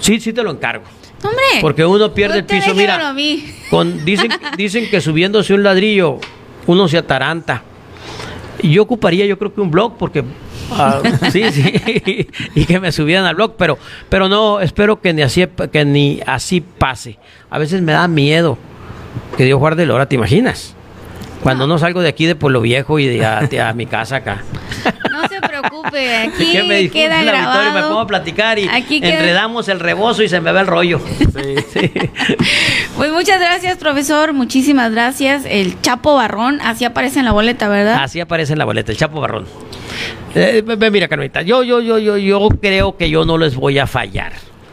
Sí, 0.00 0.20
sí 0.20 0.32
te 0.32 0.42
lo 0.42 0.50
encargo. 0.50 0.84
Hombre. 1.22 1.42
Porque 1.60 1.84
uno 1.84 2.14
pierde 2.14 2.38
el 2.38 2.44
piso, 2.46 2.74
mira. 2.74 3.14
Con, 3.70 4.04
dicen, 4.04 4.30
dicen 4.56 4.88
que 4.90 5.00
subiéndose 5.00 5.52
un 5.52 5.62
ladrillo 5.62 6.18
uno 6.66 6.88
se 6.88 6.96
ataranta. 6.98 7.62
Yo 8.62 8.82
ocuparía, 8.82 9.26
yo 9.26 9.38
creo 9.38 9.52
que 9.54 9.60
un 9.60 9.70
blog, 9.70 9.96
porque 9.98 10.22
ah, 10.72 11.00
sí, 11.30 11.44
sí, 11.52 12.28
y 12.54 12.64
que 12.64 12.80
me 12.80 12.92
subieran 12.92 13.24
al 13.26 13.34
blog, 13.34 13.54
pero, 13.56 13.78
pero 14.08 14.28
no, 14.28 14.60
espero 14.60 15.00
que 15.00 15.12
ni 15.12 15.22
así, 15.22 15.46
que 15.72 15.84
ni 15.84 16.20
así 16.26 16.60
pase. 16.60 17.18
A 17.50 17.58
veces 17.58 17.82
me 17.82 17.92
da 17.92 18.06
miedo 18.08 18.58
que 19.36 19.44
Dios 19.44 19.58
guarde 19.58 19.86
la 19.86 19.94
hora, 19.94 20.06
¿te 20.06 20.14
imaginas? 20.16 20.74
Cuando 21.42 21.66
no 21.66 21.78
salgo 21.78 22.02
de 22.02 22.08
aquí 22.10 22.26
de 22.26 22.34
Pueblo 22.34 22.60
Viejo 22.60 22.98
y 22.98 23.06
de 23.06 23.24
a, 23.24 23.40
de 23.40 23.62
a 23.62 23.72
mi 23.72 23.86
casa 23.86 24.16
acá. 24.16 24.42
No 25.10 25.26
se 25.26 25.40
preocupe, 25.40 26.16
aquí 26.28 26.52
que 26.52 26.62
me 26.64 26.90
queda 26.90 27.22
el 27.22 27.28
auditorio, 27.30 27.60
me 27.62 27.70
grabado. 27.70 27.88
pongo 27.88 28.00
a 28.02 28.06
platicar 28.06 28.58
y 28.58 28.68
Aquí 28.68 29.00
queda- 29.00 29.14
enredamos 29.20 29.68
el 29.68 29.80
rebozo 29.80 30.22
y 30.22 30.28
se 30.28 30.38
me 30.42 30.52
va 30.52 30.60
el 30.60 30.66
rollo. 30.66 31.00
Sí. 31.72 31.90
Pues 32.96 33.12
muchas 33.12 33.40
gracias, 33.40 33.78
profesor. 33.78 34.32
Muchísimas 34.34 34.90
gracias. 34.92 35.44
El 35.48 35.80
Chapo 35.80 36.16
Barrón, 36.16 36.60
así 36.62 36.84
aparece 36.84 37.20
en 37.20 37.24
la 37.24 37.32
boleta, 37.32 37.68
¿verdad? 37.68 38.02
Así 38.02 38.20
aparece 38.20 38.52
en 38.52 38.58
la 38.58 38.64
boleta, 38.66 38.92
el 38.92 38.98
Chapo 38.98 39.20
Barrón. 39.20 39.46
Eh, 40.34 40.62
mira, 40.92 41.08
Carmelita, 41.08 41.42
yo, 41.42 41.62
yo, 41.64 41.80
yo, 41.80 41.98
yo, 41.98 42.16
yo 42.16 42.48
creo 42.60 42.96
que 42.96 43.10
yo 43.10 43.24
no 43.24 43.36
les 43.36 43.56
voy 43.56 43.78
a 43.78 43.86
fallar. 43.86 44.32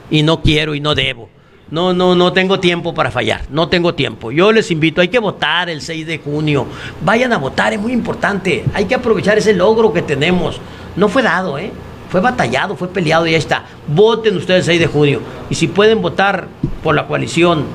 Y 0.09 0.23
no 0.23 0.41
quiero 0.41 0.75
y 0.75 0.79
no 0.79 0.95
debo. 0.95 1.29
No, 1.69 1.93
no, 1.93 2.15
no 2.15 2.31
tengo 2.31 2.61
tiempo 2.61 2.93
para 2.93 3.11
fallar, 3.11 3.41
no 3.49 3.67
tengo 3.67 3.93
tiempo. 3.93 4.31
Yo 4.31 4.53
les 4.53 4.71
invito, 4.71 5.01
hay 5.01 5.09
que 5.09 5.19
votar 5.19 5.69
el 5.69 5.81
6 5.81 6.07
de 6.07 6.19
junio. 6.19 6.65
Vayan 7.01 7.33
a 7.33 7.37
votar, 7.37 7.73
es 7.73 7.79
muy 7.79 7.91
importante. 7.91 8.63
Hay 8.73 8.85
que 8.85 8.95
aprovechar 8.95 9.37
ese 9.37 9.53
logro 9.53 9.91
que 9.91 10.01
tenemos. 10.01 10.61
No 10.95 11.09
fue 11.09 11.23
dado, 11.23 11.57
¿eh? 11.57 11.71
Fue 12.09 12.21
batallado, 12.21 12.77
fue 12.77 12.87
peleado 12.87 13.27
y 13.27 13.31
ya 13.31 13.37
está. 13.37 13.65
Voten 13.87 14.37
ustedes 14.37 14.59
el 14.59 14.65
6 14.75 14.79
de 14.79 14.87
junio. 14.87 15.21
Y 15.49 15.55
si 15.55 15.67
pueden 15.67 16.01
votar 16.01 16.47
por 16.81 16.95
la 16.95 17.05
coalición, 17.05 17.65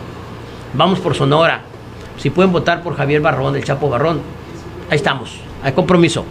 vamos 0.72 1.00
por 1.00 1.14
Sonora. 1.14 1.60
Si 2.16 2.30
pueden 2.30 2.50
votar 2.50 2.82
por 2.82 2.96
Javier 2.96 3.20
Barrón, 3.20 3.56
el 3.56 3.64
Chapo 3.64 3.90
Barrón, 3.90 4.20
ahí 4.88 4.96
estamos. 4.96 5.36
Hay 5.62 5.72
compromiso. 5.72 6.24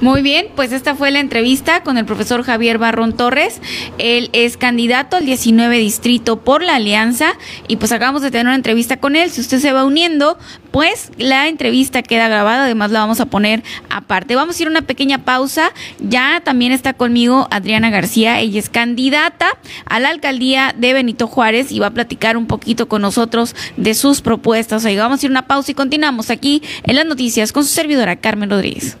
Muy 0.00 0.22
bien, 0.22 0.46
pues 0.56 0.72
esta 0.72 0.94
fue 0.94 1.10
la 1.10 1.20
entrevista 1.20 1.82
con 1.82 1.98
el 1.98 2.06
profesor 2.06 2.42
Javier 2.42 2.78
Barrón 2.78 3.14
Torres. 3.14 3.60
Él 3.98 4.30
es 4.32 4.56
candidato 4.56 5.18
al 5.18 5.26
19 5.26 5.76
distrito 5.76 6.40
por 6.40 6.62
la 6.62 6.76
Alianza 6.76 7.34
y 7.68 7.76
pues 7.76 7.92
acabamos 7.92 8.22
de 8.22 8.30
tener 8.30 8.46
una 8.46 8.54
entrevista 8.54 8.96
con 8.96 9.14
él. 9.14 9.30
Si 9.30 9.42
usted 9.42 9.58
se 9.58 9.74
va 9.74 9.84
uniendo, 9.84 10.38
pues 10.70 11.12
la 11.18 11.48
entrevista 11.48 12.02
queda 12.02 12.28
grabada, 12.28 12.64
además 12.64 12.92
la 12.92 13.00
vamos 13.00 13.20
a 13.20 13.26
poner 13.26 13.62
aparte. 13.90 14.36
Vamos 14.36 14.58
a 14.58 14.62
ir 14.62 14.68
a 14.68 14.70
una 14.70 14.82
pequeña 14.82 15.26
pausa. 15.26 15.70
Ya 15.98 16.40
también 16.42 16.72
está 16.72 16.94
conmigo 16.94 17.46
Adriana 17.50 17.90
García, 17.90 18.40
ella 18.40 18.58
es 18.58 18.70
candidata 18.70 19.58
a 19.84 20.00
la 20.00 20.08
alcaldía 20.08 20.74
de 20.78 20.94
Benito 20.94 21.26
Juárez 21.26 21.72
y 21.72 21.78
va 21.78 21.88
a 21.88 21.90
platicar 21.90 22.38
un 22.38 22.46
poquito 22.46 22.88
con 22.88 23.02
nosotros 23.02 23.54
de 23.76 23.92
sus 23.92 24.22
propuestas. 24.22 24.86
Ahí 24.86 24.96
vamos 24.96 25.22
a 25.22 25.26
ir 25.26 25.30
a 25.30 25.32
una 25.32 25.46
pausa 25.46 25.72
y 25.72 25.74
continuamos 25.74 26.30
aquí 26.30 26.62
en 26.84 26.96
las 26.96 27.04
noticias 27.04 27.52
con 27.52 27.64
su 27.64 27.70
servidora 27.70 28.16
Carmen 28.16 28.48
Rodríguez. 28.48 28.96